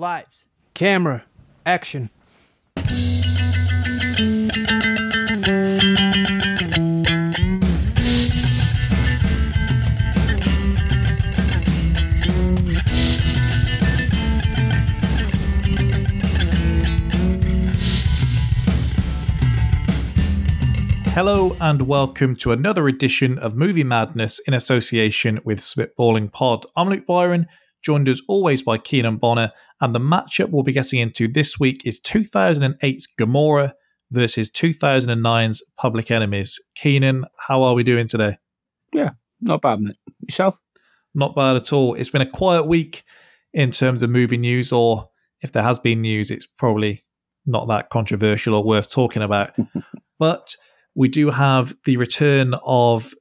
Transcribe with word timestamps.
Lights, 0.00 0.44
camera, 0.72 1.24
action. 1.66 2.08
Hello 21.12 21.54
and 21.60 21.82
welcome 21.82 22.34
to 22.36 22.52
another 22.52 22.88
edition 22.88 23.38
of 23.38 23.54
Movie 23.54 23.84
Madness 23.84 24.38
in 24.46 24.54
association 24.54 25.40
with 25.44 25.58
Spitballing 25.58 26.32
Pod. 26.32 26.64
I'm 26.74 26.88
Luke 26.88 27.04
Byron, 27.06 27.48
joined 27.82 28.08
as 28.08 28.22
always 28.28 28.62
by 28.62 28.78
Keenan 28.78 29.16
Bonner, 29.18 29.52
and 29.80 29.94
the 29.94 30.00
matchup 30.00 30.50
we'll 30.50 30.62
be 30.62 30.72
getting 30.72 31.00
into 31.00 31.28
this 31.28 31.58
week 31.58 31.86
is 31.86 32.00
2008's 32.00 33.06
Gomorrah 33.18 33.74
versus 34.10 34.50
2009's 34.50 35.62
Public 35.76 36.10
Enemies. 36.10 36.60
Keenan, 36.74 37.24
how 37.38 37.62
are 37.62 37.74
we 37.74 37.82
doing 37.82 38.08
today? 38.08 38.38
Yeah, 38.92 39.10
not 39.40 39.62
bad, 39.62 39.80
mate. 39.80 39.96
Yourself? 40.20 40.58
Not 41.14 41.34
bad 41.34 41.56
at 41.56 41.72
all. 41.72 41.94
It's 41.94 42.10
been 42.10 42.20
a 42.22 42.30
quiet 42.30 42.66
week 42.66 43.04
in 43.52 43.70
terms 43.70 44.02
of 44.02 44.10
movie 44.10 44.36
news, 44.36 44.72
or 44.72 45.08
if 45.42 45.52
there 45.52 45.62
has 45.62 45.78
been 45.78 46.02
news, 46.02 46.30
it's 46.30 46.46
probably 46.46 47.02
not 47.46 47.68
that 47.68 47.90
controversial 47.90 48.54
or 48.54 48.64
worth 48.64 48.90
talking 48.90 49.22
about. 49.22 49.52
but 50.18 50.56
we 50.94 51.08
do 51.08 51.30
have 51.30 51.74
the 51.84 51.96
return 51.96 52.54
of 52.64 53.14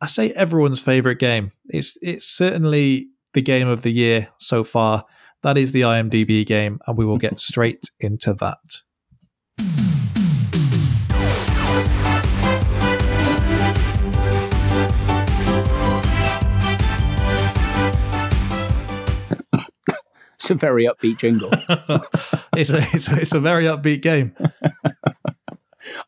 I 0.00 0.06
say 0.06 0.30
everyone's 0.30 0.80
favorite 0.80 1.18
game. 1.18 1.52
It's 1.66 1.98
it's 2.00 2.26
certainly 2.26 3.08
the 3.34 3.42
game 3.42 3.68
of 3.68 3.82
the 3.82 3.92
year 3.92 4.28
so 4.38 4.64
far. 4.64 5.04
That 5.42 5.56
is 5.56 5.72
the 5.72 5.82
IMDb 5.82 6.44
game, 6.44 6.80
and 6.86 6.98
we 6.98 7.06
will 7.06 7.18
get 7.18 7.38
straight 7.40 7.82
into 7.98 8.34
that. 8.34 8.58
It's 20.36 20.50
a 20.50 20.54
very 20.54 20.86
upbeat 20.86 21.18
jingle. 21.18 21.50
it's, 22.56 22.70
a, 22.70 22.78
it's, 22.94 23.08
a, 23.08 23.20
it's 23.20 23.34
a 23.34 23.40
very 23.40 23.64
upbeat 23.64 24.02
game. 24.02 24.34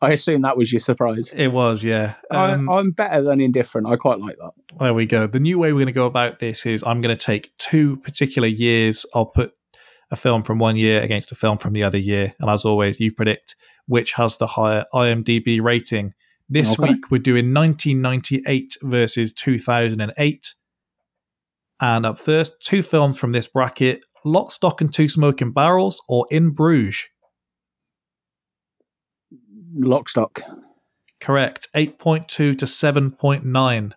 I 0.03 0.11
assume 0.11 0.41
that 0.41 0.57
was 0.57 0.71
your 0.71 0.79
surprise. 0.81 1.31
It 1.33 1.51
was, 1.51 1.83
yeah. 1.83 2.15
Um, 2.29 2.69
I, 2.69 2.79
I'm 2.79 2.91
better 2.91 3.21
than 3.21 3.39
indifferent. 3.39 3.87
I 3.87 3.95
quite 3.95 4.19
like 4.19 4.35
that. 4.37 4.51
There 4.79 4.93
we 4.93 5.05
go. 5.05 5.27
The 5.27 5.39
new 5.39 5.57
way 5.57 5.71
we're 5.71 5.79
going 5.79 5.85
to 5.87 5.93
go 5.93 6.05
about 6.05 6.39
this 6.39 6.65
is 6.65 6.83
I'm 6.83 6.99
going 6.99 7.15
to 7.15 7.21
take 7.21 7.55
two 7.57 7.97
particular 7.97 8.47
years. 8.47 9.05
I'll 9.15 9.25
put 9.27 9.53
a 10.11 10.15
film 10.15 10.43
from 10.43 10.59
one 10.59 10.75
year 10.75 11.01
against 11.01 11.31
a 11.31 11.35
film 11.35 11.57
from 11.57 11.73
the 11.73 11.83
other 11.83 11.97
year. 11.97 12.33
And 12.39 12.49
as 12.49 12.65
always, 12.65 12.99
you 12.99 13.11
predict 13.11 13.55
which 13.87 14.13
has 14.13 14.37
the 14.37 14.47
higher 14.47 14.85
IMDb 14.93 15.61
rating. 15.61 16.13
This 16.49 16.77
Okay. 16.77 16.93
week, 16.93 17.09
we're 17.09 17.17
doing 17.19 17.53
1998 17.53 18.77
versus 18.83 19.33
2008. 19.33 20.53
And 21.81 22.05
up 22.05 22.19
first, 22.19 22.61
two 22.61 22.83
films 22.83 23.17
from 23.17 23.31
this 23.31 23.47
bracket 23.47 24.03
Lock, 24.25 24.51
Stock, 24.51 24.79
and 24.79 24.93
Two 24.93 25.09
Smoking 25.09 25.51
Barrels 25.51 26.01
or 26.07 26.25
In 26.31 26.51
Bruges. 26.51 27.09
Lockstock. 29.77 30.41
Correct. 31.19 31.67
8.2 31.75 32.27
to 32.27 32.55
7.9. 32.57 33.93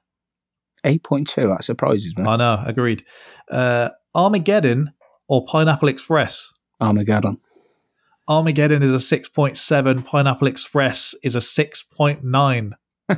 8.2. 0.84 1.56
That 1.56 1.64
surprises 1.64 2.16
me. 2.16 2.24
I 2.24 2.36
know, 2.36 2.62
agreed. 2.64 3.04
Uh, 3.50 3.90
Armageddon 4.14 4.92
or 5.28 5.44
Pineapple 5.44 5.88
Express? 5.88 6.52
Armageddon. 6.80 7.38
Armageddon 8.28 8.82
is 8.82 8.92
a 8.92 9.18
6.7, 9.18 10.04
Pineapple 10.04 10.48
Express 10.48 11.14
is 11.22 11.36
a 11.36 11.40
6.9. 11.40 12.72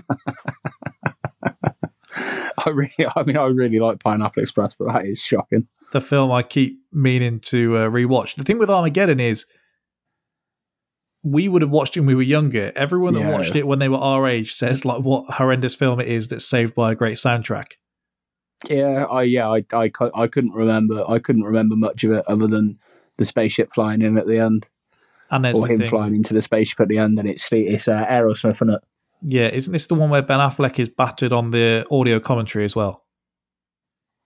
I 2.58 2.70
really, 2.70 2.92
I 3.16 3.22
mean, 3.22 3.36
I 3.38 3.46
really 3.46 3.78
like 3.78 4.00
Pineapple 4.00 4.42
Express, 4.42 4.74
but 4.78 4.92
that 4.92 5.06
is 5.06 5.18
shocking. 5.18 5.66
The 5.92 6.02
film 6.02 6.30
I 6.30 6.42
keep 6.42 6.78
meaning 6.92 7.40
to 7.40 7.78
uh, 7.78 7.88
rewatch. 7.88 8.34
The 8.34 8.44
thing 8.44 8.58
with 8.58 8.68
Armageddon 8.68 9.18
is 9.20 9.46
we 11.22 11.48
would 11.48 11.62
have 11.62 11.70
watched 11.70 11.96
it 11.96 12.00
when 12.00 12.06
we 12.06 12.14
were 12.14 12.22
younger. 12.22 12.72
Everyone 12.76 13.14
that 13.14 13.20
Yeah. 13.20 13.32
watched 13.32 13.56
it 13.56 13.66
when 13.66 13.78
they 13.80 13.88
were 13.88 13.98
our 13.98 14.26
age 14.28 14.54
says 14.54 14.84
like 14.84 15.02
what 15.02 15.26
horrendous 15.34 15.74
film 15.74 16.00
it 16.00 16.08
is 16.08 16.28
that's 16.28 16.44
saved 16.44 16.74
by 16.74 16.92
a 16.92 16.94
great 16.94 17.16
soundtrack. 17.16 17.72
Yeah, 18.68 19.04
I 19.04 19.22
yeah, 19.22 19.48
I, 19.48 19.64
I, 19.72 19.90
I 20.14 20.26
couldn't 20.26 20.52
remember. 20.52 21.04
I 21.08 21.18
couldn't 21.18 21.44
remember 21.44 21.76
much 21.76 22.02
of 22.04 22.12
it 22.12 22.24
other 22.26 22.46
than 22.46 22.78
the 23.16 23.24
spaceship 23.24 23.72
flying 23.74 24.02
in 24.02 24.18
at 24.18 24.26
the 24.26 24.38
end, 24.38 24.66
And 25.30 25.44
there's 25.44 25.58
or 25.58 25.66
him 25.68 25.78
thing, 25.78 25.90
flying 25.90 26.14
into 26.16 26.34
the 26.34 26.42
spaceship 26.42 26.80
at 26.80 26.88
the 26.88 26.98
end, 26.98 27.18
and 27.18 27.28
it's 27.28 27.48
it's 27.52 27.86
uh, 27.88 28.04
Aerosmith, 28.06 28.56
isn't 28.56 28.70
it? 28.70 28.82
yeah, 29.22 29.48
isn't 29.48 29.72
this 29.72 29.86
the 29.88 29.94
one 29.96 30.10
where 30.10 30.22
Ben 30.22 30.38
Affleck 30.40 30.78
is 30.78 30.88
battered 30.88 31.32
on 31.32 31.50
the 31.50 31.84
audio 31.90 32.20
commentary 32.20 32.64
as 32.64 32.74
well? 32.76 33.04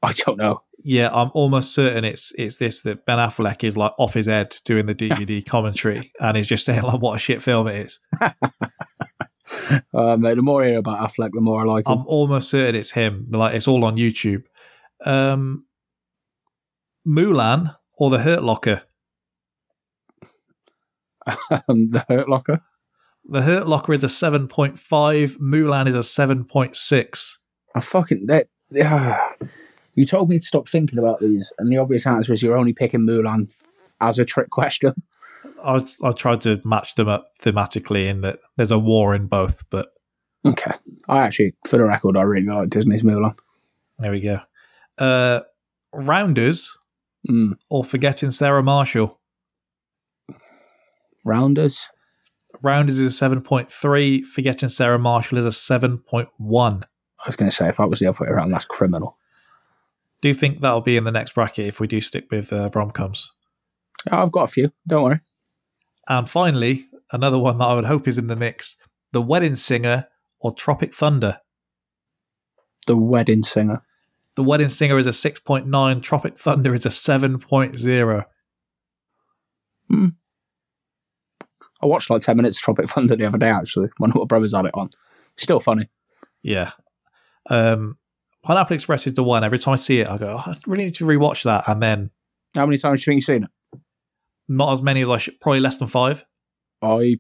I 0.04 0.12
don't 0.12 0.38
know. 0.38 0.62
Yeah, 0.84 1.10
I'm 1.12 1.30
almost 1.32 1.74
certain 1.74 2.04
it's 2.04 2.32
it's 2.36 2.56
this 2.56 2.80
that 2.80 3.06
Ben 3.06 3.18
Affleck 3.18 3.62
is 3.62 3.76
like 3.76 3.92
off 3.98 4.14
his 4.14 4.26
head 4.26 4.56
doing 4.64 4.86
the 4.86 4.94
DVD 4.96 5.44
commentary 5.44 6.12
and 6.20 6.36
he's 6.36 6.48
just 6.48 6.64
saying 6.64 6.82
like 6.82 7.00
what 7.00 7.14
a 7.14 7.18
shit 7.18 7.42
film 7.42 7.68
it 7.68 7.86
is. 7.86 8.00
Uh, 9.94 10.16
mate, 10.16 10.34
the 10.36 10.42
more 10.42 10.64
I 10.64 10.68
hear 10.68 10.78
about 10.78 11.10
Affleck, 11.10 11.30
the 11.32 11.40
more 11.40 11.60
I 11.60 11.64
like 11.64 11.86
him. 11.86 11.98
I'm 11.98 12.06
almost 12.06 12.48
certain 12.48 12.74
it's 12.74 12.90
him. 12.90 13.26
Like 13.30 13.54
it's 13.54 13.68
all 13.68 13.84
on 13.84 13.96
YouTube. 13.96 14.44
Um, 15.04 15.66
Mulan 17.06 17.76
or 17.98 18.10
the 18.10 18.18
Hurt 18.18 18.42
Locker. 18.42 18.82
Um, 21.26 21.90
the 21.90 22.04
Hurt 22.08 22.28
Locker. 22.28 22.60
The 23.26 23.42
Hurt 23.42 23.68
Locker 23.68 23.92
is 23.92 24.02
a 24.02 24.08
seven 24.08 24.48
point 24.48 24.78
five. 24.78 25.36
Mulan 25.38 25.86
is 25.86 25.94
a 25.94 26.02
seven 26.02 26.44
point 26.44 26.74
six. 26.76 27.38
I 27.74 27.80
fucking 27.80 28.26
that. 28.26 28.48
Yeah. 28.70 29.18
You 29.94 30.06
told 30.06 30.28
me 30.30 30.38
to 30.38 30.46
stop 30.46 30.68
thinking 30.68 30.98
about 30.98 31.20
these, 31.20 31.52
and 31.58 31.70
the 31.72 31.76
obvious 31.78 32.06
answer 32.06 32.32
is 32.32 32.42
you're 32.42 32.56
only 32.56 32.72
picking 32.72 33.00
Mulan 33.00 33.48
as 34.00 34.18
a 34.18 34.24
trick 34.24 34.50
question. 34.50 34.94
I 35.62 35.72
was, 35.74 35.96
I 36.02 36.12
tried 36.12 36.40
to 36.42 36.60
match 36.64 36.94
them 36.94 37.08
up 37.08 37.26
thematically 37.40 38.06
in 38.08 38.22
that 38.22 38.38
there's 38.56 38.70
a 38.70 38.78
war 38.78 39.14
in 39.14 39.26
both, 39.26 39.62
but 39.70 39.88
Okay. 40.44 40.72
I 41.08 41.20
actually, 41.20 41.54
for 41.68 41.76
the 41.78 41.84
record, 41.84 42.16
I 42.16 42.22
really 42.22 42.46
like 42.46 42.70
Disney's 42.70 43.02
Mulan. 43.02 43.36
there 43.98 44.10
we 44.10 44.20
go. 44.20 44.40
Uh, 44.98 45.40
Rounders 45.92 46.76
Mm. 47.30 47.56
or 47.70 47.84
Forgetting 47.84 48.32
Sarah 48.32 48.62
Marshall. 48.64 49.20
Rounders. 51.24 51.86
Rounders 52.62 52.98
is 52.98 53.20
a 53.22 53.24
7.3. 53.24 54.24
Forgetting 54.26 54.68
Sarah 54.68 54.98
Marshall 54.98 55.38
is 55.38 55.46
a 55.46 55.50
7.1. 55.50 56.82
I 56.82 57.28
was 57.28 57.36
going 57.36 57.48
to 57.50 57.56
say, 57.56 57.68
if 57.68 57.78
I 57.78 57.84
was 57.84 58.00
the 58.00 58.08
other 58.08 58.18
way 58.24 58.28
around, 58.28 58.50
that's 58.50 58.64
criminal. 58.64 59.16
Do 60.22 60.28
you 60.28 60.34
think 60.34 60.60
that'll 60.60 60.80
be 60.80 60.96
in 60.96 61.04
the 61.04 61.12
next 61.12 61.34
bracket 61.34 61.66
if 61.66 61.80
we 61.80 61.86
do 61.86 62.00
stick 62.00 62.30
with 62.30 62.52
uh, 62.52 62.70
rom 62.74 62.92
coms? 62.92 63.32
I've 64.10 64.32
got 64.32 64.44
a 64.44 64.52
few. 64.52 64.70
Don't 64.86 65.02
worry. 65.02 65.20
And 66.08 66.28
finally, 66.28 66.86
another 67.12 67.38
one 67.38 67.58
that 67.58 67.64
I 67.64 67.74
would 67.74 67.84
hope 67.84 68.08
is 68.08 68.18
in 68.18 68.28
the 68.28 68.36
mix 68.36 68.76
The 69.12 69.22
Wedding 69.22 69.56
Singer 69.56 70.06
or 70.40 70.54
Tropic 70.54 70.94
Thunder. 70.94 71.40
The 72.86 72.96
Wedding 72.96 73.44
Singer. 73.44 73.82
The 74.36 74.42
Wedding 74.42 74.70
Singer 74.70 74.96
is 74.98 75.06
a 75.06 75.10
6.9. 75.10 76.02
Tropic 76.02 76.38
Thunder 76.38 76.74
is 76.74 76.86
a 76.86 76.88
7.0. 76.88 78.24
I 81.82 81.86
watched 81.86 82.10
like 82.10 82.22
10 82.22 82.36
minutes 82.36 82.56
of 82.58 82.62
Tropic 82.62 82.88
Thunder 82.90 83.16
the 83.16 83.26
other 83.26 83.38
day, 83.38 83.50
actually. 83.50 83.88
One 83.98 84.10
of 84.10 84.16
my 84.16 84.24
brothers 84.24 84.54
had 84.54 84.66
it 84.66 84.74
on. 84.74 84.90
Still 85.36 85.60
funny. 85.60 85.88
Yeah. 86.42 86.70
Um, 87.50 87.98
Pineapple 88.42 88.74
Express 88.74 89.06
is 89.06 89.14
the 89.14 89.22
one. 89.22 89.44
Every 89.44 89.58
time 89.58 89.74
I 89.74 89.76
see 89.76 90.00
it, 90.00 90.08
I 90.08 90.18
go, 90.18 90.36
oh, 90.38 90.50
I 90.50 90.54
really 90.66 90.84
need 90.84 90.96
to 90.96 91.04
rewatch 91.04 91.44
that. 91.44 91.68
And 91.68 91.82
then 91.82 92.10
How 92.54 92.66
many 92.66 92.78
times 92.78 93.00
do 93.04 93.10
you 93.10 93.12
think 93.12 93.28
you've 93.28 93.36
seen 93.36 93.44
it? 93.44 93.50
not 94.48 94.72
as 94.72 94.82
many 94.82 95.00
as 95.02 95.08
I 95.08 95.18
should, 95.18 95.40
probably 95.40 95.60
less 95.60 95.78
than 95.78 95.88
five. 95.88 96.24
I, 96.82 97.16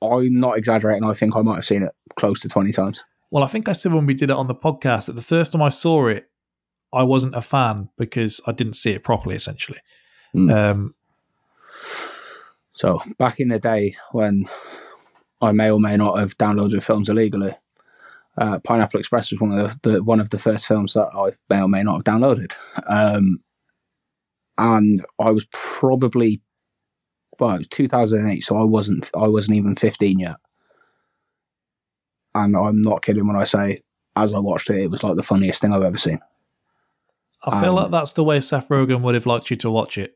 I'm 0.00 0.38
not 0.38 0.56
exaggerating. 0.56 1.04
I 1.04 1.12
think 1.14 1.36
I 1.36 1.42
might 1.42 1.56
have 1.56 1.66
seen 1.66 1.82
it 1.82 1.92
close 2.16 2.40
to 2.40 2.48
20 2.48 2.72
times. 2.72 3.02
Well, 3.30 3.44
I 3.44 3.48
think 3.48 3.68
I 3.68 3.72
said 3.72 3.92
when 3.92 4.06
we 4.06 4.14
did 4.14 4.30
it 4.30 4.36
on 4.36 4.46
the 4.46 4.54
podcast 4.54 5.06
that 5.06 5.16
the 5.16 5.22
first 5.22 5.52
time 5.52 5.62
I 5.62 5.68
saw 5.68 6.06
it, 6.06 6.30
I 6.92 7.02
wasn't 7.02 7.34
a 7.34 7.42
fan 7.42 7.88
because 7.98 8.40
I 8.46 8.52
didn't 8.52 8.74
see 8.74 8.92
it 8.92 9.02
properly, 9.04 9.34
essentially. 9.34 9.78
Mm. 10.34 10.52
Um, 10.52 10.94
So 12.74 13.00
back 13.18 13.40
in 13.40 13.48
the 13.48 13.58
day 13.58 13.96
when 14.12 14.48
I 15.40 15.52
may 15.52 15.70
or 15.70 15.80
may 15.80 15.96
not 15.96 16.18
have 16.18 16.36
downloaded 16.38 16.82
films 16.82 17.08
illegally, 17.08 17.54
uh, 18.38 18.58
Pineapple 18.60 19.00
Express 19.00 19.30
was 19.30 19.40
one 19.40 19.58
of 19.58 19.80
the, 19.82 19.90
the 19.90 20.02
one 20.02 20.20
of 20.20 20.30
the 20.30 20.38
first 20.38 20.66
films 20.66 20.94
that 20.94 21.08
I 21.14 21.30
may 21.50 21.60
or 21.60 21.68
may 21.68 21.82
not 21.82 21.96
have 21.96 22.04
downloaded, 22.04 22.52
um, 22.88 23.40
and 24.58 25.04
I 25.18 25.30
was 25.30 25.46
probably 25.52 26.40
well, 27.38 27.54
it 27.54 27.58
was 27.58 27.68
2008, 27.68 28.40
so 28.44 28.56
I 28.56 28.64
wasn't 28.64 29.10
I 29.14 29.28
wasn't 29.28 29.56
even 29.56 29.74
15 29.76 30.18
yet, 30.18 30.36
and 32.34 32.56
I'm 32.56 32.80
not 32.82 33.02
kidding 33.02 33.26
when 33.26 33.36
I 33.36 33.44
say 33.44 33.82
as 34.16 34.32
I 34.32 34.38
watched 34.38 34.70
it, 34.70 34.76
it 34.82 34.90
was 34.90 35.02
like 35.02 35.16
the 35.16 35.22
funniest 35.22 35.60
thing 35.60 35.72
I've 35.72 35.82
ever 35.82 35.96
seen. 35.96 36.20
I 37.44 37.60
feel 37.60 37.70
Um, 37.70 37.76
like 37.76 37.90
that's 37.90 38.12
the 38.12 38.22
way 38.24 38.40
Seth 38.40 38.68
Rogen 38.68 39.00
would 39.02 39.14
have 39.14 39.26
liked 39.26 39.50
you 39.50 39.56
to 39.56 39.70
watch 39.70 39.96
it. 39.98 40.14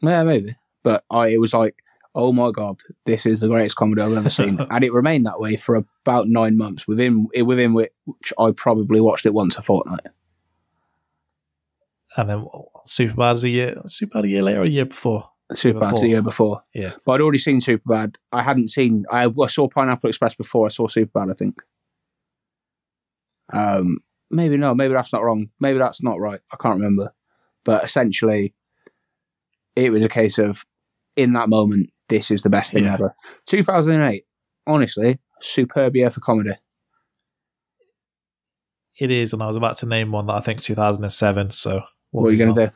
Yeah, 0.00 0.22
maybe. 0.22 0.56
But 0.82 1.04
I, 1.10 1.28
it 1.28 1.36
was 1.40 1.52
like, 1.52 1.76
oh 2.14 2.32
my 2.32 2.50
god, 2.50 2.80
this 3.06 3.26
is 3.26 3.40
the 3.40 3.48
greatest 3.48 3.76
comedy 3.76 4.02
I've 4.02 4.16
ever 4.16 4.30
seen, 4.30 4.58
and 4.70 4.84
it 4.84 4.92
remained 4.92 5.26
that 5.26 5.40
way 5.40 5.56
for 5.56 5.76
about 5.76 6.28
nine 6.28 6.56
months. 6.56 6.86
Within 6.86 7.26
within 7.44 7.74
which 7.74 8.32
I 8.38 8.50
probably 8.52 9.00
watched 9.00 9.26
it 9.26 9.34
once 9.34 9.56
a 9.56 9.62
fortnight. 9.62 10.06
And 12.16 12.30
then 12.30 12.46
Superbad's 12.86 13.42
a 13.42 13.48
year, 13.48 13.74
Superbad 13.86 14.24
a 14.24 14.28
year 14.28 14.42
later, 14.42 14.60
or 14.60 14.64
a 14.64 14.68
year 14.68 14.84
before. 14.84 15.30
Superbad's 15.52 15.92
before. 15.92 16.00
the 16.00 16.08
year 16.08 16.22
before. 16.22 16.62
Yeah. 16.72 16.92
But 17.04 17.12
I'd 17.12 17.20
already 17.20 17.38
seen 17.38 17.60
Superbad. 17.60 18.16
I 18.32 18.42
hadn't 18.42 18.70
seen. 18.70 19.04
I, 19.10 19.26
I 19.26 19.46
saw 19.48 19.68
Pineapple 19.68 20.08
Express 20.08 20.34
before 20.34 20.66
I 20.66 20.70
saw 20.70 20.86
Superbad. 20.86 21.30
I 21.30 21.34
think. 21.34 21.60
Um, 23.52 23.98
maybe 24.30 24.56
no. 24.56 24.74
Maybe 24.74 24.94
that's 24.94 25.12
not 25.12 25.22
wrong. 25.22 25.48
Maybe 25.60 25.78
that's 25.78 26.02
not 26.02 26.20
right. 26.20 26.40
I 26.52 26.56
can't 26.56 26.76
remember. 26.76 27.12
But 27.64 27.84
essentially, 27.84 28.54
it 29.74 29.90
was 29.90 30.04
a 30.04 30.08
case 30.08 30.38
of, 30.38 30.64
in 31.16 31.32
that 31.32 31.48
moment, 31.48 31.90
this 32.08 32.30
is 32.30 32.42
the 32.42 32.50
best 32.50 32.72
thing 32.72 32.84
Yeah. 32.84 32.94
ever. 32.94 33.14
2008. 33.46 34.24
Honestly, 34.66 35.18
superb 35.40 35.94
year 35.96 36.10
for 36.10 36.20
comedy. 36.20 36.54
It 38.98 39.10
is, 39.10 39.32
and 39.32 39.42
I 39.42 39.46
was 39.48 39.56
about 39.56 39.76
to 39.78 39.86
name 39.86 40.12
one 40.12 40.26
that 40.26 40.34
I 40.34 40.40
think 40.40 40.58
is 40.58 40.64
2007. 40.64 41.50
So 41.50 41.82
What 42.12 42.26
are 42.28 42.30
you 42.32 42.38
going 42.38 42.54
to 42.54 42.66
do? 42.66 42.72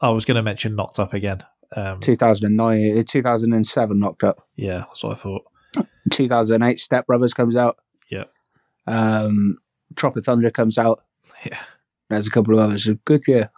I 0.00 0.10
was 0.10 0.24
going 0.24 0.34
to 0.36 0.42
mention 0.42 0.74
Knocked 0.74 0.98
Up 0.98 1.12
again. 1.14 1.44
Um, 1.76 2.00
2009, 2.00 3.04
2007 3.04 3.98
knocked 3.98 4.24
up. 4.24 4.48
yeah, 4.56 4.78
that's 4.78 5.04
what 5.04 5.12
I 5.12 5.14
thought. 5.14 5.44
2008 6.10 6.80
Step 6.80 7.06
Brothers 7.06 7.32
comes 7.32 7.56
out. 7.56 7.76
Yeah. 8.10 8.24
Um, 8.88 9.58
Tropic 9.94 10.24
Thunder 10.24 10.50
comes 10.50 10.78
out. 10.78 11.04
Yeah. 11.44 11.60
There's 12.08 12.26
a 12.26 12.30
couple 12.30 12.58
of 12.58 12.64
others. 12.64 12.88
A 12.88 12.94
good 12.94 13.22
year. 13.28 13.50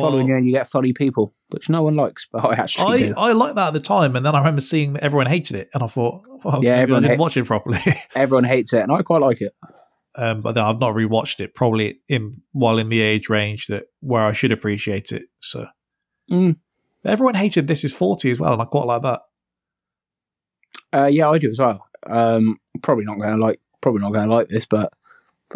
Following 0.00 0.28
year, 0.28 0.38
you 0.38 0.52
get 0.52 0.70
funny 0.70 0.92
people, 0.92 1.34
which 1.50 1.68
no 1.68 1.82
one 1.82 1.96
likes, 1.96 2.26
but 2.32 2.44
I 2.44 2.54
actually 2.54 3.04
I, 3.04 3.08
do. 3.08 3.14
I 3.16 3.32
liked 3.32 3.56
that 3.56 3.68
at 3.68 3.72
the 3.74 3.80
time, 3.80 4.16
and 4.16 4.24
then 4.24 4.34
I 4.34 4.38
remember 4.38 4.60
seeing 4.62 4.94
that 4.94 5.02
everyone 5.04 5.26
hated 5.26 5.56
it, 5.56 5.68
and 5.74 5.82
I 5.82 5.86
thought, 5.86 6.22
well, 6.44 6.62
Yeah, 6.64 6.70
maybe 6.70 6.78
I 6.78 6.82
everyone 6.82 7.02
didn't 7.02 7.10
hate- 7.12 7.20
watch 7.20 7.36
it 7.36 7.44
properly. 7.44 7.80
Everyone 8.14 8.44
hates 8.44 8.72
it, 8.72 8.80
and 8.82 8.90
I 8.90 9.02
quite 9.02 9.20
like 9.20 9.40
it. 9.42 9.54
um, 10.14 10.40
but 10.40 10.52
then 10.52 10.64
I've 10.64 10.80
not 10.80 10.94
rewatched 10.94 11.40
it, 11.40 11.54
probably 11.54 12.00
in 12.08 12.40
while 12.52 12.78
in 12.78 12.88
the 12.88 13.00
age 13.00 13.28
range 13.28 13.66
that 13.68 13.84
where 14.00 14.24
I 14.24 14.32
should 14.32 14.52
appreciate 14.52 15.12
it. 15.12 15.24
So 15.40 15.66
Mm. 16.30 16.56
everyone 17.04 17.34
hated 17.34 17.66
This 17.66 17.84
Is 17.84 17.92
Forty 17.92 18.30
as 18.30 18.40
well, 18.40 18.52
and 18.54 18.62
I 18.62 18.64
quite 18.64 18.86
like 18.86 19.02
that. 19.02 19.20
Uh, 20.94 21.06
yeah, 21.06 21.28
I 21.30 21.38
do 21.38 21.50
as 21.50 21.58
well. 21.58 21.86
Um, 22.06 22.58
probably 22.82 23.04
not 23.04 23.18
going 23.18 23.36
to 23.36 23.42
like, 23.44 23.60
probably 23.80 24.00
not 24.00 24.12
going 24.12 24.28
to 24.28 24.34
like 24.34 24.48
this, 24.48 24.66
but 24.66 24.92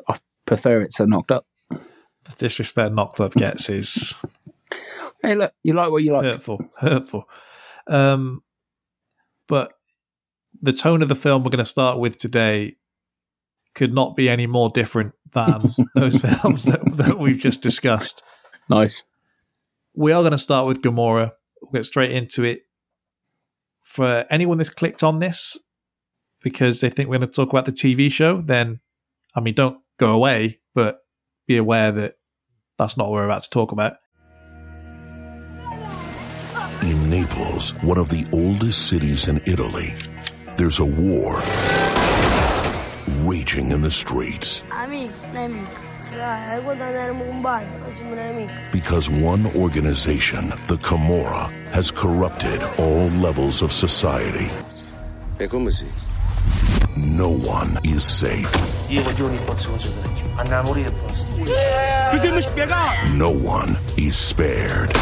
I 0.08 0.18
prefer 0.46 0.80
it 0.82 0.92
to 0.94 1.06
knocked 1.06 1.30
up. 1.30 1.46
The 2.28 2.36
disrespect 2.36 2.94
Knocked 2.94 3.20
Up 3.20 3.34
gets 3.34 3.68
is 3.68 4.14
Hey, 5.22 5.34
look, 5.34 5.52
you 5.62 5.72
like 5.72 5.90
what 5.90 6.02
you 6.02 6.12
like. 6.12 6.24
hurtful, 6.24 6.60
hurtful. 6.76 7.28
Um, 7.86 8.42
but 9.48 9.72
the 10.60 10.72
tone 10.72 11.02
of 11.02 11.08
the 11.08 11.14
film 11.14 11.42
we're 11.42 11.50
going 11.50 11.58
to 11.58 11.64
start 11.64 11.98
with 11.98 12.18
today 12.18 12.76
could 13.74 13.92
not 13.92 14.16
be 14.16 14.28
any 14.28 14.46
more 14.46 14.70
different 14.70 15.14
than 15.32 15.74
those 15.94 16.18
films 16.20 16.64
that, 16.64 16.80
that 16.96 17.18
we've 17.18 17.38
just 17.38 17.60
discussed. 17.60 18.22
Nice. 18.68 19.02
We 19.94 20.12
are 20.12 20.22
going 20.22 20.32
to 20.32 20.38
start 20.38 20.66
with 20.66 20.82
Gomorrah. 20.82 21.32
We'll 21.60 21.72
get 21.72 21.84
straight 21.84 22.12
into 22.12 22.44
it. 22.44 22.62
For 23.82 24.26
anyone 24.30 24.58
that's 24.58 24.70
clicked 24.70 25.02
on 25.02 25.20
this 25.20 25.56
because 26.42 26.80
they 26.80 26.90
think 26.90 27.08
we're 27.08 27.18
going 27.18 27.28
to 27.28 27.34
talk 27.34 27.50
about 27.50 27.64
the 27.64 27.72
TV 27.72 28.12
show, 28.12 28.42
then, 28.42 28.80
I 29.34 29.40
mean, 29.40 29.54
don't 29.54 29.78
go 29.98 30.12
away, 30.12 30.60
but 30.74 31.00
be 31.46 31.56
aware 31.56 31.92
that 31.92 32.15
that's 32.78 32.96
not 32.96 33.04
what 33.08 33.12
we're 33.14 33.24
about 33.24 33.42
to 33.42 33.50
talk 33.50 33.72
about. 33.72 33.96
In 36.82 37.10
Naples, 37.10 37.70
one 37.82 37.98
of 37.98 38.10
the 38.10 38.26
oldest 38.32 38.88
cities 38.88 39.28
in 39.28 39.40
Italy, 39.46 39.94
there's 40.56 40.78
a 40.78 40.84
war 40.84 41.40
raging 43.24 43.70
in 43.72 43.80
the 43.82 43.90
streets 43.90 44.62
Amico, 44.70 45.12
nemico. 45.32 45.82
Fra, 46.10 46.60
guadagneremo 46.62 47.28
un 47.28 47.42
bagno, 47.42 47.78
così 47.84 48.02
un 48.04 48.18
amico. 48.18 48.52
because 48.72 49.10
one 49.10 49.46
organization, 49.56 50.50
the 50.68 50.76
Camorra, 50.76 51.48
has 51.72 51.90
corrupted 51.90 52.62
all 52.78 53.08
levels 53.20 53.62
of 53.62 53.72
society. 53.72 54.48
E 55.40 55.48
come 55.48 55.70
si? 55.70 55.86
No 56.96 57.28
one 57.28 57.78
is 57.84 58.02
safe. 58.02 58.50
No 63.14 63.30
one 63.30 63.78
is 63.98 64.16
spared. 64.16 64.96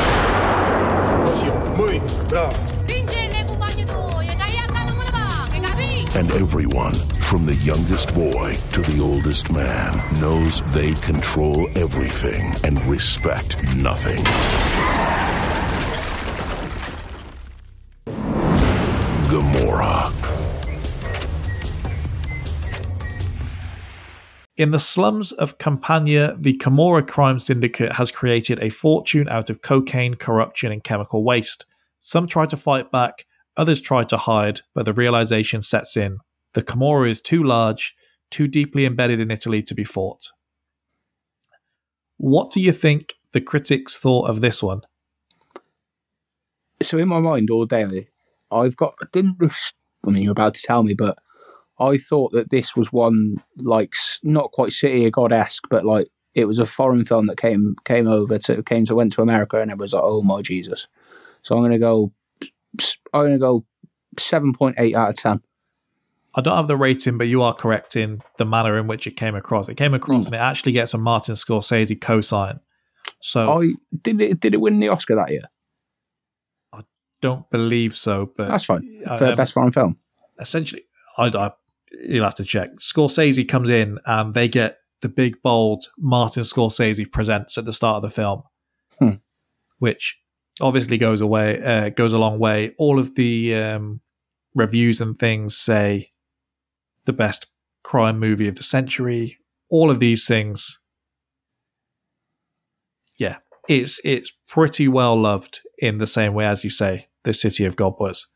And 6.17 6.33
everyone, 6.33 6.95
from 6.95 7.47
the 7.47 7.55
youngest 7.63 8.13
boy 8.13 8.57
to 8.73 8.81
the 8.83 9.01
oldest 9.01 9.53
man, 9.53 10.21
knows 10.21 10.63
they 10.73 10.95
control 10.95 11.69
everything 11.77 12.57
and 12.65 12.85
respect 12.87 13.63
nothing. 13.77 14.25
In 24.57 24.71
the 24.71 24.79
slums 24.79 25.33
of 25.33 25.59
Campania, 25.59 26.37
the 26.39 26.55
Camorra 26.55 27.03
crime 27.03 27.41
syndicate 27.41 27.95
has 27.95 28.13
created 28.13 28.63
a 28.63 28.69
fortune 28.69 29.29
out 29.29 29.51
of 29.51 29.63
cocaine, 29.63 30.15
corruption, 30.15 30.71
and 30.71 30.85
chemical 30.85 31.25
waste. 31.25 31.67
Some 31.99 32.29
try 32.29 32.47
to 32.47 32.57
fight 32.57 32.93
back, 32.93 33.27
others 33.57 33.81
try 33.81 34.05
to 34.05 34.17
hide, 34.17 34.61
but 34.73 34.85
the 34.85 34.93
realization 34.93 35.61
sets 35.61 35.97
in. 35.97 36.19
The 36.53 36.63
Camorra 36.63 37.11
is 37.11 37.21
too 37.21 37.43
large, 37.43 37.97
too 38.31 38.47
deeply 38.47 38.87
embedded 38.87 39.19
in 39.21 39.33
Italy 39.33 39.61
to 39.63 39.75
be 39.75 39.83
fought. 39.83 40.31
What 42.17 42.53
do 42.53 42.61
you 42.61 42.73
think 42.73 43.15
the 43.33 43.41
critics 43.41 43.99
thought 43.99 44.29
of 44.29 44.41
this 44.41 44.63
one? 44.63 44.83
so 46.83 46.99
in 46.99 47.09
my 47.09 47.19
mind 47.19 47.51
all 47.51 47.67
day, 47.67 48.09
I've 48.53 48.77
got 48.77 48.95
didn't. 49.13 49.37
I 50.07 50.11
mean, 50.11 50.23
you're 50.23 50.33
about 50.33 50.55
to 50.55 50.63
tell 50.63 50.83
me, 50.83 50.95
but 50.95 51.19
I 51.79 51.99
thought 51.99 52.33
that 52.33 52.51
this 52.51 52.77
was 52.77 52.93
one 52.93 53.43
like 53.57 53.95
not 54.23 54.53
quite 54.53 54.73
City 54.73 55.07
of 55.07 55.13
God 55.13 55.33
esque, 55.33 55.65
but 55.71 55.85
like 55.85 56.09
it 56.35 56.47
was 56.47 56.59
a 56.59 56.67
foreign 56.67 57.05
film 57.05 57.27
that 57.27 57.39
came 57.39 57.77
came 57.85 58.07
over 58.07 58.39
to 58.39 58.63
came 58.63 58.87
to 58.87 58.95
went 58.95 59.13
to 59.15 59.23
America, 59.23 59.61
and 59.61 59.71
it 59.71 59.79
was 59.79 59.93
like, 59.93 60.03
oh 60.05 60.23
my 60.23 60.43
Jesus. 60.43 60.87
So 61.43 61.57
I'm 61.57 61.63
gonna 61.63 61.79
go. 61.79 62.13
I'm 63.13 63.25
gonna 63.25 63.39
go 63.39 63.65
seven 64.19 64.53
point 64.53 64.77
eight 64.79 64.95
out 64.95 65.11
of 65.11 65.17
ten. 65.17 65.41
I 66.37 66.41
don't 66.41 66.57
have 66.57 66.69
the 66.69 66.77
rating, 66.77 67.17
but 67.17 67.29
you 67.29 67.43
are 67.43 67.55
correct 67.55 67.95
in 67.95 68.21
the 68.39 68.45
manner 68.45 68.77
in 68.77 68.89
which 68.89 69.07
it 69.07 69.13
came 69.17 69.37
across. 69.37 69.69
It 69.69 69.77
came 69.77 69.95
across 69.95 70.27
and 70.27 70.35
it 70.35 70.41
actually 70.41 70.73
gets 70.73 70.93
a 70.93 70.99
Martin 70.99 71.37
Scorsese 71.37 71.97
cosign. 71.97 72.59
So 73.21 73.61
I 73.61 73.75
did 74.03 74.21
it. 74.21 74.41
Did 74.41 74.55
it 74.55 74.61
win 74.61 74.81
the 74.81 74.89
Oscar 74.89 75.15
that 75.17 75.31
year? 75.31 75.45
I 76.73 76.81
don't 77.21 77.49
believe 77.51 77.95
so, 77.95 78.33
but 78.37 78.49
That's 78.49 78.65
fine. 78.65 79.05
For 79.07 79.27
um, 79.27 79.35
best 79.37 79.53
foreign 79.53 79.73
film. 79.73 79.97
essentially, 80.41 80.83
I, 81.19 81.27
I 81.27 81.53
you'll 82.03 82.25
have 82.25 82.35
to 82.37 82.45
check. 82.45 82.71
Scorsese 82.81 83.47
comes 83.49 83.71
in 83.71 83.99
and 84.07 84.35
they 84.35 84.49
get 84.49 84.79
the 85.03 85.09
big 85.09 85.43
bold 85.43 85.85
Martin 85.99 86.43
Scorsese 86.43 87.11
presents 87.11 87.59
at 87.59 87.65
the 87.65 87.73
start 87.73 87.97
of 87.97 88.03
the 88.03 88.11
film, 88.11 88.43
Hmm. 88.99 89.17
which 89.79 90.19
obviously 90.61 90.97
goes 90.99 91.21
away 91.21 91.63
uh, 91.63 91.91
goes 91.91 92.13
a 92.13 92.19
long 92.19 92.39
way. 92.39 92.75
All 92.79 92.99
of 92.99 93.15
the 93.15 93.55
um, 93.55 94.01
reviews 94.55 95.01
and 95.01 95.19
things 95.19 95.57
say 95.57 96.13
the 97.05 97.13
best 97.13 97.47
crime 97.83 98.19
movie 98.19 98.49
of 98.49 98.55
the 98.55 98.63
century. 98.63 99.39
All 99.71 99.91
of 99.91 100.01
these 100.01 100.27
things, 100.27 100.79
yeah, 103.19 103.39
it's 103.69 104.01
it's 104.05 104.33
pretty 104.49 104.89
well 104.89 105.21
loved 105.21 105.61
in 105.79 105.99
the 105.99 106.07
same 106.07 106.35
way 106.35 106.47
as 106.47 106.65
you 106.65 106.71
say 106.71 107.09
the 107.25 107.35
City 107.35 107.65
of 107.65 107.77
God 107.77 107.95
was. 107.99 108.29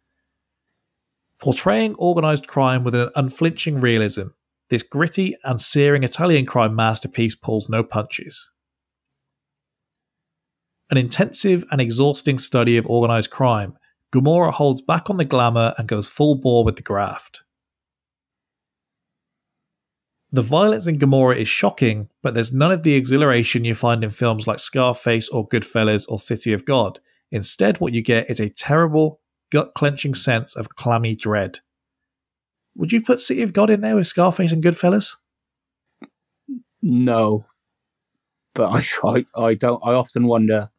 Portraying 1.41 1.95
organized 1.97 2.49
crime 2.49 2.83
with 2.83 2.95
an 2.95 3.11
unflinching 3.15 3.81
realism, 3.81 4.29
this 4.71 4.83
gritty 4.83 5.37
and 5.45 5.61
searing 5.61 6.03
Italian 6.03 6.47
crime 6.47 6.75
masterpiece 6.75 7.35
pulls 7.35 7.69
no 7.69 7.83
punches. 7.83 8.51
An 10.91 10.97
intensive 10.97 11.65
and 11.71 11.81
exhausting 11.81 12.39
study 12.39 12.77
of 12.77 12.87
organized 12.87 13.31
crime, 13.31 13.77
Gomorrah 14.11 14.53
holds 14.53 14.81
back 14.81 15.11
on 15.11 15.19
the 15.19 15.25
glamour 15.25 15.75
and 15.77 15.87
goes 15.87 16.09
full 16.09 16.35
bore 16.35 16.65
with 16.65 16.77
the 16.77 16.83
graft. 16.83 17.43
The 20.31 20.43
violence 20.43 20.87
in 20.87 20.99
Gomorrah 20.99 21.37
is 21.37 21.49
shocking, 21.49 22.09
but 22.23 22.35
there's 22.35 22.53
none 22.53 22.73
of 22.73 22.83
the 22.83 22.95
exhilaration 22.95 23.65
you 23.65 23.75
find 23.75 24.05
in 24.05 24.11
films 24.11 24.47
like 24.47 24.59
Scarface 24.59 25.29
or 25.29 25.49
Goodfellas 25.49 26.05
or 26.09 26.19
City 26.19 26.53
of 26.53 26.65
God. 26.65 27.01
Instead, 27.31 27.81
what 27.81 27.93
you 27.93 28.03
get 28.03 28.29
is 28.29 28.41
a 28.41 28.51
terrible, 28.51 29.21
gut 29.51 29.75
clenching 29.75 30.15
sense 30.15 30.57
of 30.57 30.69
clammy 30.71 31.15
dread. 31.17 31.61
Would 32.77 32.93
you 32.93 33.01
put 33.03 33.21
City 33.21 33.43
of 33.43 33.53
God 33.53 33.71
in 33.71 33.81
there 33.81 33.97
with 33.97 34.07
Scarface 34.07 34.53
and 34.53 34.63
Goodfellas? 34.63 35.15
No. 36.83 37.45
but 38.55 38.69
I, 38.71 38.85
I 39.09 39.25
I 39.37 39.55
don't. 39.55 39.83
I 39.85 39.93
often 39.95 40.27
wonder 40.27 40.71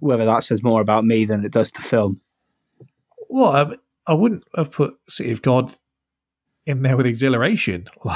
whether 0.00 0.24
that 0.24 0.44
says 0.44 0.62
more 0.62 0.80
about 0.80 1.04
me 1.04 1.24
than 1.24 1.44
it 1.44 1.52
does 1.52 1.70
the 1.72 1.82
film. 1.82 2.20
Well, 3.28 3.50
I, 4.06 4.12
I 4.12 4.14
wouldn't 4.14 4.44
have 4.56 4.70
put 4.70 4.94
City 5.08 5.32
of 5.32 5.42
God 5.42 5.74
in 6.66 6.82
there 6.82 6.96
with 6.96 7.06
exhilaration. 7.06 7.88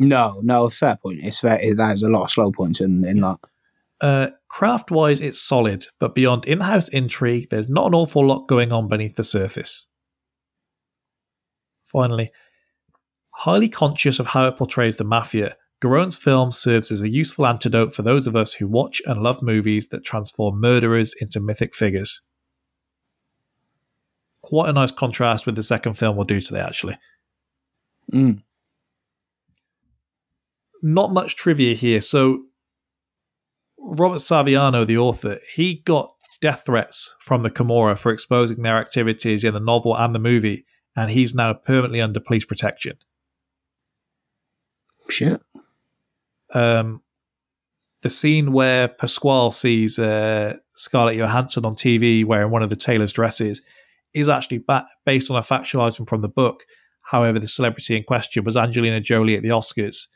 No, 0.00 0.40
no, 0.42 0.68
fair 0.70 0.96
point. 1.00 1.20
It's 1.22 1.38
fair. 1.38 1.60
There's 1.76 2.02
a 2.02 2.08
lot 2.08 2.24
of 2.24 2.30
slow 2.32 2.50
points 2.50 2.80
in 2.80 3.04
in 3.06 3.20
that. 3.20 3.38
uh, 4.00 4.26
craft 4.54 4.92
wise, 4.92 5.20
it's 5.20 5.40
solid, 5.40 5.84
but 5.98 6.14
beyond 6.14 6.46
in 6.46 6.60
house 6.60 6.88
intrigue, 6.90 7.48
there's 7.50 7.68
not 7.68 7.88
an 7.88 7.94
awful 7.94 8.24
lot 8.24 8.46
going 8.46 8.70
on 8.70 8.86
beneath 8.86 9.16
the 9.16 9.24
surface. 9.24 9.88
Finally, 11.86 12.30
highly 13.30 13.68
conscious 13.68 14.20
of 14.20 14.28
how 14.28 14.46
it 14.46 14.56
portrays 14.56 14.94
the 14.94 15.02
mafia, 15.02 15.56
Garrone's 15.82 16.16
film 16.16 16.52
serves 16.52 16.92
as 16.92 17.02
a 17.02 17.08
useful 17.08 17.48
antidote 17.48 17.92
for 17.92 18.02
those 18.02 18.28
of 18.28 18.36
us 18.36 18.54
who 18.54 18.68
watch 18.68 19.02
and 19.06 19.24
love 19.24 19.42
movies 19.42 19.88
that 19.88 20.04
transform 20.04 20.60
murderers 20.60 21.16
into 21.20 21.40
mythic 21.40 21.74
figures. 21.74 22.22
Quite 24.40 24.68
a 24.68 24.72
nice 24.72 24.92
contrast 24.92 25.46
with 25.46 25.56
the 25.56 25.64
second 25.64 25.94
film 25.94 26.14
we'll 26.14 26.26
do 26.26 26.40
today, 26.40 26.60
actually. 26.60 26.96
Mm. 28.12 28.42
not 30.80 31.12
much 31.12 31.34
trivia 31.34 31.74
here. 31.74 32.00
So, 32.00 32.44
Robert 33.84 34.18
Saviano, 34.18 34.86
the 34.86 34.98
author, 34.98 35.38
he 35.54 35.82
got 35.84 36.14
death 36.40 36.62
threats 36.66 37.14
from 37.20 37.42
the 37.42 37.50
Camorra 37.50 37.96
for 37.96 38.10
exposing 38.10 38.62
their 38.62 38.78
activities 38.78 39.44
in 39.44 39.54
the 39.54 39.60
novel 39.60 39.96
and 39.96 40.14
the 40.14 40.18
movie, 40.18 40.64
and 40.96 41.10
he's 41.10 41.34
now 41.34 41.52
permanently 41.52 42.00
under 42.00 42.20
police 42.20 42.44
protection. 42.44 42.96
Shit. 45.08 45.40
Um, 46.52 47.02
the 48.02 48.10
scene 48.10 48.52
where 48.52 48.88
Pasquale 48.88 49.50
sees 49.50 49.98
uh, 49.98 50.54
Scarlett 50.76 51.16
Johansson 51.16 51.64
on 51.64 51.74
TV 51.74 52.24
wearing 52.24 52.50
one 52.50 52.62
of 52.62 52.70
the 52.70 52.76
tailor's 52.76 53.12
dresses 53.12 53.62
is 54.14 54.28
actually 54.28 54.58
ba- 54.58 54.86
based 55.04 55.30
on 55.30 55.36
a 55.36 55.42
factual 55.42 55.82
item 55.82 56.06
from 56.06 56.22
the 56.22 56.28
book. 56.28 56.64
However, 57.02 57.38
the 57.38 57.48
celebrity 57.48 57.96
in 57.96 58.04
question 58.04 58.44
was 58.44 58.56
Angelina 58.56 59.00
Jolie 59.00 59.36
at 59.36 59.42
the 59.42 59.50
Oscars. 59.50 60.06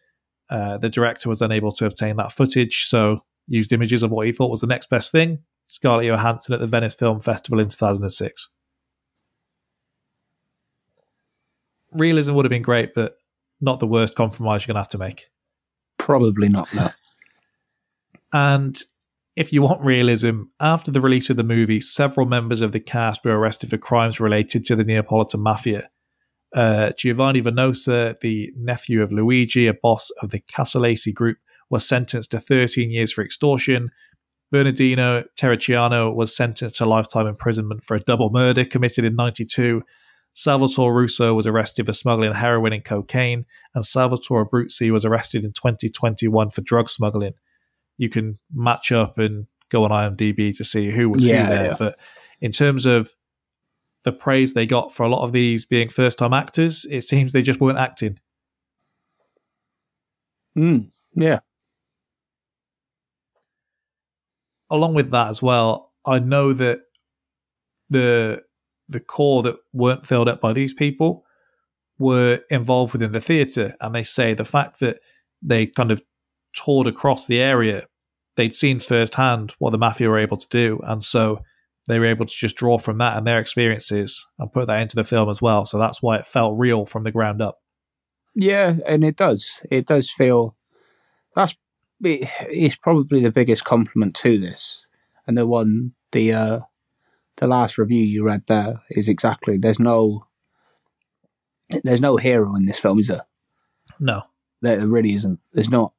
Uh, 0.48 0.78
the 0.78 0.88
director 0.88 1.28
was 1.28 1.42
unable 1.42 1.72
to 1.72 1.84
obtain 1.84 2.16
that 2.16 2.32
footage, 2.32 2.84
so 2.84 3.24
used 3.48 3.72
images 3.72 4.02
of 4.02 4.10
what 4.10 4.26
he 4.26 4.32
thought 4.32 4.50
was 4.50 4.60
the 4.60 4.66
next 4.66 4.90
best 4.90 5.12
thing 5.12 5.38
Scarlett 5.66 6.06
Johansson 6.06 6.54
at 6.54 6.60
the 6.60 6.66
Venice 6.66 6.94
Film 6.94 7.20
Festival 7.20 7.60
in 7.60 7.68
2006. 7.68 8.48
Realism 11.92 12.34
would 12.34 12.44
have 12.44 12.50
been 12.50 12.62
great, 12.62 12.94
but 12.94 13.16
not 13.60 13.80
the 13.80 13.86
worst 13.86 14.14
compromise 14.14 14.62
you're 14.62 14.72
going 14.72 14.76
to 14.76 14.80
have 14.80 14.88
to 14.88 14.98
make. 14.98 15.26
Probably 15.98 16.48
not. 16.48 16.72
No. 16.74 16.90
And 18.32 18.80
if 19.36 19.52
you 19.52 19.62
want 19.62 19.82
realism, 19.82 20.42
after 20.60 20.90
the 20.90 21.00
release 21.00 21.30
of 21.30 21.36
the 21.36 21.44
movie, 21.44 21.80
several 21.80 22.26
members 22.26 22.60
of 22.60 22.72
the 22.72 22.80
cast 22.80 23.24
were 23.24 23.38
arrested 23.38 23.70
for 23.70 23.78
crimes 23.78 24.20
related 24.20 24.64
to 24.66 24.76
the 24.76 24.84
Neapolitan 24.84 25.40
mafia. 25.40 25.88
Uh, 26.54 26.92
Giovanni 26.96 27.42
Venosa, 27.42 28.18
the 28.20 28.52
nephew 28.56 29.02
of 29.02 29.12
Luigi, 29.12 29.66
a 29.66 29.74
boss 29.74 30.10
of 30.22 30.30
the 30.30 30.40
Casalesi 30.40 31.12
group, 31.12 31.38
was 31.70 31.86
sentenced 31.86 32.30
to 32.32 32.40
13 32.40 32.90
years 32.90 33.12
for 33.12 33.22
extortion. 33.24 33.90
Bernardino 34.50 35.24
Terracciano 35.38 36.14
was 36.14 36.34
sentenced 36.34 36.76
to 36.76 36.86
lifetime 36.86 37.26
imprisonment 37.26 37.84
for 37.84 37.94
a 37.96 38.00
double 38.00 38.30
murder 38.30 38.64
committed 38.64 39.04
in 39.04 39.14
92. 39.14 39.82
Salvatore 40.32 40.94
Russo 40.94 41.34
was 41.34 41.46
arrested 41.46 41.86
for 41.86 41.92
smuggling 41.92 42.32
heroin 42.32 42.72
and 42.72 42.84
cocaine, 42.84 43.44
and 43.74 43.84
Salvatore 43.84 44.46
Abruzzi 44.46 44.90
was 44.90 45.04
arrested 45.04 45.44
in 45.44 45.52
2021 45.52 46.50
for 46.50 46.60
drug 46.62 46.88
smuggling. 46.88 47.32
You 47.96 48.08
can 48.08 48.38
match 48.54 48.92
up 48.92 49.18
and 49.18 49.46
go 49.70 49.84
on 49.84 49.90
IMDb 49.90 50.56
to 50.56 50.64
see 50.64 50.90
who 50.90 51.10
was 51.10 51.24
Yeah, 51.24 51.44
who 51.46 51.54
there. 51.54 51.64
yeah. 51.66 51.76
But 51.78 51.98
in 52.40 52.52
terms 52.52 52.86
of 52.86 53.10
the 54.04 54.12
praise 54.12 54.54
they 54.54 54.64
got 54.64 54.94
for 54.94 55.02
a 55.02 55.08
lot 55.08 55.24
of 55.24 55.32
these 55.32 55.64
being 55.64 55.88
first 55.88 56.16
time 56.18 56.32
actors, 56.32 56.86
it 56.88 57.02
seems 57.02 57.32
they 57.32 57.42
just 57.42 57.60
weren't 57.60 57.78
acting. 57.78 58.18
Mm. 60.56 60.90
Yeah. 61.14 61.40
Along 64.70 64.94
with 64.94 65.10
that 65.10 65.28
as 65.28 65.42
well, 65.42 65.92
I 66.06 66.18
know 66.18 66.52
that 66.52 66.80
the 67.90 68.42
the 68.88 69.00
core 69.00 69.42
that 69.42 69.56
weren't 69.72 70.06
filled 70.06 70.28
up 70.28 70.40
by 70.40 70.52
these 70.52 70.72
people 70.72 71.24
were 71.98 72.40
involved 72.48 72.92
within 72.92 73.12
the 73.12 73.20
theatre, 73.20 73.74
and 73.80 73.94
they 73.94 74.02
say 74.02 74.34
the 74.34 74.44
fact 74.44 74.80
that 74.80 75.00
they 75.42 75.66
kind 75.66 75.90
of 75.90 76.00
toured 76.54 76.86
across 76.86 77.26
the 77.26 77.40
area, 77.40 77.86
they'd 78.36 78.54
seen 78.54 78.80
firsthand 78.80 79.54
what 79.58 79.70
the 79.70 79.78
mafia 79.78 80.08
were 80.08 80.18
able 80.18 80.36
to 80.36 80.48
do, 80.48 80.80
and 80.84 81.02
so 81.02 81.40
they 81.88 81.98
were 81.98 82.06
able 82.06 82.26
to 82.26 82.34
just 82.34 82.56
draw 82.56 82.78
from 82.78 82.98
that 82.98 83.16
and 83.16 83.26
their 83.26 83.40
experiences 83.40 84.26
and 84.38 84.52
put 84.52 84.66
that 84.66 84.80
into 84.80 84.96
the 84.96 85.04
film 85.04 85.28
as 85.28 85.40
well. 85.40 85.64
So 85.64 85.78
that's 85.78 86.02
why 86.02 86.16
it 86.16 86.26
felt 86.26 86.58
real 86.58 86.84
from 86.86 87.02
the 87.02 87.10
ground 87.10 87.40
up. 87.40 87.58
Yeah, 88.34 88.74
and 88.86 89.02
it 89.02 89.16
does. 89.16 89.50
It 89.70 89.86
does 89.86 90.10
feel 90.10 90.54
that's 91.34 91.56
it's 92.00 92.76
probably 92.76 93.20
the 93.22 93.30
biggest 93.32 93.64
compliment 93.64 94.14
to 94.16 94.38
this, 94.38 94.86
and 95.26 95.36
the 95.36 95.46
one 95.46 95.92
the 96.12 96.32
uh, 96.32 96.60
the 97.36 97.46
last 97.46 97.78
review 97.78 98.04
you 98.04 98.24
read 98.24 98.42
there 98.46 98.80
is 98.90 99.08
exactly. 99.08 99.58
There's 99.58 99.78
no 99.80 100.26
there's 101.84 102.00
no 102.00 102.16
hero 102.16 102.54
in 102.56 102.64
this 102.64 102.78
film, 102.78 102.98
is 102.98 103.08
there? 103.08 103.26
No, 104.00 104.22
There 104.62 104.86
really 104.86 105.14
isn't. 105.14 105.38
There's 105.52 105.68
not. 105.68 105.92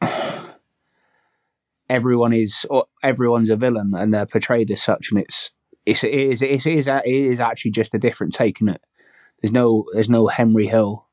Everyone 1.90 2.32
is 2.32 2.64
or 2.70 2.86
everyone's 3.02 3.50
a 3.50 3.56
villain, 3.56 3.92
and 3.94 4.14
they're 4.14 4.26
portrayed 4.26 4.70
as 4.70 4.82
such, 4.82 5.08
and 5.10 5.20
it's 5.20 5.50
it's 5.84 6.04
it 6.04 6.12
is 6.14 6.40
it 6.42 6.50
is, 6.50 6.66
it 6.66 6.72
is, 6.78 6.86
it 6.86 7.02
is 7.06 7.40
actually 7.40 7.72
just 7.72 7.92
a 7.94 7.98
different 7.98 8.32
take 8.32 8.62
on 8.62 8.68
it. 8.68 8.80
There's 9.42 9.52
no 9.52 9.84
there's 9.92 10.08
no 10.08 10.26
Henry 10.28 10.66
Hill, 10.68 11.06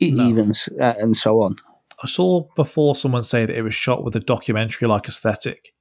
No. 0.00 0.28
even 0.28 0.52
uh, 0.80 0.94
and 0.98 1.16
so 1.16 1.40
on. 1.42 1.56
I 2.02 2.06
saw 2.06 2.46
before 2.54 2.94
someone 2.94 3.24
say 3.24 3.44
that 3.44 3.56
it 3.56 3.62
was 3.62 3.74
shot 3.74 4.04
with 4.04 4.14
a 4.14 4.20
documentary 4.20 4.86
like 4.88 5.08
aesthetic. 5.08 5.72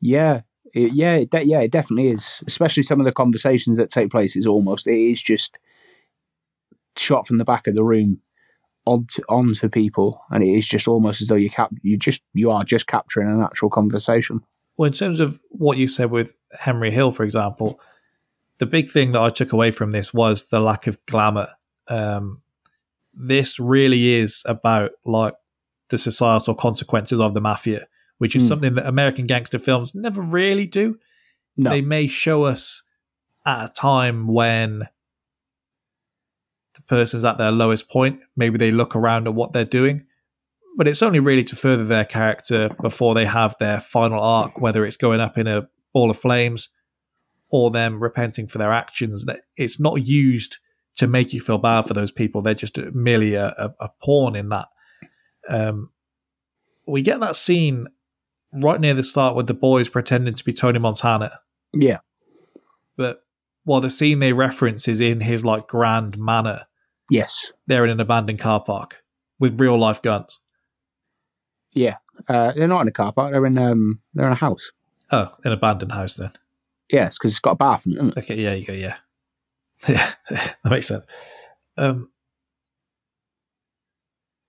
Yeah, 0.00 0.42
it, 0.74 0.92
yeah, 0.92 1.14
it 1.14 1.30
de- 1.30 1.44
yeah, 1.44 1.60
it 1.60 1.72
definitely 1.72 2.08
is. 2.08 2.42
Especially 2.46 2.82
some 2.82 3.00
of 3.00 3.06
the 3.06 3.12
conversations 3.12 3.78
that 3.78 3.90
take 3.90 4.10
place 4.10 4.36
is 4.36 4.46
almost 4.46 4.86
it 4.86 4.98
is 4.98 5.22
just 5.22 5.58
shot 6.96 7.26
from 7.26 7.38
the 7.38 7.44
back 7.44 7.66
of 7.66 7.74
the 7.74 7.84
room 7.84 8.20
onto 8.84 9.22
onto 9.28 9.68
people, 9.68 10.22
and 10.30 10.42
it 10.42 10.48
is 10.48 10.66
just 10.66 10.86
almost 10.86 11.22
as 11.22 11.28
though 11.28 11.34
you 11.34 11.50
cap 11.50 11.70
you 11.82 11.96
just 11.96 12.20
you 12.34 12.50
are 12.50 12.64
just 12.64 12.86
capturing 12.86 13.28
an 13.28 13.42
actual 13.42 13.70
conversation. 13.70 14.40
Well, 14.76 14.86
in 14.86 14.92
terms 14.92 15.18
of 15.18 15.40
what 15.50 15.78
you 15.78 15.88
said 15.88 16.10
with 16.10 16.36
Henry 16.52 16.90
Hill, 16.90 17.10
for 17.10 17.24
example, 17.24 17.80
the 18.58 18.66
big 18.66 18.90
thing 18.90 19.12
that 19.12 19.22
I 19.22 19.30
took 19.30 19.52
away 19.52 19.70
from 19.70 19.90
this 19.90 20.14
was 20.14 20.48
the 20.48 20.60
lack 20.60 20.86
of 20.86 21.04
glamour. 21.06 21.48
Um, 21.88 22.42
this 23.20 23.58
really 23.58 24.14
is 24.14 24.42
about 24.46 24.92
like 25.04 25.34
the 25.90 25.98
societal 25.98 26.54
consequences 26.54 27.18
of 27.20 27.34
the 27.34 27.40
mafia, 27.40 27.86
which 28.18 28.36
is 28.36 28.42
Hmm. 28.44 28.48
something 28.48 28.74
that 28.76 28.86
American 28.86 29.26
gangster 29.26 29.58
films 29.58 29.94
never 29.94 30.22
really 30.22 30.66
do. 30.66 30.98
No, 31.56 31.70
They 31.70 31.80
may 31.80 32.06
show 32.06 32.44
us 32.44 32.82
at 33.44 33.64
a 33.70 33.72
time 33.72 34.28
when 34.28 34.86
the 36.74 36.82
person's 36.86 37.24
at 37.24 37.38
their 37.38 37.50
lowest 37.50 37.88
point. 37.88 38.20
Maybe 38.36 38.58
they 38.58 38.70
look 38.70 38.94
around 38.94 39.26
at 39.26 39.34
what 39.34 39.52
they're 39.52 39.64
doing, 39.64 40.04
but 40.76 40.86
it's 40.86 41.02
only 41.02 41.18
really 41.20 41.44
to 41.44 41.56
further 41.56 41.84
their 41.84 42.04
character 42.04 42.70
before 42.80 43.14
they 43.14 43.26
have 43.26 43.56
their 43.58 43.80
final 43.80 44.20
arc, 44.20 44.60
whether 44.60 44.84
it's 44.86 44.96
going 44.96 45.20
up 45.20 45.36
in 45.36 45.46
a 45.46 45.68
ball 45.92 46.10
of 46.10 46.18
flames 46.18 46.68
or 47.50 47.70
them 47.70 48.00
repenting 48.00 48.46
for 48.46 48.58
their 48.58 48.72
actions. 48.72 49.24
That 49.24 49.40
It's 49.56 49.80
not 49.80 50.06
used 50.06 50.58
to 50.98 51.06
make 51.06 51.32
you 51.32 51.40
feel 51.40 51.58
bad 51.58 51.82
for 51.82 51.94
those 51.94 52.12
people. 52.12 52.42
They're 52.42 52.54
just 52.54 52.78
merely 52.92 53.34
a, 53.34 53.48
a, 53.48 53.74
a 53.80 53.88
pawn 54.02 54.36
in 54.36 54.50
that. 54.50 54.68
Um, 55.48 55.90
we 56.86 57.02
get 57.02 57.20
that 57.20 57.36
scene 57.36 57.86
right 58.52 58.80
near 58.80 58.94
the 58.94 59.02
start 59.02 59.34
with 59.34 59.46
the 59.46 59.54
boys 59.54 59.88
pretending 59.88 60.34
to 60.34 60.44
be 60.44 60.52
Tony 60.52 60.78
Montana 60.78 61.40
yeah, 61.72 61.98
but 62.96 63.22
while 63.64 63.80
the 63.80 63.90
scene 63.90 64.20
they 64.20 64.32
reference 64.32 64.88
is 64.88 65.00
in 65.00 65.20
his 65.20 65.44
like 65.44 65.68
grand 65.68 66.18
manner. 66.18 66.62
yes, 67.10 67.52
they're 67.66 67.84
in 67.84 67.90
an 67.90 68.00
abandoned 68.00 68.38
car 68.38 68.62
park 68.62 69.02
with 69.38 69.60
real 69.60 69.78
life 69.78 70.00
guns. 70.02 70.40
yeah. 71.72 71.96
Uh, 72.26 72.52
they're 72.56 72.66
not 72.66 72.80
in 72.80 72.88
a 72.88 72.92
car 72.92 73.12
park. 73.12 73.30
They're 73.32 73.46
in 73.46 73.58
um 73.58 74.00
they're 74.14 74.26
in 74.26 74.32
a 74.32 74.36
house. 74.36 74.72
Oh, 75.12 75.32
an 75.44 75.52
abandoned 75.52 75.92
house 75.92 76.16
then. 76.16 76.32
Yes, 76.90 77.16
because 77.16 77.30
it's 77.32 77.38
got 77.38 77.52
a 77.52 77.56
bath 77.56 77.86
in 77.86 77.92
it. 77.92 77.96
Isn't 77.96 78.08
it? 78.16 78.18
Okay, 78.18 78.34
yeah, 78.34 78.54
you 78.54 78.66
go, 78.66 78.72
yeah. 78.72 78.96
Yeah, 79.88 80.12
that 80.30 80.56
makes 80.70 80.86
sense. 80.86 81.06
Um 81.76 82.10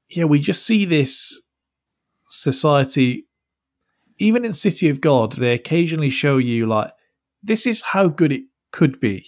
Yeah, 0.10 0.26
we 0.26 0.40
just 0.40 0.66
see 0.66 0.86
this 0.86 1.42
society 2.28 3.26
even 4.20 4.44
in 4.44 4.54
City 4.54 4.90
of 4.90 5.00
God, 5.00 5.34
they 5.34 5.54
occasionally 5.54 6.10
show 6.10 6.38
you 6.38 6.68
like 6.68 6.92
this 7.42 7.66
is 7.66 7.82
how 7.82 8.08
good 8.08 8.32
it 8.34 8.44
could 8.72 9.00
be. 9.00 9.26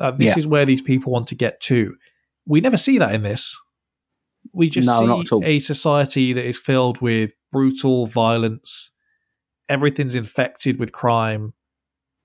Uh, 0.00 0.10
this 0.12 0.28
Yeah. 0.28 0.38
is 0.38 0.46
where 0.46 0.64
these 0.64 0.80
people 0.80 1.12
want 1.12 1.26
to 1.28 1.34
get 1.34 1.60
to. 1.62 1.94
We 2.46 2.60
never 2.62 2.78
see 2.78 2.96
that 2.98 3.14
in 3.14 3.22
this. 3.22 3.56
We 4.52 4.70
just 4.70 4.88
No, 4.88 5.22
see 5.22 5.44
a 5.44 5.58
society 5.58 6.32
that 6.32 6.46
is 6.46 6.58
filled 6.58 7.02
with 7.02 7.32
brutal 7.52 8.06
violence. 8.06 8.92
Everything's 9.68 10.14
infected 10.14 10.78
with 10.78 10.90
crime, 10.92 11.52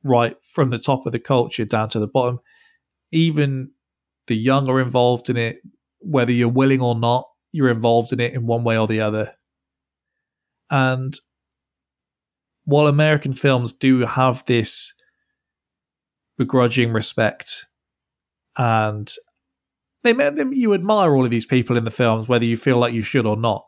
right 0.03 0.37
from 0.41 0.69
the 0.69 0.79
top 0.79 1.05
of 1.05 1.11
the 1.11 1.19
culture 1.19 1.65
down 1.65 1.89
to 1.89 1.99
the 1.99 2.07
bottom. 2.07 2.39
Even 3.15 3.71
the 4.27 4.35
young 4.35 4.69
are 4.69 4.81
involved 4.81 5.29
in 5.29 5.37
it, 5.37 5.57
whether 5.99 6.31
you're 6.31 6.49
willing 6.49 6.81
or 6.81 6.93
not, 6.99 7.27
you're 7.51 7.69
involved 7.69 8.11
in 8.11 8.19
it 8.19 8.33
in 8.33 8.45
one 8.45 8.63
way 8.63 8.77
or 8.77 8.87
the 8.87 8.99
other. 8.99 9.33
And 10.69 11.17
while 12.65 12.87
American 12.87 13.31
films 13.31 13.71
do 13.71 13.99
have 14.01 14.43
this 14.45 14.93
begrudging 16.37 16.91
respect 16.91 17.67
and 18.57 19.11
they, 20.03 20.13
you 20.51 20.73
admire 20.73 21.15
all 21.15 21.23
of 21.23 21.31
these 21.31 21.45
people 21.45 21.77
in 21.77 21.85
the 21.85 21.91
films 21.91 22.27
whether 22.27 22.45
you 22.45 22.57
feel 22.57 22.77
like 22.77 22.93
you 22.93 23.01
should 23.01 23.25
or 23.25 23.37
not 23.37 23.65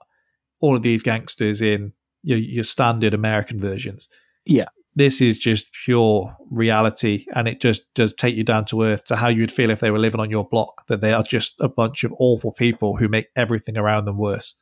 all 0.59 0.75
of 0.75 0.81
these 0.81 1.01
gangsters 1.01 1.61
in 1.61 1.93
your, 2.23 2.37
your 2.37 2.63
standard 2.63 3.13
american 3.13 3.57
versions 3.57 4.09
Yeah. 4.45 4.67
This 4.97 5.21
is 5.21 5.37
just 5.37 5.67
pure 5.85 6.35
reality 6.49 7.25
and 7.35 7.47
it 7.47 7.61
just 7.61 7.83
does 7.93 8.13
take 8.13 8.35
you 8.35 8.43
down 8.43 8.65
to 8.65 8.81
earth 8.81 9.05
to 9.05 9.15
how 9.15 9.27
you'd 9.27 9.51
feel 9.51 9.69
if 9.69 9.79
they 9.79 9.91
were 9.91 9.99
living 9.99 10.19
on 10.19 10.29
your 10.31 10.47
block 10.47 10.85
that 10.87 11.01
they 11.01 11.13
are 11.13 11.23
just 11.23 11.53
a 11.59 11.69
bunch 11.69 12.03
of 12.03 12.11
awful 12.19 12.51
people 12.51 12.97
who 12.97 13.07
make 13.07 13.27
everything 13.35 13.77
around 13.77 14.05
them 14.05 14.17
worse 14.17 14.55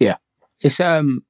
Yeah. 0.00 0.16
It's 0.60 0.80
um, 0.80 1.24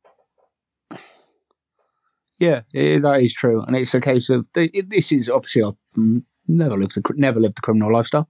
yeah, 2.38 2.62
it, 2.72 3.02
that 3.02 3.20
is 3.20 3.34
true, 3.34 3.62
and 3.62 3.76
it's 3.76 3.94
a 3.94 4.00
case 4.00 4.30
of 4.30 4.46
it- 4.54 4.88
this 4.90 5.10
is 5.12 5.28
obviously 5.28 5.62
I've 5.64 5.74
mm, 5.96 6.22
never 6.46 6.76
lived 6.76 6.94
the 6.94 7.02
never 7.16 7.40
lived 7.40 7.56
the 7.56 7.62
criminal 7.62 7.92
lifestyle, 7.92 8.28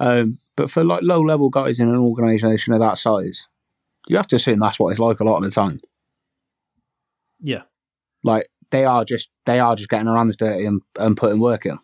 um, 0.00 0.38
but 0.56 0.70
for 0.70 0.82
like 0.82 1.02
low 1.02 1.20
level 1.20 1.50
guys 1.50 1.78
in 1.78 1.88
an 1.88 1.96
organisation 1.96 2.72
of 2.72 2.80
that 2.80 2.98
size, 2.98 3.46
you 4.08 4.16
have 4.16 4.28
to 4.28 4.36
assume 4.36 4.58
that's 4.60 4.78
what 4.80 4.90
it's 4.90 4.98
like 5.00 5.20
a 5.20 5.24
lot 5.24 5.36
of 5.36 5.44
the 5.44 5.50
time. 5.50 5.80
yeah 7.40 7.62
Like 8.22 8.48
they 8.70 8.84
are 8.84 9.04
just 9.04 9.28
they 9.46 9.60
are 9.60 9.74
just 9.76 9.88
getting 9.88 10.06
their 10.06 10.16
hands 10.16 10.36
dirty 10.36 10.66
and, 10.66 10.80
and 10.98 11.16
putting 11.16 11.40
work 11.40 11.66
in. 11.66 11.78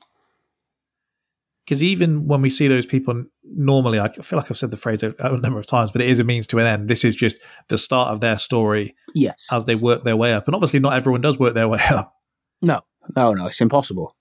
because 1.64 1.82
even 1.82 2.26
when 2.26 2.42
we 2.42 2.50
see 2.50 2.68
those 2.68 2.86
people 2.86 3.24
normally 3.44 3.98
i 4.00 4.08
feel 4.12 4.38
like 4.38 4.50
i've 4.50 4.58
said 4.58 4.70
the 4.70 4.76
phrase 4.76 5.02
a, 5.02 5.14
a 5.18 5.36
number 5.36 5.58
of 5.58 5.66
times 5.66 5.90
but 5.90 6.00
it 6.00 6.08
is 6.08 6.18
a 6.18 6.24
means 6.24 6.46
to 6.46 6.58
an 6.58 6.66
end 6.66 6.88
this 6.88 7.04
is 7.04 7.14
just 7.14 7.38
the 7.68 7.78
start 7.78 8.08
of 8.08 8.20
their 8.20 8.38
story 8.38 8.94
Yes. 9.14 9.44
as 9.50 9.64
they 9.64 9.74
work 9.74 10.04
their 10.04 10.16
way 10.16 10.32
up. 10.32 10.46
And 10.46 10.54
obviously, 10.54 10.78
not 10.78 10.92
everyone 10.92 11.20
does 11.20 11.36
work 11.36 11.54
their 11.54 11.66
way 11.66 11.80
up. 11.90 12.14
No. 12.62 12.82
No. 13.16 13.32
No. 13.34 13.46
It's 13.48 13.60
impossible. 13.60 14.14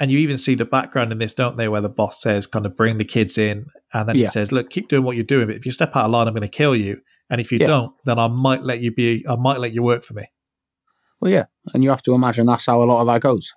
And 0.00 0.10
you 0.10 0.18
even 0.20 0.38
see 0.38 0.54
the 0.54 0.64
background 0.64 1.12
in 1.12 1.18
this, 1.18 1.34
don't 1.34 1.58
they, 1.58 1.68
where 1.68 1.82
the 1.82 1.90
boss 1.90 2.22
says, 2.22 2.46
kind 2.46 2.64
of 2.64 2.74
bring 2.74 2.96
the 2.96 3.04
kids 3.04 3.36
in. 3.36 3.66
And 3.92 4.08
then 4.08 4.16
he 4.16 4.26
says, 4.26 4.50
look, 4.50 4.70
keep 4.70 4.88
doing 4.88 5.02
what 5.04 5.16
you're 5.16 5.24
doing. 5.24 5.48
But 5.48 5.56
if 5.56 5.66
you 5.66 5.72
step 5.72 5.94
out 5.94 6.06
of 6.06 6.10
line, 6.12 6.28
I'm 6.28 6.32
going 6.32 6.40
to 6.40 6.48
kill 6.48 6.74
you. 6.74 7.02
And 7.28 7.42
if 7.42 7.52
you 7.52 7.58
Yeah. 7.58 7.66
don't, 7.66 7.92
then 8.06 8.18
I 8.18 8.26
might 8.28 8.62
let 8.62 8.80
you 8.80 8.90
be, 8.90 9.22
I 9.28 9.36
might 9.36 9.60
let 9.60 9.74
you 9.74 9.82
work 9.82 10.02
for 10.02 10.14
me. 10.14 10.24
Well, 11.22 11.30
yeah, 11.30 11.44
and 11.72 11.84
you 11.84 11.90
have 11.90 12.02
to 12.02 12.14
imagine 12.14 12.46
that's 12.46 12.66
how 12.66 12.82
a 12.82 12.84
lot 12.84 13.00
of 13.00 13.06
that 13.06 13.20
goes. 13.20 13.52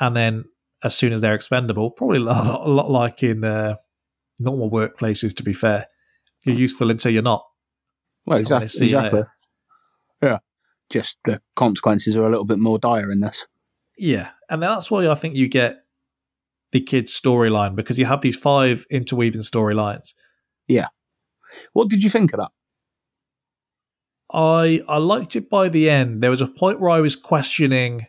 And 0.00 0.16
then 0.16 0.44
as 0.82 0.96
soon 0.96 1.12
as 1.12 1.20
they're 1.20 1.34
expendable, 1.34 1.90
probably 1.90 2.18
a 2.20 2.22
lot, 2.22 2.66
a 2.66 2.70
lot 2.70 2.90
like 2.90 3.22
in 3.22 3.44
uh, 3.44 3.74
normal 4.40 4.70
workplaces, 4.70 5.36
to 5.36 5.42
be 5.42 5.52
fair, 5.52 5.84
you're 6.46 6.56
useful 6.56 6.90
until 6.90 7.12
you're 7.12 7.22
not. 7.22 7.44
Well, 8.24 8.38
exactly. 8.38 8.68
see 8.68 8.86
Exactly. 8.86 9.20
later. 9.20 9.32
Yeah. 10.22 10.38
Just 10.88 11.18
the 11.26 11.42
consequences 11.56 12.16
are 12.16 12.24
a 12.24 12.30
little 12.30 12.46
bit 12.46 12.58
more 12.58 12.78
dire 12.78 13.12
in 13.12 13.20
this. 13.20 13.46
Yeah. 13.98 14.30
And 14.48 14.62
that's 14.62 14.90
why 14.90 15.06
I 15.06 15.14
think 15.14 15.34
you 15.34 15.46
get 15.46 15.84
the 16.72 16.80
kids' 16.80 17.18
storyline 17.18 17.76
because 17.76 17.98
you 17.98 18.06
have 18.06 18.22
these 18.22 18.36
five 18.36 18.86
interweaving 18.90 19.42
storylines. 19.42 20.14
Yeah. 20.68 20.88
What 21.74 21.90
did 21.90 22.02
you 22.02 22.08
think 22.08 22.32
of 22.32 22.40
that? 22.40 22.50
I 24.34 24.82
I 24.88 24.98
liked 24.98 25.36
it 25.36 25.48
by 25.48 25.68
the 25.68 25.88
end. 25.88 26.22
There 26.22 26.30
was 26.30 26.40
a 26.42 26.46
point 26.46 26.80
where 26.80 26.90
I 26.90 27.00
was 27.00 27.16
questioning 27.16 28.06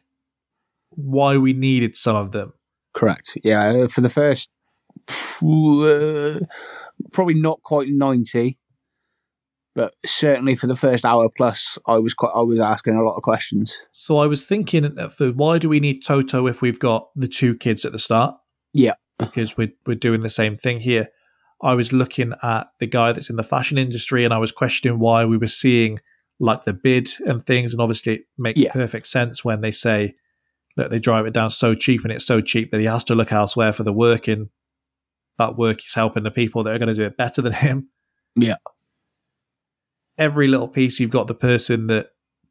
why 0.90 1.38
we 1.38 1.54
needed 1.54 1.96
some 1.96 2.16
of 2.16 2.32
them. 2.32 2.54
Correct. 2.94 3.38
Yeah, 3.44 3.68
uh, 3.68 3.88
for 3.88 4.02
the 4.02 4.10
first, 4.10 4.50
uh, 5.10 6.40
probably 7.12 7.36
not 7.36 7.62
quite 7.62 7.88
ninety, 7.90 8.58
but 9.76 9.94
certainly 10.06 10.56
for 10.56 10.68
the 10.68 10.76
first 10.76 11.06
hour 11.06 11.30
plus, 11.36 11.78
I 11.86 11.98
was 11.98 12.14
quite. 12.14 12.32
I 12.36 12.42
was 12.42 12.60
asking 12.60 12.96
a 12.96 13.04
lot 13.04 13.16
of 13.16 13.24
questions. 13.24 13.78
So 13.92 14.18
I 14.18 14.28
was 14.28 14.48
thinking, 14.48 14.86
at 14.86 15.12
first, 15.12 15.36
why 15.36 15.58
do 15.60 15.70
we 15.70 15.80
need 15.80 16.04
Toto 16.04 16.48
if 16.48 16.62
we've 16.62 16.80
got 16.80 17.10
the 17.16 17.28
two 17.28 17.56
kids 17.56 17.86
at 17.86 17.92
the 17.92 18.00
start? 18.00 18.36
Yeah. 18.74 18.94
because 19.20 19.58
we're 19.58 19.74
we're 19.86 19.96
doing 19.96 20.22
the 20.22 20.30
same 20.30 20.58
thing 20.58 20.80
here. 20.82 21.10
I 21.62 21.74
was 21.74 21.94
looking 21.94 22.34
at 22.44 22.68
the 22.80 22.88
guy 22.88 23.12
that's 23.12 23.30
in 23.30 23.38
the 23.38 23.44
fashion 23.44 23.78
industry, 23.78 24.26
and 24.26 24.34
I 24.34 24.38
was 24.38 24.52
questioning 24.52 25.00
why 25.00 25.26
we 25.26 25.38
were 25.38 25.48
seeing 25.48 26.00
like 26.40 26.64
the 26.64 26.74
bid 26.74 27.10
and 27.26 27.44
things. 27.46 27.74
And 27.74 27.82
obviously, 27.82 28.14
it 28.16 28.22
makes 28.38 28.60
Yeah. 28.60 28.72
perfect 28.74 29.08
sense 29.08 29.44
when 29.46 29.62
they 29.62 29.72
say 29.72 30.16
that 30.78 30.90
they 30.90 31.00
drive 31.00 31.26
it 31.26 31.34
down 31.34 31.52
so 31.52 31.74
cheap, 31.74 32.04
and 32.04 32.12
it's 32.12 32.26
so 32.26 32.42
cheap 32.42 32.72
that 32.72 32.80
he 32.80 32.86
has 32.86 33.04
to 33.06 33.16
look 33.16 33.32
elsewhere 33.32 33.72
for 33.72 33.84
the 33.84 33.94
work. 33.94 34.28
And 34.28 34.50
that 35.38 35.58
work 35.58 35.84
is 35.84 35.94
helping 35.94 36.24
the 36.24 36.32
people 36.32 36.64
that 36.64 36.74
are 36.74 36.80
going 36.80 36.90
to 36.90 36.94
do 36.96 37.04
it 37.04 37.18
better 37.18 37.42
than 37.42 37.54
him. 37.54 37.90
Yeah. 38.36 38.56
Every 40.18 40.48
little 40.48 40.68
piece, 40.68 41.00
you've 41.00 41.10
got 41.10 41.28
the 41.28 41.36
person 41.36 41.88
that 41.88 42.08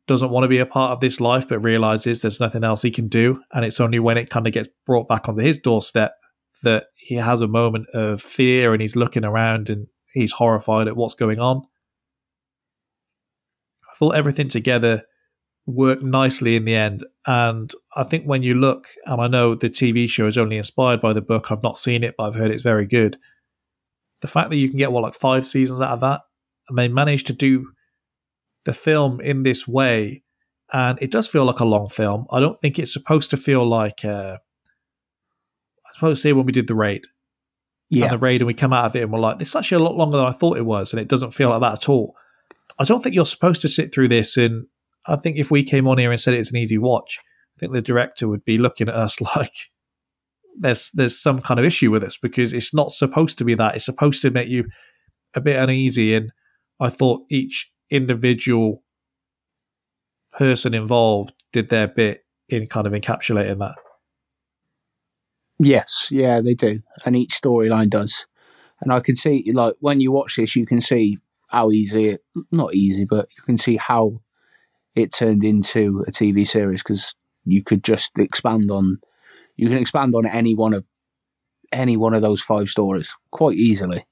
doesn't 0.06 0.30
want 0.30 0.44
to 0.44 0.48
be 0.48 0.58
a 0.58 0.66
part 0.66 0.92
of 0.92 1.00
this 1.00 1.18
life, 1.18 1.48
but 1.48 1.60
realizes 1.60 2.20
there's 2.20 2.40
nothing 2.40 2.62
else 2.62 2.82
he 2.82 2.90
can 2.90 3.08
do. 3.08 3.40
And 3.52 3.64
it's 3.64 3.80
only 3.80 3.98
when 3.98 4.18
it 4.18 4.28
kind 4.28 4.46
of 4.46 4.52
gets 4.52 4.68
brought 4.84 5.08
back 5.08 5.28
onto 5.28 5.40
his 5.42 5.58
doorstep 5.58 6.14
that 6.62 6.86
he 6.94 7.14
has 7.14 7.40
a 7.40 7.48
moment 7.48 7.86
of 7.94 8.20
fear 8.20 8.72
and 8.74 8.82
he's 8.82 8.96
looking 8.96 9.24
around 9.24 9.70
and 9.70 9.86
he's 10.12 10.32
horrified 10.32 10.88
at 10.88 10.96
what's 10.96 11.14
going 11.14 11.38
on. 11.38 11.62
I 13.94 13.96
thought 13.96 14.16
everything 14.16 14.48
together 14.48 15.04
worked 15.66 16.02
nicely 16.02 16.56
in 16.56 16.64
the 16.64 16.74
end. 16.74 17.04
And 17.26 17.72
I 17.96 18.02
think 18.02 18.24
when 18.26 18.42
you 18.42 18.54
look, 18.54 18.86
and 19.06 19.20
I 19.20 19.28
know 19.28 19.54
the 19.54 19.70
TV 19.70 20.08
show 20.08 20.26
is 20.26 20.36
only 20.36 20.56
inspired 20.56 21.00
by 21.00 21.12
the 21.12 21.22
book, 21.22 21.50
I've 21.50 21.62
not 21.62 21.78
seen 21.78 22.02
it, 22.04 22.14
but 22.18 22.24
I've 22.24 22.34
heard 22.34 22.50
it's 22.50 22.62
very 22.62 22.86
good. 22.86 23.16
The 24.20 24.28
fact 24.28 24.50
that 24.50 24.56
you 24.56 24.68
can 24.68 24.78
get, 24.78 24.92
what, 24.92 25.02
like 25.02 25.14
five 25.14 25.46
seasons 25.46 25.80
out 25.80 25.92
of 25.92 26.00
that, 26.00 26.22
and 26.68 26.76
they 26.76 26.88
managed 26.88 27.26
to 27.28 27.32
do 27.32 27.68
the 28.64 28.72
film 28.72 29.20
in 29.20 29.42
this 29.42 29.66
way, 29.68 30.22
and 30.72 30.98
it 31.00 31.10
does 31.10 31.28
feel 31.28 31.44
like 31.44 31.60
a 31.60 31.64
long 31.64 31.88
film. 31.88 32.26
I 32.30 32.40
don't 32.40 32.58
think 32.58 32.78
it's 32.78 32.92
supposed 32.92 33.30
to 33.30 33.36
feel 33.36 33.66
like, 33.66 34.04
uh, 34.04 34.38
I 35.86 35.92
suppose, 35.94 36.20
say 36.20 36.32
when 36.32 36.46
we 36.46 36.52
did 36.52 36.66
the 36.66 36.74
raid, 36.74 37.02
Yeah. 37.90 38.04
and 38.06 38.14
the 38.14 38.18
raid 38.18 38.40
and 38.40 38.46
we 38.46 38.54
come 38.54 38.72
out 38.72 38.86
of 38.86 38.96
it 38.96 39.02
and 39.02 39.12
we're 39.12 39.18
like, 39.20 39.38
this 39.38 39.48
is 39.48 39.56
actually 39.56 39.82
a 39.82 39.86
lot 39.86 39.96
longer 39.96 40.16
than 40.16 40.26
I 40.26 40.32
thought 40.32 40.56
it 40.56 40.66
was, 40.66 40.92
and 40.92 41.00
it 41.00 41.08
doesn't 41.08 41.32
feel 41.32 41.50
like 41.50 41.60
that 41.60 41.74
at 41.74 41.88
all. 41.88 42.16
I 42.78 42.84
don't 42.84 43.02
think 43.02 43.14
you're 43.14 43.26
supposed 43.26 43.60
to 43.62 43.68
sit 43.68 43.92
through 43.92 44.08
this, 44.08 44.36
and 44.36 44.66
I 45.06 45.16
think 45.16 45.38
if 45.38 45.50
we 45.50 45.64
came 45.64 45.86
on 45.86 45.98
here 45.98 46.10
and 46.10 46.20
said 46.20 46.34
it's 46.34 46.50
an 46.50 46.56
easy 46.56 46.78
watch, 46.78 47.18
I 47.56 47.60
think 47.60 47.72
the 47.72 47.82
director 47.82 48.28
would 48.28 48.44
be 48.44 48.58
looking 48.58 48.88
at 48.88 48.94
us 48.94 49.20
like 49.36 49.52
there's 50.58 50.90
there's 50.92 51.20
some 51.20 51.40
kind 51.40 51.58
of 51.58 51.66
issue 51.66 51.90
with 51.90 52.04
us 52.04 52.16
because 52.16 52.52
it's 52.52 52.74
not 52.74 52.92
supposed 52.92 53.38
to 53.38 53.44
be 53.44 53.54
that. 53.54 53.76
It's 53.76 53.84
supposed 53.84 54.22
to 54.22 54.30
make 54.30 54.48
you 54.48 54.64
a 55.34 55.40
bit 55.40 55.56
uneasy, 55.56 56.14
and 56.14 56.30
I 56.80 56.88
thought 56.88 57.26
each 57.30 57.70
individual 57.90 58.82
person 60.32 60.74
involved 60.74 61.32
did 61.52 61.68
their 61.68 61.88
bit 61.88 62.24
in 62.48 62.66
kind 62.66 62.86
of 62.86 62.92
encapsulating 62.92 63.58
that. 63.60 63.76
Yes, 65.58 66.08
yeah, 66.10 66.40
they 66.40 66.54
do, 66.54 66.82
and 67.04 67.16
each 67.16 67.40
storyline 67.40 67.90
does. 67.90 68.26
And 68.80 68.92
I 68.92 69.00
can 69.00 69.16
see, 69.16 69.50
like, 69.54 69.74
when 69.80 70.00
you 70.00 70.12
watch 70.12 70.36
this, 70.36 70.56
you 70.56 70.66
can 70.66 70.80
see 70.80 71.18
how 71.54 71.70
easy 71.70 72.10
it, 72.10 72.24
not 72.50 72.74
easy, 72.74 73.04
but 73.04 73.28
you 73.36 73.42
can 73.44 73.56
see 73.56 73.76
how 73.76 74.20
it 74.94 75.12
turned 75.12 75.44
into 75.44 76.04
a 76.06 76.10
TV 76.12 76.46
series 76.46 76.82
because 76.82 77.14
you 77.44 77.62
could 77.62 77.82
just 77.84 78.10
expand 78.18 78.70
on, 78.70 78.98
you 79.56 79.68
can 79.68 79.78
expand 79.78 80.14
on 80.14 80.26
any 80.26 80.54
one 80.54 80.74
of, 80.74 80.84
any 81.72 81.96
one 81.96 82.14
of 82.14 82.22
those 82.22 82.40
five 82.40 82.68
stories 82.68 83.10
quite 83.30 83.56
easily. 83.56 84.04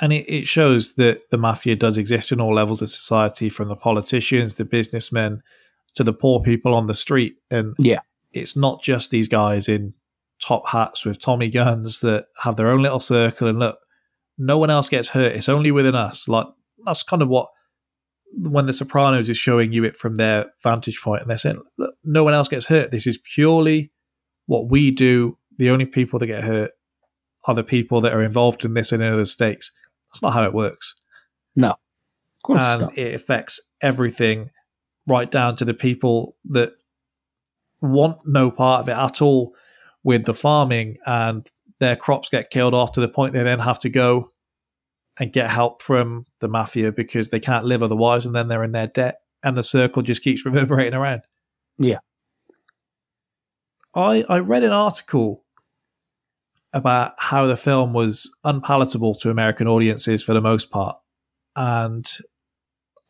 and 0.00 0.12
it, 0.12 0.24
it 0.28 0.46
shows 0.46 0.94
that 0.94 1.28
the 1.30 1.36
mafia 1.36 1.76
does 1.76 1.98
exist 1.98 2.32
in 2.32 2.40
all 2.40 2.54
levels 2.54 2.80
of 2.80 2.90
society 2.90 3.48
from 3.50 3.68
the 3.68 3.76
politicians 3.76 4.54
the 4.54 4.64
businessmen 4.64 5.42
to 5.94 6.02
the 6.04 6.12
poor 6.12 6.40
people 6.40 6.72
on 6.74 6.86
the 6.86 6.94
street 6.94 7.34
and 7.50 7.74
Yeah. 7.78 8.00
it's 8.32 8.56
not 8.56 8.82
just 8.82 9.10
these 9.10 9.28
guys 9.28 9.68
in 9.68 9.92
top 10.40 10.68
hats 10.68 11.04
with 11.04 11.20
tommy 11.20 11.50
guns 11.50 12.00
that 12.00 12.26
have 12.44 12.56
their 12.56 12.70
own 12.70 12.80
little 12.80 13.00
circle 13.00 13.46
and 13.48 13.58
look 13.58 13.79
no 14.40 14.58
one 14.58 14.70
else 14.70 14.88
gets 14.88 15.08
hurt 15.08 15.32
it's 15.32 15.48
only 15.48 15.70
within 15.70 15.94
us 15.94 16.28
like 16.28 16.46
that's 16.84 17.02
kind 17.02 17.22
of 17.22 17.28
what 17.28 17.48
when 18.36 18.66
the 18.66 18.72
sopranos 18.72 19.28
is 19.28 19.36
showing 19.36 19.72
you 19.72 19.84
it 19.84 19.96
from 19.96 20.16
their 20.16 20.46
vantage 20.62 21.00
point 21.02 21.20
and 21.20 21.30
they're 21.30 21.36
saying 21.36 21.60
look 21.78 21.94
no 22.04 22.24
one 22.24 22.34
else 22.34 22.48
gets 22.48 22.66
hurt 22.66 22.90
this 22.90 23.06
is 23.06 23.18
purely 23.34 23.90
what 24.46 24.70
we 24.70 24.90
do 24.90 25.36
the 25.58 25.70
only 25.70 25.84
people 25.84 26.18
that 26.18 26.26
get 26.26 26.42
hurt 26.42 26.72
are 27.44 27.54
the 27.54 27.64
people 27.64 28.00
that 28.00 28.12
are 28.12 28.22
involved 28.22 28.64
in 28.64 28.74
this 28.74 28.92
and 28.92 29.02
in 29.02 29.12
other 29.12 29.24
stakes 29.24 29.72
that's 30.10 30.22
not 30.22 30.32
how 30.32 30.44
it 30.44 30.54
works. 30.54 30.94
No. 31.54 31.70
Of 31.70 31.78
course, 32.42 32.60
and 32.60 32.80
not. 32.82 32.98
it 32.98 33.14
affects 33.14 33.60
everything 33.82 34.50
right 35.06 35.30
down 35.30 35.56
to 35.56 35.64
the 35.64 35.74
people 35.74 36.36
that 36.46 36.72
want 37.80 38.18
no 38.26 38.50
part 38.50 38.82
of 38.82 38.88
it 38.88 38.96
at 38.96 39.22
all 39.22 39.54
with 40.02 40.24
the 40.24 40.34
farming 40.34 40.96
and 41.06 41.50
their 41.80 41.96
crops 41.96 42.28
get 42.28 42.50
killed 42.50 42.74
off 42.74 42.92
to 42.92 43.00
the 43.00 43.08
point 43.08 43.32
they 43.32 43.42
then 43.42 43.58
have 43.58 43.78
to 43.80 43.88
go 43.88 44.30
and 45.18 45.32
get 45.32 45.50
help 45.50 45.82
from 45.82 46.26
the 46.40 46.48
mafia 46.48 46.92
because 46.92 47.30
they 47.30 47.40
can't 47.40 47.64
live 47.64 47.82
otherwise, 47.82 48.26
and 48.26 48.34
then 48.34 48.48
they're 48.48 48.62
in 48.62 48.72
their 48.72 48.86
debt, 48.86 49.20
and 49.42 49.56
the 49.56 49.62
circle 49.62 50.02
just 50.02 50.22
keeps 50.22 50.44
reverberating 50.46 50.94
around. 50.94 51.22
Yeah. 51.78 51.98
I 53.94 54.24
I 54.28 54.38
read 54.38 54.62
an 54.62 54.72
article 54.72 55.44
about 56.72 57.14
how 57.18 57.46
the 57.46 57.56
film 57.56 57.92
was 57.92 58.30
unpalatable 58.44 59.14
to 59.16 59.30
American 59.30 59.66
audiences 59.66 60.22
for 60.22 60.34
the 60.34 60.40
most 60.40 60.70
part, 60.70 60.96
and 61.56 62.06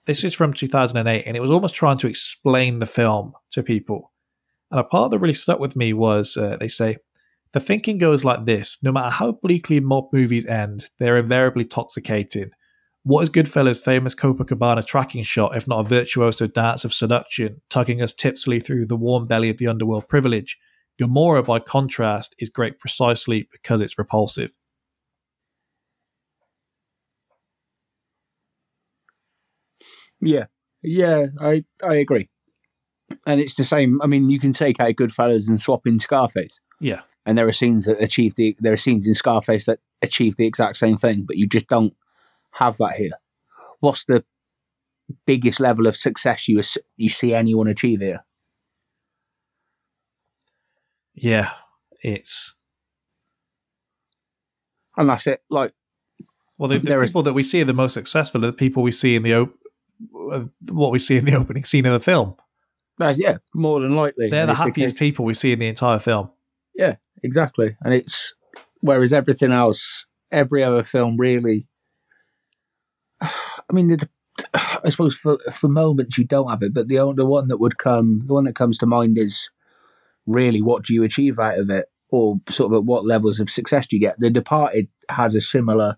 this 0.07 0.25
is 0.25 0.35
from 0.35 0.53
2008, 0.53 1.25
and 1.27 1.37
it 1.37 1.41
was 1.41 1.51
almost 1.51 1.75
trying 1.75 1.99
to 1.99 2.09
explain 2.09 2.79
the 2.79 2.87
film 2.87 3.35
to 3.51 3.63
people. 3.63 4.13
And 4.71 4.81
a 4.81 4.85
part 4.85 5.11
that 5.11 5.19
really 5.19 5.35
stuck 5.35 5.59
with 5.59 5.77
me 5.77 5.93
was 5.93 6.37
uh, 6.37 6.57
they 6.59 6.69
say 6.69 6.97
the 7.53 7.61
thinking 7.61 7.99
goes 7.99 8.25
like 8.25 8.45
this: 8.47 8.79
no 8.83 8.93
matter 8.93 9.11
how 9.11 9.33
bleakly 9.33 9.81
mob 9.81 10.07
movies 10.13 10.47
end, 10.47 10.87
they're 10.99 11.17
invariably 11.17 11.65
toxicating. 11.65 12.51
What 13.03 13.23
is 13.23 13.31
Goodfellas' 13.31 13.83
famous 13.83 14.15
Copacabana 14.15 14.85
tracking 14.85 15.23
shot, 15.23 15.57
if 15.57 15.67
not 15.67 15.81
a 15.81 15.89
virtuoso 15.89 16.47
dance 16.47 16.85
of 16.85 16.93
seduction, 16.93 17.63
tugging 17.71 18.03
us 18.03 18.13
tipsily 18.13 18.61
through 18.61 18.87
the 18.87 18.97
warm 18.97 19.27
belly 19.27 19.49
of 19.49 19.57
the 19.57 19.69
underworld 19.69 20.09
privilege? 20.09 20.59
Gomorrah, 20.99 21.43
by 21.43 21.61
contrast, 21.61 22.35
is 22.39 22.51
great 22.51 22.79
precisely 22.79 23.49
because 23.53 23.81
it's 23.81 23.99
repulsive. 23.99 24.55
Yeah, 30.21 30.47
yeah, 30.83 31.27
I 31.41 31.65
I 31.83 31.95
agree. 31.97 32.29
And 33.27 33.41
it's 33.41 33.55
the 33.57 33.65
same. 33.65 34.01
I 34.03 34.07
mean, 34.07 34.31
you 34.31 34.39
can 34.39 34.53
take 34.53 34.79
out 34.81 34.95
Goodfellas 34.95 35.49
and 35.49 35.61
swap 35.61 35.87
in 35.87 35.99
Scarface, 35.99 36.61
Yeah. 36.81 37.01
And 37.27 37.37
there 37.37 37.47
are 37.49 37.53
scenes 37.53 37.87
that 37.87 38.03
achieve 38.03 38.35
the 38.35 38.57
there 38.61 38.73
are 38.73 38.77
scenes 38.79 39.07
in 39.07 39.15
Scarface 39.15 39.67
that 39.67 39.79
achieve 40.03 40.37
the 40.37 40.47
exact 40.47 40.77
same 40.77 40.97
thing, 40.97 41.25
but 41.27 41.37
you 41.37 41.47
just 41.47 41.69
don't 41.69 41.95
have 42.53 42.77
that 42.79 42.95
here. 42.97 43.11
What's 43.81 44.05
the 44.05 44.25
biggest 45.27 45.61
level 45.61 45.87
of 45.87 45.97
success 45.97 46.49
you 46.49 46.61
you 46.97 47.09
see 47.09 47.35
anyone 47.35 47.67
achieve 47.69 48.01
here? 48.01 48.25
Yeah. 51.15 51.51
It's 52.03 52.57
And 54.97 55.09
that's 55.11 55.27
it. 55.27 55.43
Like, 55.51 55.73
well, 56.59 56.69
the, 56.69 56.79
the 56.79 56.89
There 56.89 57.03
is- 57.03 57.11
people 57.11 57.23
that 57.25 57.33
we 57.35 57.43
see 57.43 57.61
are 57.63 57.67
the 57.67 57.75
most 57.75 57.95
successful 57.95 58.43
are 58.45 58.47
the 58.47 58.53
people 58.53 58.83
we 58.83 58.93
see 58.93 59.17
in 59.17 59.23
the 59.23 59.35
op- 59.35 59.55
uh, 60.33 60.45
what 60.71 60.93
we 60.93 60.99
see 60.99 61.19
in 61.19 61.25
the 61.27 61.35
opening 61.37 61.65
scene 61.65 61.85
of 61.87 61.93
the 61.93 62.01
film. 62.01 62.35
that's, 62.99 63.19
yeah, 63.19 63.39
more 63.55 63.81
than 63.81 63.95
likely, 63.97 64.31
They're 64.31 64.47
the 64.47 64.55
happiest 64.55 64.97
people 64.97 65.25
we 65.27 65.35
see 65.35 65.53
in 65.53 65.59
the 65.59 65.69
entire 65.69 65.99
film. 65.99 66.31
Exactly. 67.23 67.77
And 67.83 67.95
it's 67.95 68.35
whereas 68.81 69.13
everything 69.13 69.53
else, 69.53 70.07
every 70.31 70.63
other 70.63 70.85
film, 70.85 71.17
really. 71.17 71.67
I 73.21 73.73
mean, 73.73 73.89
the, 73.89 74.09
I 74.55 74.89
suppose 74.89 75.15
for 75.15 75.39
for 75.53 75.69
moments 75.69 76.19
you 76.19 76.25
don't 76.25 76.51
have 76.51 76.63
it, 76.63 76.75
but 76.75 76.89
the 76.89 76.97
the 77.17 77.27
one 77.27 77.49
that 77.49 77.59
would 77.59 77.79
come, 77.79 78.23
the 78.27 78.35
one 78.35 78.45
that 78.45 78.57
comes 78.57 78.79
to 78.79 78.87
mind 78.87 79.19
is 79.19 79.49
really 80.27 80.63
what 80.63 80.85
do 80.85 80.95
you 80.95 81.03
achieve 81.03 81.39
out 81.39 81.59
of 81.59 81.71
it, 81.71 81.87
or 82.11 82.41
sort 82.49 82.73
of 82.73 82.79
at 82.79 82.85
what 82.85 83.07
levels 83.07 83.41
of 83.41 83.51
success 83.51 83.87
do 83.87 83.97
you 83.97 84.01
get. 84.01 84.19
The 84.19 84.31
Departed 84.31 84.91
has 85.09 85.35
a 85.35 85.41
similar, 85.41 85.97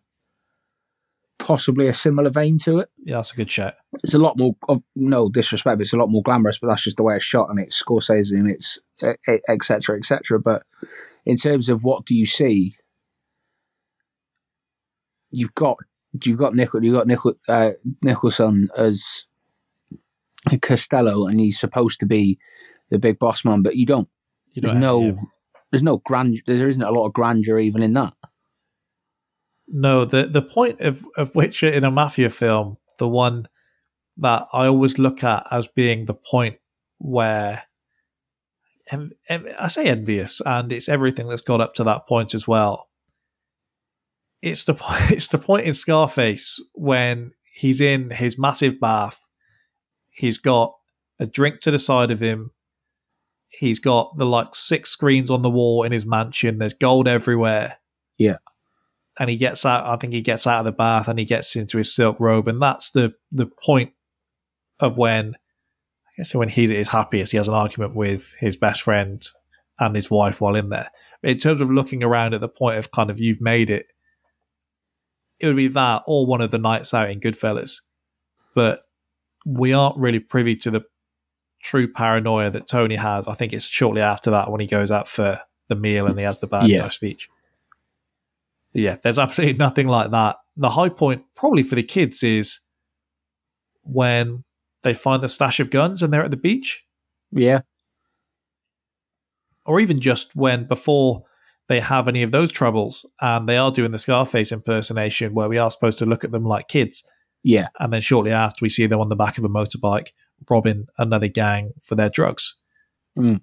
possibly 1.39 1.87
a 1.87 1.95
similar 1.95 2.31
vein 2.31 2.59
to 2.61 2.81
it. 2.81 2.91
Yeah, 3.05 3.17
that's 3.17 3.33
a 3.33 3.37
good 3.37 3.51
shot. 3.51 3.77
It's 4.03 4.15
a 4.15 4.19
lot 4.19 4.39
more, 4.39 4.57
no 4.97 5.29
disrespect, 5.29 5.79
but 5.79 5.83
it's 5.83 5.93
a 5.93 5.99
lot 5.99 6.11
more 6.11 6.23
glamorous. 6.23 6.59
But 6.59 6.69
that's 6.69 6.85
just 6.85 6.97
the 6.97 7.03
way 7.03 7.17
it's 7.17 7.25
shot, 7.25 7.49
and 7.51 7.59
it's 7.59 7.81
Scorsese, 7.83 8.33
and 8.33 8.51
it's 8.51 8.79
etc. 9.49 9.99
etc. 9.99 10.39
But 10.39 10.63
in 11.25 11.37
terms 11.37 11.69
of 11.69 11.85
what 11.85 12.05
do 12.05 12.15
you 12.15 12.27
see, 12.27 12.75
you've 15.31 15.55
got 15.55 15.79
you've 16.25 16.39
got 16.39 16.55
Nicol, 16.55 16.85
you've 16.85 17.07
got 17.07 17.35
uh, 17.49 17.71
Nicholson 18.03 18.69
as 18.77 19.25
Costello, 20.61 21.27
and 21.27 21.41
he's 21.41 21.59
supposed 21.59 22.01
to 22.01 22.07
be 22.07 22.39
the 22.91 22.99
big 22.99 23.19
boss 23.19 23.45
man, 23.45 23.63
but 23.63 23.77
you 23.77 23.87
don't. 23.87 24.09
You 24.53 24.63
There's 24.63 24.73
don't 24.73 24.81
no, 24.81 25.03
have- 25.03 25.19
there's 25.71 25.83
no 25.83 25.99
grand, 25.99 26.43
there 26.47 26.69
isn't 26.69 26.83
a 26.83 26.91
lot 26.91 27.07
of 27.07 27.13
grandeur 27.15 27.59
even 27.59 27.83
in 27.83 27.95
that. 27.95 28.13
No, 29.69 30.05
the 30.05 30.27
the 30.27 30.43
point 30.43 30.81
of 30.81 31.07
of 31.17 31.35
which 31.35 31.63
in 31.63 31.85
a 31.85 31.91
mafia 31.91 32.29
film, 32.29 32.77
the 32.99 33.09
one 33.09 33.47
that 34.19 34.47
I 34.53 34.67
always 34.67 34.99
look 34.99 35.25
at 35.25 35.47
as 35.51 35.67
being 35.67 36.05
the 36.05 36.15
point 36.15 36.57
where 36.99 37.63
en- 38.93 39.13
en- 39.29 39.55
I 39.59 39.69
say 39.69 39.87
envious, 39.87 40.41
and 40.45 40.71
it's 40.73 40.89
everything 40.89 41.29
that's 41.29 41.41
got 41.41 41.61
up 41.61 41.75
to 41.75 41.85
that 41.85 42.07
point 42.07 42.35
as 42.35 42.47
well. 42.47 42.89
It's 44.43 44.65
the 44.65 44.75
point. 44.83 45.11
It's 45.11 45.29
the 45.29 45.39
point 45.39 45.67
in 45.67 45.75
Scarface 45.75 46.61
when 46.75 47.33
he's 47.53 47.81
in 47.81 48.11
his 48.11 48.39
massive 48.39 48.79
bath. 48.81 49.21
He's 50.11 50.39
got 50.39 50.75
a 51.19 51.27
drink 51.27 51.61
to 51.63 51.71
the 51.71 51.79
side 51.79 52.11
of 52.11 52.21
him. 52.21 52.51
He's 53.49 53.79
got 53.79 54.17
the 54.17 54.27
like 54.27 54.55
six 54.55 54.91
screens 54.91 55.31
on 55.31 55.43
the 55.43 55.51
wall 55.51 55.83
in 55.83 55.93
his 55.93 56.07
mansion. 56.07 56.59
There's 56.59 56.73
gold 56.75 57.07
everywhere 57.07 57.77
Yeah, 58.19 58.39
and 59.21 59.29
he 59.29 59.37
gets 59.37 59.65
out. 59.67 59.85
I 59.87 59.97
think 59.97 60.13
he 60.15 60.23
gets 60.23 60.47
out 60.47 60.61
of 60.61 60.65
the 60.65 60.73
bath 60.73 61.07
and 61.09 61.19
he 61.19 61.25
gets 61.27 61.55
into 61.55 61.79
his 61.79 61.95
silk 61.95 62.17
robe, 62.19 62.49
and 62.49 62.61
that's 62.61 62.91
the 62.93 63.13
the 63.31 63.47
point 63.65 63.93
of 64.81 64.97
when 64.97 65.35
Guess 66.23 66.37
when 66.37 66.49
he's 66.49 66.71
at 66.71 66.77
his 66.77 66.87
happiest. 66.89 67.33
He 67.33 67.39
has 67.39 67.49
an 67.49 67.55
argument 67.55 67.97
with 67.97 68.33
his 68.39 68.57
best 68.57 68.83
friend 68.83 69.27
and 69.81 69.97
his 69.97 70.09
wife 70.09 70.41
while 70.41 70.55
in 70.55 70.69
there. 70.69 70.89
In 71.25 71.37
terms 71.39 71.61
of 71.61 71.69
looking 71.69 72.05
around 72.05 72.33
at 72.33 72.41
the 72.41 72.49
point 72.49 72.79
of 72.79 72.93
kind 72.93 73.11
of 73.11 73.19
you've 73.19 73.41
made 73.41 73.71
it, 73.71 73.87
it 75.41 75.49
would 75.49 75.57
be 75.57 75.67
that 75.67 76.03
or 76.07 76.25
one 76.25 76.41
of 76.41 76.53
the 76.53 76.59
nights 76.59 76.95
out 76.95 77.11
in 77.11 77.19
Goodfellas, 77.19 77.81
but 78.55 78.85
we 79.45 79.73
aren't 79.73 79.97
really 79.97 80.21
privy 80.21 80.55
to 80.55 80.71
the 80.71 80.83
true 81.61 81.93
paranoia 81.93 82.51
that 82.51 82.69
Tony 82.69 82.95
has. 82.95 83.27
I 83.27 83.35
think 83.35 83.53
it's 83.53 83.65
shortly 83.65 84.01
after 84.03 84.31
that 84.31 84.49
when 84.49 84.61
he 84.61 84.69
goes 84.69 84.93
out 84.93 85.09
for 85.09 85.41
the 85.67 85.75
meal 85.75 86.07
and 86.07 86.17
he 86.17 86.25
has 86.25 86.39
the 86.39 86.47
bad 86.47 86.69
Yeah. 86.69 86.83
guy 86.83 86.89
speech. 86.89 87.29
Yeah, 88.75 88.99
there's 89.03 89.19
absolutely 89.19 89.59
nothing 89.59 89.89
like 89.89 90.13
that. 90.13 90.37
The 90.57 90.71
high 90.71 90.89
point, 90.89 91.25
probably 91.35 91.65
for 91.65 91.75
the 91.75 91.83
kids, 91.83 92.23
is 92.23 92.61
when 93.83 94.45
they 94.83 94.95
find 94.95 95.23
the 95.23 95.29
stash 95.29 95.61
of 95.61 95.71
guns 95.71 96.03
and 96.03 96.13
they're 96.13 96.25
at 96.25 96.31
the 96.31 96.37
beach, 96.37 96.85
Yeah, 97.31 97.61
or 99.65 99.81
even 99.81 100.01
just 100.01 100.35
when 100.35 100.67
before 100.67 101.25
they 101.69 101.81
have 101.81 102.09
any 102.09 102.23
of 102.23 102.33
those 102.33 102.51
troubles 102.53 103.07
and 103.21 103.49
they 103.49 103.57
are 103.57 103.71
doing 103.71 103.93
the 103.93 103.99
Scarface 103.99 104.51
impersonation 104.53 105.35
where 105.35 105.49
we 105.49 105.59
are 105.59 105.71
supposed 105.71 105.99
to 105.99 106.07
look 106.07 106.25
at 106.25 106.33
them 106.33 106.45
like 106.45 106.69
kids. 106.69 107.05
yeah, 107.45 107.69
And 107.79 107.93
then 107.93 108.01
shortly 108.01 108.33
after, 108.33 108.59
we 108.63 108.69
see 108.69 108.87
them 108.87 109.01
on 109.01 109.09
the 109.09 109.17
back 109.17 109.39
of 109.39 109.45
a 109.45 109.49
motorbike 109.49 110.09
robbing 110.51 110.87
another 110.99 111.29
gang 111.29 111.73
for 111.81 111.95
their 111.95 112.11
drugs. 112.11 112.57
Mm. 113.17 113.41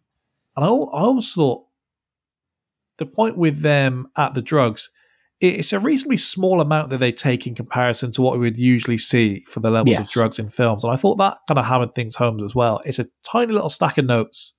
And 0.58 0.66
I, 0.66 0.68
I 0.68 0.70
always 0.70 1.32
thought 1.34 1.66
the 2.98 3.06
point 3.06 3.38
with 3.38 3.62
them 3.62 4.08
at 4.18 4.34
the 4.34 4.42
drugs, 4.42 4.90
it's 5.42 5.72
a 5.72 5.80
reasonably 5.80 6.18
small 6.18 6.60
amount 6.60 6.90
that 6.90 6.98
they 6.98 7.12
take 7.12 7.48
in 7.48 7.56
comparison 7.56 8.12
to 8.12 8.22
what 8.22 8.34
we 8.34 8.40
would 8.40 8.60
usually 8.60 8.98
see 8.98 9.46
for 9.48 9.62
the 9.62 9.72
levels 9.72 9.98
of 9.98 10.10
drugs 10.10 10.38
in 10.38 10.50
films. 10.50 10.84
And 10.84 10.92
I 10.92 10.98
thought 10.98 11.18
that 11.18 11.38
kind 11.48 11.58
of 11.58 11.66
hammered 11.66 11.96
things 11.96 12.18
home 12.18 12.44
as 12.44 12.54
well. 12.54 12.82
It's 12.86 13.00
a 13.00 13.08
tiny 13.24 13.54
little 13.54 13.70
stack 13.70 13.98
of 13.98 14.06
notes 14.06 14.56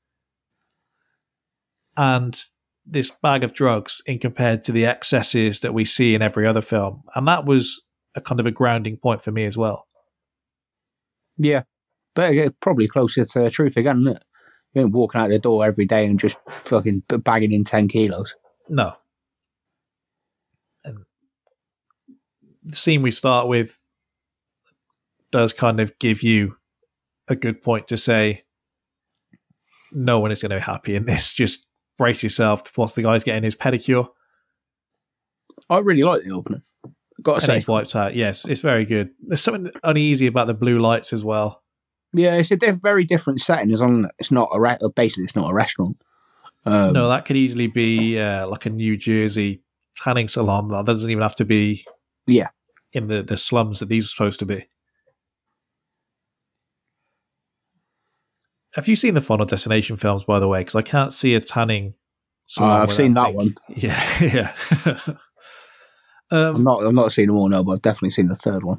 and 1.96 2.42
this 2.86 3.10
bag 3.10 3.44
of 3.44 3.52
drugs 3.52 4.02
in 4.06 4.18
compared 4.18 4.64
to 4.64 4.72
the 4.72 4.86
excesses 4.86 5.60
that 5.60 5.74
we 5.74 5.84
see 5.84 6.14
in 6.14 6.22
every 6.22 6.46
other 6.46 6.62
film. 6.62 7.02
And 7.14 7.28
that 7.28 7.44
was 7.44 7.82
a 8.14 8.22
kind 8.22 8.40
of 8.40 8.46
a 8.46 8.50
grounding 8.50 8.96
point 8.96 9.22
for 9.22 9.32
me 9.32 9.44
as 9.44 9.56
well. 9.56 9.86
yeah. 11.36 11.64
But 12.14 12.34
probably 12.60 12.88
closer 12.88 13.24
to 13.24 13.38
the 13.40 13.50
truth 13.50 13.76
again, 13.76 14.00
isn't 14.00 14.16
it? 14.16 14.22
You 14.74 14.82
ain't 14.82 14.92
walking 14.92 15.20
out 15.20 15.30
the 15.30 15.38
door 15.38 15.64
every 15.64 15.84
day 15.84 16.06
and 16.06 16.18
just 16.18 16.36
fucking 16.64 17.02
bagging 17.08 17.52
in 17.52 17.64
10 17.64 17.88
kilos. 17.88 18.34
No. 18.68 18.94
The 22.62 22.76
scene 22.76 23.02
we 23.02 23.10
start 23.10 23.48
with 23.48 23.78
does 25.30 25.52
kind 25.52 25.80
of 25.80 25.98
give 25.98 26.22
you 26.22 26.56
a 27.28 27.36
good 27.36 27.62
point 27.62 27.88
to 27.88 27.96
say 27.96 28.42
no 29.92 30.18
one 30.18 30.30
is 30.30 30.42
going 30.42 30.50
to 30.50 30.56
be 30.56 30.62
happy 30.62 30.94
in 30.94 31.04
this. 31.04 31.32
Just 31.34 31.66
brace 31.98 32.22
yourself 32.22 32.76
whilst 32.76 32.96
the 32.96 33.02
guy's 33.02 33.24
getting 33.24 33.42
his 33.42 33.54
pedicure 33.54 34.08
I 35.68 35.78
really 35.78 36.02
like 36.02 36.22
the 36.24 36.32
opening. 36.32 36.62
Got 37.22 37.32
to 37.32 37.36
and 37.36 37.42
say, 37.44 37.54
he's 37.54 37.68
wiped 37.68 37.94
out. 37.94 38.16
Yes, 38.16 38.46
it's 38.48 38.60
very 38.60 38.84
good. 38.84 39.10
There's 39.20 39.42
something 39.42 39.70
uneasy 39.84 40.26
about 40.26 40.46
the 40.46 40.54
blue 40.54 40.78
lights 40.78 41.12
as 41.12 41.24
well. 41.24 41.62
yeah, 42.12 42.34
it's 42.34 42.50
a 42.50 42.56
diff- 42.56 42.80
very 42.82 43.04
different 43.04 43.40
setting. 43.40 43.70
It's 43.70 43.80
on. 43.80 44.08
It's 44.18 44.30
not 44.30 44.48
a 44.52 44.60
re- 44.60 44.78
basically 44.96 45.24
it's 45.24 45.36
not 45.36 45.50
a 45.50 45.54
restaurant. 45.54 46.00
Um, 46.64 46.92
no, 46.92 47.08
that 47.08 47.24
could 47.24 47.36
easily 47.36 47.66
be 47.66 48.18
uh, 48.18 48.48
like 48.48 48.66
a 48.66 48.70
New 48.70 48.96
Jersey 48.96 49.62
tanning 49.96 50.28
salon. 50.28 50.68
That 50.68 50.86
doesn't 50.86 51.10
even 51.10 51.22
have 51.22 51.36
to 51.36 51.44
be 51.44 51.84
Yeah. 52.26 52.48
in 52.92 53.08
the, 53.08 53.22
the 53.22 53.36
slums 53.36 53.80
that 53.80 53.88
these 53.88 54.06
are 54.06 54.08
supposed 54.08 54.38
to 54.40 54.46
be. 54.46 54.66
Have 58.74 58.86
you 58.88 58.96
seen 58.96 59.14
the 59.14 59.20
Final 59.20 59.46
Destination 59.46 59.96
films, 59.96 60.24
by 60.24 60.38
the 60.38 60.46
way? 60.48 60.60
Because 60.60 60.76
I 60.76 60.82
can't 60.82 61.12
see 61.12 61.34
a 61.34 61.40
tanning. 61.40 61.94
Uh, 62.58 62.64
I've 62.66 62.92
seen 62.92 63.14
that 63.14 63.26
think- 63.26 63.36
one. 63.36 63.54
Yeah, 63.76 64.18
yeah. 64.20 64.96
Um, 66.32 66.54
I'm 66.54 66.62
not. 66.62 66.84
I'm 66.84 66.94
not 66.94 67.10
seen 67.10 67.26
them 67.26 67.34
all 67.36 67.48
now, 67.48 67.64
but 67.64 67.72
I've 67.72 67.82
definitely 67.82 68.10
seen 68.10 68.28
the 68.28 68.36
third 68.36 68.62
one. 68.62 68.78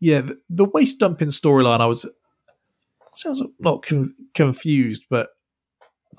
yeah, 0.00 0.20
the, 0.20 0.36
the 0.50 0.66
waste 0.66 0.98
dumping 0.98 1.28
storyline, 1.28 1.80
I 1.80 1.86
was 1.86 2.04
sounds 3.14 3.40
not 3.58 3.82
con- 3.86 4.14
confused, 4.34 5.04
but 5.08 5.30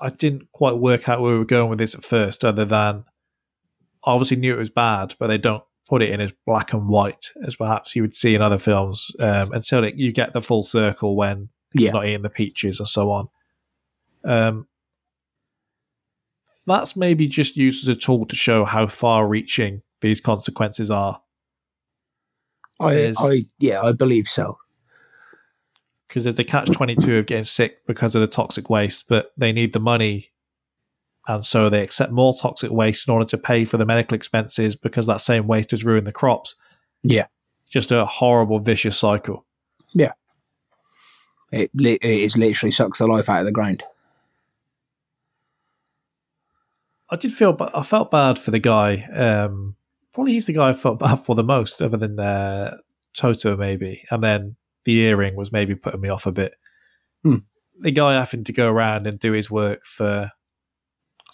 I 0.00 0.08
didn't 0.10 0.50
quite 0.50 0.78
work 0.78 1.08
out 1.08 1.20
where 1.20 1.34
we 1.34 1.38
were 1.38 1.44
going 1.44 1.70
with 1.70 1.78
this 1.78 1.94
at 1.94 2.04
first. 2.04 2.44
Other 2.44 2.64
than 2.64 3.04
obviously 4.06 4.36
knew 4.36 4.54
it 4.54 4.58
was 4.58 4.70
bad, 4.70 5.14
but 5.18 5.26
they 5.28 5.38
don't 5.38 5.62
put 5.88 6.02
it 6.02 6.10
in 6.10 6.20
as 6.20 6.32
black 6.46 6.72
and 6.72 6.88
white 6.88 7.30
as 7.46 7.56
perhaps 7.56 7.94
you 7.94 8.02
would 8.02 8.14
see 8.14 8.34
in 8.34 8.40
other 8.42 8.58
films 8.58 9.10
um, 9.20 9.52
until 9.52 9.84
it, 9.84 9.96
you 9.96 10.12
get 10.12 10.32
the 10.32 10.40
full 10.40 10.62
circle 10.62 11.14
when 11.16 11.48
Yeah. 11.74 11.86
he's 11.86 11.92
not 11.92 12.06
eating 12.06 12.22
the 12.22 12.30
peaches 12.30 12.78
and 12.78 12.88
so 12.88 13.10
on. 13.10 13.28
Um, 14.24 14.66
that's 16.66 16.96
maybe 16.96 17.28
just 17.28 17.56
used 17.56 17.84
as 17.86 17.94
a 17.94 17.98
tool 17.98 18.24
to 18.26 18.36
show 18.36 18.64
how 18.64 18.86
far-reaching 18.86 19.82
these 20.00 20.20
consequences 20.20 20.90
are. 20.90 21.20
I, 22.80 23.12
I, 23.18 23.46
yeah, 23.58 23.82
I 23.82 23.92
believe 23.92 24.28
so. 24.28 24.58
because 26.08 26.24
there's 26.24 26.36
the 26.36 26.44
catch 26.44 26.70
22 26.70 27.16
of 27.18 27.26
getting 27.26 27.44
sick 27.44 27.86
because 27.86 28.14
of 28.14 28.20
the 28.20 28.26
toxic 28.26 28.70
waste, 28.70 29.04
but 29.08 29.32
they 29.36 29.52
need 29.52 29.72
the 29.74 29.80
money. 29.80 30.30
And 31.26 31.44
so 31.44 31.70
they 31.70 31.82
accept 31.82 32.12
more 32.12 32.34
toxic 32.38 32.70
waste 32.70 33.08
in 33.08 33.14
order 33.14 33.26
to 33.26 33.38
pay 33.38 33.64
for 33.64 33.78
the 33.78 33.86
medical 33.86 34.14
expenses 34.14 34.76
because 34.76 35.06
that 35.06 35.20
same 35.20 35.46
waste 35.46 35.70
has 35.70 35.84
ruined 35.84 36.06
the 36.06 36.12
crops. 36.12 36.56
Yeah. 37.02 37.26
Just 37.70 37.92
a 37.92 38.04
horrible, 38.04 38.58
vicious 38.58 38.98
cycle. 38.98 39.46
Yeah, 39.94 40.12
it, 41.54 41.70
it 41.74 42.02
is 42.02 42.36
literally 42.36 42.72
sucks 42.72 42.98
the 42.98 43.06
life 43.06 43.28
out 43.28 43.40
of 43.40 43.46
the 43.46 43.52
ground. 43.52 43.82
I 47.10 47.16
did 47.16 47.32
feel, 47.32 47.56
I 47.74 47.82
felt 47.82 48.10
bad 48.10 48.38
for 48.38 48.50
the 48.50 48.58
guy. 48.58 49.04
Um, 49.12 49.76
probably 50.12 50.32
he's 50.32 50.46
the 50.46 50.52
guy 50.52 50.70
I 50.70 50.72
felt 50.72 50.98
bad 51.00 51.16
for 51.16 51.34
the 51.34 51.44
most, 51.44 51.80
other 51.80 51.96
than 51.96 52.18
uh, 52.18 52.78
Toto, 53.14 53.56
maybe. 53.56 54.04
And 54.10 54.22
then 54.22 54.56
the 54.84 54.94
earring 54.94 55.36
was 55.36 55.52
maybe 55.52 55.76
putting 55.76 56.00
me 56.00 56.08
off 56.08 56.26
a 56.26 56.32
bit. 56.32 56.54
Hmm. 57.22 57.38
The 57.80 57.92
guy 57.92 58.14
having 58.14 58.44
to 58.44 58.52
go 58.52 58.68
around 58.68 59.06
and 59.06 59.18
do 59.18 59.32
his 59.32 59.50
work 59.50 59.84
for, 59.84 60.30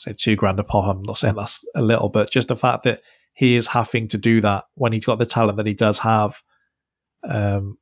say, 0.00 0.14
two 0.16 0.36
grand 0.36 0.58
a 0.58 0.64
pop. 0.64 0.86
I'm 0.86 1.02
not 1.02 1.16
saying 1.18 1.34
that's 1.36 1.64
a 1.74 1.82
little, 1.82 2.08
but 2.08 2.30
just 2.30 2.48
the 2.48 2.56
fact 2.56 2.84
that 2.84 3.02
he 3.34 3.56
is 3.56 3.68
having 3.68 4.08
to 4.08 4.18
do 4.18 4.40
that 4.40 4.64
when 4.74 4.92
he's 4.92 5.04
got 5.04 5.18
the 5.18 5.26
talent 5.26 5.56
that 5.58 5.66
he 5.66 5.74
does 5.74 5.98
have. 6.00 6.42
Um, 7.22 7.78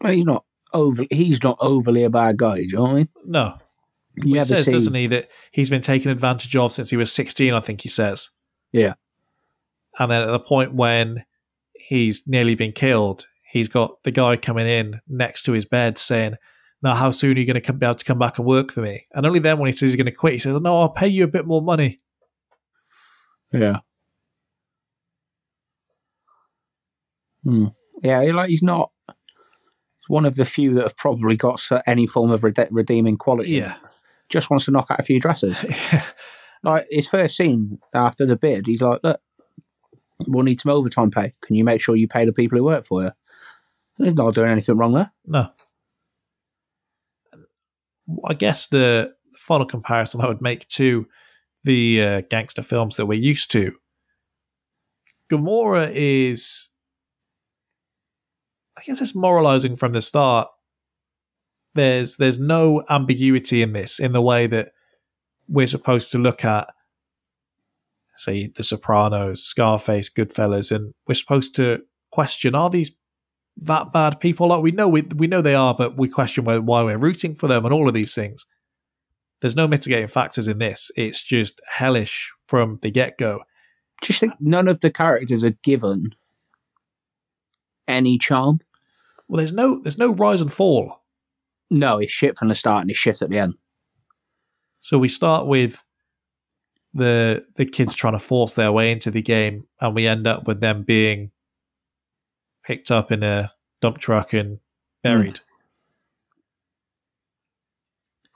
Well, 0.00 0.12
he's 0.12 0.24
not 0.24 0.44
over. 0.72 1.04
He's 1.10 1.42
not 1.42 1.58
overly 1.60 2.04
a 2.04 2.10
bad 2.10 2.36
guy. 2.38 2.56
Do 2.56 2.62
you 2.62 2.72
know 2.74 2.82
what 2.82 2.90
I 2.90 2.94
mean? 2.94 3.08
no, 3.26 3.58
You 4.16 4.36
he 4.36 4.44
says, 4.44 4.66
see. 4.66 4.72
doesn't 4.72 4.94
he, 4.94 5.06
that 5.08 5.28
he's 5.52 5.70
been 5.70 5.82
taken 5.82 6.10
advantage 6.10 6.54
of 6.56 6.72
since 6.72 6.90
he 6.90 6.96
was 6.96 7.12
16, 7.12 7.52
I 7.52 7.60
think 7.60 7.80
he 7.80 7.88
says. 7.88 8.30
Yeah. 8.72 8.94
And 9.98 10.10
then 10.10 10.22
at 10.22 10.30
the 10.30 10.40
point 10.40 10.74
when 10.74 11.24
he's 11.74 12.22
nearly 12.26 12.54
been 12.54 12.72
killed, 12.72 13.26
he's 13.44 13.68
got 13.68 14.02
the 14.04 14.12
guy 14.12 14.36
coming 14.36 14.68
in 14.68 15.00
next 15.08 15.42
to 15.44 15.52
his 15.52 15.64
bed 15.64 15.98
saying, 15.98 16.34
Now, 16.82 16.94
how 16.94 17.10
soon 17.10 17.36
are 17.36 17.40
you 17.40 17.46
going 17.46 17.60
to 17.60 17.72
be 17.72 17.84
able 17.86 17.94
to 17.94 18.04
come 18.04 18.18
back 18.18 18.38
and 18.38 18.46
work 18.46 18.72
for 18.72 18.80
me? 18.80 19.06
And 19.12 19.26
only 19.26 19.38
then, 19.38 19.58
when 19.58 19.66
he 19.66 19.72
says 19.72 19.92
he's 19.92 19.96
going 19.96 20.06
to 20.06 20.12
quit, 20.12 20.32
he 20.34 20.38
says, 20.38 20.58
No, 20.60 20.80
I'll 20.80 20.88
pay 20.88 21.08
you 21.08 21.24
a 21.24 21.28
bit 21.28 21.46
more 21.46 21.60
money. 21.60 21.98
Yeah. 23.52 23.78
Hmm. 27.44 27.66
Yeah, 28.02 28.20
like 28.20 28.48
he's 28.50 28.62
not. 28.62 28.90
He's 29.08 30.08
one 30.08 30.24
of 30.24 30.36
the 30.36 30.44
few 30.44 30.74
that 30.74 30.84
have 30.84 30.96
probably 30.96 31.36
got 31.36 31.60
any 31.86 32.06
form 32.06 32.30
of 32.30 32.44
rede- 32.44 32.68
redeeming 32.70 33.16
quality. 33.16 33.50
Yeah. 33.50 33.76
Just 34.28 34.50
wants 34.50 34.66
to 34.66 34.70
knock 34.70 34.86
out 34.90 35.00
a 35.00 35.04
few 35.04 35.20
dresses. 35.20 35.58
like 36.62 36.86
his 36.90 37.08
first 37.08 37.36
scene 37.36 37.78
after 37.92 38.24
the 38.24 38.36
bid, 38.36 38.66
he's 38.66 38.80
like, 38.80 39.00
"Look, 39.02 39.20
we'll 40.26 40.44
need 40.44 40.60
some 40.60 40.72
overtime 40.72 41.10
pay. 41.10 41.34
Can 41.42 41.56
you 41.56 41.64
make 41.64 41.80
sure 41.80 41.96
you 41.96 42.08
pay 42.08 42.24
the 42.24 42.32
people 42.32 42.56
who 42.56 42.64
work 42.64 42.86
for 42.86 43.02
you?" 43.02 43.10
He's 43.98 44.14
not 44.14 44.34
doing 44.34 44.50
anything 44.50 44.76
wrong 44.76 44.94
there. 44.94 45.10
no. 45.26 45.50
I 48.24 48.34
guess 48.34 48.66
the 48.66 49.12
final 49.36 49.66
comparison 49.66 50.20
I 50.20 50.28
would 50.28 50.42
make 50.42 50.68
to 50.68 51.06
the 51.64 52.02
uh, 52.02 52.20
gangster 52.30 52.62
films 52.62 52.96
that 52.96 53.06
we're 53.06 53.18
used 53.18 53.50
to, 53.52 53.72
Gomorrah 55.30 55.90
is, 55.94 56.70
I 58.76 58.82
guess 58.82 59.00
it's 59.00 59.14
moralizing 59.14 59.76
from 59.76 59.92
the 59.92 60.02
start. 60.02 60.48
There's 61.74 62.16
there's 62.16 62.40
no 62.40 62.82
ambiguity 62.90 63.62
in 63.62 63.72
this 63.72 64.00
in 64.00 64.12
the 64.12 64.20
way 64.20 64.48
that 64.48 64.72
we're 65.48 65.68
supposed 65.68 66.10
to 66.12 66.18
look 66.18 66.44
at, 66.44 66.68
say, 68.16 68.48
The 68.48 68.64
Sopranos, 68.64 69.44
Scarface, 69.44 70.10
Goodfellas, 70.10 70.72
and 70.74 70.92
we're 71.06 71.14
supposed 71.14 71.54
to 71.56 71.82
question: 72.10 72.56
Are 72.56 72.70
these 72.70 72.90
that 73.60 73.92
bad 73.92 74.20
people? 74.20 74.48
Like 74.48 74.62
we 74.62 74.70
know 74.70 74.88
we 74.88 75.02
we 75.02 75.26
know 75.26 75.42
they 75.42 75.54
are, 75.54 75.74
but 75.74 75.96
we 75.96 76.08
question 76.08 76.44
why, 76.44 76.58
why 76.58 76.82
we're 76.82 76.98
rooting 76.98 77.34
for 77.34 77.48
them 77.48 77.64
and 77.64 77.74
all 77.74 77.88
of 77.88 77.94
these 77.94 78.14
things. 78.14 78.46
There's 79.40 79.56
no 79.56 79.66
mitigating 79.66 80.08
factors 80.08 80.48
in 80.48 80.58
this. 80.58 80.90
It's 80.96 81.22
just 81.22 81.60
hellish 81.66 82.30
from 82.46 82.78
the 82.82 82.90
get 82.90 83.16
go. 83.16 83.40
Just 84.02 84.20
think, 84.20 84.34
none 84.40 84.68
of 84.68 84.80
the 84.80 84.90
characters 84.90 85.44
are 85.44 85.56
given 85.62 86.10
any 87.88 88.18
charm. 88.18 88.60
Well, 89.28 89.38
there's 89.38 89.52
no 89.52 89.80
there's 89.82 89.98
no 89.98 90.12
rise 90.14 90.40
and 90.40 90.52
fall. 90.52 91.02
No, 91.70 91.98
it's 91.98 92.12
shit 92.12 92.36
from 92.38 92.48
the 92.48 92.54
start 92.54 92.82
and 92.82 92.90
it's 92.90 92.98
shit 92.98 93.22
at 93.22 93.30
the 93.30 93.38
end. 93.38 93.54
So 94.80 94.98
we 94.98 95.08
start 95.08 95.46
with 95.46 95.84
the 96.94 97.44
the 97.56 97.66
kids 97.66 97.94
trying 97.94 98.14
to 98.14 98.18
force 98.18 98.54
their 98.54 98.72
way 98.72 98.90
into 98.90 99.10
the 99.10 99.22
game, 99.22 99.66
and 99.80 99.94
we 99.94 100.06
end 100.06 100.26
up 100.26 100.46
with 100.46 100.60
them 100.60 100.82
being 100.82 101.30
picked 102.64 102.90
up 102.90 103.10
in 103.10 103.22
a 103.22 103.52
dump 103.80 103.98
truck 103.98 104.32
and 104.32 104.58
buried. 105.02 105.38
Hmm. 105.38 105.44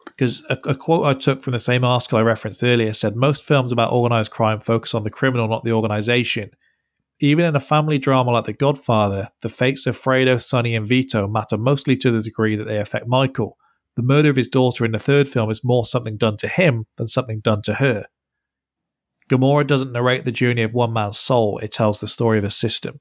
Because 0.06 0.44
a, 0.48 0.58
a 0.66 0.74
quote 0.74 1.06
I 1.06 1.14
took 1.14 1.42
from 1.42 1.52
the 1.52 1.58
same 1.58 1.84
article 1.84 2.18
I 2.18 2.22
referenced 2.22 2.62
earlier 2.62 2.92
said 2.92 3.16
most 3.16 3.44
films 3.44 3.72
about 3.72 3.92
organized 3.92 4.30
crime 4.30 4.60
focus 4.60 4.94
on 4.94 5.02
the 5.02 5.10
criminal, 5.10 5.48
not 5.48 5.64
the 5.64 5.72
organization. 5.72 6.50
Even 7.20 7.44
in 7.44 7.56
a 7.56 7.60
family 7.60 7.98
drama 7.98 8.32
like 8.32 8.44
The 8.44 8.52
Godfather, 8.52 9.30
the 9.40 9.48
fates 9.48 9.87
of 9.87 9.98
Fredo, 9.98 10.40
Sonny, 10.40 10.74
and 10.74 10.87
Vito 10.87 11.26
matter 11.26 11.56
mostly 11.56 11.96
to 11.96 12.10
the 12.10 12.22
degree 12.22 12.54
that 12.56 12.64
they 12.64 12.78
affect 12.78 13.06
Michael. 13.08 13.56
The 13.96 14.02
murder 14.02 14.30
of 14.30 14.37
his 14.37 14.48
daughter 14.48 14.84
in 14.84 14.92
the 14.92 14.98
third 14.98 15.28
film 15.28 15.50
is 15.50 15.64
more 15.64 15.84
something 15.84 16.16
done 16.16 16.37
to 16.38 16.48
him 16.48 16.87
than 16.96 17.06
something 17.06 17.40
done 17.40 17.62
to 17.62 17.74
her. 17.74 18.06
Gomorrah 19.28 19.66
doesn't 19.66 19.92
narrate 19.92 20.24
the 20.24 20.32
journey 20.32 20.62
of 20.62 20.74
one 20.74 20.92
man's 20.92 21.18
soul, 21.18 21.58
it 21.58 21.72
tells 21.72 22.00
the 22.00 22.08
story 22.08 22.38
of 22.38 22.44
a 22.44 22.50
system. 22.50 23.00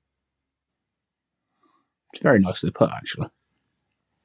It's 2.14 2.22
very 2.22 2.40
nicely 2.40 2.72
put, 2.72 2.92
actually. 2.92 3.30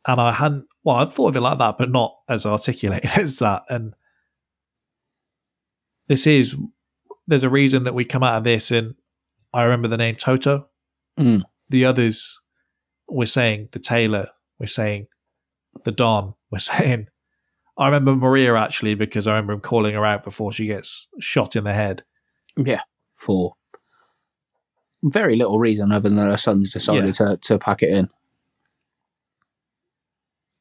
And 0.07 0.21
I 0.21 0.33
hadn't, 0.33 0.67
well, 0.85 0.97
I'd 0.97 1.11
thought 1.11 1.29
of 1.29 1.37
it 1.37 1.41
like 1.41 1.59
that, 1.59 1.79
but 1.79 1.91
not 1.91 2.17
as 2.29 2.47
articulated 2.47 3.11
as 3.17 3.39
that. 3.39 3.65
And 3.69 3.95
this 6.07 6.27
is, 6.27 6.55
there's 7.27 7.45
a 7.45 7.51
reason 7.51 7.85
that 7.85 7.95
we 7.95 8.05
come 8.05 8.23
out 8.23 8.37
of 8.37 8.45
this, 8.45 8.71
and 8.71 8.95
I 9.53 9.65
remember 9.65 9.89
the 9.89 9.97
name 9.97 10.17
Toto. 10.17 10.69
Mm. 11.19 11.43
The 11.71 11.85
others, 11.85 12.41
we're 13.09 13.27
saying 13.27 13.71
the 13.73 13.79
tailor, 13.79 14.29
we're 14.59 14.67
saying 14.67 15.07
the 15.85 15.93
Don, 15.93 16.35
we're 16.51 16.59
saying, 16.59 17.09
I 17.79 17.87
remember 17.87 18.15
Maria 18.15 18.55
actually 18.55 18.95
because 18.95 19.27
I 19.27 19.33
remember 19.33 19.55
him 19.55 19.61
calling 19.61 19.95
her 19.95 20.05
out 20.05 20.25
before 20.25 20.53
she 20.53 20.67
gets 20.67 21.09
shot 21.21 21.55
in 21.55 21.65
the 21.65 21.73
head. 21.73 22.03
Yeah, 22.57 22.81
for 23.17 23.55
very 25.03 25.37
little 25.37 25.59
reason 25.59 25.93
other 25.93 26.09
than 26.09 26.19
her 26.19 26.37
son's 26.37 26.73
decided 26.73 27.05
Yeah. 27.07 27.13
to, 27.13 27.37
to 27.43 27.59
pack 27.59 27.83
it 27.83 27.91
in. 27.91 28.09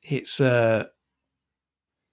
it's 0.04 0.40
uh 0.40 0.86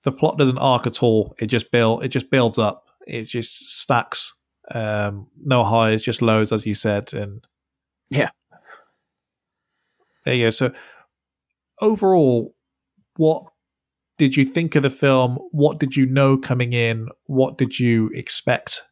the 0.02 0.12
plot 0.12 0.36
doesn't 0.36 0.58
arc 0.58 0.86
at 0.86 1.02
all. 1.02 1.34
It 1.38 1.46
just 1.46 1.70
build 1.70 2.04
it 2.04 2.08
just 2.08 2.30
builds 2.30 2.58
up. 2.58 2.84
It 3.06 3.22
just 3.24 3.80
stacks. 3.80 4.34
Um 4.74 5.28
no 5.42 5.64
highs, 5.64 6.02
just 6.02 6.22
lows 6.22 6.52
as 6.52 6.66
you 6.66 6.74
said 6.74 7.12
and 7.14 7.46
Yeah. 8.10 8.30
There 10.24 10.34
you 10.34 10.46
go. 10.46 10.50
So 10.50 10.72
overall, 11.80 12.54
what 13.16 13.44
did 14.18 14.36
you 14.36 14.44
think 14.44 14.74
of 14.74 14.82
the 14.82 14.90
film? 14.90 15.38
What 15.50 15.78
did 15.78 15.96
you 15.96 16.06
know 16.06 16.36
coming 16.36 16.72
in? 16.72 17.08
What 17.26 17.58
did 17.58 17.78
you 17.78 18.10
expect? 18.14 18.82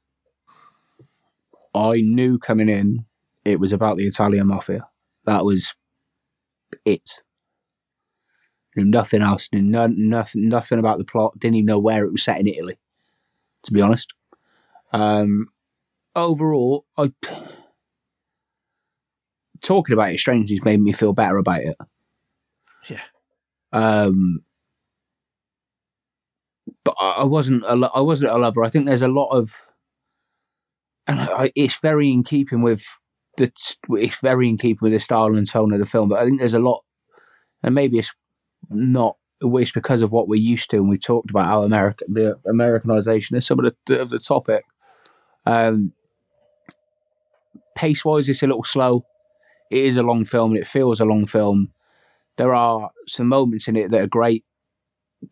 I 1.74 2.02
knew 2.02 2.38
coming 2.38 2.68
in 2.68 3.06
it 3.44 3.60
was 3.60 3.72
about 3.72 3.96
the 3.96 4.06
Italian 4.06 4.48
mafia. 4.48 4.88
That 5.24 5.44
was 5.44 5.74
it. 6.84 7.20
Knew 8.76 8.84
nothing 8.84 9.22
else. 9.22 9.48
Knew 9.52 9.60
no, 9.62 9.86
nothing, 9.88 10.48
nothing 10.48 10.78
about 10.78 10.98
the 10.98 11.04
plot. 11.04 11.38
Didn't 11.38 11.56
even 11.56 11.66
know 11.66 11.78
where 11.78 12.04
it 12.04 12.12
was 12.12 12.22
set 12.22 12.40
in 12.40 12.48
Italy. 12.48 12.78
To 13.64 13.72
be 13.72 13.80
honest, 13.80 14.12
um, 14.92 15.46
overall, 16.16 16.84
I 16.96 17.12
talking 19.60 19.92
about 19.92 20.10
it 20.12 20.18
strangely 20.18 20.60
made 20.64 20.80
me 20.80 20.92
feel 20.92 21.12
better 21.12 21.36
about 21.36 21.60
it. 21.60 21.76
Yeah. 22.88 23.00
Um, 23.72 24.42
but 26.84 26.96
I 27.00 27.24
wasn't 27.24 27.62
a 27.66 27.76
lo- 27.76 27.90
I 27.94 28.00
wasn't 28.00 28.32
a 28.32 28.38
lover. 28.38 28.64
I 28.64 28.68
think 28.68 28.86
there's 28.86 29.02
a 29.02 29.08
lot 29.08 29.28
of 29.28 29.54
and 31.06 31.20
I, 31.20 31.52
it's 31.54 31.78
very 31.80 32.10
in 32.10 32.22
keeping 32.22 32.62
with 32.62 32.84
it's 33.38 33.76
very 34.20 34.48
in 34.48 34.58
keeping 34.58 34.78
with 34.82 34.92
the 34.92 35.00
style 35.00 35.36
and 35.36 35.48
tone 35.48 35.72
of 35.72 35.80
the 35.80 35.86
film. 35.86 36.08
But 36.08 36.20
I 36.20 36.24
think 36.24 36.38
there's 36.38 36.54
a 36.54 36.58
lot, 36.58 36.84
and 37.62 37.74
maybe 37.74 37.98
it's 37.98 38.12
not. 38.70 39.16
It's 39.40 39.72
because 39.72 40.02
of 40.02 40.12
what 40.12 40.28
we're 40.28 40.36
used 40.36 40.70
to, 40.70 40.76
and 40.76 40.88
we 40.88 40.98
talked 40.98 41.30
about 41.30 41.46
how 41.46 41.62
American 41.62 42.14
the 42.14 42.38
Americanization 42.48 43.36
is 43.36 43.46
some 43.46 43.58
of 43.58 43.72
the 43.86 44.00
of 44.00 44.10
the 44.10 44.18
topic. 44.18 44.64
Um, 45.46 45.92
pace 47.74 48.04
wise, 48.04 48.28
it's 48.28 48.42
a 48.42 48.46
little 48.46 48.64
slow. 48.64 49.04
It 49.70 49.84
is 49.84 49.96
a 49.96 50.02
long 50.02 50.24
film, 50.24 50.52
and 50.52 50.60
it 50.60 50.68
feels 50.68 51.00
a 51.00 51.04
long 51.04 51.26
film. 51.26 51.72
There 52.36 52.54
are 52.54 52.90
some 53.08 53.28
moments 53.28 53.68
in 53.68 53.76
it 53.76 53.90
that 53.90 54.00
are 54.00 54.06
great, 54.06 54.44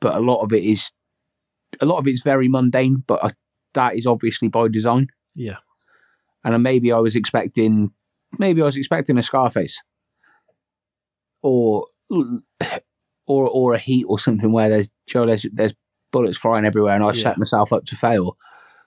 but 0.00 0.14
a 0.14 0.20
lot 0.20 0.42
of 0.42 0.52
it 0.52 0.64
is 0.64 0.90
a 1.80 1.86
lot 1.86 1.98
of 1.98 2.06
it's 2.08 2.22
very 2.22 2.48
mundane. 2.48 3.04
But 3.06 3.24
I, 3.24 3.30
that 3.74 3.96
is 3.96 4.06
obviously 4.06 4.48
by 4.48 4.68
design 4.68 5.08
Yeah. 5.34 5.58
And 6.44 6.62
maybe 6.62 6.92
I 6.92 6.98
was 6.98 7.16
expecting, 7.16 7.90
maybe 8.38 8.62
I 8.62 8.66
was 8.66 8.76
expecting 8.76 9.18
a 9.18 9.22
Scarface, 9.22 9.80
or 11.42 11.86
or 12.10 13.48
or 13.48 13.74
a 13.74 13.78
Heat 13.78 14.04
or 14.08 14.18
something 14.18 14.52
where 14.52 14.68
there's 14.68 14.88
Joe, 15.06 15.26
there's 15.26 15.46
there's 15.52 15.74
bullets 16.12 16.38
flying 16.38 16.64
everywhere, 16.64 16.94
and 16.94 17.04
I 17.04 17.08
Yeah. 17.12 17.22
set 17.22 17.38
myself 17.38 17.72
up 17.72 17.84
to 17.86 17.96
fail. 17.96 18.36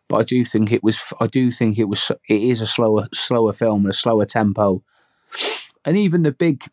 But 0.10 0.18
I 0.18 0.24
do 0.24 0.44
think 0.44 0.72
it 0.72 0.84
was, 0.84 1.00
I 1.22 1.28
do 1.28 1.50
think 1.50 1.80
it 1.80 1.86
was, 1.86 2.12
it 2.28 2.42
is 2.42 2.60
a 2.60 2.68
slower 2.68 3.08
slower 3.13 3.54
film, 3.54 3.86
a 3.86 3.94
slower 3.94 4.26
tempo, 4.26 4.84
and 5.86 5.98
even 5.98 6.24
the 6.24 6.32
big, 6.34 6.66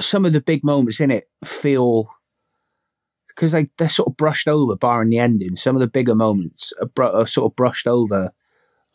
some 0.00 0.24
of 0.24 0.32
the 0.32 0.40
big 0.40 0.64
moments 0.64 1.00
in 1.00 1.10
it 1.10 1.30
feel. 1.44 2.10
Because 3.28 3.52
they, 3.52 3.70
they're 3.78 3.88
sort 3.88 4.08
of 4.08 4.16
brushed 4.18 4.48
over, 4.48 4.76
barring 4.76 5.08
the 5.08 5.18
ending. 5.18 5.56
Some 5.56 5.76
of 5.76 5.80
the 5.80 5.86
bigger 5.86 6.14
moments 6.14 6.72
are, 6.80 6.88
br- 6.88 7.04
are 7.04 7.26
sort 7.26 7.50
of 7.50 7.56
brushed 7.56 7.86
over 7.86 8.32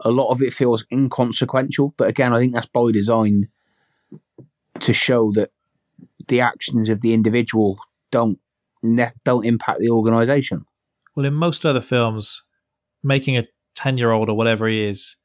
a 0.01 0.12
lot 0.12 0.29
of 0.29 0.41
it 0.41 0.53
feels 0.53 0.86
inconsequential. 0.91 1.93
But 1.97 2.08
again, 2.10 2.34
I 2.34 2.39
think 2.39 2.53
that's 2.53 2.67
by 2.67 2.91
design 2.91 3.47
to 4.79 4.93
show 4.93 5.31
that 5.34 5.51
the 6.27 6.41
actions 6.41 6.89
of 6.89 7.01
the 7.01 7.13
individual 7.13 7.77
don't 8.12 8.39
ne- 8.84 9.13
don't 9.23 9.45
impact 9.45 9.79
the 9.79 9.89
organization. 9.89 10.65
Well, 11.15 11.25
in 11.25 11.34
most 11.34 11.65
other 11.65 11.81
films, 11.81 12.43
making 13.03 13.38
a 13.38 13.43
10 13.75 13.97
year 13.97 14.12
old 14.12 14.29
or 14.29 14.36
whatever 14.36 14.67
he 14.67 14.84
is 14.84 15.17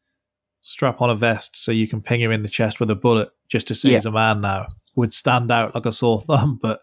strap 0.61 1.01
on 1.01 1.09
a 1.11 1.15
vest 1.17 1.57
so 1.57 1.73
you 1.73 1.89
can 1.89 2.03
ping 2.03 2.21
him 2.21 2.31
in 2.31 2.43
the 2.43 2.49
chest 2.49 2.81
with 2.81 2.91
a 2.91 2.95
bullet 2.95 3.31
just 3.49 3.67
to 3.69 3.75
say 3.75 3.91
Yeah. 3.91 3.95
he's 3.97 4.07
a 4.07 4.11
man 4.11 4.41
now 4.41 4.67
would 4.97 5.13
stand 5.13 5.51
out 5.51 5.75
like 5.75 5.87
a 5.87 5.93
sore 5.93 6.21
thumb. 6.27 6.59
But 6.61 6.81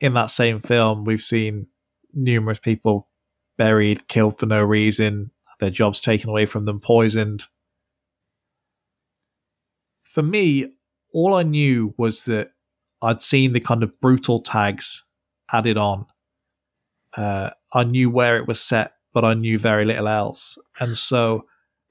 in 0.00 0.14
that 0.14 0.30
same 0.30 0.60
film, 0.60 1.04
we've 1.04 1.20
seen 1.22 1.66
numerous 2.12 2.58
people 2.58 3.08
buried, 3.56 4.08
killed 4.08 4.38
for 4.38 4.46
no 4.46 4.62
reason, 4.62 5.30
their 5.58 5.70
jobs 5.70 6.00
taken 6.00 6.30
away 6.30 6.46
from 6.46 6.64
them, 6.64 6.80
poisoned. 6.80 7.44
For 10.04 10.22
me, 10.22 10.72
all 11.12 11.34
I 11.34 11.42
knew 11.42 11.94
was 11.96 12.24
that 12.24 12.52
I'd 13.02 13.22
seen 13.22 13.52
the 13.52 13.60
kind 13.60 13.82
of 13.82 14.00
brutal 14.00 14.40
tags 14.40 15.04
added 15.52 15.76
on. 15.76 16.06
Uh, 17.16 17.50
I 17.72 17.84
knew 17.84 18.10
where 18.10 18.36
it 18.36 18.46
was 18.46 18.60
set, 18.60 18.92
but 19.12 19.24
I 19.24 19.34
knew 19.34 19.58
very 19.58 19.84
little 19.84 20.08
else. 20.08 20.58
And 20.78 20.96
so, 20.96 21.46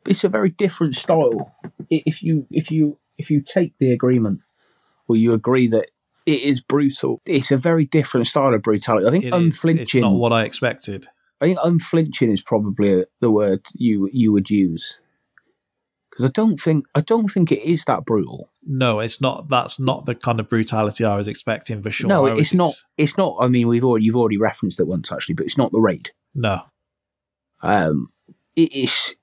It's 0.05 0.23
a 0.23 0.29
very 0.29 0.49
different 0.49 0.95
style. 0.95 1.53
If 1.89 2.21
you 2.23 2.45
if 2.51 2.71
you 2.71 2.97
if 3.17 3.29
you 3.29 3.41
take 3.41 3.73
the 3.79 3.91
agreement, 3.91 4.41
or 5.07 5.15
you 5.15 5.33
agree 5.33 5.67
that 5.69 5.89
it 6.25 6.41
is 6.41 6.61
brutal, 6.61 7.21
it's 7.25 7.51
a 7.51 7.57
very 7.57 7.85
different 7.85 8.27
style 8.27 8.53
of 8.53 8.61
brutality. 8.61 9.07
I 9.07 9.11
think 9.11 9.23
it 9.25 9.27
is, 9.27 9.33
unflinching. 9.33 9.81
it's 9.81 9.95
not 9.95 10.13
what 10.13 10.33
I 10.33 10.43
expected. 10.43 11.07
I 11.41 11.45
think 11.45 11.59
unflinching 11.63 12.31
is 12.31 12.41
probably 12.41 13.05
the 13.21 13.31
word 13.31 13.61
you 13.75 14.09
you 14.11 14.31
would 14.31 14.49
use. 14.49 14.97
Because 16.09 16.31
I 16.31 16.31
don't 16.33 16.59
think 16.59 16.85
I 16.95 17.01
don't 17.01 17.27
think 17.27 17.51
it 17.51 17.61
is 17.61 17.83
that 17.85 18.05
brutal. 18.05 18.49
No, 18.65 18.99
it's 18.99 19.21
not. 19.21 19.49
That's 19.49 19.79
not 19.79 20.05
the 20.05 20.15
kind 20.15 20.39
of 20.39 20.49
brutality 20.49 21.05
I 21.05 21.15
was 21.15 21.27
expecting 21.27 21.83
for 21.83 21.91
sure. 21.91 22.09
no, 22.09 22.25
it's 22.25 22.53
not. 22.53 22.73
It's 22.97 23.17
not. 23.17 23.37
I 23.39 23.47
mean, 23.47 23.67
we've 23.67 23.83
already 23.83 24.05
you've 24.05 24.15
already 24.15 24.37
referenced 24.37 24.79
it 24.79 24.87
once 24.87 25.11
actually, 25.11 25.35
but 25.35 25.45
it's 25.45 25.57
not 25.57 25.71
the 25.71 25.79
raid. 25.79 26.11
No, 26.33 26.61
Um, 27.61 28.09
it 28.55 28.73
is. 28.73 29.15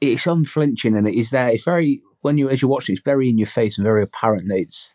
It's 0.00 0.26
unflinching 0.26 0.96
and 0.96 1.06
it 1.06 1.14
is 1.14 1.30
there. 1.30 1.50
It's 1.50 1.64
very 1.64 2.02
when 2.22 2.36
you 2.36 2.48
as 2.50 2.62
you 2.62 2.68
watch 2.68 2.88
it, 2.88 2.94
it's 2.94 3.02
very 3.02 3.28
in 3.28 3.38
your 3.38 3.46
face 3.46 3.78
and 3.78 3.84
very 3.84 4.02
apparent 4.02 4.48
that 4.48 4.58
it's 4.58 4.94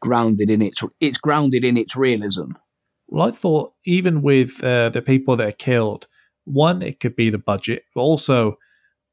grounded 0.00 0.48
in 0.48 0.62
its 0.62 0.82
it's 1.00 1.18
grounded 1.18 1.64
in 1.64 1.76
its 1.76 1.96
realism. 1.96 2.52
Well, 3.08 3.26
I 3.26 3.30
thought 3.30 3.72
even 3.84 4.22
with 4.22 4.62
uh, 4.62 4.90
the 4.90 5.02
people 5.02 5.36
that 5.36 5.48
are 5.48 5.52
killed, 5.52 6.06
one, 6.44 6.82
it 6.82 7.00
could 7.00 7.16
be 7.16 7.30
the 7.30 7.38
budget, 7.38 7.84
but 7.94 8.02
also 8.02 8.58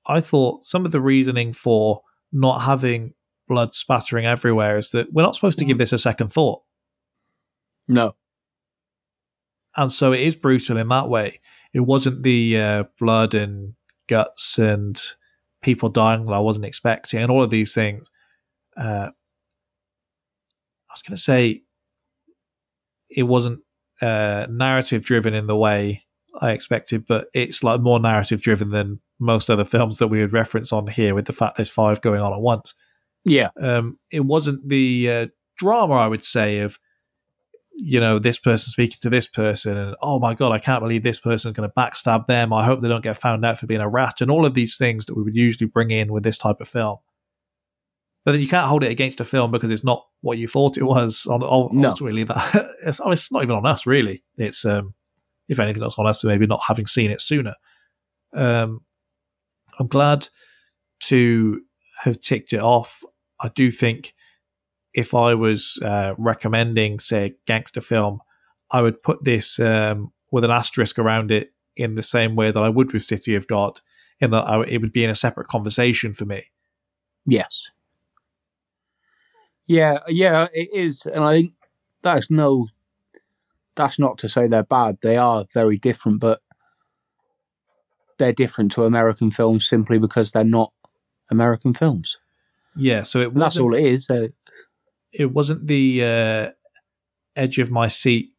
I 0.08 0.22
thought 0.22 0.64
some 0.64 0.86
of 0.86 0.92
the 0.92 1.02
reasoning 1.02 1.54
for 1.54 2.02
not 2.32 2.60
having 2.60 3.14
blood 3.48 3.74
spattering 3.74 4.26
everywhere 4.26 4.78
is 4.78 4.92
that 4.92 5.12
we're 5.14 5.22
not 5.22 5.36
supposed 5.36 5.60
to 5.60 5.66
give 5.66 5.78
this 5.78 5.94
a 5.94 5.98
second 5.98 6.32
thought. 6.32 6.62
No, 7.88 8.16
And 9.76 9.92
so 9.92 10.12
it 10.12 10.22
is 10.22 10.36
brutal 10.36 10.78
in 10.78 10.88
that 10.90 11.10
way. 11.10 11.40
It 11.74 11.82
wasn't 11.82 12.24
the 12.24 12.60
uh, 12.60 12.84
blood 13.00 13.36
and 13.36 13.76
guts 14.08 14.58
and 14.58 15.02
people 15.62 15.90
dying 15.90 16.26
that 16.26 16.34
I 16.34 16.40
wasn't 16.40 16.66
expecting, 16.66 17.22
and 17.22 17.32
all 17.32 17.44
of 17.44 17.50
these 17.50 17.74
things. 17.74 18.12
Uh, 18.76 19.10
I 20.90 20.94
was 20.94 21.02
going 21.02 21.16
to 21.16 21.22
say 21.22 21.64
it 23.10 23.24
wasn't 23.24 23.60
uh, 24.02 24.48
narrative 24.50 25.04
driven 25.04 25.34
in 25.34 25.48
the 25.48 25.56
way 25.56 26.06
I 26.42 26.52
expected, 26.52 27.06
but 27.08 27.28
it's 27.34 27.64
like 27.64 27.82
more 27.82 28.00
narrative 28.00 28.42
driven 28.42 28.70
than 28.70 29.00
most 29.20 29.50
other 29.50 29.66
films 29.66 30.00
that 30.00 30.08
we 30.08 30.20
would 30.20 30.34
reference 30.34 30.74
on 30.74 30.88
here, 30.88 31.16
with 31.16 31.26
the 31.26 31.34
fact 31.34 31.58
there's 31.58 31.70
five 31.70 32.02
going 32.02 32.22
on 32.22 32.34
at 32.34 32.42
once. 32.42 32.74
yeah, 33.24 33.50
Um, 33.60 33.98
it 34.12 34.26
wasn't 34.26 34.68
the 34.68 35.10
uh, 35.10 35.28
drama, 35.58 35.94
I 35.94 36.08
would 36.08 36.24
say, 36.24 36.60
of 36.60 36.78
you 37.78 38.00
know 38.00 38.20
this 38.20 38.38
person 38.38 38.72
speaking 38.72 38.98
to 39.02 39.10
this 39.10 39.28
person, 39.28 39.78
and 39.78 39.96
oh 40.02 40.20
my 40.20 40.34
god, 40.34 40.52
I 40.52 40.60
can't 40.60 40.82
believe 40.82 41.04
this 41.04 41.20
person's 41.20 41.56
going 41.56 41.70
to 41.70 41.74
backstab 41.76 42.28
them. 42.28 42.54
I 42.54 42.64
hope 42.64 42.82
they 42.82 42.88
don't 42.88 43.04
get 43.04 43.18
found 43.18 43.46
out 43.46 43.60
for 43.60 43.68
being 43.68 43.82
a 43.82 43.90
rat, 43.90 44.22
and 44.22 44.32
all 44.32 44.46
of 44.46 44.54
these 44.54 44.78
things 44.78 45.06
that 45.06 45.16
we 45.16 45.24
would 45.24 45.36
usually 45.36 45.68
bring 45.68 45.92
in 45.92 46.12
with 46.12 46.24
this 46.24 46.38
type 46.38 46.62
of 46.62 46.68
film. 46.68 46.98
But 48.26 48.32
then 48.34 48.42
you 48.42 48.48
can't 48.48 48.68
hold 48.68 48.84
it 48.84 48.92
against 48.92 49.22
a 49.22 49.24
film 49.24 49.52
because 49.52 49.70
it's 49.72 49.84
not 49.84 50.06
what 50.22 50.40
you 50.40 50.48
thought 50.48 50.78
it 50.78 50.84
was. 50.84 51.28
On, 51.28 51.44
on 51.44 51.80
No. 51.80 51.90
ultimately, 51.90 52.24
that 52.24 52.72
it's, 52.86 53.00
oh, 53.00 53.12
it's 53.12 53.32
not 53.32 53.44
even 53.44 53.56
on 53.56 53.66
us 53.66 53.86
really. 53.86 54.24
It's 54.38 54.66
um, 54.66 54.96
if 55.48 55.60
anything, 55.60 55.84
it's 55.84 56.00
on 56.00 56.08
us 56.08 56.18
to 56.20 56.28
maybe 56.28 56.48
not 56.48 56.62
having 56.68 56.88
seen 56.88 57.12
it 57.12 57.22
sooner. 57.22 57.54
Um, 58.34 58.82
I'm 59.80 59.88
glad 59.88 60.28
to 61.02 61.62
have 62.00 62.20
ticked 62.20 62.52
it 62.52 62.62
off. 62.62 63.04
I 63.40 63.50
do 63.50 63.72
think 63.72 64.14
if 64.94 65.14
I 65.14 65.36
was 65.36 65.78
uh, 65.84 66.16
recommending, 66.18 67.00
say, 67.00 67.26
a 67.26 67.36
gangster 67.46 67.82
film, 67.82 68.22
I 68.72 68.82
would 68.82 69.04
put 69.04 69.24
this 69.24 69.60
um, 69.60 70.12
with 70.32 70.44
an 70.44 70.52
asterisk 70.52 70.98
around 70.98 71.32
it 71.32 71.52
in 71.76 71.96
the 71.96 72.04
same 72.04 72.36
way 72.36 72.52
that 72.52 72.64
I 72.64 72.70
would 72.70 72.92
with 72.94 73.04
City 73.04 73.36
of 73.36 73.46
God, 73.48 73.82
in 74.20 74.32
that 74.32 74.48
I, 74.48 74.64
it 74.64 74.82
would 74.82 74.94
be 74.94 75.04
in 75.04 75.10
a 75.10 75.16
separate 75.16 75.48
conversation 75.48 76.14
for 76.14 76.26
me. 76.26 76.46
yes, 77.26 77.70
yeah, 79.68 80.00
yeah. 80.08 80.48
It 80.54 80.70
is, 80.74 81.06
and 81.06 81.24
I 81.24 81.34
think 81.34 81.54
that's 82.04 82.30
no. 82.30 82.68
That's 83.76 84.00
not 84.00 84.18
to 84.20 84.30
say 84.30 84.48
they're 84.48 84.64
bad. 84.64 84.98
They 85.02 85.18
are 85.18 85.46
very 85.54 85.78
different, 85.78 86.22
but 86.22 86.42
they're 88.18 88.32
different 88.32 88.72
to 88.74 88.86
American 88.86 89.32
films 89.32 89.68
simply 89.68 90.00
because 90.00 90.32
they're 90.32 90.46
not 90.46 90.72
American 91.30 91.74
films. 91.74 92.18
Yeah, 92.76 93.04
so 93.04 93.20
it 93.22 93.34
that's 93.34 93.58
all 93.60 93.76
it 93.76 93.84
is. 93.86 94.08
It 95.12 95.34
wasn't 95.34 95.68
the 95.68 96.04
uh, 96.04 96.52
edge 97.36 97.60
of 97.60 97.72
my 97.72 97.88
seat 97.88 98.30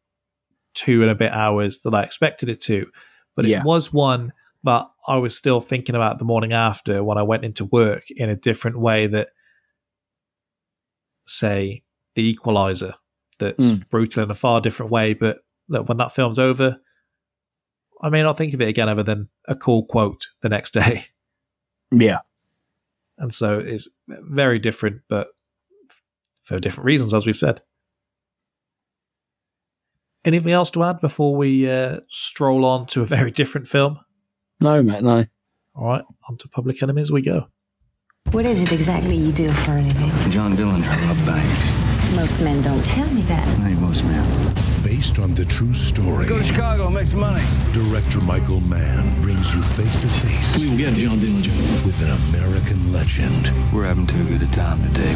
two 0.73 1.01
and 1.01 1.09
a 1.11 1.15
bit 1.15 1.31
hours 1.31 1.81
that 1.81 1.93
I 1.93 2.03
expected 2.03 2.49
it 2.49 2.61
to, 2.63 2.87
but 3.35 3.45
it 3.45 3.49
Yeah. 3.49 3.63
was 3.63 3.91
one 3.91 4.33
that 4.63 4.85
I 5.07 5.17
was 5.17 5.35
still 5.35 5.61
thinking 5.61 5.95
about 5.95 6.19
the 6.19 6.25
morning 6.25 6.53
after 6.53 7.03
when 7.03 7.17
I 7.17 7.23
went 7.23 7.45
into 7.45 7.65
work 7.65 8.03
in 8.11 8.29
a 8.29 8.35
different 8.35 8.79
way 8.79 9.07
that, 9.07 9.29
say, 11.27 11.83
The 12.15 12.29
Equalizer, 12.29 12.95
that's 13.39 13.63
Mm. 13.63 13.89
brutal 13.89 14.23
in 14.23 14.31
a 14.31 14.35
far 14.35 14.61
different 14.61 14.91
way, 14.91 15.13
but 15.13 15.39
look, 15.69 15.87
when 15.87 15.97
that 15.97 16.13
film's 16.15 16.39
over, 16.39 16.77
I 18.01 18.09
may 18.09 18.23
not 18.23 18.37
think 18.37 18.53
of 18.53 18.61
it 18.61 18.67
again 18.69 18.89
other 18.89 19.03
than 19.03 19.29
a 19.47 19.55
cool 19.55 19.85
quote 19.85 20.27
the 20.41 20.49
next 20.49 20.71
day. 20.71 21.05
Yeah. 21.91 22.19
And 23.17 23.33
so 23.33 23.59
it's 23.59 23.87
very 24.07 24.59
different, 24.59 25.01
but 25.07 25.29
for 26.43 26.59
different 26.59 26.85
reasons, 26.85 27.13
as 27.13 27.25
we've 27.25 27.33
said. 27.35 27.61
Anything 30.25 30.51
else 30.51 30.69
to 30.71 30.83
add 30.83 30.99
before 30.99 31.35
we 31.35 31.69
uh, 31.69 32.01
stroll 32.09 32.65
on 32.65 32.85
to 32.87 33.01
a 33.01 33.05
very 33.05 33.31
different 33.39 33.67
film? 33.67 33.99
No, 34.59 34.83
mate, 34.83 35.01
no. 35.03 35.25
All 35.75 35.85
right, 35.87 36.03
on 36.27 36.37
to 36.39 36.49
Public 36.49 36.83
Enemies 36.83 37.11
we 37.11 37.21
go. 37.21 37.47
What 38.31 38.45
is 38.45 38.61
it 38.61 38.71
exactly 38.71 39.15
you 39.15 39.31
do 39.31 39.49
for 39.49 39.71
a 39.71 39.81
living? 39.81 40.11
John 40.31 40.55
Dillinger 40.55 41.11
of 41.11 41.25
banks. 41.25 41.71
Most 42.15 42.39
men 42.41 42.61
don't 42.61 42.85
tell 42.85 43.09
me 43.11 43.21
that. 43.23 43.45
Hey, 43.59 43.73
most 43.75 44.03
men. 44.05 44.53
Based 44.83 45.17
on 45.19 45.33
the 45.33 45.45
true 45.45 45.73
story, 45.73 46.27
Go 46.27 46.37
to 46.37 46.43
Chicago, 46.43 46.89
make 46.89 47.07
some 47.07 47.19
money. 47.21 47.41
director 47.73 48.19
Michael 48.19 48.59
Mann 48.61 49.19
brings 49.21 49.53
you 49.53 49.61
face 49.61 49.97
to 50.01 50.07
face 50.09 50.57
We 50.57 50.69
will 50.69 50.77
get 50.77 50.93
John 50.95 51.19
Dillinger. 51.19 51.85
with 51.85 52.01
an 52.03 52.11
American 52.35 52.91
legend. 52.93 53.51
We're 53.73 53.85
having 53.85 54.07
too 54.07 54.23
good 54.25 54.41
a 54.41 54.47
time 54.51 54.81
today. 54.93 55.15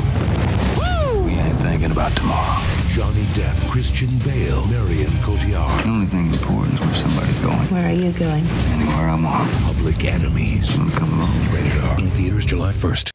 We 1.26 1.32
ain't 1.34 1.57
thinking 1.59 1.91
about 1.91 2.16
tomorrow. 2.16 2.80
Johnny 2.93 3.23
Depp, 3.31 3.69
Christian 3.69 4.09
Bale, 4.19 4.65
Marion 4.67 5.09
Cotillard. 5.23 5.83
The 5.83 5.89
only 5.89 6.07
thing 6.07 6.27
important 6.27 6.73
is 6.73 6.81
where 6.81 6.93
somebody's 6.93 7.37
going. 7.39 7.67
Where 7.69 7.87
are 7.87 7.93
you 7.93 8.11
going? 8.11 8.43
Anywhere 8.45 9.07
I 9.07 9.15
want. 9.15 9.49
Public 9.63 10.03
Enemies. 10.03 10.77
Wanna 10.77 10.91
come 10.91 11.13
along? 11.13 11.45
Rated 11.53 11.77
R. 11.77 11.99
In 11.99 12.09
theaters 12.09 12.45
July 12.45 12.71
1st. 12.73 13.09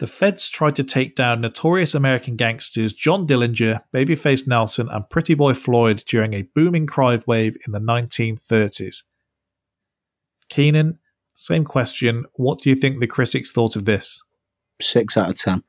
The 0.00 0.06
feds 0.06 0.50
tried 0.50 0.74
to 0.74 0.84
take 0.84 1.16
down 1.16 1.40
notorious 1.40 1.94
American 1.94 2.36
gangsters 2.36 2.92
John 2.92 3.26
Dillinger, 3.26 3.80
Babyface 3.94 4.46
Nelson, 4.46 4.90
and 4.90 5.08
Pretty 5.08 5.32
Boy 5.32 5.54
Floyd 5.54 6.04
during 6.06 6.34
a 6.34 6.42
booming 6.54 6.86
crime 6.86 7.22
wave 7.26 7.56
in 7.66 7.72
the 7.72 7.80
1930s. 7.80 9.04
Keenan, 10.50 10.98
same 11.32 11.64
question. 11.64 12.26
What 12.34 12.60
do 12.60 12.68
you 12.68 12.76
think 12.76 13.00
the 13.00 13.06
critics 13.06 13.50
thought 13.50 13.76
of 13.76 13.86
this? 13.86 14.22
Six 14.78 15.16
out 15.16 15.30
of 15.30 15.38
ten. 15.38 15.62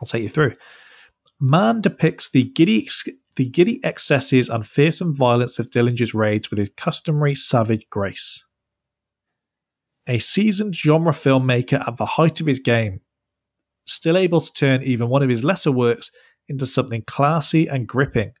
I'll 0.00 0.06
take 0.06 0.24
you 0.24 0.28
through. 0.28 0.56
Mann 1.40 1.80
depicts 1.80 2.30
the 2.30 2.44
giddy, 2.44 2.88
the 3.36 3.48
giddy 3.48 3.84
excesses 3.84 4.48
and 4.48 4.66
fearsome 4.66 5.14
violence 5.14 5.58
of 5.58 5.70
Dillinger's 5.70 6.14
raids 6.14 6.50
with 6.50 6.58
his 6.58 6.70
customary 6.76 7.34
savage 7.34 7.86
grace. 7.90 8.44
A 10.06 10.18
seasoned 10.18 10.74
genre 10.74 11.12
filmmaker 11.12 11.86
at 11.86 11.96
the 11.98 12.06
height 12.06 12.40
of 12.40 12.46
his 12.46 12.60
game, 12.60 13.00
still 13.86 14.16
able 14.16 14.40
to 14.40 14.52
turn 14.52 14.82
even 14.82 15.08
one 15.08 15.22
of 15.22 15.28
his 15.28 15.44
lesser 15.44 15.72
works 15.72 16.10
into 16.48 16.64
something 16.64 17.02
classy 17.06 17.66
and 17.66 17.86
gripping. 17.86 18.32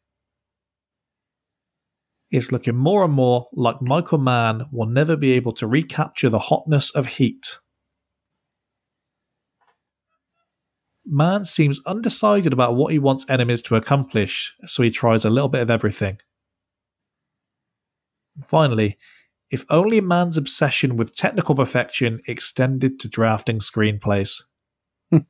It's 2.30 2.50
looking 2.50 2.76
more 2.76 3.04
and 3.04 3.12
more 3.12 3.46
like 3.52 3.82
Michael 3.82 4.18
Mann 4.18 4.66
will 4.72 4.86
never 4.86 5.16
be 5.16 5.32
able 5.32 5.52
to 5.52 5.66
recapture 5.66 6.28
the 6.28 6.38
hotness 6.38 6.90
of 6.90 7.06
Heat. 7.06 7.58
Mann 11.06 11.44
seems 11.44 11.80
undecided 11.86 12.52
about 12.52 12.74
what 12.74 12.92
he 12.92 12.98
wants 12.98 13.24
enemies 13.28 13.62
to 13.62 13.76
accomplish, 13.76 14.54
so 14.66 14.82
he 14.82 14.90
tries 14.90 15.24
a 15.24 15.30
little 15.30 15.48
bit 15.48 15.62
of 15.62 15.70
everything. 15.70 16.18
Finally, 18.46 18.98
if 19.50 19.64
only 19.70 20.00
Mann's 20.00 20.36
obsession 20.36 20.96
with 20.96 21.14
technical 21.14 21.54
perfection 21.54 22.20
extended 22.26 22.98
to 23.00 23.08
drafting 23.08 23.60
screenplays. 23.60 24.42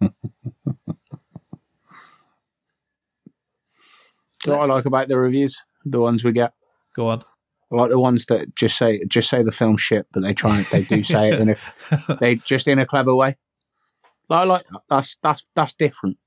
What 4.44 4.70
I 4.70 4.74
like 4.74 4.84
about 4.84 5.08
the 5.08 5.18
reviews? 5.18 5.60
The 5.84 6.00
ones 6.00 6.22
we 6.22 6.32
get. 6.32 6.52
Go 6.94 7.08
on. 7.08 7.24
I 7.72 7.76
like 7.76 7.90
the 7.90 7.98
ones 7.98 8.26
that 8.26 8.54
just 8.54 8.78
say 8.78 9.02
just 9.08 9.28
say 9.28 9.42
the 9.42 9.52
film 9.52 9.76
shit, 9.76 10.06
but 10.12 10.22
they 10.22 10.32
try 10.32 10.58
and 10.58 10.66
they 10.66 10.84
do 10.84 11.02
say 11.02 11.32
it, 11.32 11.40
and 11.40 11.50
if 11.50 11.68
they 12.20 12.36
just 12.36 12.68
in 12.68 12.78
a 12.78 12.86
clever 12.86 13.14
way. 13.14 13.36
I 14.30 14.44
like 14.44 14.64
that. 14.70 14.80
That's 14.88 15.16
that's 15.22 15.44
that's 15.54 15.74
different. 15.74 16.18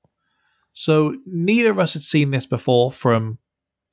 So 0.72 1.16
neither 1.26 1.70
of 1.70 1.78
us 1.78 1.94
had 1.94 2.02
seen 2.02 2.30
this 2.30 2.46
before, 2.46 2.92
from 2.92 3.38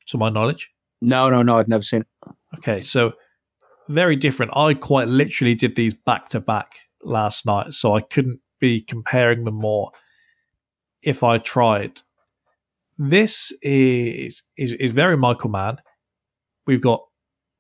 to 0.08 0.18
my 0.18 0.30
knowledge. 0.30 0.72
No, 1.02 1.30
no, 1.30 1.42
no. 1.44 1.58
I'd 1.58 1.68
never 1.68 1.84
seen 1.84 2.02
it. 2.02 2.08
Okay, 2.58 2.82
so 2.82 3.14
very 3.90 4.16
different. 4.16 4.56
I 4.56 4.74
quite 4.74 5.10
literally 5.10 5.56
did 5.56 5.76
these 5.76 5.94
back 5.94 6.30
to 6.30 6.40
back 6.40 6.80
last 7.04 7.46
night, 7.46 7.74
so 7.74 7.94
I 7.94 8.02
couldn't 8.02 8.40
be 8.60 8.82
comparing 8.82 9.44
them 9.44 9.56
more 9.56 9.92
if 11.02 11.24
I 11.24 11.38
tried. 11.38 12.02
This 12.98 13.52
is 13.62 14.44
is, 14.56 14.74
is 14.74 14.92
very 14.92 15.18
Michael 15.18 15.50
Mann. 15.50 15.78
We've 16.66 16.82
got 16.82 17.04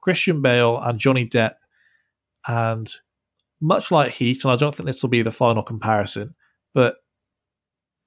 Christian 0.01 0.41
Bale 0.41 0.79
and 0.79 0.99
Johnny 0.99 1.27
Depp, 1.27 1.55
and 2.47 2.91
much 3.61 3.91
like 3.91 4.13
Heat, 4.13 4.43
and 4.43 4.51
I 4.51 4.55
don't 4.55 4.73
think 4.73 4.87
this 4.87 5.01
will 5.01 5.09
be 5.09 5.21
the 5.21 5.31
final 5.31 5.63
comparison, 5.63 6.35
but 6.77 6.97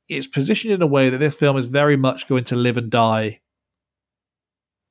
it's 0.09 0.29
positioned 0.29 0.73
in 0.73 0.81
a 0.81 0.87
way 0.87 1.11
that 1.11 1.19
this 1.19 1.35
film 1.35 1.57
is 1.57 1.67
very 1.67 1.97
much 1.97 2.29
going 2.29 2.45
to 2.45 2.55
live 2.55 2.77
and 2.77 2.89
die 2.89 3.41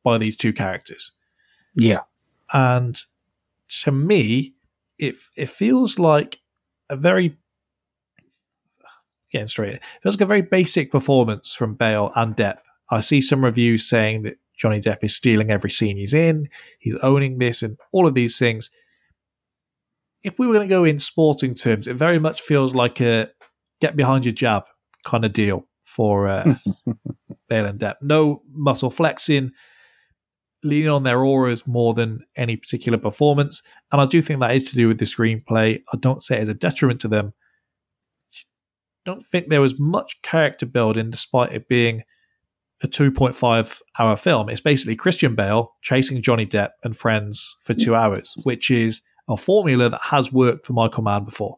by 0.03 0.17
these 0.17 0.35
two 0.35 0.51
characters 0.51 1.13
Yeah, 1.73 2.01
and 2.51 2.99
to 3.83 3.91
me, 3.93 4.53
it 4.97 5.15
it 5.37 5.47
feels 5.47 5.97
like 5.97 6.41
a 6.89 6.97
very 6.97 7.37
getting 9.31 9.47
straight. 9.47 9.75
It 9.75 9.81
feels 10.03 10.15
like 10.15 10.25
a 10.25 10.25
very 10.25 10.41
basic 10.41 10.91
performance 10.91 11.53
from 11.53 11.75
Bale 11.75 12.11
and 12.17 12.35
Depp. 12.35 12.57
I 12.89 12.99
see 12.99 13.21
some 13.21 13.45
reviews 13.45 13.87
saying 13.87 14.23
that 14.23 14.39
Johnny 14.57 14.81
Depp 14.81 15.05
is 15.05 15.15
stealing 15.15 15.51
every 15.51 15.69
scene 15.69 15.95
he's 15.95 16.13
in, 16.13 16.49
he's 16.79 16.97
owning 16.97 17.37
this, 17.37 17.63
and 17.63 17.77
all 17.93 18.05
of 18.07 18.13
these 18.13 18.37
things. 18.37 18.69
If 20.21 20.37
we 20.37 20.47
were 20.47 20.53
going 20.53 20.67
to 20.67 20.75
go 20.75 20.83
in 20.83 20.99
sporting 20.99 21.53
terms, 21.53 21.87
it 21.87 21.95
very 21.95 22.19
much 22.19 22.41
feels 22.41 22.75
like 22.75 22.99
a 22.99 23.29
get 23.79 23.95
behind 23.95 24.25
your 24.25 24.33
jab 24.33 24.63
kind 25.05 25.25
of 25.25 25.33
deal 25.33 25.67
for 25.83 26.27
uh, 26.27 26.55
Bale 27.49 27.65
and 27.65 27.79
Depp. 27.79 27.95
No 28.01 28.43
muscle 28.51 28.91
flexing, 28.91 29.51
leaning 30.63 30.89
on 30.89 31.03
their 31.03 31.23
auras 31.23 31.65
more 31.65 31.93
than 31.93 32.19
any 32.35 32.55
particular 32.55 32.97
performance. 32.97 33.63
And 33.91 33.99
I 34.01 34.05
do 34.05 34.21
think 34.21 34.39
that 34.39 34.55
is 34.55 34.65
to 34.65 34.75
do 34.75 34.87
with 34.87 34.99
the 34.99 35.05
screenplay. 35.05 35.81
I 35.91 35.97
don't 35.97 36.21
say 36.23 36.37
it 36.37 36.41
as 36.41 36.49
a 36.49 36.53
detriment 36.53 37.01
to 37.01 37.07
them. 37.07 37.33
I 38.33 38.37
Don't 39.05 39.25
think 39.25 39.47
there 39.47 39.61
was 39.61 39.79
much 39.79 40.21
character 40.21 40.65
building 40.65 41.09
despite 41.09 41.53
it 41.53 41.67
being 41.67 42.03
a 42.81 42.87
2.5 42.87 43.81
hour 43.97 44.15
film. 44.15 44.49
It's 44.49 44.61
basically 44.61 44.95
Christian 44.95 45.35
Bale 45.35 45.73
chasing 45.81 46.21
Johnny 46.21 46.45
Depp 46.45 46.69
and 46.83 46.95
friends 46.95 47.57
for 47.61 47.73
two 47.73 47.95
hours, 47.95 48.33
which 48.43 48.69
is 48.69 49.01
a 49.27 49.37
formula 49.37 49.89
that 49.89 50.01
has 50.03 50.31
worked 50.31 50.65
for 50.65 50.73
Michael 50.73 51.03
Mann 51.03 51.25
before. 51.25 51.57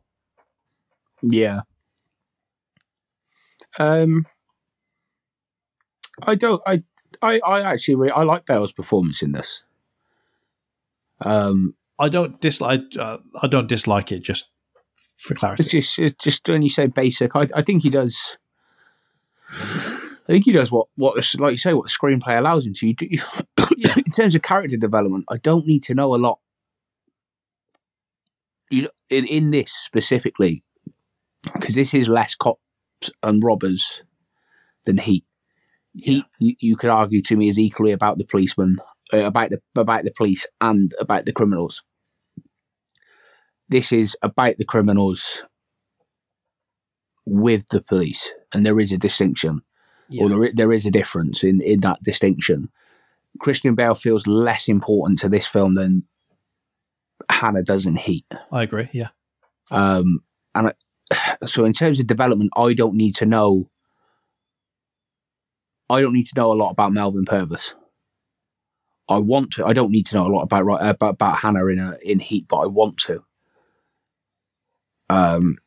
yeah. 1.22 1.62
Um, 3.80 4.26
I 6.24 6.36
don't. 6.36 6.62
I 6.66 6.84
I 7.22 7.40
I 7.40 7.62
actually 7.62 7.96
really, 7.96 8.12
I 8.12 8.24
like 8.24 8.46
Bale's 8.46 8.72
performance 8.72 9.22
in 9.22 9.32
this. 9.32 9.64
Um, 11.22 11.76
I 12.00 12.10
don't 12.10 12.40
dislike. 12.42 12.82
Uh, 12.98 13.20
I 13.42 13.48
don't 13.48 13.68
dislike 13.68 14.12
it. 14.12 14.20
Just 14.20 14.46
for 15.18 15.36
clarity, 15.36 15.64
it's 15.64 15.72
just 15.72 16.00
it's 16.00 16.24
just 16.24 16.48
when 16.48 16.62
you 16.62 16.70
say 16.70 16.88
basic, 16.88 17.36
I 17.36 17.48
I 17.56 17.62
think 17.62 17.84
he 17.84 17.90
does. 17.90 18.38
I 19.54 20.34
think 20.34 20.46
he 20.46 20.52
does 20.52 20.72
what 20.72 20.88
what 20.96 21.16
like 21.40 21.52
you 21.52 21.58
say 21.58 21.74
what 21.74 21.88
the 21.88 21.90
screenplay 21.90 22.38
allows 22.38 22.66
him 22.66 22.74
to. 22.76 22.88
You 22.88 22.94
do, 22.96 23.08
Yeah. 23.78 23.96
in 23.98 24.12
terms 24.12 24.36
of 24.36 24.42
character 24.42 24.78
development, 24.78 25.26
I 25.30 25.38
don't 25.38 25.66
need 25.66 25.84
to 25.84 25.94
know 25.94 26.14
a 26.16 26.18
lot. 26.18 26.40
You 28.70 28.90
in 29.10 29.26
in 29.26 29.52
this 29.52 29.72
specifically, 29.72 30.64
because 31.54 31.76
this 31.76 31.94
is 31.94 32.08
less 32.08 32.36
cops 32.36 32.62
and 33.24 33.44
robbers 33.44 34.04
than 34.86 34.98
Heat. 34.98 35.26
Heat, 35.94 36.26
you, 36.40 36.56
you 36.60 36.76
could 36.76 36.90
argue 36.90 37.22
to 37.24 37.36
me, 37.36 37.48
is 37.48 37.60
equally 37.60 37.92
about 37.92 38.18
the 38.18 38.24
policeman, 38.24 38.78
uh, 39.14 39.20
about 39.20 39.50
the 39.50 39.62
about 39.76 40.04
the 40.06 40.12
police 40.12 40.46
and 40.60 40.94
about 41.00 41.26
the 41.26 41.34
criminals. 41.34 41.84
This 43.70 43.92
is 43.92 44.18
about 44.22 44.58
the 44.58 44.66
criminals 44.66 45.44
with 47.26 47.68
the 47.70 47.82
police, 47.82 48.32
and 48.54 48.66
there 48.66 48.80
is 48.80 48.92
a 48.92 48.98
distinction, 48.98 49.62
or 50.18 50.30
there, 50.30 50.52
there 50.54 50.74
is 50.74 50.86
a 50.86 50.92
difference 50.92 51.44
in 51.44 51.62
in 51.62 51.82
that 51.82 52.02
distinction. 52.04 52.70
Christian 53.40 53.76
Bale 53.76 53.96
feels 53.96 54.28
less 54.28 54.68
important 54.68 55.20
to 55.20 55.30
this 55.30 55.48
film 55.48 55.76
than 55.76 56.04
Hanna 57.30 57.64
does 57.64 57.86
in 57.86 57.96
Heat. 57.96 58.26
I 58.52 58.64
agree. 58.64 58.90
Yeah, 58.92 59.10
Um, 59.72 60.24
and 60.54 60.68
I, 60.68 60.74
so, 61.46 61.66
in 61.66 61.74
terms 61.74 62.00
of 62.00 62.08
development, 62.08 62.52
I 62.56 62.74
don't 62.74 62.96
need 62.96 63.16
to 63.18 63.26
know. 63.26 63.70
I 65.90 66.02
don't 66.02 66.14
need 66.14 66.28
to 66.28 66.36
know 66.36 66.52
a 66.52 66.56
lot 66.56 66.72
about 66.72 66.94
Melvin 66.94 67.26
Purvis. 67.26 67.76
I 69.10 69.18
want 69.18 69.52
to. 69.54 69.66
I 69.66 69.74
don't 69.74 69.92
need 69.92 70.08
to 70.08 70.16
know 70.16 70.28
a 70.28 70.34
lot 70.34 70.44
about 70.44 70.66
Ro- 70.66 70.76
about, 70.78 71.16
about 71.16 71.38
Hanna 71.38 71.66
in 71.66 71.80
a, 71.80 71.98
in 72.02 72.20
Heat, 72.20 72.48
but 72.48 72.60
I 72.60 72.68
want 72.68 72.98
to. 73.00 73.24
Um, 75.10 75.58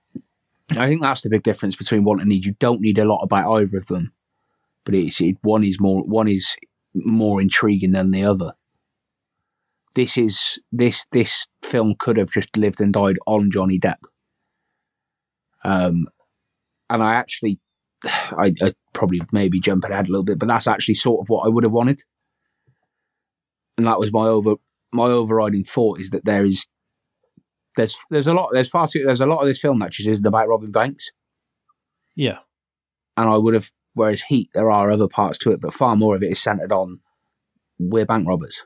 I 0.71 0.87
think 0.87 1.03
that's 1.03 1.21
the 1.21 1.29
big 1.29 1.43
difference 1.43 1.77
between 1.77 2.05
want 2.05 2.21
and 2.21 2.31
need. 2.31 2.47
You 2.47 2.57
don't 2.59 2.81
need 2.81 2.99
a 2.99 3.05
lot 3.05 3.23
about 3.23 3.53
either 3.53 3.77
of 3.77 3.87
them, 3.87 4.13
but 4.85 4.95
it's 4.95 5.21
it, 5.21 5.37
one 5.43 5.63
is 5.63 5.79
more 5.79 6.03
one 6.05 6.29
is 6.29 6.57
more 6.95 7.41
intriguing 7.41 7.93
than 7.93 8.13
the 8.13 8.25
other. 8.25 8.55
This 9.95 10.17
is 10.17 10.59
this 10.73 11.05
this 11.13 11.47
film 11.63 11.95
could 11.99 12.17
have 12.17 12.31
just 12.31 12.57
lived 12.57 12.81
and 12.81 12.93
died 12.93 13.19
on 13.27 13.51
Johnny 13.51 13.79
Depp. 13.79 13.99
Um, 15.65 16.07
and 16.91 17.03
I 17.03 17.15
actually, 17.15 17.59
I, 18.05 18.55
I 18.63 18.75
probably 18.93 19.23
maybe 19.33 19.61
jumping 19.61 19.91
ahead 19.91 20.07
a 20.07 20.11
little 20.11 20.25
bit, 20.25 20.39
but 20.39 20.47
that's 20.47 20.67
actually 20.67 20.95
sort 20.95 21.25
of 21.25 21.29
what 21.29 21.47
I 21.47 21.49
would 21.49 21.65
have 21.65 21.73
wanted. 21.73 22.03
And 23.77 23.87
that 23.87 23.99
was 23.99 24.13
my 24.13 24.27
over 24.27 24.55
my 24.93 25.07
overriding 25.07 25.65
thought 25.65 25.99
is 25.99 26.11
that 26.11 26.25
there 26.25 26.45
is 26.45 26.67
there's 27.77 27.97
there's 28.11 28.29
a 28.29 28.35
lot 28.35 28.51
there's 28.53 28.69
far 28.69 28.87
too 28.87 29.03
there's 29.05 29.21
a 29.21 29.27
lot 29.27 29.41
of 29.41 29.49
this 29.49 29.59
film 29.59 29.81
that 29.81 29.91
just 29.91 30.09
isn't 30.09 30.25
about 30.25 30.49
Robin 30.49 30.71
Banks, 30.71 31.11
yeah. 32.15 32.39
and 33.17 33.29
I 33.29 33.37
would 33.37 33.55
have 33.55 33.71
whereas 33.95 34.23
Heat, 34.23 34.51
there 34.55 34.71
are 34.71 34.91
other 34.91 35.09
parts 35.09 35.39
to 35.39 35.53
it, 35.53 35.61
but 35.61 35.75
far 35.75 35.97
more 35.97 36.15
of 36.15 36.23
it 36.23 36.31
is 36.31 36.41
centered 36.41 36.73
on 36.73 37.01
we're 37.79 38.07
bank 38.07 38.29
robbers. 38.29 38.65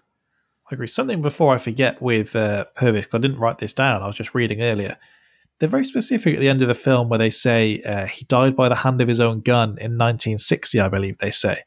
I 0.70 0.74
agree. 0.74 0.86
Something 0.86 1.22
before 1.22 1.54
I 1.54 1.58
forget 1.58 2.02
with 2.02 2.36
uh, 2.36 2.66
Purvis, 2.74 3.06
because 3.06 3.18
I 3.18 3.22
didn't 3.22 3.38
write 3.38 3.58
this 3.58 3.72
down. 3.72 4.02
I 4.02 4.06
was 4.06 4.16
just 4.16 4.34
reading 4.34 4.60
earlier. 4.60 4.98
They're 5.60 5.68
very 5.68 5.84
specific 5.84 6.34
at 6.34 6.40
the 6.40 6.48
end 6.48 6.62
of 6.62 6.68
the 6.68 6.74
film 6.74 7.08
where 7.08 7.18
they 7.18 7.30
say 7.30 7.82
uh, 7.82 8.06
he 8.06 8.24
died 8.26 8.54
by 8.54 8.68
the 8.68 8.76
hand 8.76 9.00
of 9.00 9.08
his 9.08 9.18
own 9.20 9.40
gun 9.40 9.70
in 9.70 9.98
1960, 9.98 10.78
I 10.80 10.88
believe 10.88 11.18
they 11.18 11.30
say. 11.32 11.62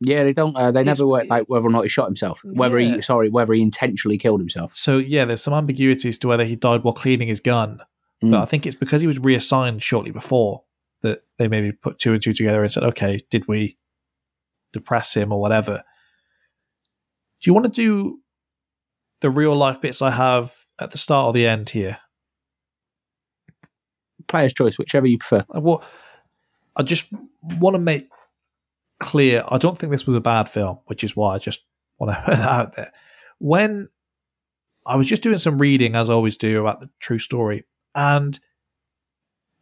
Yeah, 0.00 0.22
they 0.22 0.32
don't. 0.32 0.54
Uh, 0.56 0.70
they 0.70 0.82
It's- 0.82 0.98
never 0.98 1.08
work 1.08 1.26
out 1.28 1.48
whether 1.48 1.66
or 1.66 1.70
not 1.70 1.82
he 1.82 1.88
shot 1.88 2.06
himself. 2.06 2.40
Whether 2.44 2.78
Yeah. 2.78 2.96
he, 2.96 3.02
sorry, 3.02 3.28
whether 3.28 3.52
he 3.52 3.60
intentionally 3.62 4.16
killed 4.18 4.38
himself. 4.38 4.72
So, 4.74 4.98
yeah, 4.98 5.24
there's 5.24 5.42
some 5.42 5.54
ambiguities 5.54 6.18
to 6.18 6.28
whether 6.28 6.44
he 6.44 6.54
died 6.54 6.84
while 6.84 6.94
cleaning 6.94 7.26
his 7.26 7.40
gun. 7.40 7.80
Mm. 8.22 8.30
But 8.30 8.40
I 8.42 8.44
think 8.44 8.64
it's 8.66 8.76
because 8.76 9.00
he 9.00 9.08
was 9.08 9.18
reassigned 9.18 9.82
shortly 9.82 10.12
before 10.12 10.62
that 11.02 11.20
they 11.38 11.48
maybe 11.48 11.72
put 11.72 11.98
two 11.98 12.12
and 12.12 12.22
two 12.22 12.32
together 12.32 12.62
and 12.62 12.70
said, 12.70 12.84
okay, 12.84 13.18
did 13.30 13.48
we 13.48 13.76
depress 14.72 15.14
him 15.16 15.32
or 15.32 15.40
whatever? 15.40 15.82
Do 17.40 17.50
you 17.50 17.54
want 17.54 17.66
to 17.66 17.72
do 17.72 18.20
the 19.20 19.30
real 19.30 19.56
life 19.56 19.80
bits 19.80 20.00
I 20.02 20.10
have 20.12 20.54
at 20.80 20.92
the 20.92 20.98
start 20.98 21.26
or 21.26 21.32
the 21.32 21.46
end 21.48 21.70
here? 21.70 21.98
Player's 24.28 24.54
choice, 24.54 24.78
whichever 24.78 25.06
you 25.06 25.18
prefer. 25.18 25.44
Uh, 25.54 25.76
I 25.76 25.78
I 26.76 26.82
just 26.82 27.12
want 27.42 27.74
to 27.74 27.80
make 27.80 28.08
clear 29.00 29.44
I 29.48 29.58
don't 29.58 29.76
think 29.76 29.90
this 29.90 30.06
was 30.06 30.16
a 30.16 30.20
bad 30.20 30.48
film, 30.48 30.78
which 30.86 31.02
is 31.02 31.16
why 31.16 31.34
I 31.34 31.38
just 31.38 31.60
want 31.98 32.12
to 32.12 32.22
put 32.24 32.36
that 32.36 32.48
out 32.48 32.76
there. 32.76 32.92
When 33.38 33.88
I 34.86 34.96
was 34.96 35.06
just 35.06 35.22
doing 35.22 35.38
some 35.38 35.58
reading, 35.58 35.94
as 35.94 36.08
I 36.08 36.14
always 36.14 36.36
do, 36.36 36.60
about 36.60 36.80
the 36.80 36.90
true 37.00 37.18
story, 37.18 37.64
and 37.94 38.38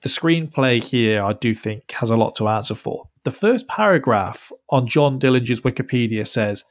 the 0.03 0.09
screenplay 0.09 0.83
here, 0.83 1.23
I 1.23 1.33
do 1.33 1.55
think, 1.55 1.91
has 1.93 2.11
a 2.11 2.17
lot 2.17 2.37
to 2.37 2.49
answer 2.49 2.75
for. 2.75 3.09
The 3.25 3.33
first 3.33 3.67
paragraph 3.67 4.53
on 4.71 4.87
John 4.87 5.19
Dillinger's 5.19 5.62
Wikipedia 5.62 6.27
says 6.27 6.64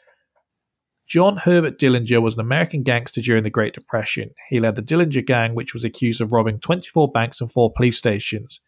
John 1.08 1.38
Herbert 1.38 1.78
Dillinger 1.78 2.22
was 2.22 2.36
an 2.36 2.42
American 2.42 2.82
gangster 2.82 3.22
during 3.22 3.44
the 3.44 3.50
Great 3.50 3.74
Depression. 3.74 4.32
He 4.50 4.60
led 4.60 4.76
the 4.76 4.82
Dillinger 4.82 5.26
Gang, 5.26 5.54
which 5.54 5.74
was 5.74 5.84
accused 5.84 6.20
of 6.20 6.32
robbing 6.32 6.60
24 6.60 7.12
banks 7.12 7.40
and 7.42 7.52
four 7.52 7.72
police 7.72 7.98
stations. 7.98 8.60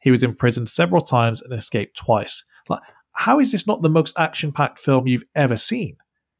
He 0.00 0.10
was 0.10 0.22
imprisoned 0.22 0.70
several 0.70 1.02
times 1.02 1.42
and 1.42 1.52
escaped 1.52 1.96
twice. 1.96 2.44
Like, 2.68 2.80
how 3.12 3.40
is 3.40 3.52
this 3.52 3.66
not 3.66 3.82
the 3.82 3.90
most 3.90 4.18
action-packed 4.18 4.78
film 4.78 5.06
you've 5.06 5.24
ever 5.34 5.56
seen? 5.56 5.96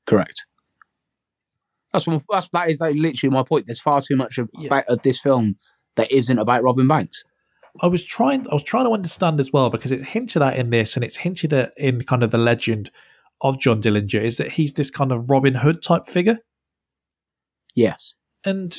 Correct. 0.06 0.46
That's 1.92 2.06
one, 2.06 2.22
that's 2.30 2.48
that 2.52 2.70
is 2.70 2.78
like 2.78 2.94
literally 2.94 3.34
my 3.34 3.42
point. 3.42 3.66
There's 3.66 3.80
far 3.80 4.00
too 4.00 4.16
much 4.16 4.38
of, 4.38 4.48
about, 4.64 4.84
of 4.86 5.02
this 5.02 5.20
film 5.20 5.56
that 5.96 6.10
isn't 6.12 6.38
about 6.38 6.62
robbing 6.62 6.86
banks. 6.86 7.24
I 7.82 7.86
was 7.86 8.04
trying 8.04 8.46
I 8.48 8.54
was 8.54 8.62
trying 8.62 8.86
to 8.86 8.92
understand 8.92 9.40
as 9.40 9.52
well 9.52 9.70
because 9.70 9.92
it 9.92 10.02
hinted 10.02 10.42
at 10.42 10.56
in 10.56 10.70
this 10.70 10.96
and 10.96 11.04
it's 11.04 11.18
hinted 11.18 11.52
at 11.52 11.72
in 11.76 12.02
kind 12.02 12.22
of 12.22 12.30
the 12.30 12.38
legend 12.38 12.90
of 13.42 13.58
John 13.58 13.80
Dillinger 13.80 14.22
is 14.22 14.36
that 14.36 14.52
he's 14.52 14.74
this 14.74 14.90
kind 14.90 15.12
of 15.12 15.30
Robin 15.30 15.54
Hood 15.54 15.82
type 15.82 16.06
figure. 16.06 16.38
Yes. 17.74 18.14
And 18.44 18.76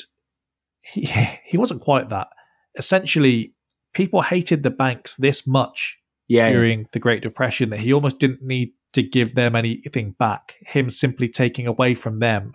he 0.80 1.02
he 1.44 1.56
wasn't 1.56 1.82
quite 1.82 2.08
that. 2.10 2.28
Essentially, 2.76 3.54
people 3.92 4.22
hated 4.22 4.62
the 4.62 4.70
banks 4.70 5.16
this 5.16 5.46
much 5.46 5.98
Yeah, 6.28 6.48
yeah. 6.48 6.56
during 6.56 6.86
the 6.92 6.98
Great 6.98 7.22
Depression 7.22 7.70
that 7.70 7.80
he 7.80 7.92
almost 7.92 8.18
didn't 8.18 8.42
need 8.42 8.72
to 8.92 9.02
give 9.02 9.34
them 9.34 9.56
anything 9.56 10.14
back. 10.18 10.56
Him 10.66 10.90
simply 10.90 11.28
taking 11.28 11.66
away 11.66 11.94
from 11.94 12.18
them 12.18 12.52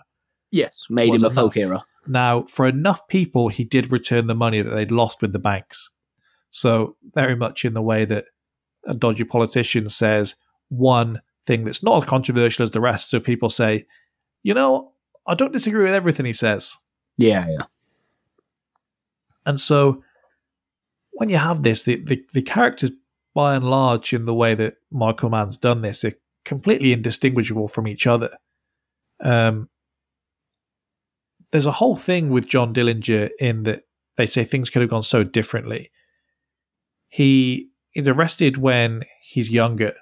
Yes, 0.52 0.86
made 0.90 1.14
him 1.14 1.24
a 1.24 1.30
folk 1.30 1.56
hero. 1.56 1.84
Now, 2.08 2.44
for 2.44 2.68
enough 2.68 3.08
people, 3.10 3.50
he 3.50 3.66
did 3.66 3.92
return 3.92 4.28
the 4.28 4.36
money 4.36 4.62
that 4.62 4.70
they'd 4.70 4.92
lost 4.92 5.22
with 5.22 5.34
the 5.34 5.40
banks. 5.40 5.90
So, 6.52 6.96
very 7.14 7.36
much 7.36 7.66
in 7.66 7.74
the 7.74 7.82
way 7.82 8.06
that 8.06 8.26
a 8.86 8.94
dodgy 8.94 9.26
politician 9.26 9.90
says 9.90 10.36
one 10.70 11.22
thing 11.48 11.64
that's 11.64 11.82
not 11.82 12.04
as 12.04 12.10
controversial 12.10 12.64
as 12.64 12.72
the 12.72 12.82
rest. 12.82 13.10
So, 13.10 13.20
people 13.20 13.50
say, 13.50 13.86
you 14.44 14.54
know, 14.54 14.92
I 15.26 15.34
don't 15.34 15.54
disagree 15.54 15.86
with 15.86 15.94
everything 15.94 16.26
he 16.26 16.34
says. 16.34 16.76
Yeah, 17.18 17.48
yeah. 17.50 17.66
And 19.46 19.60
so, 19.60 20.04
when 21.14 21.30
you 21.30 21.38
have 21.38 21.64
this, 21.64 21.84
the, 21.84 21.96
the, 21.96 22.24
the 22.34 22.44
characters, 22.44 22.92
by 23.34 23.56
and 23.56 23.70
large, 23.70 24.14
in 24.14 24.26
the 24.26 24.34
way 24.34 24.54
that 24.56 24.76
Michael 24.92 25.30
Mann's 25.30 25.58
done 25.58 25.82
this, 25.82 26.04
are 26.04 26.14
completely 26.46 26.94
indistinguishable 26.94 27.68
from 27.68 27.88
each 27.88 28.06
other. 28.06 28.30
Um, 29.20 29.70
there's 31.52 31.66
a 31.66 31.72
whole 31.72 31.96
thing 31.96 32.30
with 32.30 32.48
John 32.48 32.74
Dillinger 32.74 33.30
in 33.40 33.64
that 33.64 33.84
they 34.18 34.26
say 34.26 34.44
things 34.44 34.70
could 34.70 34.82
have 34.82 34.92
gone 34.92 35.04
so 35.04 35.24
differently. 35.24 35.92
He 37.08 37.70
is 37.96 38.08
arrested 38.08 38.58
when 38.58 39.04
he's 39.22 39.52
younger 39.52 39.96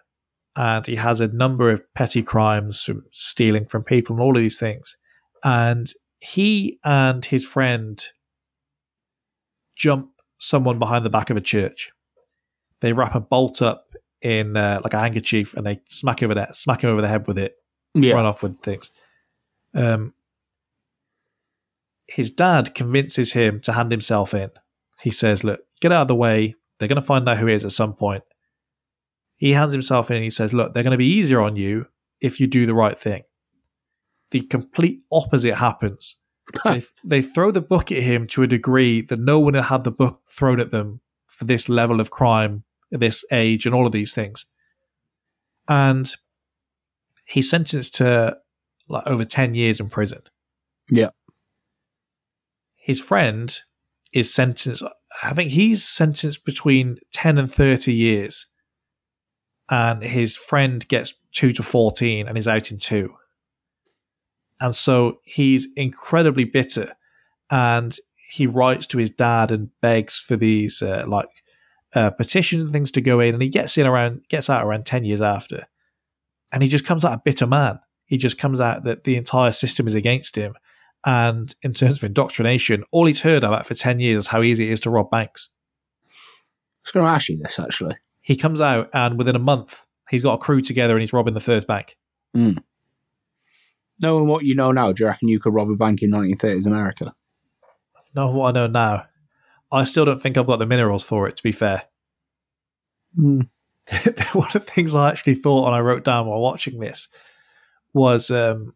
and 0.56 0.86
he 0.86 0.96
has 0.96 1.20
a 1.20 1.28
number 1.28 1.70
of 1.70 1.82
petty 1.94 2.24
crimes 2.24 2.82
from 2.82 3.04
stealing 3.12 3.66
from 3.66 3.84
people 3.84 4.16
and 4.16 4.24
all 4.24 4.36
of 4.36 4.42
these 4.42 4.60
things. 4.60 4.98
And 5.44 5.92
he 6.20 6.80
and 6.84 7.24
his 7.24 7.46
friend 7.46 8.04
jump 9.76 10.10
someone 10.40 10.80
behind 10.80 11.06
the 11.06 11.10
back 11.10 11.30
of 11.30 11.38
a 11.38 11.42
church. 11.42 11.92
They 12.80 12.94
wrap 12.94 13.16
a 13.16 13.20
bolt 13.20 13.62
up 13.62 13.88
in 14.22 14.56
uh, 14.56 14.80
like 14.84 14.94
a 14.94 15.00
handkerchief 15.00 15.54
and 15.54 15.66
they 15.66 15.82
smack 15.88 16.24
over 16.24 16.34
that 16.36 16.56
smack 16.56 16.84
him 16.84 16.90
over 16.90 17.02
the 17.02 17.08
head 17.08 17.28
with 17.28 17.38
it. 17.38 17.56
Yeah. 17.94 18.14
Run 18.14 18.26
off 18.26 18.42
with 18.42 18.60
things. 18.60 18.92
Um, 19.74 20.14
his 22.08 22.32
dad 22.32 22.76
convinces 22.76 23.34
him 23.34 23.60
to 23.62 23.74
hand 23.74 23.92
himself 23.92 24.34
in. 24.34 24.52
He 25.02 25.12
says, 25.12 25.44
"Look, 25.44 25.62
get 25.82 25.92
out 25.92 26.04
of 26.04 26.08
the 26.08 26.16
way. 26.16 26.54
They're 26.78 26.88
going 26.88 27.02
to 27.02 27.06
find 27.06 27.28
out 27.28 27.38
who 27.38 27.48
he 27.48 27.54
is 27.54 27.66
at 27.66 27.72
some 27.72 27.94
point." 27.94 28.24
He 29.38 29.52
hands 29.52 29.74
himself 29.74 30.10
in 30.10 30.18
and 30.18 30.24
he 30.24 30.30
says, 30.30 30.54
"Look, 30.54 30.74
they're 30.74 30.84
going 30.84 30.92
to 30.92 30.98
be 30.98 31.06
easier 31.06 31.42
on 31.42 31.56
you 31.56 31.88
if 32.22 32.40
you 32.40 32.48
do 32.48 32.66
the 32.66 32.74
right 32.74 32.98
thing." 32.98 33.24
The 34.32 34.42
complete 34.42 35.02
opposite 35.12 35.56
happens. 35.56 36.18
they, 36.64 36.82
they 37.04 37.22
throw 37.22 37.52
the 37.52 37.62
book 37.62 37.92
at 37.92 38.04
him 38.04 38.28
to 38.28 38.44
a 38.44 38.48
degree 38.48 39.02
that 39.02 39.20
no 39.20 39.40
one 39.40 39.56
had 39.56 39.66
had 39.66 39.84
the 39.84 39.92
book 39.92 40.22
thrown 40.28 40.60
at 40.60 40.72
them 40.72 41.02
for 41.28 41.46
this 41.46 41.68
level 41.68 42.00
of 42.00 42.12
crime, 42.12 42.64
this 42.92 43.26
age, 43.32 43.66
and 43.66 43.76
all 43.76 43.86
of 43.86 43.92
these 43.92 44.14
things. 44.14 44.46
And 45.68 46.14
he's 47.26 47.50
sentenced 47.50 47.96
to 47.96 48.38
like 48.88 49.06
over 49.08 49.26
10 49.26 49.56
years 49.56 49.80
in 49.80 49.90
prison. 49.90 50.22
Yeah. 50.90 51.10
His 52.76 53.02
friend 53.02 53.60
is 54.14 54.34
sentenced, 54.34 54.84
I 55.24 55.34
think 55.34 55.52
he's 55.52 55.84
sentenced 55.84 56.46
between 56.46 56.98
10 57.14 57.38
and 57.38 57.52
30 57.52 57.94
years. 57.94 58.48
And 59.70 60.04
his 60.04 60.36
friend 60.36 60.88
gets 60.88 61.14
2 61.34 61.54
to 61.54 61.64
14 61.64 62.28
and 62.28 62.38
is 62.38 62.48
out 62.48 62.72
in 62.72 62.78
2. 62.78 63.14
And 64.62 64.76
so 64.76 65.20
he's 65.24 65.68
incredibly 65.76 66.46
bitter 66.46 66.94
and 67.50 67.98
he 68.30 68.48
writes 68.48 68.88
to 68.88 68.98
his 68.98 69.10
dad 69.10 69.52
and 69.52 69.70
begs 69.82 70.20
for 70.20 70.36
these 70.36 70.82
uh, 70.82 71.06
like 71.08 71.30
uh, 71.94 72.10
petitions 72.12 72.64
and 72.64 72.72
things 72.72 72.92
to 72.92 73.02
go 73.02 73.20
in 73.20 73.34
and 73.34 73.44
he 73.44 73.50
gets 73.50 73.78
in 73.78 73.86
around 73.86 74.22
gets 74.30 74.50
out 74.50 74.66
around 74.66 74.86
10 74.86 75.06
years 75.06 75.22
after 75.22 75.66
and 76.52 76.62
he 76.62 76.68
just 76.68 76.86
comes 76.86 77.06
out 77.06 77.14
a 77.14 77.22
bitter 77.24 77.48
man 77.48 77.80
he 78.06 78.18
just 78.18 78.38
comes 78.38 78.60
out 78.60 78.84
that 78.84 79.06
the 79.06 79.16
entire 79.16 79.52
system 79.52 79.88
is 79.88 79.94
against 79.94 80.36
him 80.36 80.56
and 81.06 81.56
in 81.62 81.74
terms 81.74 81.98
of 81.98 82.04
indoctrination 82.04 82.84
all 82.92 83.06
he's 83.06 83.22
heard 83.22 83.44
about 83.44 83.66
for 83.66 83.76
10 83.76 84.00
years 84.00 84.22
is 84.22 84.28
how 84.28 84.42
easy 84.42 84.68
it 84.68 84.74
is 84.74 84.80
to 84.82 84.90
rob 84.90 85.10
banks 85.10 85.52
I 86.86 86.88
was 86.88 86.92
going 86.92 87.06
to 87.06 87.12
ask 87.12 87.30
you 87.30 87.38
this 87.38 87.58
actually. 87.58 87.96
He 88.26 88.36
comes 88.36 88.60
out 88.60 88.90
and 88.94 89.18
within 89.18 89.36
a 89.36 89.40
month 89.40 89.86
he's 90.10 90.22
got 90.22 90.34
a 90.34 90.38
crew 90.38 90.62
together 90.62 90.94
and 90.94 91.02
he's 91.02 91.14
robbing 91.14 91.34
the 91.34 91.40
first 91.40 91.68
bank 91.68 91.98
Mm. 92.36 92.62
Knowing 94.02 94.28
what 94.28 94.44
you 94.44 94.56
know 94.56 94.74
now, 94.74 94.92
do 94.92 95.04
you 95.04 95.08
reckon 95.08 95.30
you 95.30 95.40
could 95.40 95.54
rob 95.54 95.70
a 95.70 95.76
bank 95.76 96.02
in 96.02 96.12
1930s 96.12 96.66
America? 96.66 97.14
know 98.14 98.30
what 98.32 98.50
i 98.50 98.52
know 98.60 98.68
now 98.68 99.06
i 99.72 99.84
still 99.84 100.06
don't 100.06 100.22
think 100.22 100.38
i've 100.38 100.48
got 100.48 100.58
the 100.60 100.66
minerals 100.66 101.04
for 101.04 101.28
it 101.28 101.36
to 101.38 101.44
be 101.44 101.52
fair 101.52 101.84
Mm. 103.18 103.48
one 104.34 104.48
of 104.48 104.54
the 104.54 104.60
things 104.60 104.96
I 104.96 105.10
actually 105.10 105.36
thought 105.36 105.68
and 105.68 105.76
I 105.76 105.80
wrote 105.80 106.04
down 106.04 106.28
while 106.28 106.42
watching 106.42 106.80
this 106.80 107.08
was 107.94 108.32
um, 108.32 108.74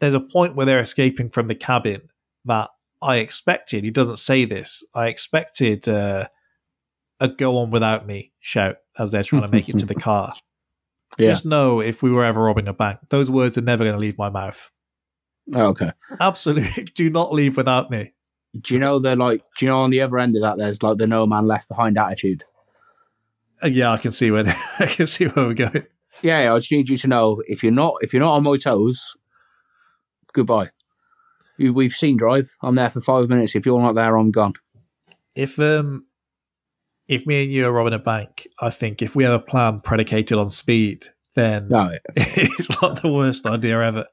there's 0.00 0.14
a 0.14 0.20
point 0.20 0.56
where 0.56 0.66
they're 0.66 0.80
escaping 0.80 1.30
from 1.30 1.46
the 1.46 1.54
cabin 1.54 2.02
that 2.44 2.68
I 3.00 3.16
expected. 3.16 3.84
He 3.84 3.90
doesn't 3.90 4.18
say 4.18 4.44
this. 4.44 4.84
I 4.94 5.06
expected 5.06 5.88
uh, 5.88 6.28
a 7.20 7.28
"go 7.28 7.58
on 7.58 7.70
without 7.70 8.06
me" 8.06 8.32
shout 8.40 8.76
as 8.98 9.10
they're 9.10 9.22
trying 9.22 9.42
to 9.42 9.48
make 9.48 9.68
it 9.68 9.78
to 9.78 9.86
the 9.86 9.94
car. 10.08 10.34
Yeah. 11.18 11.30
Just 11.30 11.44
know 11.44 11.80
if 11.80 12.02
we 12.02 12.10
were 12.10 12.24
ever 12.24 12.42
robbing 12.42 12.68
a 12.68 12.72
bank, 12.72 13.00
those 13.10 13.30
words 13.30 13.58
are 13.58 13.62
never 13.62 13.84
going 13.84 13.94
to 13.94 14.00
leave 14.00 14.16
my 14.18 14.30
mouth. 14.30 14.70
Oh, 15.54 15.66
okay. 15.68 15.92
Absolutely, 16.20 16.84
do 16.94 17.10
not 17.10 17.32
leave 17.32 17.56
without 17.56 17.90
me. 17.90 18.12
Do 18.60 18.74
you 18.74 18.80
know 18.80 18.98
they're 18.98 19.16
like? 19.16 19.42
Do 19.58 19.64
you 19.64 19.70
know 19.70 19.78
on 19.80 19.90
the 19.90 20.00
other 20.00 20.18
end 20.18 20.36
of 20.36 20.42
that, 20.42 20.58
there's 20.58 20.82
like 20.82 20.98
the 20.98 21.06
no 21.06 21.26
man 21.26 21.46
left 21.46 21.68
behind 21.68 21.98
attitude. 21.98 22.44
Uh, 23.62 23.68
yeah, 23.68 23.92
I 23.92 23.98
can 23.98 24.10
see 24.10 24.30
where 24.30 24.44
I 24.78 24.86
can 24.86 25.06
see 25.06 25.26
where 25.26 25.46
we're 25.46 25.54
going. 25.54 25.86
Yeah, 26.22 26.42
yeah, 26.42 26.54
I 26.54 26.58
just 26.58 26.72
need 26.72 26.88
you 26.88 26.96
to 26.98 27.08
know 27.08 27.42
if 27.46 27.62
you're 27.62 27.72
not 27.72 27.94
if 28.00 28.12
you're 28.12 28.22
not 28.22 28.34
on 28.34 28.42
my 28.42 28.56
toes, 28.56 29.16
goodbye. 30.32 30.70
You, 31.58 31.72
we've 31.74 31.92
seen 31.94 32.16
Drive. 32.16 32.50
I'm 32.62 32.74
there 32.74 32.90
for 32.90 33.00
five 33.00 33.28
minutes. 33.28 33.54
If 33.54 33.66
you're 33.66 33.80
not 33.80 33.94
there, 33.94 34.16
I'm 34.16 34.30
gone. 34.30 34.54
if 35.34 35.58
um 35.58 36.06
if 37.10 37.26
me 37.26 37.42
and 37.42 37.52
you 37.52 37.66
are 37.66 37.72
robbing 37.72 37.92
a 37.94 37.98
bank, 37.98 38.46
I 38.60 38.70
think 38.70 39.02
if 39.02 39.14
we 39.14 39.24
have 39.24 39.32
a 39.34 39.38
plan 39.40 39.80
predicated 39.80 40.38
on 40.38 40.48
speed, 40.48 41.06
then 41.34 41.68
No, 41.68 41.90
it's 42.16 42.80
not 42.80 43.02
the 43.02 43.12
worst 43.12 43.44
idea 43.46 43.80
ever. 43.82 44.06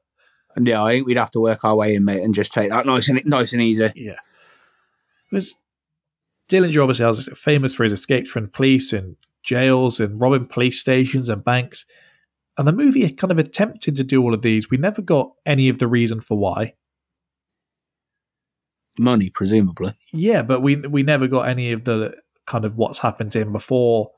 and 0.55 0.67
yeah, 0.67 0.83
I 0.83 0.93
think 0.93 1.07
we'd 1.07 1.17
have 1.17 1.31
to 1.31 1.39
work 1.39 1.63
our 1.63 1.75
way 1.75 1.95
in, 1.95 2.03
mate, 2.05 2.23
and 2.23 2.33
just 2.33 2.51
take 2.51 2.69
that 2.71 2.85
nice 2.85 3.07
and 3.07 3.21
nice 3.25 3.53
and 3.53 3.61
easy. 3.61 3.91
Yeah. 3.95 4.15
Because 5.29 5.55
Dillinger 6.49 6.81
obviously 6.81 7.05
is 7.05 7.29
famous 7.39 7.75
for 7.75 7.83
his 7.83 7.93
escapes 7.93 8.31
from 8.31 8.49
police 8.49 8.93
and 8.93 9.15
jails 9.43 9.99
and 9.99 10.19
robbing 10.19 10.45
police 10.47 10.79
stations 10.79 11.29
and 11.29 11.43
banks. 11.43 11.85
And 12.57 12.67
the 12.67 12.71
movie 12.71 13.07
kind 13.13 13.31
of 13.31 13.37
attempted 13.37 13.95
to 13.97 14.03
do 14.03 14.23
all 14.23 14.33
of 14.33 14.41
these. 14.41 14.69
We 14.71 14.77
never 14.77 15.01
got 15.03 15.31
any 15.45 15.69
of 15.69 15.77
the 15.77 15.87
reason 15.87 16.21
for 16.21 16.37
why. 16.37 16.73
Money, 18.97 19.29
presumably. 19.29 19.95
Yeah, 20.11 20.41
but 20.41 20.61
we 20.61 20.77
we 20.77 21.03
never 21.03 21.27
got 21.27 21.47
any 21.47 21.71
of 21.71 21.83
the 21.83 22.15
kind 22.47 22.65
of 22.65 22.75
what's 22.75 22.99
happened 22.99 23.31
to 23.33 23.39
him 23.39 23.51
before 23.51 24.11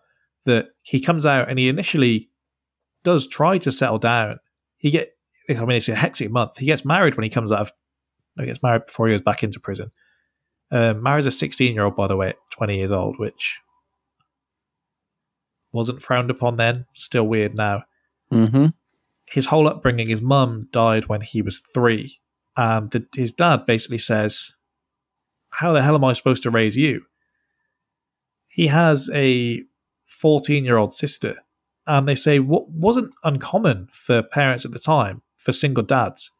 that 0.45 0.69
he 0.81 1.01
comes 1.01 1.25
out 1.25 1.49
and 1.49 1.59
he 1.59 1.67
initially 1.67 2.29
does 3.03 3.27
try 3.27 3.57
to 3.57 3.71
settle 3.71 3.99
down. 3.99 4.39
He 4.77 4.91
get 4.91 5.11
I 5.49 5.65
mean 5.65 5.77
it's 5.77 5.89
a 5.89 5.95
hectic 5.95 6.31
month. 6.31 6.57
He 6.57 6.65
gets 6.65 6.85
married 6.85 7.15
when 7.15 7.23
he 7.23 7.29
comes 7.29 7.51
out 7.51 7.61
of 7.61 7.71
no, 8.37 8.43
he 8.43 8.47
gets 8.47 8.63
married 8.63 8.85
before 8.85 9.07
he 9.07 9.13
goes 9.13 9.21
back 9.21 9.43
into 9.43 9.59
prison. 9.59 9.91
Um, 10.71 11.01
marries 11.03 11.25
a 11.25 11.31
16 11.31 11.73
year 11.73 11.83
old, 11.83 11.95
by 11.95 12.07
the 12.07 12.15
way, 12.15 12.29
at 12.29 12.37
20 12.51 12.77
years 12.77 12.91
old, 12.91 13.19
which 13.19 13.59
wasn't 15.71 16.01
frowned 16.01 16.29
upon 16.29 16.57
then. 16.57 16.85
Still 16.93 17.27
weird 17.27 17.55
now. 17.55 17.83
Mm-hmm. 18.31 18.67
His 19.25 19.47
whole 19.47 19.67
upbringing, 19.67 20.07
his 20.07 20.21
mum 20.21 20.69
died 20.71 21.07
when 21.07 21.21
he 21.21 21.41
was 21.41 21.63
three, 21.73 22.19
and 22.55 22.89
the, 22.91 23.05
his 23.15 23.31
dad 23.31 23.65
basically 23.65 23.97
says, 23.97 24.55
"How 25.49 25.71
the 25.71 25.81
hell 25.81 25.95
am 25.95 26.03
I 26.03 26.13
supposed 26.13 26.43
to 26.43 26.51
raise 26.51 26.77
you?" 26.77 27.03
He 28.59 28.67
has 28.67 29.09
a 29.13 29.63
14 30.07 30.65
year 30.65 30.75
old 30.75 30.93
sister, 30.93 31.35
and 31.87 32.05
they 32.05 32.13
say 32.13 32.39
what 32.39 32.69
wasn't 32.69 33.13
uncommon 33.23 33.87
for 33.89 34.21
parents 34.21 34.65
at 34.65 34.73
the 34.73 34.79
time 34.79 35.21
for 35.37 35.53
single 35.53 35.81
dads. 35.81 36.31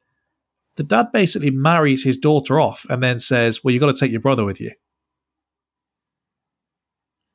The 0.76 0.84
dad 0.84 1.13
basically 1.13 1.49
marries 1.49 2.03
his 2.03 2.17
daughter 2.17 2.59
off 2.59 2.86
and 2.89 3.01
then 3.01 3.22
says, 3.22 3.63
"Well, 3.63 3.74
you've 3.74 3.80
got 3.80 3.95
to 3.95 3.97
take 3.97 4.11
your 4.11 4.20
brother 4.20 4.43
with 4.43 4.59
you." 4.59 4.72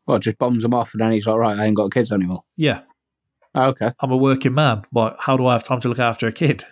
Well, 0.06 0.18
just 0.18 0.36
bombs 0.36 0.62
him 0.62 0.74
off, 0.74 0.92
and 0.92 1.00
then 1.00 1.12
he's 1.12 1.26
like, 1.26 1.38
right, 1.38 1.58
I 1.58 1.64
ain't 1.64 1.76
got 1.76 1.90
kids 1.90 2.12
anymore. 2.12 2.44
Yeah, 2.54 2.82
Oh, 3.54 3.68
okay. 3.68 3.92
I'm 4.00 4.10
a 4.10 4.18
working 4.18 4.52
man, 4.52 4.82
but 4.92 5.16
how 5.18 5.38
do 5.38 5.46
I 5.46 5.54
have 5.54 5.64
time 5.64 5.80
to 5.80 5.88
look 5.88 5.98
after 5.98 6.26
a 6.26 6.32
kid? 6.32 6.66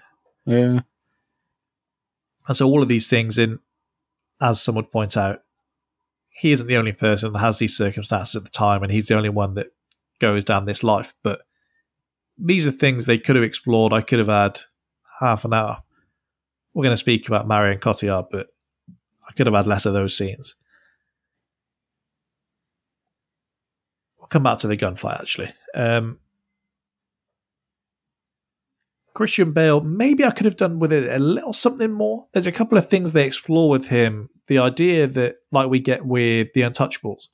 Yeah. 0.45 0.81
And 2.47 2.57
so 2.59 2.67
all 2.67 2.83
of 2.83 2.89
these 2.89 3.09
things, 3.09 3.39
in 3.39 3.61
as 4.39 4.61
some 4.61 4.75
would 4.75 4.93
point 4.93 5.17
out, 5.17 5.42
he 6.33 6.53
isn't 6.53 6.67
the 6.67 6.77
only 6.77 6.93
person 6.93 7.33
that 7.33 7.39
has 7.39 7.59
these 7.59 7.77
circumstances 7.77 8.37
at 8.37 8.45
the 8.45 8.51
time, 8.51 8.83
and 8.83 8.91
he's 8.91 9.07
the 9.07 9.17
only 9.17 9.29
one 9.29 9.55
that 9.55 9.69
goes 10.19 10.45
down 10.45 10.65
this 10.65 10.83
life. 10.83 11.15
But 11.23 11.43
these 12.39 12.67
are 12.67 12.73
things 12.73 13.05
they 13.05 13.19
could 13.19 13.37
have 13.37 13.45
explored. 13.45 13.93
I 13.93 14.01
could 14.01 14.19
have 14.19 14.29
had 14.29 14.61
half 15.21 15.45
an 15.45 15.53
hour. 15.55 15.83
We're 16.75 16.85
going 16.85 16.95
to 16.95 16.97
speak 16.97 17.29
about 17.29 17.47
Marion 17.47 17.79
Cotillard, 17.79 18.27
but 18.31 18.51
I 19.29 19.33
could 19.35 19.47
have 19.47 19.55
had 19.55 19.67
less 19.67 19.87
of 19.87 19.93
those 19.93 20.17
scenes. 20.17 20.57
We'll 24.19 24.29
come 24.29 24.43
back 24.43 24.59
to 24.61 24.69
the 24.69 24.77
gunfight 24.77 25.21
actually. 25.21 25.51
Um, 25.75 26.19
Christian 29.15 29.53
Bale, 29.53 29.83
maybe 29.83 30.25
I 30.25 30.31
could 30.31 30.47
have 30.47 30.57
done 30.57 30.79
with 30.79 30.93
it 30.93 31.11
a 31.11 31.19
little 31.19 31.53
something 31.53 31.93
more. 31.93 32.27
There's 32.33 32.47
a 32.47 32.53
couple 32.53 32.79
of 32.79 32.89
things 32.89 33.13
they 33.13 33.27
explore 33.27 33.69
with 33.69 33.89
him. 33.89 34.31
The 34.49 34.59
idea 34.59 35.07
that, 35.07 35.37
like 35.51 35.69
we 35.69 35.79
get 35.79 36.05
with 36.05 36.49
the 36.55 36.63
Untouchables, 36.63 37.29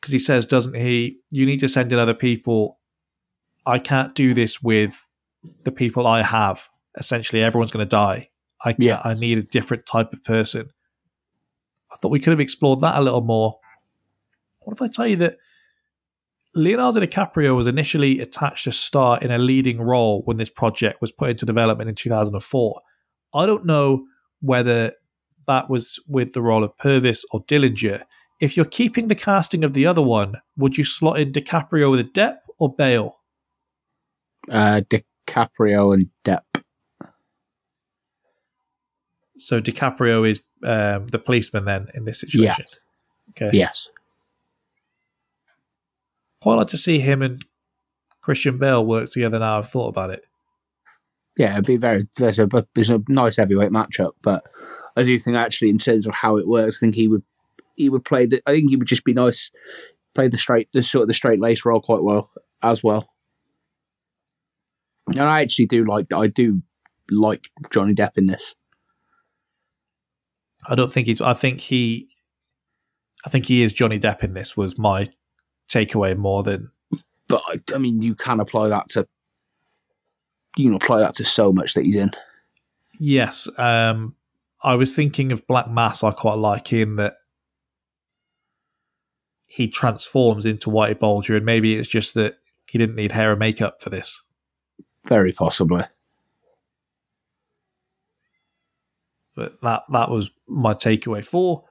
because 0.00 0.12
he 0.12 0.18
says, 0.18 0.46
doesn't 0.46 0.74
he, 0.74 1.18
you 1.30 1.46
need 1.46 1.60
to 1.60 1.68
send 1.68 1.92
in 1.92 1.98
other 1.98 2.14
people. 2.14 2.78
I 3.64 3.78
can't 3.78 4.14
do 4.14 4.34
this 4.34 4.62
with 4.62 5.04
the 5.64 5.72
people 5.72 6.06
I 6.06 6.22
have. 6.22 6.68
Essentially, 6.96 7.42
everyone's 7.42 7.72
going 7.72 7.84
to 7.84 7.88
die. 7.88 8.30
I 8.64 8.72
can't, 8.72 8.82
Yeah. 8.82 9.00
I 9.04 9.14
need 9.14 9.38
a 9.38 9.42
different 9.42 9.86
type 9.86 10.12
of 10.12 10.22
person. 10.22 10.68
I 11.90 11.96
thought 11.96 12.10
we 12.10 12.20
could 12.20 12.30
have 12.30 12.40
explored 12.40 12.80
that 12.82 12.98
a 12.98 13.02
little 13.02 13.22
more. 13.22 13.58
What 14.60 14.74
if 14.74 14.82
I 14.82 14.88
tell 14.88 15.06
you 15.06 15.16
that 15.16 15.38
Leonardo 16.54 17.00
DiCaprio 17.00 17.54
was 17.54 17.66
initially 17.66 18.20
attached 18.20 18.64
to 18.64 18.72
star 18.72 19.18
in 19.20 19.30
a 19.30 19.38
leading 19.38 19.80
role 19.80 20.22
when 20.24 20.38
this 20.38 20.48
project 20.48 21.00
was 21.00 21.12
put 21.12 21.30
into 21.30 21.44
development 21.44 21.88
in 21.88 21.94
2004. 21.94 22.80
I 23.34 23.44
don't 23.44 23.66
know 23.66 24.06
whether 24.40 24.92
that 25.46 25.70
was 25.70 25.98
with 26.08 26.32
the 26.32 26.42
role 26.42 26.64
of 26.64 26.76
Purvis 26.78 27.24
or 27.30 27.44
Dillinger. 27.44 28.02
If 28.40 28.56
you're 28.56 28.66
keeping 28.66 29.08
the 29.08 29.14
casting 29.14 29.64
of 29.64 29.72
the 29.72 29.86
other 29.86 30.02
one, 30.02 30.34
would 30.56 30.76
you 30.76 30.84
slot 30.84 31.18
in 31.18 31.32
DiCaprio 31.32 31.90
with 31.90 32.00
a 32.00 32.04
Depp 32.04 32.36
or 32.58 32.74
Bale? 32.74 33.16
Uh, 34.50 34.82
DiCaprio 34.90 35.94
and 35.94 36.08
Depp. 36.24 36.62
So 39.38 39.60
DiCaprio 39.60 40.28
is 40.28 40.40
um, 40.64 41.06
the 41.08 41.18
policeman 41.18 41.64
then 41.64 41.88
in 41.94 42.04
this 42.04 42.20
situation. 42.20 42.66
Okay. 43.30 43.50
Yes. 43.52 43.88
Quite 46.40 46.54
like 46.56 46.68
to 46.68 46.78
see 46.78 47.00
him 47.00 47.22
and 47.22 47.44
Christian 48.20 48.58
Bale 48.58 48.84
work 48.84 49.10
together 49.10 49.38
now 49.38 49.58
I've 49.58 49.68
thought 49.68 49.88
about 49.88 50.10
it. 50.10 50.26
Yeah, 51.36 51.52
it'd 51.52 51.66
be 51.66 51.76
very. 51.76 52.08
There's 52.16 52.38
a, 52.38 52.48
there's 52.74 52.90
a 52.90 53.02
nice 53.08 53.36
heavyweight 53.36 53.70
matchup, 53.70 54.12
but 54.22 54.44
I 54.96 55.02
do 55.02 55.18
think 55.18 55.36
actually 55.36 55.70
in 55.70 55.78
terms 55.78 56.06
of 56.06 56.14
how 56.14 56.36
it 56.38 56.48
works, 56.48 56.78
I 56.78 56.80
think 56.80 56.94
he 56.94 57.08
would 57.08 57.22
he 57.76 57.88
would 57.88 58.04
play 58.04 58.26
the. 58.26 58.42
I 58.46 58.52
think 58.52 58.70
he 58.70 58.76
would 58.76 58.88
just 58.88 59.04
be 59.04 59.12
nice, 59.12 59.50
play 60.14 60.28
the 60.28 60.38
straight 60.38 60.68
the 60.72 60.82
sort 60.82 61.02
of 61.02 61.08
the 61.08 61.14
straight 61.14 61.40
lace 61.40 61.64
role 61.64 61.80
quite 61.80 62.02
well 62.02 62.30
as 62.62 62.82
well. 62.82 63.08
And 65.08 65.20
I 65.20 65.42
actually 65.42 65.66
do 65.66 65.84
like 65.84 66.12
I 66.12 66.26
do 66.26 66.62
like 67.10 67.44
Johnny 67.70 67.94
Depp 67.94 68.16
in 68.16 68.26
this. 68.26 68.54
I 70.68 70.74
don't 70.74 70.90
think 70.90 71.06
he's. 71.06 71.20
I 71.20 71.34
think 71.34 71.60
he. 71.60 72.08
I 73.24 73.28
think 73.28 73.46
he 73.46 73.62
is 73.62 73.72
Johnny 73.72 74.00
Depp 74.00 74.24
in 74.24 74.34
this. 74.34 74.56
Was 74.56 74.78
my 74.78 75.06
takeaway 75.68 76.16
more 76.16 76.42
than 76.42 76.70
But 77.28 77.42
I, 77.46 77.60
I 77.74 77.78
mean, 77.78 78.00
you 78.02 78.14
can 78.14 78.40
apply 78.40 78.68
that 78.68 78.88
to 78.90 79.06
you 80.56 80.70
can 80.70 80.74
apply 80.74 81.00
that 81.00 81.14
to 81.16 81.24
so 81.24 81.52
much 81.52 81.74
that 81.74 81.84
he's 81.84 81.96
in. 81.96 82.10
yes. 82.98 83.48
Um, 83.58 84.15
I 84.62 84.74
was 84.74 84.94
thinking 84.94 85.32
of 85.32 85.46
Black 85.46 85.70
Mass. 85.70 86.02
I 86.02 86.10
quite 86.10 86.38
like 86.38 86.72
in 86.72 86.96
that 86.96 87.16
he 89.46 89.68
transforms 89.68 90.46
into 90.46 90.70
Whitey 90.70 90.98
Bulger, 90.98 91.36
and 91.36 91.46
maybe 91.46 91.76
it's 91.76 91.88
just 91.88 92.14
that 92.14 92.38
he 92.66 92.78
didn't 92.78 92.96
need 92.96 93.12
hair 93.12 93.30
and 93.30 93.38
makeup 93.38 93.80
for 93.80 93.90
this. 93.90 94.22
Very 95.06 95.32
possibly. 95.32 95.84
But 99.34 99.60
that 99.62 99.82
that 99.92 100.10
was 100.10 100.30
my 100.48 100.74
takeaway 100.74 101.24
for 101.24 101.64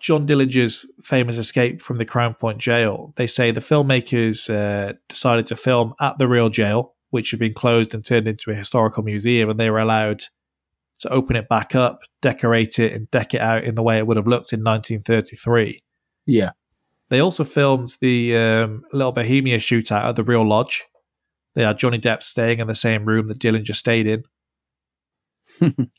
John 0.00 0.26
Dillinger's 0.26 0.86
famous 1.02 1.38
escape 1.38 1.82
from 1.82 1.98
the 1.98 2.04
Crown 2.04 2.34
Point 2.34 2.58
jail. 2.58 3.12
They 3.16 3.26
say 3.26 3.50
the 3.50 3.60
filmmakers 3.60 4.48
uh, 4.52 4.94
decided 5.08 5.46
to 5.46 5.56
film 5.56 5.94
at 6.00 6.18
the 6.18 6.28
real 6.28 6.48
jail, 6.48 6.94
which 7.10 7.30
had 7.30 7.40
been 7.40 7.54
closed 7.54 7.94
and 7.94 8.04
turned 8.04 8.28
into 8.28 8.50
a 8.50 8.54
historical 8.54 9.02
museum, 9.02 9.50
and 9.50 9.58
they 9.58 9.70
were 9.70 9.78
allowed 9.78 10.24
to 11.00 11.08
open 11.10 11.36
it 11.36 11.48
back 11.48 11.74
up, 11.74 12.00
decorate 12.22 12.78
it, 12.78 12.92
and 12.92 13.10
deck 13.10 13.34
it 13.34 13.40
out 13.40 13.64
in 13.64 13.74
the 13.74 13.82
way 13.82 13.98
it 13.98 14.06
would 14.06 14.16
have 14.16 14.26
looked 14.26 14.52
in 14.52 14.60
1933. 14.60 15.82
Yeah. 16.26 16.50
They 17.08 17.20
also 17.20 17.44
filmed 17.44 17.96
the 18.00 18.36
um, 18.36 18.82
Little 18.92 19.12
Bohemia 19.12 19.58
shootout 19.58 20.04
at 20.04 20.16
the 20.16 20.24
real 20.24 20.46
lodge. 20.46 20.84
They 21.54 21.62
had 21.62 21.78
Johnny 21.78 21.98
Depp 21.98 22.22
staying 22.22 22.58
in 22.60 22.66
the 22.66 22.74
same 22.74 23.04
room 23.04 23.28
that 23.28 23.38
Dillinger 23.38 23.74
stayed 23.74 24.06
in. 24.06 24.24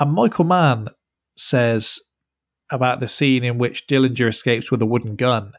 And 0.00 0.14
Michael 0.14 0.46
Mann 0.46 0.88
says 1.36 2.00
about 2.70 3.00
the 3.00 3.06
scene 3.06 3.44
in 3.44 3.58
which 3.58 3.86
Dillinger 3.86 4.28
escapes 4.28 4.70
with 4.70 4.80
a 4.80 4.86
wooden 4.86 5.14
gun. 5.14 5.52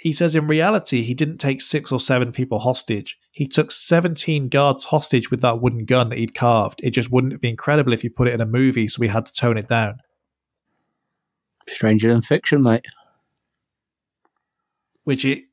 He 0.00 0.12
says 0.12 0.36
in 0.36 0.46
reality, 0.46 1.02
he 1.02 1.12
didn't 1.14 1.38
take 1.38 1.60
six 1.60 1.90
or 1.90 1.98
seven 1.98 2.30
people 2.30 2.60
hostage. 2.60 3.18
He 3.32 3.46
took 3.48 3.72
17 3.72 4.48
guards 4.48 4.84
hostage 4.86 5.30
with 5.30 5.40
that 5.40 5.60
wooden 5.60 5.84
gun 5.86 6.08
that 6.10 6.18
he'd 6.18 6.34
carved. 6.36 6.80
It 6.84 6.90
just 6.90 7.10
wouldn't 7.10 7.40
be 7.40 7.48
incredible 7.48 7.92
if 7.92 8.04
you 8.04 8.10
put 8.10 8.28
it 8.28 8.34
in 8.34 8.40
a 8.40 8.46
movie, 8.46 8.86
so 8.86 9.00
we 9.00 9.08
had 9.08 9.26
to 9.26 9.32
tone 9.34 9.58
it 9.58 9.66
down. 9.66 9.98
Stranger 11.68 12.12
than 12.12 12.22
fiction, 12.22 12.62
mate. 12.62 12.84
Which, 15.02 15.24
it, 15.24 15.44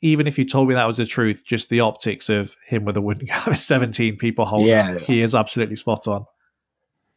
even 0.00 0.26
if 0.26 0.38
you 0.38 0.44
told 0.44 0.68
me 0.68 0.74
that 0.74 0.86
was 0.86 0.98
the 0.98 1.06
truth, 1.06 1.42
just 1.44 1.68
the 1.68 1.80
optics 1.80 2.28
of 2.28 2.56
him 2.66 2.84
with 2.84 2.96
a 2.96 3.00
wooden 3.00 3.26
gun 3.28 3.42
with 3.48 3.58
17 3.58 4.16
people 4.18 4.44
holding 4.44 4.68
Yeah. 4.68 4.98
he 5.00 5.20
is 5.20 5.34
absolutely 5.34 5.76
spot 5.76 6.06
on. 6.06 6.26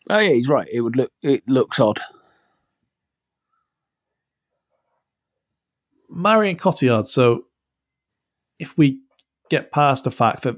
Oh 0.09 0.17
yeah, 0.19 0.31
he's 0.33 0.47
right. 0.47 0.67
It 0.71 0.81
would 0.81 0.95
look. 0.95 1.11
It 1.21 1.43
looks 1.47 1.79
odd. 1.79 1.99
Marion 6.09 6.57
Cotillard. 6.57 7.05
So, 7.05 7.43
if 8.59 8.77
we 8.77 8.99
get 9.49 9.71
past 9.71 10.03
the 10.03 10.11
fact 10.11 10.43
that 10.43 10.57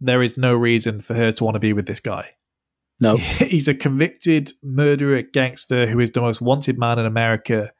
there 0.00 0.22
is 0.22 0.36
no 0.36 0.54
reason 0.54 1.00
for 1.00 1.14
her 1.14 1.32
to 1.32 1.44
want 1.44 1.54
to 1.54 1.60
be 1.60 1.72
with 1.72 1.86
this 1.86 2.00
guy, 2.00 2.30
No. 3.00 3.16
he's 3.16 3.68
a 3.68 3.74
convicted 3.74 4.52
murderer, 4.62 5.22
gangster 5.22 5.86
who 5.86 6.00
is 6.00 6.12
the 6.12 6.20
most 6.20 6.40
wanted 6.40 6.78
man 6.78 6.98
in 6.98 7.06
America. 7.06 7.72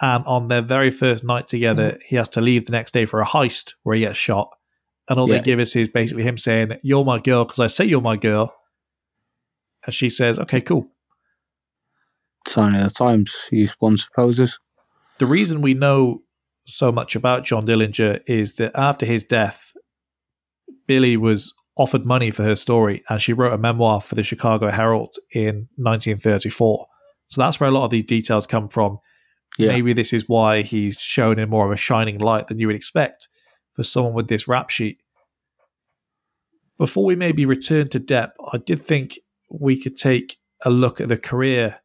And 0.00 0.24
on 0.26 0.48
their 0.48 0.62
very 0.62 0.90
first 0.90 1.24
night 1.24 1.46
together, 1.46 1.92
mm-hmm. 1.92 2.00
he 2.04 2.16
has 2.16 2.28
to 2.30 2.40
leave 2.40 2.66
the 2.66 2.72
next 2.72 2.92
day 2.92 3.06
for 3.06 3.20
a 3.20 3.26
heist 3.26 3.74
where 3.82 3.94
he 3.94 4.02
gets 4.02 4.16
shot. 4.18 4.54
And 5.08 5.18
all 5.18 5.28
Yeah. 5.28 5.38
they 5.38 5.42
give 5.42 5.58
us 5.58 5.74
is 5.76 5.88
basically 5.88 6.24
him 6.24 6.36
saying, 6.36 6.78
You're 6.82 7.04
my 7.04 7.18
girl 7.18 7.44
because 7.44 7.60
I 7.60 7.68
say 7.68 7.84
you're 7.84 8.00
my 8.02 8.16
girl. 8.16 8.54
And 9.86 9.94
she 9.94 10.10
says, 10.10 10.38
Okay, 10.38 10.60
cool. 10.60 10.90
Sign 12.48 12.74
of 12.74 12.84
the 12.88 12.90
times, 12.90 13.34
you 13.50 13.68
one 13.78 13.96
supposes. 13.96 14.58
The 15.18 15.26
reason 15.26 15.62
we 15.62 15.74
know 15.74 16.22
so 16.66 16.92
much 16.92 17.14
about 17.16 17.44
John 17.44 17.66
Dillinger 17.66 18.20
is 18.26 18.56
that 18.56 18.72
after 18.74 19.06
his 19.06 19.24
death, 19.24 19.72
Billie 20.86 21.16
was 21.16 21.54
offered 21.76 22.04
money 22.06 22.30
for 22.30 22.42
her 22.42 22.56
story 22.56 23.02
and 23.08 23.20
she 23.20 23.32
wrote 23.32 23.52
a 23.52 23.58
memoir 23.58 24.00
for 24.00 24.14
the 24.14 24.22
Chicago 24.22 24.70
Herald 24.70 25.16
in 25.32 25.68
1934. 25.76 26.86
So 27.28 27.40
that's 27.40 27.60
where 27.60 27.68
a 27.68 27.72
lot 27.72 27.84
of 27.84 27.90
these 27.90 28.04
details 28.04 28.46
come 28.46 28.68
from. 28.68 28.98
Yeah. 29.58 29.68
Maybe 29.68 29.92
this 29.92 30.12
is 30.12 30.28
why 30.28 30.62
he's 30.62 30.98
shown 30.98 31.38
in 31.38 31.48
more 31.48 31.66
of 31.66 31.72
a 31.72 31.76
shining 31.76 32.18
light 32.18 32.48
than 32.48 32.58
you 32.58 32.66
would 32.66 32.76
expect 32.76 33.28
for 33.72 33.82
someone 33.82 34.14
with 34.14 34.28
this 34.28 34.48
rap 34.48 34.70
sheet. 34.70 34.98
Before 36.78 37.04
we 37.04 37.16
maybe 37.16 37.46
return 37.46 37.88
to 37.88 38.00
Depp, 38.00 38.32
I 38.52 38.58
did 38.58 38.82
think 38.82 39.18
we 39.50 39.80
could 39.80 39.96
take 39.96 40.36
a 40.64 40.70
look 40.70 41.00
at 41.00 41.08
the 41.08 41.16
career 41.16 41.80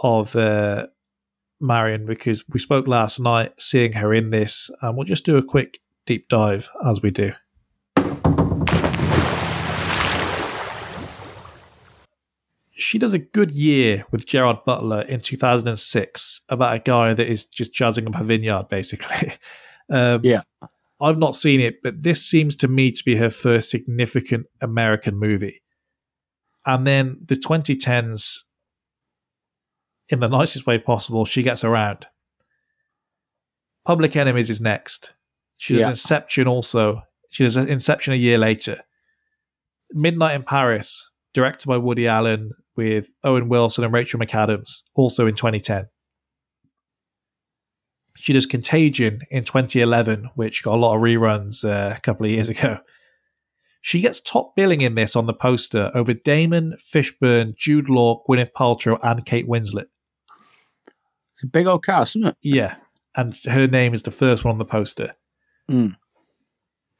of 0.00 0.36
uh, 0.36 0.86
Marion 1.62 2.04
because 2.04 2.44
we 2.48 2.58
spoke 2.58 2.86
last 2.88 3.20
night 3.20 3.52
seeing 3.58 3.92
her 3.92 4.12
in 4.12 4.30
this, 4.30 4.70
and 4.80 4.96
we'll 4.96 5.06
just 5.06 5.24
do 5.24 5.36
a 5.36 5.42
quick 5.42 5.80
deep 6.04 6.28
dive 6.28 6.68
as 6.86 7.00
we 7.00 7.10
do. 7.10 7.32
She 12.72 12.98
does 12.98 13.14
a 13.14 13.18
good 13.18 13.52
year 13.52 14.04
with 14.10 14.26
Gerard 14.26 14.64
Butler 14.64 15.02
in 15.02 15.20
2006 15.20 16.40
about 16.48 16.74
a 16.74 16.78
guy 16.80 17.14
that 17.14 17.28
is 17.28 17.44
just 17.44 17.72
jazzing 17.72 18.08
up 18.08 18.20
a 18.20 18.24
vineyard, 18.24 18.68
basically. 18.68 19.32
Um, 19.90 20.20
Yeah. 20.24 20.42
I've 21.02 21.18
not 21.18 21.34
seen 21.34 21.60
it, 21.60 21.82
but 21.82 22.02
this 22.02 22.24
seems 22.24 22.54
to 22.56 22.68
me 22.68 22.92
to 22.92 23.04
be 23.04 23.16
her 23.16 23.28
first 23.28 23.68
significant 23.68 24.46
American 24.60 25.18
movie. 25.18 25.60
And 26.64 26.86
then 26.86 27.18
the 27.26 27.34
2010s, 27.34 28.38
in 30.12 30.20
the 30.20 30.28
nicest 30.28 30.66
way 30.66 30.78
possible, 30.78 31.24
she 31.24 31.42
gets 31.42 31.64
around. 31.64 32.06
Public 33.84 34.14
Enemies 34.14 34.50
is 34.50 34.60
next. 34.60 35.14
She 35.56 35.74
does 35.74 35.80
Yeah. 35.82 35.90
Inception 35.90 36.46
also. 36.46 37.02
She 37.30 37.44
does 37.44 37.56
Inception 37.56 38.12
a 38.12 38.16
year 38.16 38.38
later. 38.38 38.78
Midnight 39.92 40.34
in 40.34 40.42
Paris, 40.42 41.08
directed 41.34 41.66
by 41.66 41.78
Woody 41.78 42.06
Allen 42.06 42.52
with 42.76 43.08
Owen 43.24 43.48
Wilson 43.48 43.84
and 43.84 43.92
Rachel 43.92 44.20
McAdams, 44.20 44.82
also 44.94 45.26
in 45.26 45.34
2010. 45.34 45.88
She 48.16 48.32
does 48.32 48.46
Contagion 48.46 49.20
in 49.30 49.44
2011, 49.44 50.30
which 50.34 50.62
got 50.62 50.76
a 50.76 50.80
lot 50.80 50.94
of 50.94 51.02
reruns 51.02 51.64
uh, 51.64 51.94
a 51.96 52.00
couple 52.00 52.26
of 52.26 52.32
years 52.32 52.48
ago. 52.48 52.78
She 53.80 54.00
gets 54.00 54.20
top 54.20 54.54
billing 54.54 54.80
in 54.80 54.94
this 54.94 55.16
on 55.16 55.26
the 55.26 55.34
poster 55.34 55.90
over 55.92 56.14
Damon, 56.14 56.76
Fishburne, 56.78 57.56
Jude 57.56 57.88
Law, 57.88 58.22
Gwyneth 58.28 58.52
Paltrow, 58.52 58.96
and 59.02 59.26
Kate 59.26 59.48
Winslet. 59.48 59.86
It's 61.42 61.48
a 61.48 61.50
big 61.50 61.66
old 61.66 61.84
cast, 61.84 62.14
isn't 62.14 62.28
it? 62.28 62.36
Yeah, 62.40 62.76
and 63.16 63.36
her 63.46 63.66
name 63.66 63.94
is 63.94 64.04
the 64.04 64.12
first 64.12 64.44
one 64.44 64.52
on 64.52 64.58
the 64.58 64.64
poster. 64.64 65.12
Mm. 65.68 65.96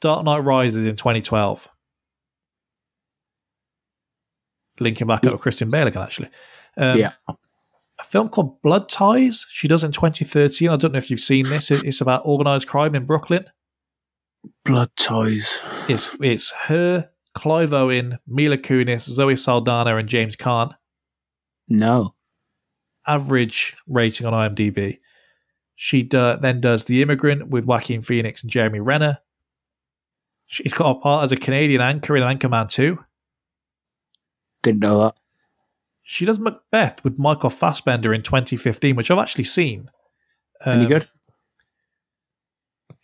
Dark 0.00 0.24
Knight 0.24 0.38
Rises 0.38 0.84
in 0.84 0.96
2012. 0.96 1.68
Linking 4.80 5.06
back 5.06 5.24
up 5.24 5.32
with 5.34 5.42
Christian 5.42 5.70
Bale 5.70 5.86
again, 5.86 6.02
actually. 6.02 6.28
Um, 6.76 6.98
Yeah. 6.98 7.12
A 7.28 8.04
film 8.04 8.30
called 8.30 8.60
Blood 8.62 8.88
Ties, 8.88 9.46
she 9.48 9.68
does 9.68 9.84
in 9.84 9.92
2013. 9.92 10.68
I 10.68 10.76
don't 10.76 10.90
know 10.90 10.98
if 10.98 11.08
you've 11.08 11.20
seen 11.20 11.48
this. 11.48 11.70
It's 11.70 12.00
about 12.00 12.22
organized 12.24 12.66
crime 12.66 12.96
in 12.96 13.04
Brooklyn. 13.06 13.44
Blood 14.64 14.90
ties. 14.96 15.60
It's 15.88 16.16
it's 16.20 16.50
her, 16.52 17.10
Clive 17.34 17.72
Owen, 17.72 18.18
Mila 18.26 18.58
Kunis, 18.58 19.02
Zoe 19.02 19.36
Saldana, 19.36 19.96
and 19.98 20.08
James 20.08 20.34
Caan. 20.34 20.74
No. 21.68 22.14
Average 23.06 23.76
rating 23.86 24.26
on 24.26 24.32
IMDb. 24.32 24.98
She 25.74 26.02
do, 26.02 26.36
then 26.40 26.60
does 26.60 26.84
The 26.84 27.02
Immigrant 27.02 27.48
with 27.48 27.64
Joaquin 27.64 28.02
Phoenix 28.02 28.42
and 28.42 28.50
Jeremy 28.50 28.80
Renner. 28.80 29.18
She's 30.46 30.72
got 30.74 30.96
a 30.96 31.00
part 31.00 31.24
as 31.24 31.32
a 31.32 31.36
Canadian 31.36 31.80
anchor 31.80 32.16
in 32.16 32.22
Anchorman 32.22 32.70
2. 32.70 32.98
Didn't 34.62 34.80
know 34.80 35.00
that. 35.00 35.14
She 36.02 36.24
does 36.24 36.38
Macbeth 36.38 37.02
with 37.04 37.18
Michael 37.18 37.50
Fassbender 37.50 38.12
in 38.12 38.22
2015, 38.22 38.96
which 38.96 39.10
I've 39.10 39.18
actually 39.18 39.44
seen. 39.44 39.88
Any 40.64 40.84
Um, 40.84 40.88
good? 40.88 41.08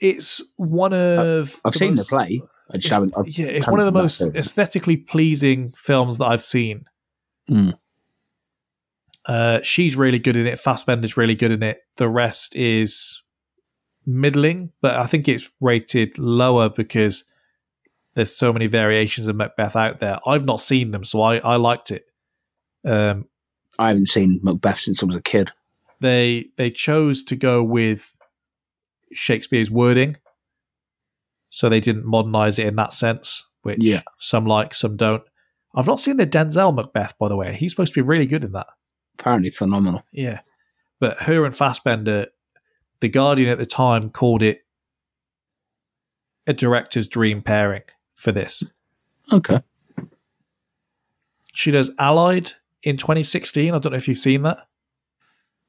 It's 0.01 0.43
one 0.57 0.93
of. 0.93 1.61
I've 1.65 1.75
seen 1.75 1.95
the 1.95 2.05
play. 2.05 2.43
I 2.71 2.77
just 2.77 2.93
haven't. 2.93 3.15
I've 3.17 3.27
Yeah, 3.29 3.47
it's 3.47 3.67
one 3.67 3.81
of 3.81 3.87
the 3.87 3.93
most 3.93 4.21
aesthetically 4.21 4.97
pleasing 4.97 5.73
films 5.77 6.19
that 6.19 6.27
I've 6.27 6.43
seen. 6.43 6.85
Mm. 7.51 7.79
Uh, 9.29 9.61
she's 9.63 9.95
really 9.95 10.19
good 10.19 10.37
in 10.37 10.47
it. 10.47 10.59
Fassbender's 10.59 11.17
really 11.17 11.35
good 11.35 11.51
in 11.53 11.63
it. 11.63 11.81
The 11.99 12.09
rest 12.09 12.57
is 12.57 13.23
middling, 14.07 14.73
but 14.81 14.97
I 14.97 15.07
think 15.07 15.29
it's 15.29 15.51
rated 15.61 16.19
lower 16.19 16.71
because 16.71 17.25
there's 18.15 18.35
so 18.35 18.53
many 18.55 18.67
variations 18.67 19.27
of 19.29 19.37
Macbeth 19.37 19.77
out 19.77 20.01
there. 20.01 20.19
I've 20.27 20.47
not 20.47 20.61
seen 20.63 20.93
them, 20.93 21.05
so 21.05 21.21
I, 21.21 21.37
I 21.39 21.57
liked 21.57 21.91
it. 21.91 22.07
Um, 22.87 23.27
I 23.79 23.89
haven't 23.89 24.07
seen 24.09 24.41
Macbeth 24.43 24.81
since 24.81 25.03
I 25.03 25.07
was 25.07 25.17
a 25.17 25.21
kid. 25.23 25.53
they 26.01 26.47
they 26.57 26.71
chose 26.71 27.23
to 27.25 27.37
go 27.37 27.63
with 27.63 28.15
Shakespeare's 29.13 29.71
wording, 29.71 30.17
so 31.51 31.69
they 31.69 31.81
didn't 31.81 32.07
modernize 32.07 32.59
it 32.59 32.67
in 32.67 32.77
that 32.77 32.93
sense, 32.95 33.47
which 33.63 33.79
Yeah. 33.81 34.03
some 34.19 34.47
like, 34.47 34.73
some 34.75 34.97
don't. 34.97 35.23
I've 35.75 35.87
not 35.87 36.01
seen 36.01 36.17
the 36.17 36.27
Denzel 36.27 36.75
Macbeth, 36.75 37.19
by 37.19 37.29
the 37.29 37.37
way. 37.37 37.53
He's 37.55 37.73
supposed 37.73 37.93
to 37.93 38.01
be 38.03 38.07
really 38.07 38.27
good 38.27 38.43
in 38.43 38.53
that. 38.53 38.69
Apparently 39.19 39.51
phenomenal. 39.51 40.03
Yeah, 40.13 40.41
but 41.01 41.19
her 41.23 41.45
and 41.45 41.57
Fassbender, 41.57 42.29
the 43.01 43.09
Guardian 43.09 43.49
at 43.51 43.59
the 43.59 43.67
time 43.67 44.11
called 44.11 44.43
it 44.43 44.61
a 46.47 46.53
director's 46.53 47.09
dream 47.09 47.43
pairing 47.43 47.83
for 48.17 48.33
this. 48.33 48.63
Okay. 49.33 49.61
She 51.53 51.71
does 51.71 51.91
Allied 51.99 52.53
in 52.83 52.97
2016. 52.97 53.75
I 53.75 53.79
don't 53.79 53.93
know 53.93 53.97
if 53.99 54.09
you've 54.09 54.17
seen 54.17 54.43
that. 54.43 54.59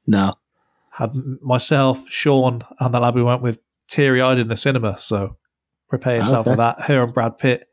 No. 0.06 0.34
had 0.92 1.12
myself, 1.42 2.08
Sean, 2.08 2.62
and 2.78 2.94
the 2.94 3.00
lab 3.00 3.14
we 3.14 3.22
went 3.22 3.42
with 3.42 3.58
teary 3.88 4.20
eyed 4.22 4.38
in 4.38 4.48
the 4.48 4.56
cinema. 4.56 4.96
So 4.98 5.36
prepare 5.88 6.16
yourself 6.18 6.46
Okay. 6.46 6.52
for 6.52 6.56
that. 6.56 6.80
Her 6.82 7.02
and 7.04 7.12
Brad 7.14 7.38
Pitt. 7.38 7.66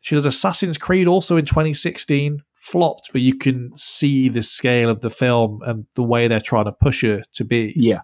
She 0.00 0.14
does 0.14 0.24
Assassin's 0.26 0.78
Creed 0.78 1.06
also 1.08 1.36
in 1.36 1.44
2016. 1.44 2.42
Flopped, 2.60 3.10
but 3.12 3.20
you 3.20 3.36
can 3.36 3.70
see 3.76 4.28
the 4.28 4.42
scale 4.42 4.90
of 4.90 5.00
the 5.00 5.10
film 5.10 5.60
and 5.64 5.86
the 5.94 6.02
way 6.02 6.28
they're 6.28 6.40
trying 6.40 6.66
to 6.66 6.72
push 6.72 7.02
her 7.02 7.22
to 7.32 7.44
be. 7.44 7.72
Yeah. 7.76 8.00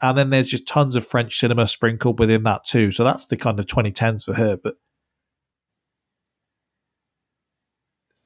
And 0.00 0.16
then 0.16 0.30
there's 0.30 0.46
just 0.46 0.66
tons 0.66 0.96
of 0.96 1.06
French 1.06 1.38
cinema 1.38 1.66
sprinkled 1.66 2.18
within 2.18 2.44
that 2.44 2.64
too. 2.64 2.92
So 2.92 3.04
that's 3.04 3.26
the 3.26 3.36
kind 3.36 3.58
of 3.58 3.66
2010s 3.66 4.24
for 4.24 4.34
her. 4.34 4.56
But 4.56 4.76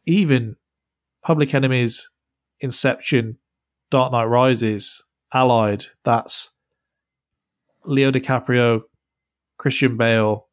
even 0.07 0.57
Public 1.23 1.55
Enemies, 1.55 2.11
Inception, 2.61 3.39
Dark 3.91 4.13
Knight 4.13 4.25
Rises, 4.25 5.05
Allied, 5.33 5.87
that's 6.05 6.51
Leo 7.85 8.13
DiCaprio, 8.13 8.83
Christian 9.59 9.97
Bale, 9.97 10.49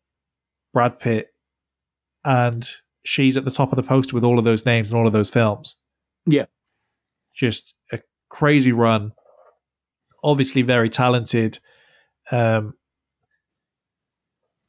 Brad 0.73 0.99
Pitt, 0.99 1.27
and 2.23 2.67
she's 3.03 3.37
at 3.37 3.45
the 3.45 3.51
top 3.51 3.71
of 3.71 3.75
the 3.75 3.83
poster 3.83 4.15
with 4.15 4.23
all 4.23 4.37
of 4.37 4.45
those 4.45 4.65
names 4.65 4.89
and 4.89 4.99
all 4.99 5.07
of 5.07 5.13
those 5.13 5.29
films. 5.29 5.75
Yeah. 6.25 6.45
Just 7.33 7.73
a 7.91 7.99
crazy 8.29 8.71
run. 8.71 9.13
Obviously 10.23 10.61
very 10.61 10.89
talented. 10.89 11.59
Um, 12.31 12.75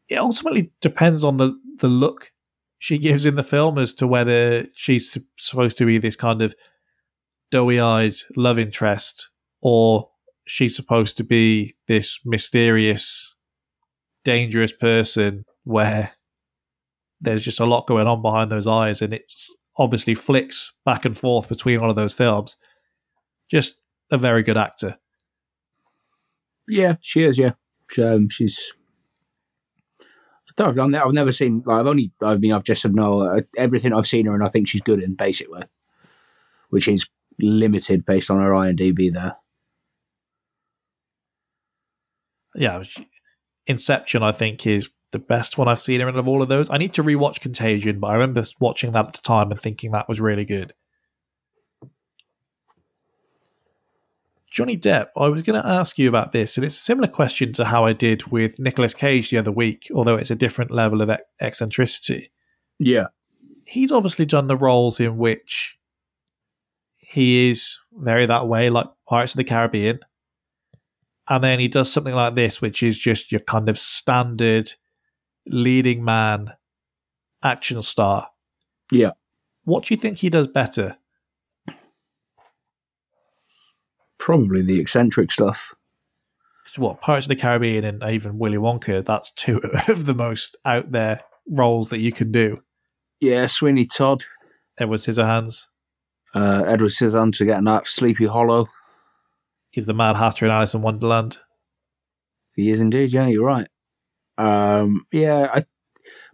it 0.09 0.17
ultimately 0.17 0.73
depends 0.81 1.25
on 1.25 1.37
the 1.37 1.59
the 1.79 1.89
look 1.89 2.33
she 2.79 2.99
gives 2.99 3.25
in 3.25 3.37
the 3.37 3.43
film 3.43 3.79
as 3.79 3.95
to 3.95 4.07
whether 4.07 4.67
she's 4.75 5.17
supposed 5.39 5.79
to 5.79 5.87
be 5.87 5.99
this 5.99 6.17
kind 6.17 6.43
of 6.43 6.55
doughy-eyed 7.51 8.15
love 8.37 8.59
interest 8.59 9.29
or 9.61 10.11
she's 10.45 10.75
supposed 10.75 11.17
to 11.17 11.25
be 11.25 11.75
this 11.87 12.19
mysterious 12.25 13.37
dangerous 14.25 14.73
person 14.73 15.45
where 15.65 16.13
there's 17.23 17.43
just 17.43 17.61
a 17.61 17.65
lot 17.65 17.87
going 17.87 18.07
on 18.07 18.21
behind 18.21 18.51
those 18.53 18.67
eyes 18.67 19.01
and 19.01 19.15
it's 19.15 19.55
obviously 19.79 20.15
flicks 20.15 20.73
back 20.85 21.05
and 21.07 21.17
forth 21.17 21.49
between 21.49 21.79
all 21.79 21.89
of 21.89 21.97
those 21.97 22.13
films 22.13 22.57
just 23.51 23.77
a 24.11 24.19
very 24.19 24.43
good 24.43 24.57
actor 24.59 24.97
Yeah, 26.69 26.97
she 27.01 27.23
is. 27.23 27.39
Yeah, 27.39 27.53
She, 27.91 28.03
um, 28.03 28.29
she's. 28.29 28.73
I 30.01 30.53
don't 30.57 30.77
know, 30.77 30.99
I've, 30.99 31.07
I've 31.07 31.15
never 31.15 31.33
seen. 31.33 31.63
Like, 31.65 31.81
I've 31.81 31.87
only. 31.87 32.13
I 32.23 32.37
mean, 32.37 32.53
I've 32.53 32.65
just 32.65 32.83
said 32.83 32.95
no. 32.95 33.21
Uh, 33.21 33.41
everything 33.57 33.93
I've 33.93 34.07
seen 34.07 34.27
her, 34.27 34.35
and 34.35 34.45
I 34.45 34.49
think 34.49 34.69
she's 34.69 34.83
good 34.83 35.03
in 35.03 35.15
basically, 35.15 35.63
which 36.71 36.89
is 36.89 37.07
limited 37.41 38.05
based 38.05 38.31
on 38.31 38.41
her 38.41 38.51
IMDb 38.51 39.13
there. 39.13 39.37
yeah, 42.55 42.83
Inception, 43.67 44.23
I 44.23 44.33
think, 44.33 44.67
is 44.67 44.89
the 45.13 45.19
best 45.19 45.57
one 45.57 45.69
I've 45.69 45.79
seen 45.79 46.01
him 46.01 46.09
in 46.09 46.17
of 46.17 46.27
all 46.27 46.43
of 46.43 46.49
those. 46.49 46.69
I 46.71 46.79
need 46.79 46.95
to 46.95 47.05
rewatch 47.05 47.41
Contagion, 47.41 48.01
but 48.01 48.09
I 48.09 48.15
remember 48.15 48.45
watching 48.59 48.93
that 48.93 49.07
at 49.07 49.13
the 49.13 49.21
time 49.21 49.51
and 49.51 49.61
thinking 49.61 49.93
that 49.93 50.09
was 50.09 50.21
really 50.21 50.45
good. 50.45 50.75
Johnny 54.51 54.77
Depp, 54.77 55.09
I 55.17 55.29
was 55.29 55.41
going 55.41 55.61
to 55.61 55.67
ask 55.67 55.99
you 55.99 56.09
about 56.09 56.33
this, 56.33 56.59
and 56.59 56.65
it's 56.65 56.77
a 56.77 56.85
similar 56.85 57.09
question 57.09 57.55
to 57.55 57.65
how 57.65 57.87
I 57.87 57.95
did 57.95 58.27
with 58.27 58.59
Nicolas 58.59 58.93
Cage 58.93 59.31
the 59.31 59.39
other 59.39 59.53
week, 59.53 59.91
although 59.95 60.17
it's 60.17 60.31
a 60.31 60.35
different 60.35 60.71
level 60.71 61.01
of 61.01 61.11
eccentricity. 61.41 62.31
Yeah. 62.79 63.07
He's 63.65 63.93
obviously 63.93 64.27
done 64.27 64.49
the 64.49 64.57
roles 64.57 65.01
in 65.01 65.17
which 65.17 65.79
he 66.99 67.49
is 67.49 67.79
very 67.95 68.27
that 68.27 68.47
way, 68.47 68.69
like 68.69 68.89
Pirates 69.09 69.33
of 69.33 69.39
the 69.39 69.45
Caribbean. 69.45 70.01
And 71.29 71.43
then 71.43 71.59
he 71.59 71.69
does 71.69 71.91
something 71.91 72.15
like 72.15 72.35
this, 72.35 72.61
which 72.61 72.83
is 72.83 72.99
just 72.99 73.33
your 73.33 73.41
kind 73.41 73.71
of 73.71 73.79
standard 73.79 74.75
leading 75.47 76.05
man 76.05 76.53
action 77.43 77.83
star. 77.83 78.29
Yeah. 78.91 79.11
What 79.65 79.85
do 79.85 79.95
you 79.95 79.99
think 80.01 80.19
he 80.19 80.29
does 80.31 80.49
better? 80.49 80.97
Probably 84.19 84.63
the 84.63 84.81
eccentric 84.81 85.33
stuff. 85.33 85.75
what 86.77 87.01
Pirates 87.01 87.27
of 87.27 87.31
the 87.31 87.37
Caribbean 87.37 87.85
and 87.85 88.03
even 88.05 88.39
Willy 88.39 88.57
Wonka? 88.59 89.05
That's 89.05 89.33
two 89.33 89.61
of 89.89 90.07
the 90.07 90.15
most 90.15 90.57
out 90.65 90.93
there 90.93 91.21
roles 91.49 91.89
that 91.89 91.99
you 91.99 92.13
can 92.13 92.31
do. 92.31 92.61
Yeah, 93.21 93.47
Sweeney 93.47 93.85
Todd, 93.87 94.25
Edward 94.79 94.99
Scissorhands. 94.99 95.67
uh, 96.35 96.65
Edward 96.67 96.91
Scissorhands 96.91 97.37
to 97.39 97.45
get 97.45 97.63
that 97.65 97.87
Sleepy 97.87 98.27
Hollow. 98.27 98.67
He's 99.71 99.87
the 99.87 99.95
Mad 99.95 100.17
Hatter 100.17 100.45
in 100.45 100.51
Alice 100.53 100.75
in 100.75 100.83
Wonderland. 100.83 101.39
He 102.55 102.71
is 102.71 102.81
indeed. 102.81 103.13
Yeah, 103.13 103.27
you're 103.27 103.45
right. 103.47 103.69
Um, 104.43 105.07
yeah, 105.13 105.49
I, 105.53 105.65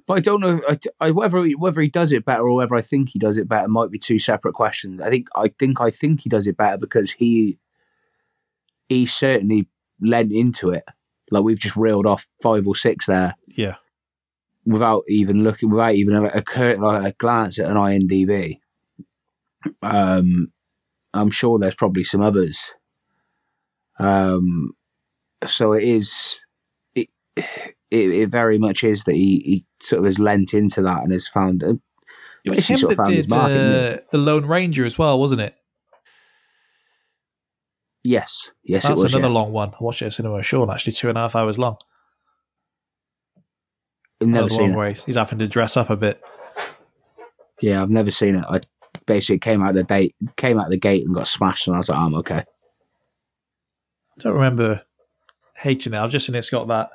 but 0.06 0.14
I 0.14 0.20
don't 0.20 0.40
know 0.40 0.60
I, 0.68 0.78
I, 1.00 1.10
whether 1.10 1.44
he, 1.44 1.54
whether 1.54 1.80
he 1.80 1.88
does 1.88 2.12
it 2.12 2.24
better 2.24 2.48
or 2.48 2.54
whether 2.54 2.74
I 2.74 2.80
think 2.82 3.10
he 3.10 3.18
does 3.18 3.36
it 3.36 3.48
better 3.48 3.68
might 3.68 3.90
be 3.90 3.98
two 3.98 4.18
separate 4.18 4.54
questions. 4.54 5.00
I 5.00 5.10
think 5.10 5.28
I 5.34 5.48
think 5.48 5.80
I 5.80 5.90
think 5.90 6.20
he 6.20 6.30
does 6.30 6.46
it 6.46 6.56
better 6.56 6.78
because 6.78 7.12
he 7.12 7.58
he 8.88 9.04
certainly 9.06 9.68
lent 10.00 10.32
into 10.32 10.70
it. 10.70 10.84
Like 11.30 11.44
we've 11.44 11.58
just 11.58 11.76
reeled 11.76 12.06
off 12.06 12.26
five 12.42 12.66
or 12.66 12.74
six 12.74 13.06
there 13.06 13.34
Yeah. 13.48 13.74
without 14.64 15.02
even 15.08 15.44
looking, 15.44 15.70
without 15.70 15.94
even 15.94 16.14
a, 16.14 16.22
a, 16.22 16.76
like 16.76 17.12
a 17.12 17.16
glance 17.18 17.58
at 17.58 17.66
an 17.70 17.76
IMDb. 17.76 18.60
Um, 19.82 20.50
I'm 21.12 21.30
sure 21.30 21.58
there's 21.58 21.74
probably 21.74 22.04
some 22.04 22.22
others. 22.22 22.72
Um, 23.98 24.72
so 25.44 25.72
it 25.72 25.82
is, 25.82 26.40
it, 26.94 27.08
it, 27.90 28.10
it 28.10 28.28
very 28.28 28.58
much 28.58 28.84
is 28.84 29.04
that 29.04 29.14
he, 29.14 29.42
he 29.44 29.64
sort 29.80 30.00
of 30.00 30.04
has 30.06 30.18
lent 30.18 30.54
into 30.54 30.82
that 30.82 31.02
and 31.02 31.12
has 31.12 31.28
found 31.28 31.62
a, 31.62 31.78
It 32.44 32.50
was 32.50 32.66
him 32.66 32.76
sort 32.76 32.92
of 32.92 32.98
that 32.98 33.06
did 33.06 33.32
uh, 33.32 33.98
the 34.10 34.18
Lone 34.18 34.46
Ranger 34.46 34.84
as 34.84 34.98
well, 34.98 35.18
wasn't 35.18 35.40
it? 35.40 35.54
yes, 38.04 38.50
yes, 38.64 38.84
That's 38.84 38.98
it 38.98 39.02
was. 39.02 39.14
another 39.14 39.28
yeah. 39.32 39.40
long 39.40 39.52
one. 39.52 39.70
I 39.70 39.76
watched 39.84 40.02
it 40.02 40.06
at 40.06 40.12
Cinema 40.14 40.42
Sean, 40.42 40.70
actually, 40.70 40.92
two 40.92 41.08
and 41.08 41.18
a 41.18 41.22
half 41.22 41.36
hours 41.36 41.58
long. 41.58 41.76
I've 44.20 44.28
never 44.28 44.48
seen 44.48 44.76
it. 44.76 45.02
he's 45.06 45.16
having 45.16 45.38
to 45.38 45.48
dress 45.48 45.76
up 45.76 45.90
a 45.90 45.96
bit. 45.96 46.20
Yeah, 47.60 47.82
I've 47.82 47.90
never 47.90 48.10
seen 48.10 48.36
it. 48.36 48.44
I 48.48 48.60
basically 49.06 49.38
came 49.38 49.62
out 49.62 49.74
the 49.74 49.84
date, 49.84 50.14
came 50.36 50.58
out 50.58 50.70
the 50.70 50.76
gate 50.76 51.04
and 51.04 51.14
got 51.14 51.26
smashed, 51.26 51.66
and 51.66 51.76
I 51.76 51.78
was 51.78 51.88
like, 51.88 51.98
I'm 51.98 52.14
okay. 52.16 52.38
I 52.38 52.44
don't 54.20 54.34
remember 54.34 54.82
hating 55.56 55.94
it. 55.94 55.98
I've 55.98 56.10
just 56.10 56.26
seen 56.26 56.34
it's 56.34 56.50
got 56.50 56.68
that 56.68 56.90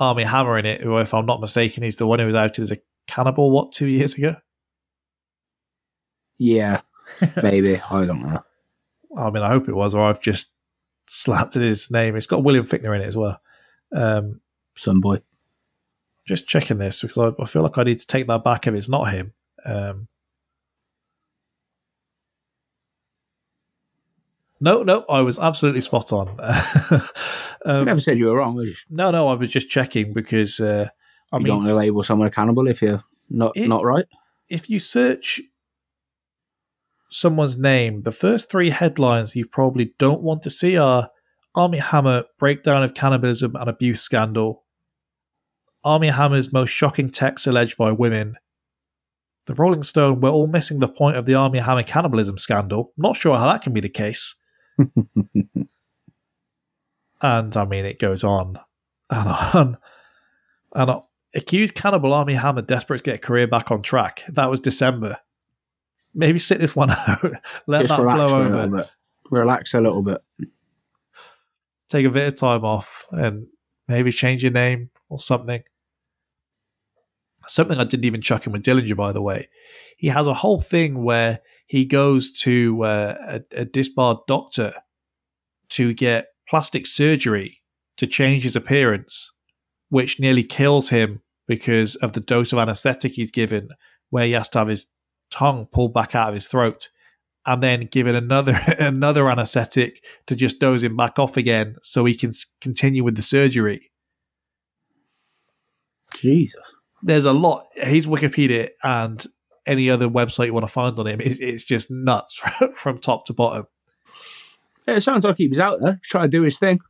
Armie 0.00 0.24
Hammer 0.24 0.58
in 0.58 0.66
it, 0.66 0.80
who, 0.80 0.96
if 0.98 1.14
I'm 1.14 1.26
not 1.26 1.40
mistaken, 1.40 1.84
is 1.84 1.96
the 1.96 2.06
one 2.06 2.18
who 2.18 2.26
was 2.26 2.34
outed 2.34 2.62
as 2.62 2.72
a 2.72 2.78
cannibal, 3.06 3.50
what, 3.50 3.72
two 3.72 3.86
years 3.86 4.14
ago? 4.14 4.34
Yeah, 6.38 6.80
maybe 7.42 7.78
I 7.78 8.06
don't 8.06 8.22
know. 8.22 8.42
I 9.16 9.30
mean, 9.30 9.42
I 9.42 9.48
hope 9.48 9.68
it 9.68 9.74
was, 9.74 9.94
or 9.94 10.08
I've 10.08 10.20
just 10.20 10.48
slapped 11.06 11.54
his 11.54 11.90
name. 11.90 12.16
It's 12.16 12.26
got 12.26 12.42
William 12.42 12.66
Fichtner 12.66 12.96
in 12.96 13.02
it 13.02 13.08
as 13.08 13.16
well. 13.16 13.40
Um, 13.94 14.40
Some 14.76 15.00
boy. 15.00 15.20
just 16.26 16.46
checking 16.46 16.78
this 16.78 17.02
because 17.02 17.18
I, 17.38 17.42
I 17.42 17.46
feel 17.46 17.62
like 17.62 17.76
I 17.76 17.82
need 17.82 18.00
to 18.00 18.06
take 18.06 18.26
that 18.28 18.44
back 18.44 18.66
if 18.66 18.74
it's 18.74 18.88
not 18.88 19.12
him. 19.12 19.34
Um, 19.64 20.08
no, 24.60 24.82
no, 24.82 25.04
I 25.08 25.20
was 25.22 25.38
absolutely 25.38 25.80
spot 25.80 26.12
on. 26.12 26.36
I 26.40 27.02
um, 27.64 27.84
never 27.84 28.00
said 28.00 28.18
you 28.18 28.26
were 28.26 28.36
wrong. 28.36 28.62
Just, 28.64 28.86
no, 28.90 29.10
no, 29.10 29.28
I 29.28 29.34
was 29.34 29.48
just 29.48 29.68
checking 29.70 30.12
because 30.12 30.60
uh, 30.60 30.88
I 31.32 31.36
you 31.36 31.40
mean, 31.40 31.46
don't 31.48 31.58
want 31.64 31.68
to 31.70 31.76
label 31.78 32.02
someone 32.02 32.28
a 32.28 32.30
cannibal 32.30 32.66
if 32.68 32.82
you're 32.82 33.02
not 33.28 33.56
It- 33.56 33.68
not 33.68 33.84
right. 33.84 34.06
if 34.48 34.68
you 34.70 34.78
search 34.78 35.40
someone's 37.10 37.58
name, 37.58 38.02
the 38.02 38.12
first 38.12 38.50
three 38.50 38.70
headlines 38.70 39.34
you 39.36 39.46
probably 39.46 39.94
don't 39.98 40.22
want 40.22 40.42
to 40.42 40.50
see 40.50 40.76
are 40.76 41.10
Armie 41.54 41.78
Hammer 41.78 42.24
breakdown 42.38 42.82
of 42.82 42.94
cannibalism 42.94 43.56
and 43.56 43.68
abuse 43.68 44.00
scandal, 44.00 44.64
Armie 45.82 46.08
Hammer's 46.10 46.52
most 46.52 46.70
shocking 46.70 47.10
texts 47.10 47.46
alleged 47.46 47.76
by 47.76 47.90
women. 47.90 48.36
The 49.46 49.54
Rolling 49.54 49.82
Stone, 49.82 50.20
we're 50.20 50.30
all 50.30 50.46
missing 50.46 50.78
the 50.78 50.86
point 50.88 51.16
of 51.16 51.26
the 51.26 51.34
Armie 51.34 51.58
Hammer 51.58 51.82
cannibalism 51.82 52.38
scandal. 52.38 52.92
Not 52.96 53.16
sure 53.16 53.36
how 53.36 53.46
that 53.50 53.62
can 53.62 53.72
be 53.72 53.80
the 53.80 53.88
case. 53.88 54.36
And 57.22 57.56
I 57.56 57.64
mean, 57.64 57.84
it 57.84 57.98
goes 57.98 58.24
on 58.24 58.58
and 59.10 59.28
on 59.28 59.78
and 60.74 60.90
on. 60.90 61.02
Accused 61.32 61.76
cannibal 61.76 62.12
Armie 62.12 62.34
Hammer 62.34 62.62
desperate 62.62 62.98
to 62.98 63.04
get 63.04 63.14
a 63.14 63.18
career 63.18 63.46
back 63.46 63.70
on 63.70 63.82
track. 63.82 64.24
That 64.30 64.50
was 64.50 64.58
December. 64.58 65.16
Maybe 66.12 66.40
sit 66.40 66.58
this 66.58 66.74
one 66.74 66.90
out. 67.06 67.22
Let 67.68 67.86
Just 67.86 67.96
that 67.96 68.02
blow 68.02 68.28
for 68.28 68.52
a 68.52 68.62
over. 68.62 68.88
Relax 69.30 69.74
a 69.74 69.80
little 69.80 70.02
bit. 70.02 70.20
Take 71.88 72.04
a 72.04 72.10
bit 72.10 72.26
of 72.26 72.34
time 72.36 72.64
off 72.64 73.04
and 73.12 73.46
maybe 73.86 74.10
change 74.10 74.42
your 74.42 74.50
name 74.50 74.90
or 75.08 75.20
something. 75.20 75.62
Something 77.46 77.78
I 77.78 77.84
didn't 77.84 78.06
even 78.06 78.22
chuck 78.22 78.46
in 78.46 78.52
with 78.52 78.64
Dillinger, 78.64 78.96
by 78.96 79.12
the 79.12 79.22
way. 79.22 79.48
He 79.98 80.08
has 80.08 80.26
a 80.26 80.34
whole 80.34 80.60
thing 80.60 81.04
where 81.04 81.40
he 81.70 81.84
goes 81.84 82.32
to 82.32 82.82
uh, 82.82 83.14
a, 83.52 83.60
a 83.60 83.64
disbarred 83.64 84.16
doctor 84.26 84.74
to 85.68 85.94
get 85.94 86.26
plastic 86.48 86.84
surgery 86.84 87.58
to 87.96 88.08
change 88.08 88.42
his 88.42 88.56
appearance, 88.56 89.32
which 89.88 90.18
nearly 90.18 90.42
kills 90.42 90.88
him 90.88 91.22
because 91.46 91.94
of 91.94 92.12
the 92.12 92.18
dose 92.18 92.52
of 92.52 92.58
anesthetic 92.58 93.12
he's 93.12 93.30
given, 93.30 93.68
where 94.08 94.24
he 94.26 94.32
has 94.32 94.48
to 94.48 94.58
have 94.58 94.66
his 94.66 94.88
tongue 95.30 95.68
pulled 95.70 95.94
back 95.94 96.16
out 96.16 96.30
of 96.30 96.34
his 96.34 96.48
throat 96.48 96.88
and 97.46 97.62
then 97.62 97.84
given 97.84 98.16
another 98.16 98.60
another 98.80 99.30
anesthetic 99.30 100.02
to 100.26 100.34
just 100.34 100.58
doze 100.58 100.82
him 100.82 100.96
back 100.96 101.20
off 101.20 101.36
again 101.36 101.76
so 101.82 102.04
he 102.04 102.16
can 102.16 102.32
continue 102.60 103.04
with 103.04 103.14
the 103.14 103.22
surgery. 103.22 103.92
Jesus. 106.16 106.64
There's 107.00 107.26
a 107.26 107.32
lot. 107.32 107.62
His 107.76 108.08
Wikipedia 108.08 108.70
and 108.82 109.24
any 109.66 109.90
other 109.90 110.08
website 110.08 110.46
you 110.46 110.54
want 110.54 110.66
to 110.66 110.72
find 110.72 110.98
on 110.98 111.06
him, 111.06 111.20
it's, 111.20 111.38
it's 111.40 111.64
just 111.64 111.90
nuts 111.90 112.40
from 112.76 112.98
top 112.98 113.26
to 113.26 113.32
bottom. 113.32 113.66
Yeah, 114.86 114.96
it 114.96 115.02
sounds 115.02 115.24
like 115.24 115.36
he 115.36 115.48
was 115.48 115.58
out 115.58 115.80
there 115.80 116.00
trying 116.02 116.30
to 116.30 116.36
do 116.36 116.42
his 116.42 116.58
thing. 116.58 116.80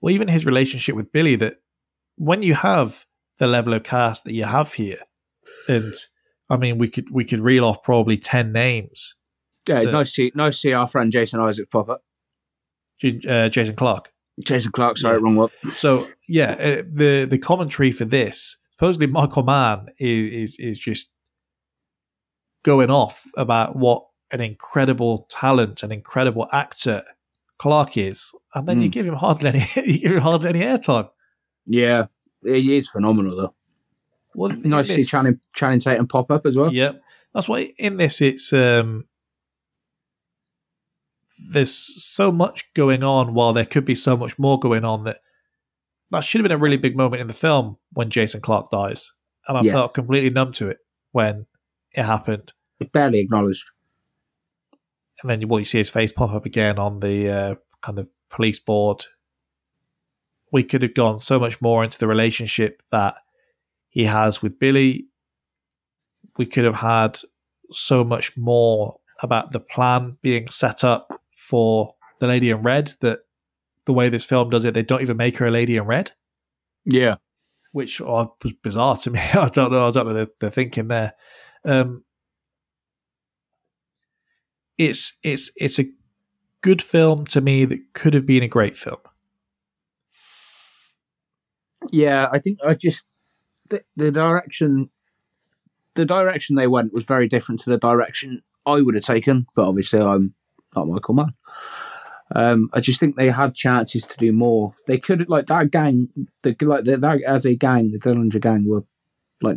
Well, 0.00 0.14
even 0.14 0.28
his 0.28 0.46
relationship 0.46 0.94
with 0.96 1.12
Billie, 1.12 1.36
that 1.36 1.56
when 2.16 2.42
you 2.42 2.54
have 2.54 3.04
the 3.38 3.46
level 3.46 3.72
of 3.74 3.82
cast 3.82 4.24
that 4.24 4.32
you 4.32 4.44
have 4.44 4.74
here, 4.74 4.98
and 5.68 5.94
I 6.48 6.56
mean, 6.56 6.78
we 6.78 6.88
could 6.88 7.10
we 7.10 7.24
could 7.24 7.40
reel 7.40 7.64
off 7.64 7.82
probably 7.82 8.16
ten 8.16 8.52
names. 8.52 9.16
Yeah, 9.68 9.84
The- 9.84 9.92
nice 9.92 10.08
to 10.08 10.12
see 10.14 10.32
nice 10.34 10.58
see 10.58 10.72
our 10.72 10.86
friend 10.88 11.12
Jason 11.12 11.40
Isaac 11.40 11.70
pop 11.70 11.88
up. 11.88 12.02
Uh, 13.02 13.48
Jason 13.48 13.76
Clarke. 13.76 14.12
Jason 14.44 14.72
Clarke, 14.72 14.98
sorry, 14.98 15.16
Yeah. 15.18 15.22
wrong 15.24 15.36
one. 15.36 15.50
So 15.74 16.08
yeah, 16.28 16.52
uh, 16.52 16.82
the 16.92 17.26
the 17.30 17.38
commentary 17.38 17.92
for 17.92 18.04
this 18.04 18.56
supposedly 18.72 19.06
Michael 19.06 19.42
Mann 19.42 19.86
is, 19.98 20.54
is 20.54 20.56
is 20.58 20.78
just 20.78 21.10
going 22.62 22.90
off 22.90 23.24
about 23.36 23.76
what 23.76 24.04
an 24.30 24.40
incredible 24.40 25.26
talent, 25.30 25.82
an 25.82 25.90
incredible 25.92 26.48
actor 26.52 27.02
Clarke 27.58 27.96
is, 27.98 28.32
and 28.54 28.66
then 28.68 28.80
you 28.80 28.88
Mm. 28.88 28.92
give 28.92 29.06
him 29.06 29.14
hardly 29.14 29.48
any 29.50 29.66
you 29.92 29.98
give 30.00 30.12
him 30.12 30.20
hardly 30.20 30.48
any 30.50 30.60
airtime. 30.60 31.08
Yeah, 31.66 32.06
he 32.42 32.76
is 32.76 32.88
phenomenal 32.88 33.36
though. 33.36 33.54
Well, 34.34 34.50
Nice 34.56 34.86
to 34.88 34.94
see 34.94 35.04
Channing 35.04 35.40
Channing 35.54 35.80
Tatum 35.80 36.06
pop 36.08 36.30
up 36.30 36.46
as 36.46 36.56
well. 36.56 36.72
Yep. 36.72 37.02
That's 37.34 37.48
why 37.48 37.72
in 37.78 37.96
this 37.96 38.20
it's 38.20 38.52
um 38.52 39.04
there's 41.52 41.74
so 42.04 42.30
much 42.30 42.72
going 42.74 43.02
on 43.02 43.34
while 43.34 43.52
there 43.52 43.64
could 43.64 43.84
be 43.84 43.94
so 43.94 44.16
much 44.16 44.38
more 44.38 44.58
going 44.58 44.84
on 44.84 45.04
that 45.04 45.18
that 46.10 46.20
should 46.20 46.40
have 46.40 46.44
been 46.44 46.52
a 46.52 46.58
really 46.58 46.76
big 46.76 46.96
moment 46.96 47.20
in 47.20 47.26
the 47.28 47.32
film 47.32 47.76
when 47.92 48.10
Jason 48.10 48.40
Clarke 48.40 48.70
dies. 48.70 49.12
And 49.48 49.56
I 49.56 49.62
Yes. 49.62 49.72
felt 49.72 49.94
completely 49.94 50.30
numb 50.30 50.52
to 50.54 50.68
it 50.68 50.78
when 51.12 51.46
it 51.92 52.04
happened. 52.04 52.52
It 52.78 52.92
Barely 52.92 53.18
acknowledged. 53.20 53.64
And 55.22 55.30
then 55.30 55.48
what 55.48 55.58
you 55.58 55.64
see 55.64 55.78
his 55.78 55.90
face 55.90 56.12
pop 56.12 56.32
up 56.32 56.46
again 56.46 56.78
on 56.78 57.00
the 57.00 57.28
uh, 57.28 57.54
kind 57.82 57.98
of 57.98 58.08
police 58.30 58.58
board 58.58 59.04
we 60.52 60.64
could 60.64 60.82
have 60.82 60.94
gone 60.94 61.20
so 61.20 61.38
much 61.38 61.60
more 61.62 61.84
into 61.84 61.98
the 61.98 62.08
relationship 62.08 62.82
that 62.90 63.14
he 63.88 64.04
has 64.06 64.42
with 64.42 64.58
Billie. 64.58 65.06
We 66.36 66.46
could 66.46 66.64
have 66.64 66.76
had 66.76 67.18
so 67.70 68.02
much 68.02 68.36
more 68.36 68.98
about 69.22 69.52
the 69.52 69.60
plan 69.60 70.16
being 70.22 70.48
set 70.48 70.82
up 70.82 71.08
for 71.36 71.94
the 72.18 72.26
lady 72.26 72.50
in 72.50 72.62
red 72.62 72.92
that 73.00 73.20
the 73.84 73.92
way 73.92 74.08
this 74.08 74.24
film 74.24 74.50
does 74.50 74.64
it, 74.64 74.74
they 74.74 74.82
don't 74.82 75.02
even 75.02 75.16
make 75.16 75.38
her 75.38 75.46
a 75.46 75.50
lady 75.50 75.76
in 75.76 75.84
red, 75.84 76.12
Yeah. 76.84 77.16
which 77.72 78.00
was 78.00 78.28
bizarre 78.62 78.96
to 78.98 79.10
me. 79.10 79.20
I 79.34 79.48
don't 79.48 79.72
know. 79.72 79.86
I 79.86 79.90
don't 79.90 80.06
know 80.08 80.14
the, 80.14 80.30
the 80.40 80.50
thinking 80.50 80.88
there. 80.88 81.12
Um, 81.64 82.04
it's 84.78 85.12
it's 85.22 85.50
it's 85.56 85.78
a 85.78 85.84
good 86.62 86.82
film 86.82 87.26
to 87.26 87.40
me 87.40 87.64
that 87.64 87.80
could 87.92 88.14
have 88.14 88.26
been 88.26 88.42
a 88.42 88.48
great 88.48 88.76
film. 88.76 88.98
Yeah, 91.90 92.28
I 92.32 92.38
think 92.38 92.58
I 92.64 92.74
just 92.74 93.04
the, 93.68 93.82
the 93.96 94.10
direction 94.10 94.90
the 95.94 96.04
direction 96.04 96.56
they 96.56 96.66
went 96.66 96.92
was 96.92 97.04
very 97.04 97.28
different 97.28 97.60
to 97.62 97.70
the 97.70 97.78
direction 97.78 98.42
I 98.66 98.80
would 98.80 98.94
have 98.94 99.04
taken, 99.04 99.46
but 99.54 99.66
obviously 99.66 100.00
I'm 100.00 100.34
not 100.74 100.88
Michael 100.88 101.14
Mann. 101.14 101.34
Um, 102.34 102.70
I 102.72 102.80
just 102.80 103.00
think 103.00 103.16
they 103.16 103.30
had 103.30 103.54
chances 103.54 104.06
to 104.06 104.16
do 104.16 104.32
more. 104.32 104.74
They 104.86 104.98
could 104.98 105.28
like 105.28 105.46
that 105.46 105.70
gang, 105.70 106.08
the 106.42 106.56
like 106.60 106.84
the, 106.84 106.96
that 106.96 107.22
as 107.22 107.44
a 107.44 107.56
gang, 107.56 107.90
the 107.90 107.98
Dillinger 107.98 108.40
gang 108.40 108.68
were 108.68 108.84
like 109.42 109.56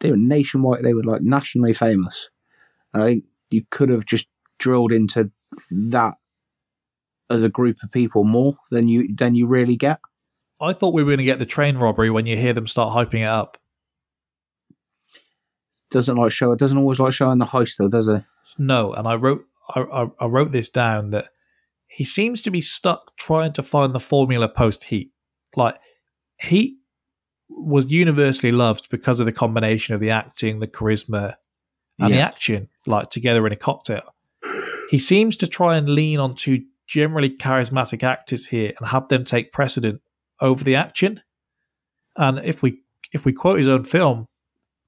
they 0.00 0.10
were 0.10 0.16
nationwide. 0.16 0.84
They 0.84 0.94
were 0.94 1.04
like 1.04 1.22
nationally 1.22 1.74
famous. 1.74 2.28
And 2.92 3.02
I 3.02 3.06
think 3.06 3.24
you 3.50 3.64
could 3.70 3.88
have 3.88 4.06
just 4.06 4.26
drilled 4.58 4.92
into 4.92 5.30
that 5.70 6.14
as 7.30 7.42
a 7.42 7.48
group 7.48 7.78
of 7.82 7.90
people 7.90 8.24
more 8.24 8.56
than 8.70 8.88
you 8.88 9.14
than 9.14 9.34
you 9.34 9.46
really 9.46 9.76
get. 9.76 10.00
I 10.60 10.72
thought 10.72 10.94
we 10.94 11.02
were 11.02 11.10
going 11.10 11.18
to 11.18 11.24
get 11.24 11.38
the 11.38 11.46
train 11.46 11.76
robbery 11.76 12.10
when 12.10 12.26
you 12.26 12.36
hear 12.36 12.52
them 12.52 12.66
start 12.66 12.94
hyping 12.94 13.20
it 13.20 13.28
up. 13.28 13.58
Doesn't 15.90 16.16
like 16.16 16.32
show. 16.32 16.52
It 16.52 16.58
doesn't 16.58 16.76
always 16.76 16.98
like 16.98 17.12
showing 17.12 17.38
the 17.38 17.46
heist 17.46 17.76
though, 17.78 17.88
does 17.88 18.08
it? 18.08 18.24
No, 18.58 18.92
and 18.92 19.06
I 19.06 19.14
wrote 19.14 19.44
I, 19.74 19.80
I, 19.80 20.06
I 20.20 20.26
wrote 20.26 20.52
this 20.52 20.68
down 20.68 21.10
that 21.10 21.28
he 21.86 22.04
seems 22.04 22.42
to 22.42 22.50
be 22.50 22.60
stuck 22.60 23.16
trying 23.16 23.52
to 23.54 23.62
find 23.62 23.94
the 23.94 24.00
formula 24.00 24.48
post 24.48 24.84
Heat. 24.84 25.12
Like 25.56 25.76
Heat 26.38 26.77
was 27.48 27.90
universally 27.90 28.52
loved 28.52 28.88
because 28.90 29.20
of 29.20 29.26
the 29.26 29.32
combination 29.32 29.94
of 29.94 30.00
the 30.00 30.10
acting, 30.10 30.60
the 30.60 30.66
charisma, 30.66 31.34
and 31.98 32.14
the 32.14 32.20
action, 32.20 32.68
like 32.86 33.10
together 33.10 33.46
in 33.46 33.52
a 33.52 33.56
cocktail. 33.56 34.14
He 34.90 34.98
seems 34.98 35.36
to 35.38 35.46
try 35.46 35.76
and 35.76 35.88
lean 35.88 36.20
on 36.20 36.34
two 36.34 36.64
generally 36.86 37.28
charismatic 37.28 38.02
actors 38.02 38.46
here 38.46 38.72
and 38.78 38.88
have 38.88 39.08
them 39.08 39.24
take 39.24 39.52
precedent 39.52 40.00
over 40.40 40.62
the 40.64 40.76
action. 40.76 41.20
And 42.16 42.38
if 42.38 42.62
we 42.62 42.80
if 43.12 43.24
we 43.24 43.32
quote 43.32 43.58
his 43.58 43.68
own 43.68 43.84
film, 43.84 44.26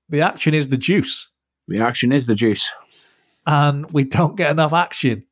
the 0.09 0.21
action 0.23 0.55
is 0.55 0.69
the 0.69 0.77
juice 0.77 1.29
The 1.69 1.81
action 1.81 2.13
is 2.13 2.27
the 2.27 2.35
juice. 2.35 2.71
and 3.47 3.91
we 3.91 4.05
don't 4.05 4.37
get 4.37 4.51
enough 4.51 4.73
action 4.73 5.25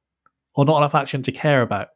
or 0.55 0.65
not 0.65 0.79
enough 0.79 0.95
action 0.95 1.23
to 1.23 1.33
care 1.33 1.63
about. 1.63 1.89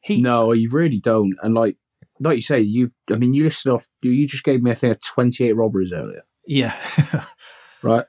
He 0.00 0.22
No, 0.22 0.52
you 0.52 0.70
really 0.70 1.00
don't. 1.00 1.36
And 1.42 1.54
like 1.54 1.76
like 2.20 2.36
you 2.36 2.42
say, 2.42 2.60
you 2.60 2.92
I 3.10 3.16
mean 3.16 3.34
you 3.34 3.44
listed 3.44 3.72
off 3.72 3.86
you, 4.02 4.10
you 4.10 4.28
just 4.28 4.44
gave 4.44 4.62
me 4.62 4.70
a 4.70 4.74
thing 4.74 4.90
of 4.92 5.00
twenty 5.02 5.44
eight 5.48 5.56
robberies 5.56 5.92
earlier. 5.92 6.24
yeah. 6.46 6.74
Right. 7.82 8.04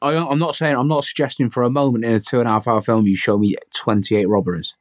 I, 0.00 0.16
I'm 0.16 0.38
not 0.38 0.56
saying 0.56 0.74
I'm 0.74 0.88
not 0.88 1.04
suggesting 1.04 1.50
for 1.50 1.62
a 1.64 1.70
moment 1.70 2.04
in 2.06 2.12
a 2.12 2.20
two 2.20 2.40
and 2.40 2.48
a 2.48 2.52
half 2.52 2.66
hour 2.66 2.80
film 2.80 3.06
you 3.06 3.14
show 3.14 3.36
me 3.36 3.56
28 3.74 4.26
robberies, 4.26 4.74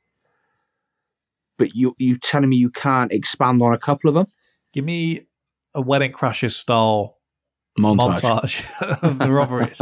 but 1.58 1.76
you 1.76 1.94
you 1.98 2.16
telling 2.16 2.50
me 2.50 2.56
you 2.56 2.70
can't 2.70 3.12
expand 3.12 3.62
on 3.62 3.74
a 3.74 3.78
couple 3.78 4.08
of 4.10 4.16
them? 4.16 4.28
Give 4.74 4.86
me 4.86 5.28
a 5.74 5.82
wedding 5.82 6.14
crashers 6.14 6.54
style 6.54 7.18
Montage. 7.78 8.22
montage 8.22 9.02
of 9.04 9.20
the 9.20 9.32
robberies. 9.32 9.82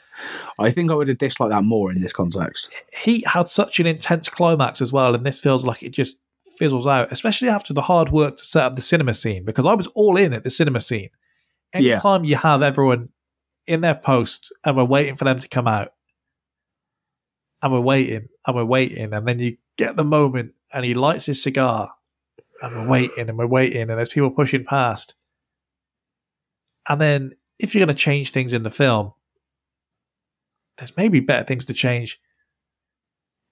I 0.60 0.70
think 0.70 0.90
I 0.90 0.94
would 0.94 1.08
have 1.08 1.18
disliked 1.18 1.50
that 1.50 1.64
more 1.64 1.90
in 1.90 2.00
this 2.00 2.12
context. 2.12 2.70
Heat 3.02 3.26
had 3.26 3.46
such 3.48 3.80
an 3.80 3.86
intense 3.86 4.28
climax 4.28 4.80
as 4.80 4.92
well, 4.92 5.14
and 5.14 5.24
this 5.24 5.40
feels 5.40 5.64
like 5.64 5.82
it 5.82 5.90
just 5.90 6.16
fizzles 6.58 6.86
out, 6.86 7.12
especially 7.12 7.48
after 7.48 7.72
the 7.72 7.82
hard 7.82 8.10
work 8.10 8.36
to 8.36 8.44
set 8.44 8.64
up 8.64 8.76
the 8.76 8.82
cinema 8.82 9.14
scene, 9.14 9.44
because 9.44 9.66
I 9.66 9.74
was 9.74 9.86
all 9.88 10.16
in 10.16 10.32
at 10.32 10.44
the 10.44 10.50
cinema 10.50 10.80
scene. 10.80 11.10
Yeah. 11.74 11.94
Anytime 11.94 12.24
you 12.24 12.36
have 12.36 12.62
everyone 12.62 13.08
in 13.66 13.80
their 13.80 13.94
post 13.94 14.52
and 14.64 14.76
we're 14.76 14.84
waiting 14.84 15.16
for 15.16 15.24
them 15.24 15.38
to 15.38 15.48
come 15.48 15.66
out, 15.66 15.92
and 17.62 17.72
we're 17.72 17.80
waiting, 17.80 18.28
and 18.46 18.56
we're 18.56 18.64
waiting, 18.64 19.12
and 19.14 19.26
then 19.26 19.38
you 19.38 19.56
get 19.78 19.96
the 19.96 20.04
moment 20.04 20.52
and 20.72 20.84
he 20.84 20.94
lights 20.94 21.26
his 21.26 21.42
cigar, 21.42 21.92
and 22.60 22.74
we're 22.74 22.88
waiting, 22.88 23.28
and 23.28 23.38
we're 23.38 23.46
waiting, 23.46 23.82
and 23.82 23.90
there's 23.90 24.08
people 24.08 24.30
pushing 24.30 24.64
past. 24.64 25.14
And 26.88 27.00
then 27.00 27.32
if 27.58 27.74
you're 27.74 27.86
going 27.86 27.96
to 27.96 28.02
change 28.02 28.32
things 28.32 28.52
in 28.52 28.64
the 28.64 28.70
film, 28.70 29.12
there's 30.76 30.96
maybe 30.96 31.20
better 31.20 31.44
things 31.44 31.66
to 31.66 31.74
change. 31.74 32.20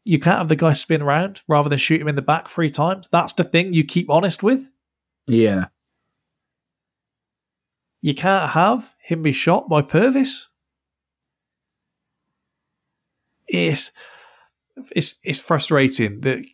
You 0.05 0.18
can't 0.18 0.38
have 0.38 0.48
the 0.48 0.57
guy 0.57 0.72
spin 0.72 1.03
around 1.03 1.42
rather 1.46 1.68
than 1.68 1.78
shoot 1.78 2.01
him 2.01 2.09
in 2.09 2.16
the 2.16 2.22
back 2.22 2.48
three 2.48 2.70
times. 2.70 3.09
That's 3.12 3.32
the 3.34 3.44
thing 3.44 3.72
you 3.72 3.84
keep 3.84 4.09
honest 4.11 4.42
with. 4.42 4.70
Yeah. 5.26 5.66
You 8.03 8.14
can't 8.14 8.51
have 8.51 8.94
him 8.98 9.22
be 9.22 9.32
shot 9.32 9.68
by 9.68 9.82
Purvis. 9.82 10.48
It's 13.46 13.90
it's 14.92 15.18
it's 15.22 15.40
frustrating. 15.40 16.20
The 16.20 16.46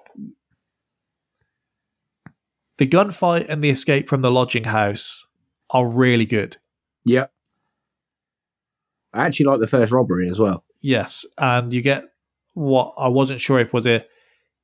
the 2.79 2.87
gunfight 2.87 3.47
and 3.49 3.63
the 3.63 3.71
escape 3.71 4.09
from 4.09 4.23
the 4.23 4.31
lodging 4.31 4.65
house 4.65 5.29
are 5.71 5.87
really 5.87 6.27
good. 6.27 6.57
Yeah. 7.05 7.27
I 9.13 9.27
actually 9.27 9.47
like 9.47 9.61
the 9.61 9.67
first 9.67 9.93
robbery 9.93 10.29
as 10.29 10.39
well. 10.39 10.65
Yes, 10.81 11.25
and 11.39 11.73
you 11.73 11.81
get 11.81 12.05
what 12.57 12.95
I 12.97 13.09
wasn't 13.09 13.41
sure 13.41 13.59
if 13.59 13.75
was 13.75 13.87
a 13.87 14.05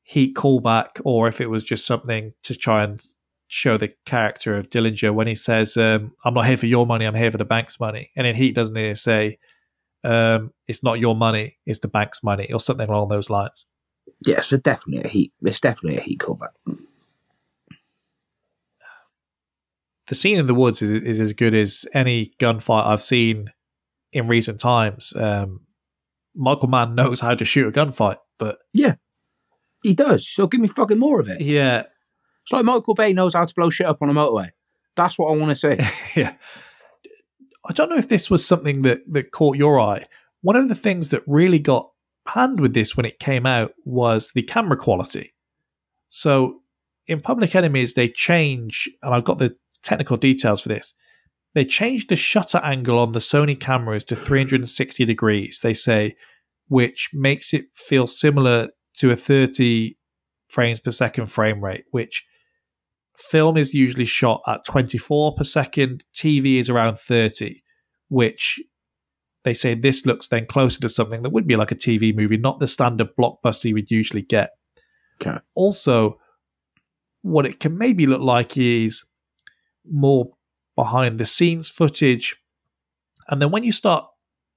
heat 0.03 0.35
callback 0.35 1.01
or 1.05 1.29
if 1.29 1.43
it 1.43 1.51
was 1.51 1.63
just 1.63 1.87
something 1.87 2.33
to 2.43 2.57
try 2.57 2.83
and 2.83 3.01
show 3.49 3.77
the 3.77 3.93
character 4.07 4.57
of 4.57 4.71
Dillinger 4.71 5.15
when 5.15 5.27
he 5.27 5.35
says, 5.35 5.77
um, 5.77 6.15
"I'm 6.25 6.33
not 6.33 6.47
here 6.47 6.57
for 6.57 6.67
your 6.67 6.87
money. 6.87 7.05
I'm 7.05 7.15
here 7.15 7.31
for 7.31 7.37
the 7.37 7.45
bank's 7.45 7.79
money." 7.79 8.11
And 8.17 8.27
in 8.27 8.35
Heat, 8.35 8.55
doesn't 8.55 8.75
he 8.75 8.95
say, 8.95 9.39
um, 10.05 10.55
"It's 10.67 10.83
not 10.83 11.01
your 11.01 11.15
money. 11.15 11.59
It's 11.67 11.81
the 11.81 11.89
bank's 11.89 12.25
money," 12.25 12.51
or 12.51 12.59
something 12.61 12.89
along 12.89 13.09
those 13.09 13.29
lines? 13.29 13.67
Yeah, 14.25 14.41
so 14.41 14.57
definitely 14.57 15.05
a 15.05 15.09
heat. 15.09 15.33
It's 15.43 15.61
definitely 15.61 15.99
a 15.99 16.03
heat 16.03 16.21
callback. 16.21 16.55
The 20.07 20.15
scene 20.15 20.39
in 20.39 20.47
the 20.47 20.55
woods 20.55 20.81
is, 20.81 20.91
is 20.91 21.21
as 21.21 21.35
good 21.35 21.55
as 21.55 21.85
any 21.93 22.33
gunfight 22.41 22.87
I've 22.87 23.03
seen 23.03 23.53
in 24.13 24.29
recent 24.29 24.61
times. 24.61 25.13
Um, 25.15 25.67
Michael 26.35 26.69
Mann 26.69 26.95
knows 26.95 27.21
how 27.21 27.35
to 27.35 27.45
shoot 27.45 27.69
a 27.69 27.73
gunfight, 27.73 28.17
but 28.39 28.59
yeah, 28.73 28.95
He 29.83 29.95
does. 29.95 30.29
So 30.29 30.47
give 30.47 30.61
me 30.61 30.69
fucking 30.69 30.99
more 30.99 31.21
of 31.21 31.29
it. 31.29 31.41
yeah, 31.41 31.81
It's 32.45 32.53
like 32.53 32.65
Michael 32.65 32.95
Bay 32.95 33.13
knows 33.13 33.35
how 33.35 33.45
to 33.45 33.55
blow 33.55 33.71
shit 33.71 33.87
up 33.87 33.99
on 34.01 34.09
a 34.11 34.15
motorway. 34.15 34.51
That's 34.97 35.19
what 35.19 35.33
I 35.33 35.37
want 35.37 35.51
to 35.51 35.57
see. 35.57 35.87
yeah. 36.21 36.35
I 37.69 37.73
don't 37.73 37.89
know 37.91 37.97
if 37.97 38.09
this 38.09 38.29
was 38.31 38.45
something 38.45 38.83
that, 38.83 39.01
that 39.13 39.31
caught 39.31 39.57
your 39.57 39.79
eye. 39.81 40.07
One 40.41 40.57
of 40.57 40.69
the 40.69 40.75
things 40.75 41.11
that 41.11 41.23
really 41.27 41.59
got 41.61 41.91
panned 42.27 42.61
with 42.61 42.75
this 42.75 42.97
when 42.97 43.07
it 43.07 43.19
came 43.21 43.47
out 43.47 43.73
was 43.85 44.33
the 44.35 44.43
camera 44.43 44.77
quality. 44.77 45.31
So 46.09 46.61
in 47.07 47.21
Public 47.21 47.55
Enemies, 47.55 47.95
they 47.95 48.09
change, 48.09 48.89
and 49.03 49.15
I've 49.15 49.25
got 49.25 49.39
the 49.39 49.57
technical 49.83 50.17
details 50.17 50.61
for 50.63 50.69
this. 50.69 50.95
They 51.55 51.65
changed 51.65 52.09
the 52.09 52.17
shutter 52.17 52.59
angle 52.59 52.99
on 52.99 53.13
the 53.13 53.19
Sony 53.19 53.59
cameras 53.59 54.05
to 54.05 54.17
360 54.17 55.05
degrees, 55.05 55.61
they 55.63 55.75
say, 55.75 56.15
which 56.69 57.11
makes 57.13 57.53
it 57.53 57.67
feel 57.75 58.07
similar 58.07 58.69
to 58.99 59.11
a 59.11 59.17
30 59.17 59.97
frames 60.49 60.81
per 60.81 60.91
second 60.91 61.27
frame 61.27 61.63
rate, 61.63 61.85
which 61.91 62.25
film 63.17 63.57
is 63.57 63.75
usually 63.75 64.07
shot 64.07 64.43
at 64.47 64.65
24 64.65 65.35
per 65.35 65.45
second, 65.45 66.05
TV 66.15 66.59
is 66.59 66.71
around 66.71 66.99
30, 66.99 67.63
which 68.09 68.61
they 69.45 69.55
say 69.55 69.75
this 69.75 70.07
looks 70.07 70.29
then 70.29 70.47
closer 70.47 70.81
to 70.81 70.89
something 70.89 71.23
that 71.23 71.31
would 71.31 71.47
be 71.47 71.57
like 71.57 71.73
a 71.73 71.77
TV 71.77 72.15
movie, 72.15 72.37
not 72.37 72.61
the 72.61 72.69
standard 72.69 73.09
blockbuster 73.19 73.65
you 73.65 73.75
would 73.75 73.91
usually 73.91 74.23
get. 74.23 74.51
Okay. 75.21 75.39
Also, 75.55 76.19
what 77.23 77.47
it 77.47 77.61
can 77.61 77.77
maybe 77.77 78.07
look 78.07 78.21
like 78.21 78.57
is 78.57 79.05
more 79.91 80.31
behind 80.83 81.19
the 81.21 81.27
scenes 81.27 81.69
footage. 81.69 82.37
And 83.29 83.41
then 83.41 83.53
when 83.53 83.63
you 83.63 83.71
start 83.71 84.05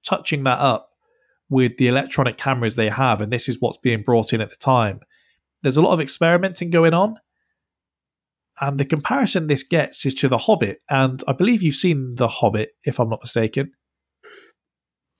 touching 0.04 0.42
that 0.44 0.58
up 0.58 0.88
with 1.48 1.76
the 1.76 1.86
electronic 1.86 2.36
cameras 2.36 2.74
they 2.74 2.88
have, 2.88 3.20
and 3.20 3.32
this 3.32 3.48
is 3.48 3.58
what's 3.60 3.78
being 3.78 4.02
brought 4.02 4.32
in 4.32 4.40
at 4.40 4.50
the 4.50 4.56
time, 4.56 5.00
there's 5.62 5.76
a 5.76 5.82
lot 5.82 5.92
of 5.92 6.00
experimenting 6.00 6.70
going 6.70 6.94
on. 6.94 7.20
And 8.60 8.80
the 8.80 8.84
comparison 8.84 9.46
this 9.46 9.62
gets 9.62 10.04
is 10.04 10.14
to 10.14 10.28
The 10.28 10.38
Hobbit. 10.38 10.82
And 10.90 11.22
I 11.28 11.32
believe 11.32 11.62
you've 11.62 11.74
seen 11.74 12.16
The 12.16 12.28
Hobbit, 12.28 12.70
if 12.82 12.98
I'm 12.98 13.10
not 13.10 13.22
mistaken, 13.22 13.72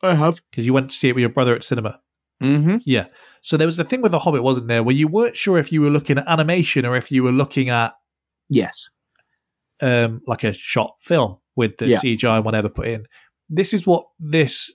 I 0.02 0.14
have. 0.14 0.40
because 0.50 0.66
you 0.66 0.72
went 0.72 0.90
to 0.90 0.96
see 0.96 1.08
it 1.10 1.14
with 1.14 1.20
your 1.22 1.30
brother 1.30 1.54
at 1.54 1.62
cinema. 1.62 2.00
Mm-hmm. 2.42 2.78
Yeah. 2.84 3.06
So 3.42 3.56
there 3.56 3.66
was 3.68 3.76
the 3.76 3.84
thing 3.84 4.00
with 4.00 4.12
the 4.12 4.18
Hobbit, 4.18 4.42
wasn't 4.42 4.66
there, 4.68 4.82
where 4.82 4.94
you 4.94 5.06
weren't 5.06 5.36
sure 5.36 5.58
if 5.58 5.70
you 5.70 5.82
were 5.82 5.90
looking 5.90 6.18
at 6.18 6.26
animation 6.28 6.84
or 6.84 6.96
if 6.96 7.12
you 7.12 7.22
were 7.22 7.32
looking 7.32 7.68
at 7.68 7.94
Yes. 8.48 8.88
Um, 9.80 10.20
like 10.26 10.44
a 10.44 10.52
shot 10.52 10.96
film 11.00 11.38
with 11.56 11.76
the 11.78 11.86
Yeah. 11.88 11.98
CGI 11.98 12.36
and 12.36 12.44
whatever 12.44 12.68
put 12.68 12.86
in. 12.86 13.06
This 13.48 13.72
is 13.74 13.86
what 13.86 14.04
this 14.18 14.74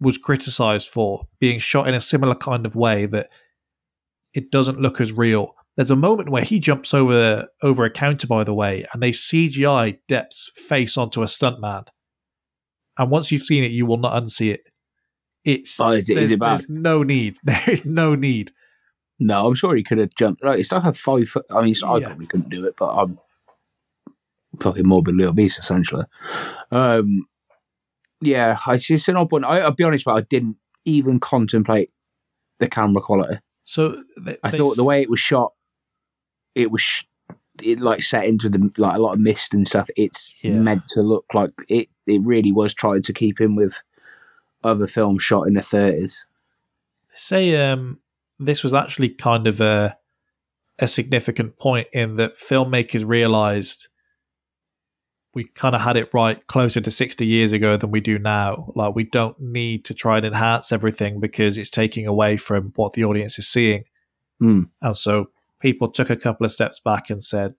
was 0.00 0.18
criticized 0.18 0.88
for, 0.88 1.26
being 1.40 1.58
shot 1.58 1.88
in 1.88 1.94
a 1.94 2.00
similar 2.00 2.34
kind 2.34 2.64
of 2.66 2.76
way 2.76 3.06
that 3.06 3.28
it 4.34 4.50
doesn't 4.50 4.80
look 4.80 5.00
as 5.00 5.12
real. 5.12 5.54
There's 5.76 5.90
a 5.90 5.96
moment 5.96 6.28
where 6.30 6.42
he 6.44 6.58
jumps 6.58 6.92
over 6.92 7.46
over 7.62 7.84
a 7.84 7.90
counter, 7.90 8.26
by 8.26 8.44
the 8.44 8.54
way, 8.54 8.84
and 8.92 9.02
they 9.02 9.10
CGI 9.12 9.98
Depp's 10.08 10.50
face 10.56 10.96
onto 10.96 11.22
a 11.22 11.26
stuntman. 11.26 11.84
And 12.98 13.10
once 13.10 13.30
you've 13.30 13.42
seen 13.42 13.62
it, 13.64 13.70
you 13.70 13.86
will 13.86 13.96
not 13.98 14.20
unsee 14.20 14.52
it. 14.54 14.62
It's 15.44 15.78
Oh, 15.78 15.90
is 15.90 16.08
it- 16.10 16.12
is 16.12 16.16
there's, 16.18 16.30
it 16.32 16.40
bad? 16.40 16.58
there's 16.58 16.68
no 16.68 17.02
need. 17.02 17.38
There 17.44 17.62
is 17.70 17.84
no 17.86 18.14
need. 18.16 18.50
No, 19.20 19.46
I'm 19.46 19.54
sure 19.54 19.74
he 19.76 19.82
could 19.84 19.98
have 19.98 20.14
jumped. 20.16 20.44
Like 20.44 20.58
it's 20.60 20.70
like 20.72 20.84
a 20.84 20.92
five 20.92 21.28
foot. 21.28 21.46
I 21.50 21.62
mean, 21.62 21.74
I 21.84 21.98
Yeah. 21.98 22.06
probably 22.08 22.26
couldn't 22.26 22.50
do 22.50 22.64
it, 22.66 22.74
but 22.78 22.88
I'm 22.94 23.18
fucking 24.60 24.86
morbidly 24.86 25.24
obese 25.24 25.58
essentially. 25.58 26.04
Um, 26.70 27.26
yeah, 28.20 28.58
I 28.66 28.76
see. 28.78 28.94
It's 28.94 29.08
an 29.08 29.16
odd 29.16 29.30
one. 29.32 29.44
I, 29.44 29.60
I'll 29.60 29.70
be 29.72 29.84
honest, 29.84 30.04
but 30.04 30.14
I 30.16 30.20
didn't 30.22 30.56
even 30.84 31.20
contemplate 31.20 31.90
the 32.58 32.68
camera 32.68 33.02
quality. 33.02 33.38
So 33.64 34.02
I 34.42 34.50
they 34.50 34.58
thought 34.58 34.76
the 34.76 34.84
way 34.84 35.02
it 35.02 35.10
was 35.10 35.20
shot, 35.20 35.52
it 36.54 36.70
was 36.70 36.80
sh- 36.82 37.04
it 37.62 37.80
like 37.80 38.02
set 38.02 38.24
into 38.24 38.48
the 38.48 38.70
like 38.76 38.96
a 38.96 39.00
lot 39.00 39.12
of 39.14 39.20
mist 39.20 39.52
and 39.54 39.66
stuff. 39.68 39.88
It's 39.96 40.32
Yeah. 40.42 40.54
meant 40.54 40.88
to 40.88 41.02
look 41.02 41.26
like 41.34 41.50
it. 41.68 41.88
It 42.06 42.22
really 42.22 42.52
was 42.52 42.72
trying 42.74 43.02
to 43.02 43.12
keep 43.12 43.40
in 43.40 43.54
with 43.56 43.74
other 44.64 44.86
films 44.86 45.22
shot 45.22 45.46
in 45.46 45.54
the 45.54 45.60
30s. 45.62 46.20
say 47.14 47.54
um 47.70 47.98
this 48.40 48.62
was 48.64 48.72
actually 48.74 49.08
kind 49.10 49.46
of 49.46 49.60
a 49.60 49.96
a 50.80 50.86
significant 50.88 51.58
point 51.58 51.88
in 51.92 52.16
that 52.16 52.38
filmmakers 52.38 53.06
realized 53.08 53.88
we 55.34 55.44
kind 55.44 55.74
of 55.74 55.80
had 55.82 55.96
it 55.96 56.12
right 56.14 56.44
closer 56.46 56.80
to 56.80 56.90
60 56.90 57.24
years 57.26 57.52
ago 57.52 57.76
than 57.76 57.90
we 57.90 58.00
do 58.00 58.18
now 58.18 58.72
like 58.74 58.94
we 58.94 59.04
don't 59.04 59.38
need 59.40 59.84
to 59.84 59.94
try 59.94 60.16
and 60.16 60.26
enhance 60.26 60.72
everything 60.72 61.20
because 61.20 61.58
it's 61.58 61.70
taking 61.70 62.06
away 62.06 62.36
from 62.36 62.72
what 62.76 62.92
the 62.94 63.04
audience 63.04 63.38
is 63.38 63.48
seeing 63.48 63.84
Hmm. 64.40 64.62
and 64.80 64.96
so 64.96 65.30
people 65.60 65.90
took 65.90 66.10
a 66.10 66.16
couple 66.16 66.46
of 66.46 66.52
steps 66.52 66.78
back 66.80 67.10
and 67.10 67.22
said 67.22 67.54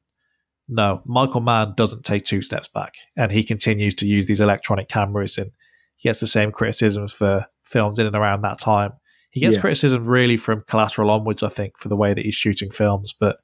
no 0.68 1.02
michael 1.06 1.42
mann 1.42 1.74
doesn't 1.76 2.06
take 2.06 2.24
two 2.26 2.42
steps 2.42 2.68
back 2.68 2.94
and 3.18 3.32
he 3.32 3.44
continues 3.44 3.96
to 3.96 4.08
use 4.08 4.28
these 4.28 4.40
electronic 4.40 4.88
cameras 4.88 5.38
and 5.38 5.52
he 5.98 6.08
gets 6.08 6.20
the 6.22 6.28
same 6.28 6.52
criticisms 6.52 7.12
for 7.12 7.46
films 7.64 8.00
in 8.00 8.08
and 8.08 8.16
around 8.16 8.42
that 8.42 8.60
time 8.60 8.92
he 9.32 9.40
gets 9.42 9.56
Yeah. 9.56 9.62
criticism 9.62 10.06
really 10.06 10.38
from 10.38 10.64
collateral 10.68 11.12
onwards, 11.12 11.44
I 11.44 11.50
think, 11.50 11.78
for 11.78 11.88
the 11.88 11.96
way 11.96 12.16
that 12.16 12.26
he's 12.26 12.34
shooting 12.34 12.72
films. 12.72 13.14
But 13.14 13.38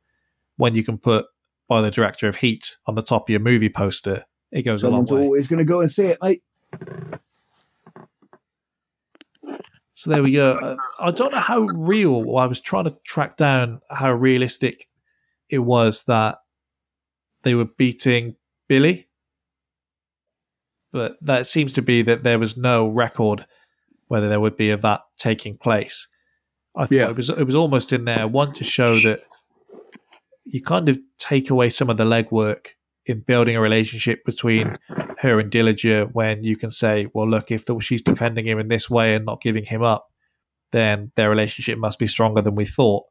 when 0.57 0.73
you 0.73 0.83
can 0.83 0.97
put 0.97 1.27
by 1.67 1.81
the 1.81 1.91
director 1.91 2.27
of 2.27 2.37
Heat 2.37 2.77
on 2.85 2.95
the 2.95 3.01
top 3.01 3.23
of 3.27 3.29
your 3.31 3.39
movie 3.39 3.69
poster, 3.69 4.25
it 4.51 4.61
goes 4.63 4.83
a 4.83 4.89
long 4.89 5.05
Someone's 5.07 5.11
way. 5.11 5.25
always 5.25 5.47
going 5.47 5.59
to 5.59 5.65
go 5.65 5.81
and 5.81 5.91
see 5.91 6.05
it, 6.05 6.17
mate. 6.21 6.43
So 9.93 10.09
there 10.11 10.23
we 10.23 10.33
go. 10.33 10.53
Uh, 10.57 10.75
I 10.99 11.11
don't 11.11 11.31
know 11.31 11.39
how 11.39 11.61
real. 11.61 12.35
I 12.37 12.47
was 12.47 12.59
trying 12.59 12.83
to 12.85 12.95
track 13.05 13.37
down 13.37 13.81
how 13.89 14.11
realistic 14.11 14.87
it 15.49 15.59
was 15.59 16.03
that 16.03 16.39
they 17.43 17.55
were 17.55 17.65
beating 17.65 18.35
Billie, 18.67 19.07
but 20.91 21.17
that 21.21 21.47
seems 21.47 21.71
to 21.73 21.81
be 21.81 22.01
that 22.01 22.23
there 22.23 22.39
was 22.39 22.57
no 22.57 22.87
record 22.87 23.45
whether 24.07 24.27
there 24.27 24.39
would 24.41 24.57
be 24.57 24.69
of 24.69 24.81
that 24.81 25.01
taking 25.17 25.57
place. 25.57 26.07
I 26.75 26.81
thought 26.85 26.91
Yeah. 26.91 27.09
it 27.09 27.15
was 27.15 27.29
it 27.29 27.45
was 27.45 27.55
almost 27.55 27.93
in 27.93 28.03
there 28.05 28.27
one 28.27 28.51
to 28.53 28.63
show 28.65 28.99
that 29.01 29.21
you 30.45 30.61
kind 30.61 30.87
of 30.89 30.97
take 31.17 31.49
away 31.49 31.69
some 31.69 31.89
of 31.89 31.97
the 31.97 32.05
legwork 32.05 32.67
in 33.05 33.19
building 33.19 33.55
a 33.55 33.61
relationship 33.61 34.23
between 34.25 34.77
her 35.19 35.39
and 35.39 35.51
Dillinger 35.51 36.09
when 36.13 36.43
you 36.43 36.55
can 36.55 36.71
say, 36.71 37.07
well, 37.13 37.29
look, 37.29 37.51
if 37.51 37.65
the, 37.65 37.79
she's 37.79 38.01
defending 38.01 38.47
him 38.47 38.59
in 38.59 38.67
this 38.67 38.89
way 38.89 39.15
and 39.15 39.25
not 39.25 39.41
giving 39.41 39.65
him 39.65 39.83
up, 39.83 40.07
then 40.71 41.11
their 41.15 41.29
relationship 41.29 41.77
must 41.77 41.99
be 41.99 42.07
stronger 42.07 42.41
than 42.41 42.55
we 42.55 42.65
thought. 42.65 43.03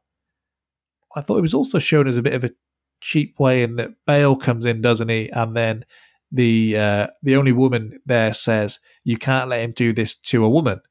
I 1.15 1.21
thought 1.21 1.37
it 1.37 1.41
was 1.41 1.53
also 1.53 1.79
shown 1.79 2.07
as 2.07 2.17
a 2.17 2.21
bit 2.21 2.33
of 2.33 2.43
a 2.43 2.51
cheap 2.99 3.39
way 3.39 3.63
in 3.63 3.77
that 3.77 3.91
Bale 4.05 4.35
comes 4.35 4.65
in, 4.65 4.81
doesn't 4.81 5.09
he? 5.09 5.29
And 5.29 5.55
then 5.55 5.85
the 6.31 6.77
uh, 6.77 7.07
the 7.23 7.37
only 7.37 7.53
woman 7.53 7.99
there 8.05 8.33
says, 8.33 8.79
you 9.03 9.17
can't 9.17 9.49
let 9.49 9.61
him 9.61 9.71
do 9.71 9.93
this 9.93 10.15
to 10.15 10.43
a 10.43 10.49
woman. 10.49 10.81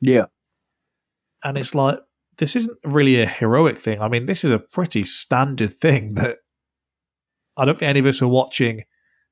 Yeah. 0.00 0.26
And 1.42 1.58
it's 1.58 1.74
like, 1.74 1.98
this 2.38 2.56
isn't 2.56 2.78
really 2.84 3.20
a 3.20 3.26
heroic 3.26 3.78
thing. 3.78 4.00
I 4.00 4.08
mean, 4.08 4.26
this 4.26 4.44
is 4.44 4.50
a 4.50 4.58
pretty 4.58 5.04
standard 5.04 5.78
thing 5.78 6.14
that 6.14 6.38
I 7.56 7.64
don't 7.64 7.78
think 7.78 7.90
any 7.90 8.00
of 8.00 8.06
us 8.06 8.20
were 8.20 8.28
watching 8.28 8.84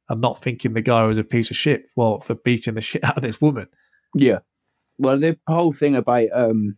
and 0.09 0.21
not 0.21 0.43
thinking 0.43 0.75
the 0.75 0.83
guy 0.83 1.05
was 1.05 1.19
a 1.19 1.25
piece 1.25 1.51
of 1.51 1.57
shit 1.57 1.89
well, 1.97 2.21
for 2.21 2.35
beating 2.35 2.75
the 2.75 2.81
shit 2.83 3.05
out 3.05 3.17
of 3.17 3.23
this 3.23 3.41
woman. 3.41 3.69
Yeah. 4.15 4.41
Well, 4.99 5.19
the 5.19 5.39
whole 5.47 5.73
thing 5.73 5.97
about, 5.97 6.29
um, 6.35 6.77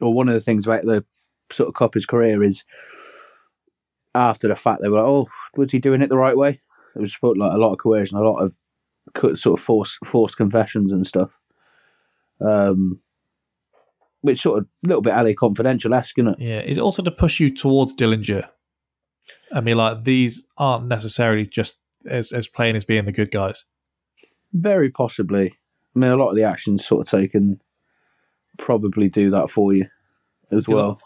or 0.00 0.12
one 0.12 0.28
of 0.28 0.34
the 0.34 0.40
things 0.40 0.66
about 0.66 0.82
the 0.82 1.04
sort 1.50 1.68
of 1.68 1.74
copper's 1.74 2.04
career 2.04 2.42
is 2.42 2.62
after 4.14 4.48
the 4.48 4.56
fact 4.56 4.82
they 4.82 4.88
were 4.88 4.98
like, 4.98 5.06
oh, 5.06 5.28
was 5.56 5.72
he 5.72 5.78
doing 5.78 6.02
it 6.02 6.08
the 6.08 6.18
right 6.18 6.36
way? 6.36 6.60
It 6.94 7.00
was 7.00 7.16
of 7.22 7.36
like 7.36 7.52
a 7.52 7.58
lot 7.58 7.72
of 7.72 7.78
coercion, 7.78 8.18
a 8.18 8.22
lot 8.22 8.38
of 8.38 9.38
sort 9.38 9.58
of 9.58 9.64
forced 9.64 9.98
forced 10.04 10.36
confessions 10.36 10.92
and 10.92 11.06
stuff. 11.06 11.30
Um, 12.40 13.00
which 14.24 14.40
sort 14.40 14.58
of 14.58 14.64
a 14.64 14.86
little 14.88 15.02
bit 15.02 15.12
LA 15.14 15.32
confidential 15.38 15.92
esque, 15.92 16.18
isn't 16.18 16.28
it? 16.32 16.36
Yeah, 16.38 16.60
is 16.60 16.78
it 16.78 16.80
also 16.80 17.02
to 17.02 17.10
push 17.10 17.40
you 17.40 17.54
towards 17.54 17.94
Dillinger? 17.94 18.48
I 19.52 19.60
mean, 19.60 19.76
like 19.76 20.04
these 20.04 20.46
aren't 20.56 20.86
necessarily 20.86 21.46
just 21.46 21.78
as 22.06 22.32
as 22.32 22.48
plain 22.48 22.74
as 22.74 22.86
being 22.86 23.04
the 23.04 23.12
good 23.12 23.30
guys. 23.30 23.66
Very 24.54 24.90
possibly. 24.90 25.52
I 25.94 25.98
mean, 25.98 26.10
a 26.10 26.16
lot 26.16 26.30
of 26.30 26.36
the 26.36 26.44
actions 26.44 26.86
sort 26.86 27.06
of 27.06 27.10
taken 27.10 27.60
probably 28.58 29.10
do 29.10 29.28
that 29.30 29.50
for 29.50 29.74
you 29.74 29.84
as 30.50 30.64
Because 30.64 30.68
well. 30.68 31.00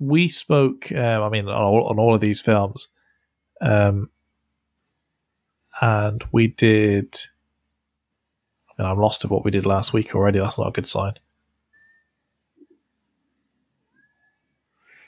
we 0.00 0.28
spoke. 0.30 0.90
Um, 0.90 1.22
I 1.22 1.28
mean, 1.28 1.46
on 1.46 1.54
all, 1.62 1.86
on 1.88 1.98
all 1.98 2.14
of 2.14 2.22
these 2.22 2.40
films, 2.40 2.88
um, 3.60 4.08
and 5.82 6.24
we 6.32 6.46
did. 6.46 7.14
I 8.78 8.82
mean, 8.82 8.90
I'm 8.90 8.98
lost 8.98 9.22
of 9.22 9.30
what 9.30 9.44
we 9.44 9.50
did 9.50 9.66
last 9.66 9.92
week 9.92 10.14
already. 10.14 10.38
That's 10.38 10.58
not 10.58 10.68
a 10.68 10.72
good 10.72 10.86
sign. 10.86 11.12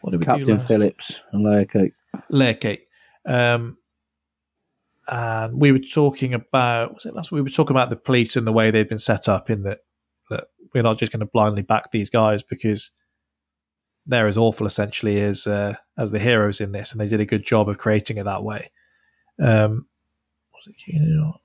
What 0.06 0.12
did 0.12 0.20
we 0.20 0.26
do 0.26 0.30
Captain 0.30 0.56
last 0.58 0.68
Phillips 0.68 1.20
and 1.32 1.42
Layer 1.42 1.64
Cake. 1.64 1.92
layer 2.30 2.54
cake. 2.54 2.86
Um, 3.26 3.76
and 5.08 5.60
we 5.60 5.72
were 5.72 5.80
talking 5.80 6.32
about 6.32 6.94
was 6.94 7.06
it 7.06 7.14
last 7.14 7.32
we 7.32 7.42
were 7.42 7.48
talking 7.48 7.74
about 7.74 7.90
the 7.90 7.96
police 7.96 8.36
and 8.36 8.46
the 8.46 8.52
way 8.52 8.70
they've 8.70 8.88
been 8.88 9.00
set 9.00 9.28
up 9.28 9.50
in 9.50 9.64
that 9.64 9.80
that 10.30 10.44
we're 10.72 10.84
not 10.84 10.98
just 10.98 11.10
going 11.10 11.18
to 11.20 11.26
blindly 11.26 11.62
back 11.62 11.90
these 11.90 12.08
guys 12.08 12.44
because 12.44 12.92
they're 14.06 14.28
as 14.28 14.38
awful 14.38 14.64
essentially 14.64 15.20
as 15.20 15.44
uh, 15.48 15.74
as 15.98 16.12
the 16.12 16.20
heroes 16.20 16.60
in 16.60 16.70
this, 16.70 16.92
and 16.92 17.00
they 17.00 17.08
did 17.08 17.18
a 17.18 17.26
good 17.26 17.44
job 17.44 17.68
of 17.68 17.78
creating 17.78 18.18
it 18.18 18.26
that 18.26 18.44
way. 18.44 18.70
Um, 19.42 19.88
was 20.54 20.68
it 20.68 20.76
King 20.76 21.00
of 21.00 21.08
New 21.08 21.14
York? 21.20 21.40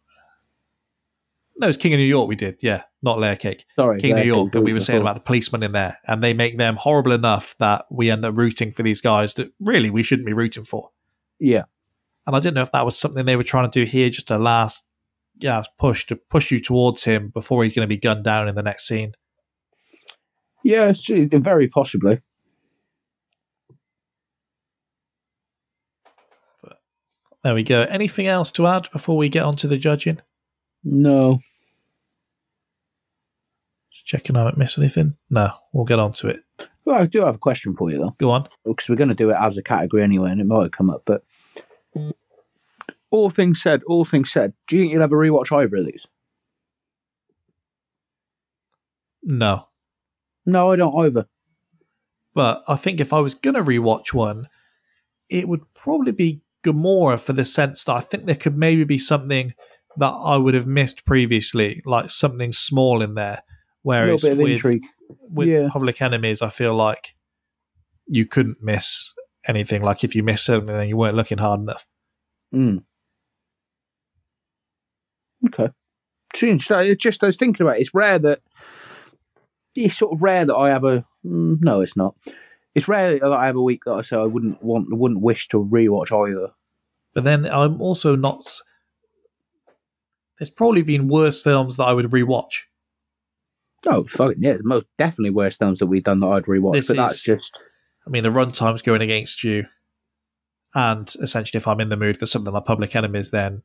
No, 1.61 1.69
it's 1.69 1.77
King 1.77 1.93
of 1.93 1.99
New 1.99 2.05
York. 2.05 2.27
We 2.27 2.35
did, 2.35 2.57
yeah, 2.61 2.85
not 3.03 3.19
Layer 3.19 3.35
Cake. 3.35 3.65
Sorry, 3.75 3.99
King 4.01 4.13
of 4.13 4.17
New 4.17 4.23
York 4.23 4.51
that 4.53 4.61
we 4.61 4.73
were 4.73 4.79
saying 4.79 4.97
before. 4.97 5.11
about 5.11 5.23
the 5.23 5.27
policemen 5.27 5.61
in 5.61 5.73
there, 5.73 5.95
and 6.07 6.23
they 6.23 6.33
make 6.33 6.57
them 6.57 6.75
horrible 6.75 7.11
enough 7.11 7.55
that 7.59 7.85
we 7.91 8.09
end 8.09 8.25
up 8.25 8.35
rooting 8.35 8.71
for 8.71 8.81
these 8.81 8.99
guys 8.99 9.35
that 9.35 9.53
really 9.59 9.91
we 9.91 10.01
shouldn't 10.01 10.25
be 10.25 10.33
rooting 10.33 10.63
for. 10.63 10.89
Yeah. 11.39 11.65
And 12.25 12.35
I 12.35 12.39
didn't 12.39 12.55
know 12.55 12.63
if 12.63 12.71
that 12.71 12.83
was 12.83 12.97
something 12.97 13.27
they 13.27 13.35
were 13.35 13.43
trying 13.43 13.69
to 13.69 13.79
do 13.79 13.87
here, 13.87 14.09
just 14.09 14.31
a 14.31 14.39
last, 14.39 14.83
yeah, 15.37 15.61
push 15.77 16.07
to 16.07 16.15
push 16.15 16.49
you 16.49 16.59
towards 16.59 17.03
him 17.03 17.29
before 17.29 17.63
he's 17.63 17.75
going 17.75 17.87
to 17.87 17.87
be 17.87 17.97
gunned 17.97 18.23
down 18.23 18.47
in 18.47 18.55
the 18.55 18.63
next 18.63 18.87
scene. 18.87 19.13
Yeah, 20.63 20.93
very 21.07 21.67
possibly. 21.67 22.21
There 27.43 27.53
we 27.53 27.61
go. 27.61 27.83
Anything 27.83 28.25
else 28.25 28.51
to 28.53 28.65
add 28.65 28.89
before 28.91 29.15
we 29.15 29.29
get 29.29 29.43
on 29.43 29.55
to 29.57 29.67
the 29.67 29.77
judging? 29.77 30.21
No. 30.83 31.39
Just 33.91 34.05
checking 34.05 34.35
I 34.35 34.39
haven't 34.39 34.57
missed 34.57 34.77
anything. 34.77 35.15
No, 35.29 35.51
we'll 35.73 35.85
get 35.85 35.99
on 35.99 36.13
to 36.13 36.27
it. 36.29 36.43
Well, 36.85 36.99
I 37.01 37.05
do 37.05 37.21
have 37.21 37.35
a 37.35 37.39
question 37.39 37.75
for 37.75 37.91
you 37.91 37.97
though, 37.99 38.15
Go 38.19 38.31
on. 38.31 38.47
because 38.65 38.89
we're 38.89 38.95
going 38.95 39.09
to 39.09 39.15
do 39.15 39.29
it 39.29 39.37
as 39.39 39.57
a 39.57 39.61
category 39.63 40.03
anyway, 40.03 40.31
and 40.31 40.41
it 40.41 40.47
might 40.47 40.71
come 40.71 40.89
up. 40.89 41.03
But 41.05 41.23
all 43.11 43.29
things 43.29 43.61
said, 43.61 43.81
all 43.87 44.05
things 44.05 44.31
said. 44.31 44.53
Do 44.67 44.75
you 44.77 44.83
think 44.83 44.93
you'll 44.93 45.03
ever 45.03 45.17
rewatch 45.17 45.51
either 45.51 45.75
of 45.77 45.85
these? 45.85 46.05
No. 49.23 49.67
No, 50.45 50.71
I 50.71 50.75
don't 50.75 51.05
either. 51.05 51.27
But 52.33 52.63
I 52.67 52.75
think 52.77 52.99
if 52.99 53.13
I 53.13 53.19
was 53.19 53.35
going 53.35 53.55
to 53.55 53.63
rewatch 53.63 54.13
one, 54.13 54.47
it 55.29 55.47
would 55.47 55.61
probably 55.73 56.13
be 56.13 56.41
Gomorrah 56.63 57.17
for 57.17 57.33
the 57.33 57.45
sense 57.45 57.83
that 57.83 57.95
I 57.95 57.99
think 57.99 58.25
there 58.25 58.35
could 58.35 58.57
maybe 58.57 58.83
be 58.83 58.97
something 58.97 59.53
that 59.97 60.09
I 60.11 60.37
would 60.37 60.53
have 60.53 60.67
missed 60.67 61.05
previously, 61.05 61.81
like 61.85 62.09
something 62.09 62.53
small 62.53 63.01
in 63.01 63.15
there. 63.15 63.43
A 63.83 63.87
Where 63.87 64.13
little 64.13 64.29
bit 64.29 64.31
of 64.33 64.63
with, 64.63 64.81
with 65.29 65.47
Yeah. 65.47 65.69
Public 65.71 66.01
Enemies, 66.01 66.41
I 66.41 66.49
feel 66.49 66.75
like 66.75 67.13
you 68.07 68.25
couldn't 68.25 68.61
miss 68.61 69.13
anything. 69.47 69.81
Like 69.81 70.03
if 70.03 70.15
you 70.15 70.23
missed 70.23 70.45
something, 70.45 70.73
then 70.73 70.87
you 70.87 70.97
weren't 70.97 71.15
looking 71.15 71.39
hard 71.39 71.61
enough. 71.61 71.85
Mm. 72.53 72.83
Okay. 75.47 75.69
It's 76.33 77.03
just 77.03 77.23
I 77.23 77.27
was 77.27 77.37
thinking 77.37 77.65
about 77.65 77.77
it. 77.77 77.81
It's 77.81 77.93
rare 77.93 78.19
that 78.19 78.41
it's 79.75 79.97
sort 79.97 80.13
of 80.13 80.21
rare 80.21 80.45
that 80.45 80.55
I 80.55 80.69
have 80.69 80.83
a 80.83 81.05
mm, 81.25 81.57
no, 81.61 81.81
it's 81.81 81.97
not. 81.97 82.15
It's 82.75 82.87
rare 82.87 83.19
that 83.19 83.33
I 83.33 83.47
have 83.47 83.55
a 83.55 83.61
week 83.61 83.83
that 83.85 83.93
I 83.93 84.01
say 84.01 84.15
I 84.15 84.23
wouldn't 84.23 84.61
want, 84.63 84.87
wouldn't 84.91 85.21
wish 85.21 85.47
to 85.49 85.57
rewatch 85.57 86.11
either. 86.11 86.53
But 87.13 87.25
then 87.25 87.45
I'm 87.45 87.81
also 87.81 88.15
not. 88.15 88.45
There's 90.39 90.49
probably 90.49 90.81
been 90.81 91.07
worse 91.07 91.41
films 91.41 91.77
that 91.77 91.83
I 91.83 91.93
would 91.93 92.11
rewatch. 92.11 92.61
Oh, 93.87 94.05
fucking 94.07 94.41
yeah, 94.41 94.57
most 94.61 94.85
definitely 94.97 95.31
worst 95.31 95.59
films 95.59 95.79
that 95.79 95.87
we've 95.87 96.03
done 96.03 96.19
that 96.19 96.27
I'd 96.27 96.43
rewatch. 96.45 96.73
This 96.73 96.87
but 96.87 96.97
that's 96.97 97.15
is- 97.15 97.23
just 97.23 97.51
I 98.05 98.09
mean, 98.09 98.23
the 98.23 98.29
runtime's 98.29 98.81
going 98.81 99.01
against 99.01 99.43
you, 99.43 99.65
and 100.73 101.13
essentially, 101.21 101.57
if 101.57 101.67
I'm 101.67 101.79
in 101.81 101.89
the 101.89 101.97
mood 101.97 102.17
for 102.17 102.25
something 102.25 102.51
like 102.53 102.65
Public 102.65 102.95
Enemies, 102.95 103.31
then 103.31 103.61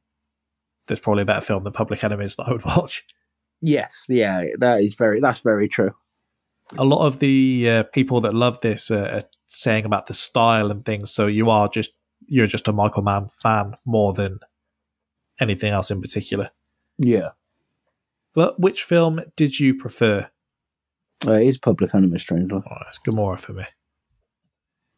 there's 0.86 1.00
probably 1.00 1.22
a 1.22 1.26
better 1.26 1.40
film 1.40 1.64
than 1.64 1.72
Public 1.72 2.02
Enemies 2.04 2.36
that 2.36 2.44
I 2.48 2.52
would 2.52 2.64
watch. 2.76 3.04
yes, 3.60 4.04
yeah, 4.08 4.44
that 4.58 4.82
is 4.82 4.94
very 4.94 5.20
that's 5.20 5.40
very 5.40 5.68
true. 5.68 5.92
a 6.76 6.84
lot 6.84 7.06
of 7.06 7.18
the 7.20 7.68
uh, 7.70 7.82
people 7.84 8.20
that 8.22 8.34
love 8.34 8.60
this 8.60 8.90
uh, 8.90 9.22
are 9.22 9.28
saying 9.48 9.84
about 9.84 10.06
the 10.06 10.14
style 10.14 10.70
and 10.70 10.84
things. 10.84 11.10
So 11.12 11.26
you 11.26 11.48
are 11.50 11.68
just 11.68 11.92
you're 12.26 12.46
just 12.46 12.68
a 12.68 12.72
Michael 12.72 13.02
Mann 13.02 13.28
fan 13.40 13.74
more 13.84 14.12
than 14.12 14.40
anything 15.40 15.72
else 15.72 15.90
in 15.90 16.00
particular. 16.00 16.50
Yeah, 16.98 17.30
But 18.36 18.60
which 18.60 18.84
film 18.84 19.20
did 19.34 19.58
you 19.58 19.74
prefer? 19.74 20.28
uh, 21.26 21.32
it 21.32 21.48
is 21.48 21.58
Public 21.58 21.94
Enemy, 21.94 22.18
strangely. 22.18 22.60
Oh, 22.64 22.76
it's 22.86 22.98
Gomorrah 22.98 23.38
for 23.38 23.54
me. 23.54 23.64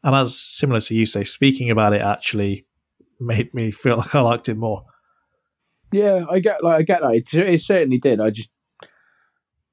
And 0.03 0.17
as 0.17 0.37
similar 0.37 0.81
to 0.81 0.95
you 0.95 1.07
say, 1.07 1.23
speaking 1.23 1.71
about 1.71 1.93
it 1.93 2.03
actually 2.03 2.67
made 3.21 3.55
me 3.55 3.71
feel 3.71 3.97
like 3.99 4.15
I 4.15 4.21
liked 4.21 4.49
it 4.49 4.57
more. 4.57 4.85
Yeah, 5.93 6.25
I 6.29 6.41
get 6.41 6.65
like 6.65 6.81
I 6.81 6.83
get 6.83 7.01
that. 7.01 7.15
It, 7.15 7.33
it 7.33 7.63
certainly 7.63 7.99
did. 7.99 8.21
I 8.21 8.31
just 8.31 8.51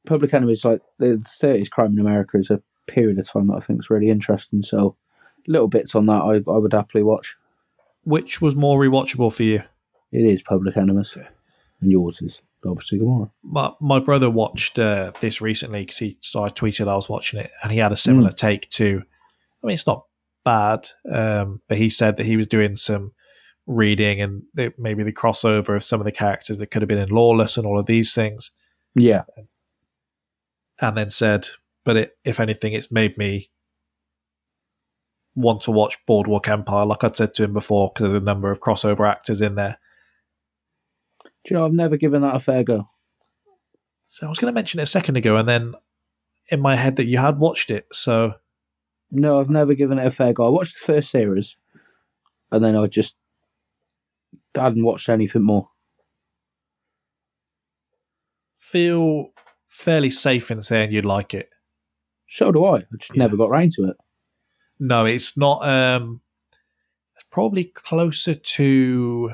Public 0.05 0.31
Enemy 0.31 0.53
is 0.53 0.63
like 0.63 0.81
the 0.99 1.21
thirties 1.41 1.67
crime 1.67 1.93
in 1.93 1.99
America 1.99 2.37
is 2.37 2.51
a 2.51 2.61
period 2.87 3.17
of 3.17 3.27
time 3.27 3.47
that 3.47 3.55
I 3.55 3.65
think 3.65 3.79
is 3.79 3.89
really 3.89 4.11
interesting. 4.11 4.61
So 4.61 4.95
little 5.47 5.67
bits 5.67 5.95
on 5.95 6.05
that 6.05 6.11
I 6.13 6.35
I 6.49 6.57
would 6.57 6.73
happily 6.73 7.03
watch. 7.03 7.35
Which 8.03 8.39
was 8.39 8.55
more 8.55 8.79
rewatchable 8.79 9.33
for 9.33 9.43
you? 9.43 9.63
It 10.11 10.21
is 10.21 10.43
Public 10.43 10.77
Enemies, 10.77 11.17
and 11.81 11.91
yours 11.91 12.21
is 12.21 12.39
obviously 12.65 12.99
Gomorrah. 12.99 13.31
my, 13.43 13.71
my 13.79 13.99
brother 13.99 14.29
watched 14.29 14.79
uh, 14.79 15.11
this 15.19 15.41
recently 15.41 15.81
because 15.81 15.97
he 15.97 16.17
so 16.21 16.43
I 16.43 16.49
tweeted 16.49 16.87
I 16.87 16.95
was 16.95 17.09
watching 17.09 17.39
it 17.39 17.51
and 17.63 17.71
he 17.71 17.79
had 17.79 17.91
a 17.91 17.97
similar 17.97 18.31
take 18.31 18.69
to. 18.71 19.03
I 19.63 19.67
mean, 19.67 19.73
it's 19.73 19.87
not 19.87 20.05
bad, 20.43 20.87
um, 21.11 21.61
but 21.67 21.77
he 21.77 21.89
said 21.89 22.17
that 22.17 22.25
he 22.25 22.37
was 22.37 22.47
doing 22.47 22.75
some 22.75 23.13
reading 23.65 24.21
and 24.21 24.43
the, 24.53 24.73
maybe 24.77 25.03
the 25.03 25.11
crossover 25.11 25.75
of 25.75 25.83
some 25.83 25.99
of 25.99 26.05
the 26.05 26.11
characters 26.11 26.59
that 26.59 26.67
could 26.67 26.81
have 26.81 26.89
been 26.89 26.99
in 26.99 27.09
Lawless 27.09 27.57
and 27.57 27.65
all 27.65 27.79
of 27.79 27.87
these 27.87 28.13
things, 28.13 28.51
Yeah, 28.93 29.23
and 30.79 30.97
then 30.97 31.09
said, 31.09 31.47
but 31.83 31.97
it, 31.97 32.17
if 32.23 32.39
anything, 32.39 32.73
it's 32.73 32.91
made 32.91 33.17
me 33.17 33.49
want 35.35 35.61
to 35.61 35.71
watch 35.71 35.97
Boardwalk 36.05 36.47
Empire, 36.47 36.85
like 36.85 37.03
I'd 37.03 37.15
said 37.15 37.33
to 37.35 37.43
him 37.43 37.53
before, 37.53 37.91
because 37.93 38.07
of 38.07 38.13
the 38.13 38.19
number 38.19 38.51
of 38.51 38.61
crossover 38.61 39.09
actors 39.09 39.41
in 39.41 39.55
there. 39.55 39.77
Do 41.45 41.53
you 41.53 41.59
know 41.59 41.65
I've 41.65 41.73
never 41.73 41.95
given 41.97 42.21
that 42.23 42.35
a 42.35 42.39
fair 42.39 42.63
go. 42.63 42.89
So 44.05 44.25
I 44.25 44.29
was 44.29 44.39
going 44.39 44.51
to 44.53 44.55
mention 44.55 44.79
it 44.79 44.83
a 44.83 44.87
second 44.87 45.17
ago, 45.17 45.35
and 45.37 45.47
then 45.47 45.73
in 46.49 46.59
my 46.61 46.75
head 46.75 46.95
that 46.97 47.05
you 47.05 47.17
had 47.17 47.39
watched 47.39 47.69
it, 47.71 47.87
so. 47.91 48.33
No, 49.11 49.39
I've 49.39 49.49
never 49.49 49.73
given 49.75 49.97
it 49.99 50.07
a 50.07 50.11
fair 50.11 50.33
go. 50.33 50.45
I 50.45 50.49
watched 50.49 50.75
the 50.79 50.85
first 50.93 51.09
series, 51.11 51.55
and 52.51 52.63
then 52.63 52.75
I 52.75 52.87
just 52.87 53.15
hadn't 54.55 54.83
watched 54.83 55.09
anything 55.09 55.43
more. 55.43 55.69
feel 58.57 59.29
fairly 59.67 60.09
safe 60.09 60.49
in 60.49 60.59
saying 60.61 60.91
you'd 60.91 61.05
like 61.05 61.33
it. 61.35 61.49
So 62.29 62.51
do 62.51 62.65
I. 62.65 62.77
I 62.79 62.83
just 62.97 63.11
Yeah. 63.15 63.23
never 63.23 63.37
got 63.37 63.51
round 63.51 63.73
to 63.73 63.89
it. 63.89 63.97
No, 64.79 65.05
it's 65.05 65.37
not. 65.37 65.63
Um, 65.67 66.21
it's 67.15 67.25
probably 67.29 67.65
closer 67.65 68.33
to. 68.33 69.31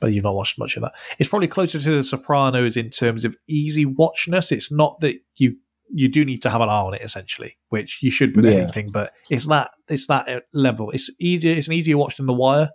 But 0.00 0.12
you've 0.12 0.24
not 0.24 0.34
watched 0.34 0.58
much 0.58 0.76
of 0.76 0.82
that. 0.82 0.92
It's 1.18 1.28
probably 1.28 1.48
closer 1.48 1.80
to 1.80 1.96
The 1.96 2.04
Sopranos 2.04 2.76
in 2.76 2.90
terms 2.90 3.24
of 3.24 3.34
easy 3.48 3.84
watchness. 3.84 4.52
It's 4.52 4.70
not 4.70 5.00
that 5.00 5.16
you 5.36 5.56
you 5.90 6.08
do 6.08 6.24
need 6.24 6.42
to 6.42 6.50
have 6.50 6.60
an 6.60 6.68
eye 6.68 6.72
on 6.82 6.94
it 6.94 7.00
essentially, 7.00 7.56
which 7.70 7.98
you 8.02 8.10
should 8.10 8.36
with 8.36 8.44
Yeah. 8.44 8.52
anything. 8.52 8.90
But 8.92 9.10
it's 9.30 9.46
that 9.46 9.70
it's 9.88 10.06
that 10.06 10.28
uh, 10.28 10.40
level. 10.52 10.90
It's 10.90 11.10
easier. 11.18 11.54
It's 11.54 11.66
an 11.68 11.74
easier 11.74 11.96
watch 11.96 12.16
than 12.18 12.26
The 12.26 12.32
Wire. 12.34 12.68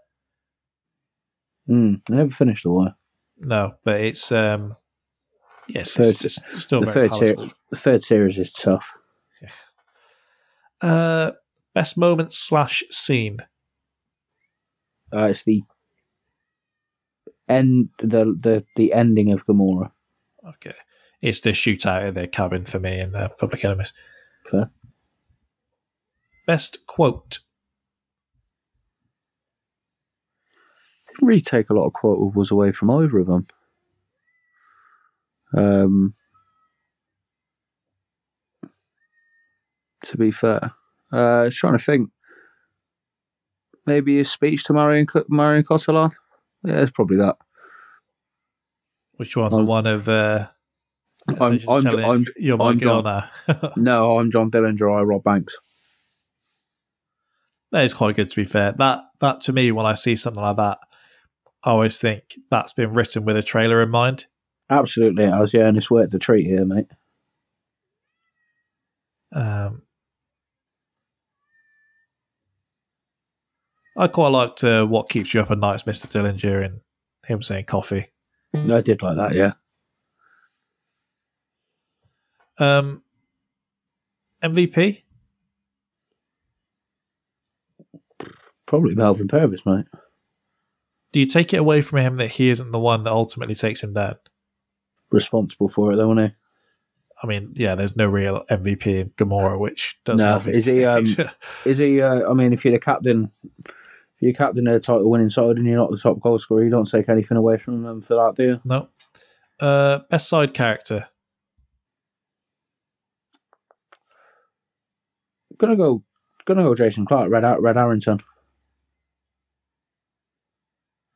Mm, 1.70 2.02
I 2.10 2.14
never 2.16 2.32
finished 2.32 2.64
the 2.64 2.72
wire. 2.72 2.96
No, 3.38 3.74
but 3.86 4.02
it's 4.02 4.32
um, 4.34 4.76
yes, 5.70 5.94
Third- 5.96 6.08
it's, 6.24 6.24
it's 6.44 6.64
still 6.64 6.82
the 6.82 6.92
very 6.92 7.08
third, 7.08 7.38
ser- 7.38 7.50
the 7.72 7.78
third 7.78 8.04
series 8.04 8.38
is 8.38 8.52
tough. 8.52 8.84
Uh, 10.82 11.32
best 11.74 11.98
moment 11.98 12.34
slash 12.34 12.84
scene. 12.90 13.38
Uh, 15.16 15.28
it's 15.28 15.44
the 15.46 15.62
end, 17.48 17.90
the 18.00 18.38
the 18.40 18.64
the 18.76 18.94
ending 18.94 19.32
of 19.32 19.46
Gomorrah. 19.46 19.92
Okay. 20.48 20.74
It's 21.22 21.42
the 21.42 21.52
shootout 21.52 22.08
at 22.08 22.16
their 22.16 22.28
cabin 22.28 22.66
for 22.66 22.80
me 22.80 23.00
in 23.00 23.16
uh, 23.16 23.30
Public 23.40 23.64
Enemies. 23.64 23.94
Fair. 24.50 24.70
Best 26.46 26.86
quote. 26.86 27.40
Didn't 31.08 31.28
really 31.28 31.42
take 31.42 31.70
a 31.70 31.74
lot 31.74 31.86
of 31.86 31.94
quotables 31.94 32.52
away 32.52 32.74
from 32.74 32.92
either 32.92 33.20
of 33.20 33.28
them. 33.28 33.48
Um, 35.56 36.14
to 40.06 40.18
be 40.18 40.32
fair, 40.32 40.74
uh, 41.14 41.16
I 41.16 41.44
was 41.44 41.56
trying 41.56 41.78
to 41.78 41.84
think. 41.84 42.10
Maybe 43.86 44.18
his 44.18 44.32
speech 44.32 44.64
to 44.66 44.74
Marion 44.74 45.08
Marion 45.28 45.64
Cotillard. 45.64 46.14
Yeah, 46.66 46.82
it's 46.82 46.92
probably 46.92 47.18
that. 47.18 47.36
Which 49.18 49.36
one? 49.38 49.52
the 49.52 49.58
Um, 49.58 49.68
one 49.68 49.86
of. 49.88 50.08
Uh, 50.10 50.48
I'm- 51.28 51.54
essentially 51.54 52.04
I'm- 52.04 52.12
I'm- 52.12 52.26
You're 52.38 52.58
my 52.58 52.70
I'm 52.70 52.78
girl 52.78 53.02
John. 53.02 53.30
now. 53.48 53.72
No, 53.78 54.18
I'm 54.18 54.32
John 54.32 54.50
Dillinger. 54.52 55.00
I 55.00 55.04
Rob 55.04 55.24
Banks. 55.24 55.56
that 57.72 57.86
is 57.86 57.94
quite 57.94 58.16
good, 58.16 58.30
to 58.30 58.36
be 58.36 58.44
fair. 58.44 58.72
That, 58.74 59.02
that 59.20 59.42
to 59.42 59.54
me, 59.54 59.72
when 59.72 59.86
I 59.86 59.94
see 59.94 60.16
something 60.16 60.42
like 60.44 60.58
that, 60.58 60.80
I 61.64 61.70
always 61.72 62.00
think 62.00 62.36
that's 62.52 62.74
been 62.74 62.94
written 62.94 63.24
with 63.26 63.38
a 63.38 63.42
trailer 63.44 63.82
in 63.82 63.90
mind. 63.90 64.28
Absolutely, 64.70 65.26
I 65.26 65.40
was. 65.40 65.54
Yeah, 65.54 65.68
and 65.68 65.78
it's 65.78 65.90
worth 65.90 66.10
the 66.12 66.20
treat 66.20 66.46
here, 66.46 66.66
mate. 66.66 66.88
Um, 69.32 69.82
I 73.96 74.08
quite 74.08 74.30
liked 74.30 74.64
uh, 74.64 74.86
What 74.86 75.10
Keeps 75.10 75.34
You 75.34 75.42
Up 75.42 75.52
at 75.52 75.60
Night, 75.60 75.76
is 75.76 75.84
Mr. 75.84 76.08
Dillinger, 76.08 76.64
and 76.64 76.82
him 77.26 77.42
saying 77.42 77.66
coffee. 77.66 78.08
I 78.54 78.82
did 78.82 79.02
like 79.02 79.18
that. 79.18 79.34
Yeah. 79.34 79.54
Um, 82.58 83.02
MVP? 84.44 85.04
Probably 88.66 88.96
Melvin 88.96 89.28
Purvis, 89.28 89.62
mate. 89.66 89.86
Do 91.12 91.20
you 91.20 91.26
take 91.28 91.54
it 91.54 91.58
away 91.58 91.82
from 91.82 92.00
him 92.00 92.18
that 92.18 92.32
he 92.32 92.50
isn't 92.50 92.72
the 92.72 92.80
one 92.80 93.04
that 93.04 93.12
ultimately 93.12 93.56
takes 93.56 93.84
him 93.84 93.94
down? 93.94 94.16
Responsible 95.12 95.70
for 95.70 95.94
it, 95.94 95.98
though, 95.98 96.08
wasn't 96.08 96.32
he? 96.32 96.36
I 97.22 97.28
mean, 97.28 97.54
yeah, 97.56 97.76
there's 97.76 97.96
no 97.96 98.08
real 98.08 98.42
MVP 98.50 98.86
in 98.98 99.12
Gomorrah, 99.16 99.58
which 99.58 99.98
does 100.04 100.22
No, 100.22 100.42
is 100.46 100.66
he, 100.66 100.84
um, 100.84 101.06
Is 101.66 101.78
he? 101.78 102.02
Uh, 102.02 102.30
I 102.30 102.34
mean, 102.34 102.52
if 102.52 102.66
you're 102.66 102.74
the 102.74 102.80
captain, 102.80 103.32
you're 104.24 104.34
captain 104.34 104.68
of 104.68 104.74
the 104.74 104.80
title 104.80 105.10
winning 105.10 105.30
side 105.30 105.58
and 105.58 105.66
you're 105.66 105.78
not 105.78 105.92
the 105.92 105.98
top 105.98 106.20
goal 106.22 106.40
scorer, 106.40 106.64
you 106.64 106.70
don't 106.70 106.90
take 106.90 107.10
anything 107.10 107.38
away 107.38 107.58
from 107.58 107.84
them 107.84 108.02
for 108.02 108.16
that, 108.16 108.36
do 108.36 108.44
you? 108.44 108.60
no. 108.64 108.90
Uh, 109.60 110.00
best 110.10 110.28
side 110.28 110.54
character. 110.54 111.06
Gonna 115.60 115.78
go, 115.78 116.04
gonna 116.46 116.64
go. 116.64 116.76
Jason 116.76 117.06
Clarke, 117.06 117.32
Red 117.32 117.44
Red 117.60 117.78
Arrington. 117.78 118.20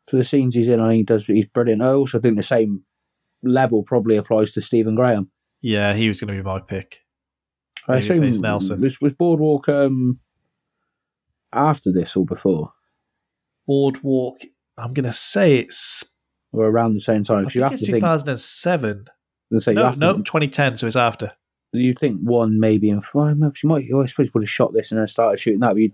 For 0.10 0.16
the 0.18 0.24
scenes 0.24 0.56
he's 0.56 0.70
in, 0.70 0.80
I 0.80 0.90
think 0.90 0.98
he 0.98 1.04
does. 1.04 1.26
He's 1.26 1.48
brilliant. 1.48 1.82
I 1.82 1.92
also 1.92 2.20
think 2.22 2.38
the 2.38 2.44
same 2.44 2.84
level 3.44 3.84
probably 3.84 4.16
applies 4.16 4.52
to 4.54 4.62
Stephen 4.62 4.96
Graham. 4.96 5.30
Yeah, 5.62 5.94
he 5.94 6.08
was 6.08 6.22
going 6.22 6.34
to 6.34 6.42
be 6.42 6.46
my 6.48 6.60
pick. 6.60 7.02
I 7.90 7.96
Maybe 7.96 8.10
assume 8.30 8.42
Nelson. 8.42 8.80
was, 8.80 8.94
was 9.02 9.14
Boardwalk 9.14 9.68
um, 9.68 10.20
after 11.52 11.92
this 11.92 12.16
or 12.16 12.26
before, 12.26 12.72
Boardwalk. 13.68 14.39
I'm 14.77 14.94
going 14.94 15.06
to 15.06 15.14
say 15.14 15.57
it's. 15.60 16.06
or 16.53 16.65
around 16.65 16.95
the 16.95 17.02
same 17.02 17.23
time? 17.23 17.39
I 17.39 17.44
'Cause 17.44 17.56
you 17.56 17.64
have 17.64 17.73
it's 17.73 17.81
to 17.84 17.91
2007. 17.91 19.06
and 19.52 19.61
say 19.64 19.72
you 19.72 19.76
No, 19.76 19.84
have 19.85 19.94
to 19.95 19.99
no, 19.99 20.14
think- 20.14 20.26
2010. 20.26 20.77
So 20.77 20.88
it's 20.88 20.95
after. 20.95 21.30
you 21.73 21.94
think 21.94 22.22
one 22.22 22.60
maybe 22.60 22.89
in 22.89 23.02
well, 23.14 23.35
she 23.53 23.68
might. 23.68 23.84
I 23.84 24.06
suppose 24.06 24.26
you 24.27 24.31
would 24.34 24.44
have 24.44 24.49
shot 24.49 24.73
this 24.73 24.91
and 24.91 24.99
then 24.99 25.07
started 25.07 25.39
shooting 25.39 25.60
that. 25.60 25.73
But 25.73 25.77
you'd, 25.81 25.94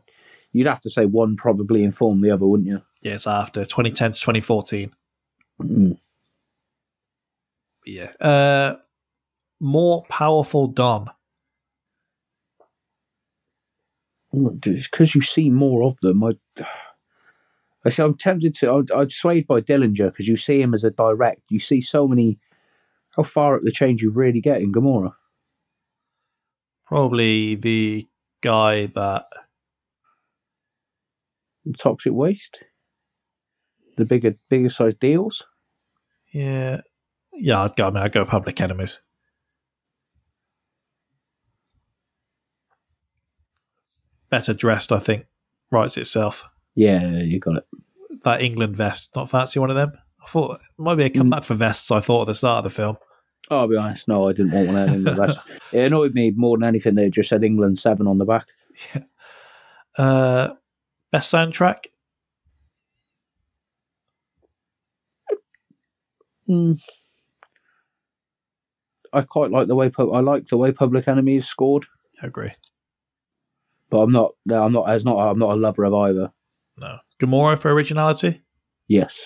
you'd 0.53 0.67
have 0.67 0.79
to 0.81 0.89
say 0.89 1.05
one 1.05 1.35
probably 1.35 1.83
informed 1.83 2.23
the 2.23 2.31
other, 2.31 2.45
wouldn't 2.45 2.67
you? 2.69 2.81
Yeah, 3.01 3.13
it's 3.15 3.27
after 3.27 3.61
2010 3.65 4.13
to 4.13 4.19
2014. 4.19 4.91
Mm. 5.61 5.97
Yeah. 7.85 8.11
Uh, 8.19 8.75
more 9.59 10.03
powerful 10.09 10.67
Don. 10.67 11.09
Because 14.31 15.13
you 15.13 15.21
see 15.21 15.49
more 15.49 15.83
of 15.83 15.97
them. 16.01 16.23
I, 16.23 16.31
I 17.85 17.89
say 17.89 18.03
I'm 18.03 18.17
tempted 18.17 18.55
to. 18.55 18.71
I'd, 18.71 18.91
I'd 18.91 19.11
swayed 19.11 19.47
by 19.47 19.61
Dillinger 19.61 20.11
because 20.11 20.27
you 20.27 20.37
see 20.37 20.61
him 20.61 20.73
as 20.73 20.83
a 20.83 20.91
direct. 20.91 21.41
You 21.49 21.59
see 21.59 21.81
so 21.81 22.07
many. 22.07 22.39
How 23.11 23.23
far 23.23 23.55
up 23.55 23.61
the 23.63 23.71
chain 23.71 23.97
you 23.99 24.09
really 24.09 24.41
get 24.41 24.61
in 24.61 24.71
Gomorrah? 24.71 25.15
Probably 26.87 27.55
the 27.55 28.07
guy 28.41 28.87
that 28.87 29.25
Toxic 31.77 32.11
waste. 32.13 32.59
The 33.97 34.05
bigger, 34.05 34.35
bigger 34.49 34.69
size 34.69 34.95
deals. 34.99 35.43
Yeah, 36.33 36.81
yeah. 37.33 37.63
I'd 37.63 37.75
go. 37.75 37.87
I 37.87 37.91
mean, 37.91 38.03
I'd 38.03 38.11
go 38.11 38.25
Public 38.25 38.59
Enemies. 38.59 39.01
Better 44.29 44.53
dressed, 44.53 44.91
I 44.91 44.97
think, 44.97 45.27
writes 45.69 45.95
itself. 45.95 46.43
Yeah, 46.75 47.07
you 47.19 47.39
got 47.39 47.57
it. 47.57 47.67
That 48.23 48.41
England 48.41 48.75
vest, 48.75 49.09
not 49.15 49.29
fancy 49.29 49.59
one 49.59 49.69
of 49.69 49.75
them. 49.75 49.93
I 50.23 50.27
thought 50.27 50.55
it 50.61 50.81
might 50.81 50.95
be 50.95 51.05
a 51.05 51.09
comeback 51.09 51.43
for 51.43 51.55
vests. 51.55 51.91
I 51.91 51.99
thought 51.99 52.21
at 52.21 52.27
the 52.27 52.33
start 52.35 52.59
of 52.65 52.71
the 52.71 52.75
film. 52.75 52.97
Oh, 53.51 53.59
I'll 53.59 53.67
be 53.67 53.75
honest. 53.75 54.07
No, 54.07 54.29
I 54.29 54.33
didn't 54.33 54.51
want 54.53 54.67
one 54.67 55.05
of 55.07 55.17
them. 55.17 55.35
It 55.73 55.85
annoyed 55.85 56.13
me 56.13 56.31
more 56.35 56.57
than 56.57 56.67
anything. 56.67 56.95
They 56.95 57.09
just 57.09 57.29
said 57.29 57.43
England 57.43 57.77
seven 57.79 58.07
on 58.07 58.17
the 58.17 58.25
back. 58.25 58.45
Uh, 59.97 60.49
best 61.11 61.31
soundtrack. 61.33 61.85
Hmm. 66.47 66.73
I 69.11 69.21
quite 69.21 69.51
like 69.51 69.67
the 69.67 69.75
way 69.75 69.91
I 69.99 70.19
like 70.21 70.47
the 70.47 70.57
way 70.57 70.71
Public 70.71 71.07
Enemy 71.07 71.37
is 71.37 71.47
scored, 71.47 71.85
I 72.21 72.27
agree. 72.27 72.51
but 73.89 73.99
I'm 73.99 74.11
not. 74.11 74.31
I'm 74.51 74.73
not. 74.73 74.89
As 74.89 75.05
not. 75.05 75.17
I'm 75.19 75.37
not 75.39 75.51
a 75.51 75.55
lover 75.55 75.83
of 75.83 75.93
either. 75.93 76.31
No. 76.77 76.97
Gomorrah 77.19 77.57
for 77.57 77.71
originality. 77.71 78.41
Yes. 78.87 79.17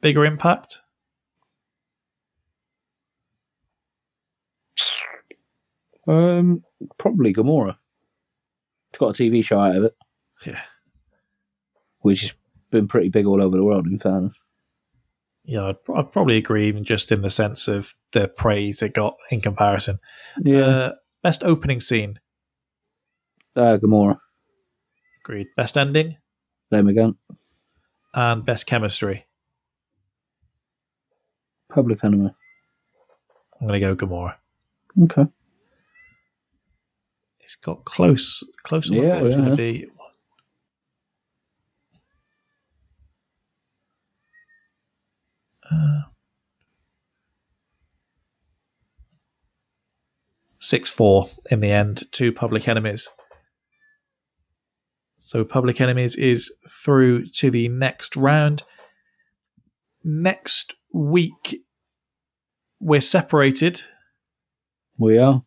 Bigger 0.00 0.24
impact. 0.24 0.80
Um. 6.08 6.62
Probably 6.98 7.32
Gomorrah. 7.32 7.78
It's 8.90 8.98
got 8.98 9.18
a 9.18 9.22
TV 9.22 9.44
show 9.44 9.60
out 9.60 9.76
of 9.76 9.84
it, 9.84 9.96
Yeah. 10.44 10.60
which 12.00 12.22
has 12.22 12.32
been 12.70 12.88
pretty 12.88 13.08
big 13.08 13.24
all 13.26 13.40
over 13.40 13.56
the 13.56 13.62
world. 13.64 13.86
In 13.86 13.98
fairness. 14.00 14.34
Yeah, 15.44 15.68
I'd, 15.68 15.76
I'd 15.94 16.12
probably 16.12 16.36
agree, 16.36 16.66
even 16.68 16.84
just 16.84 17.10
in 17.12 17.22
the 17.22 17.30
sense 17.30 17.68
of 17.68 17.94
the 18.12 18.28
praise 18.28 18.82
it 18.82 18.94
got 18.94 19.16
in 19.30 19.40
comparison. 19.40 19.98
Yeah. 20.44 20.66
Uh, 20.66 20.92
best 21.22 21.42
opening 21.44 21.80
scene. 21.80 22.18
Uh, 23.56 23.76
Gomorrah. 23.76 24.20
Agreed. 25.24 25.48
Best 25.56 25.78
ending 25.78 26.16
Same 26.72 26.88
again. 26.88 27.14
and 28.14 28.44
best 28.44 28.66
chemistry. 28.66 29.26
Public 31.72 32.02
Enemy. 32.04 32.34
I'm 33.60 33.66
going 33.68 33.80
to 33.80 33.86
go 33.86 33.94
Gomorrah. 33.94 34.38
Okay. 35.04 35.24
It's 37.40 37.54
got 37.56 37.84
close, 37.84 38.42
close 38.64 38.90
enough. 38.90 39.04
Yeah, 39.04 39.18
it 39.18 39.22
was 39.22 39.36
going 39.36 39.50
to 39.50 39.56
be. 39.56 39.86
Uh, 45.70 46.00
Six 50.58 50.88
four 50.90 51.28
in 51.50 51.60
the 51.60 51.70
end 51.70 52.04
Two 52.12 52.32
Public 52.32 52.68
Enemies. 52.68 53.08
So 55.24 55.44
Public 55.44 55.80
Enemies 55.80 56.16
is 56.16 56.52
through 56.68 57.26
to 57.26 57.50
the 57.50 57.68
next 57.68 58.16
round. 58.16 58.64
Next 60.04 60.74
week, 60.92 61.62
we're 62.80 63.00
separated. 63.00 63.80
We 64.98 65.18
are. 65.18 65.42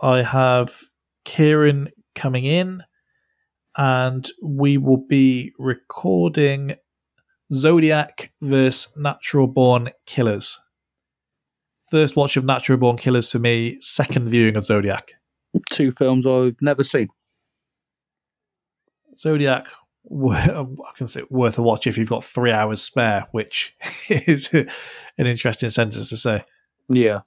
I 0.00 0.22
have 0.22 0.80
Kieran 1.24 1.90
coming 2.14 2.44
in, 2.44 2.82
and 3.76 4.28
we 4.42 4.78
will 4.78 5.04
be 5.06 5.52
recording 5.58 6.74
Zodiac 7.52 8.32
vs. 8.40 8.88
Natural 8.96 9.46
Born 9.46 9.90
Killers. 10.06 10.60
First 11.90 12.16
watch 12.16 12.38
of 12.38 12.44
Natural 12.44 12.78
Born 12.78 12.96
Killers 12.96 13.30
for 13.30 13.38
me, 13.38 13.76
second 13.80 14.28
viewing 14.28 14.56
of 14.56 14.64
Zodiac. 14.64 15.12
Two 15.70 15.92
films 15.92 16.26
I've 16.26 16.56
never 16.62 16.82
seen. 16.82 17.08
Zodiac, 19.18 19.66
I 20.10 20.66
can 20.96 21.08
say 21.08 21.22
worth 21.30 21.58
a 21.58 21.62
watch 21.62 21.86
if 21.86 21.98
you've 21.98 22.08
got 22.08 22.24
three 22.24 22.52
hours 22.52 22.82
spare, 22.82 23.26
which 23.32 23.74
is 24.08 24.52
an 24.52 24.68
interesting 25.18 25.70
sentence 25.70 26.08
to 26.10 26.16
say. 26.16 26.44
Yeah. 26.88 27.20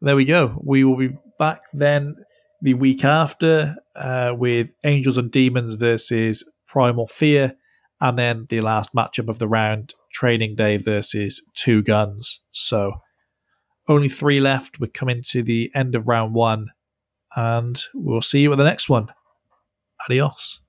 there 0.00 0.16
we 0.16 0.24
go. 0.24 0.60
We 0.62 0.84
will 0.84 0.96
be 0.96 1.16
back 1.38 1.62
then 1.72 2.16
the 2.60 2.74
week 2.74 3.04
after 3.04 3.76
uh, 3.94 4.32
with 4.36 4.68
Angels 4.84 5.18
and 5.18 5.30
Demons 5.30 5.74
versus 5.74 6.50
Primal 6.66 7.06
Fear, 7.06 7.52
and 8.00 8.18
then 8.18 8.46
the 8.48 8.60
last 8.60 8.94
matchup 8.94 9.28
of 9.28 9.38
the 9.38 9.46
round, 9.46 9.94
Training 10.12 10.56
Day 10.56 10.78
versus 10.78 11.42
Two 11.54 11.82
Guns. 11.82 12.40
So 12.50 12.94
only 13.86 14.08
three 14.08 14.40
left. 14.40 14.80
We're 14.80 14.88
coming 14.88 15.22
to 15.28 15.42
the 15.42 15.70
end 15.74 15.94
of 15.94 16.08
round 16.08 16.34
one, 16.34 16.70
and 17.36 17.80
we'll 17.94 18.22
see 18.22 18.40
you 18.40 18.52
at 18.52 18.58
the 18.58 18.64
next 18.64 18.88
one. 18.88 19.08
Adios. 20.08 20.63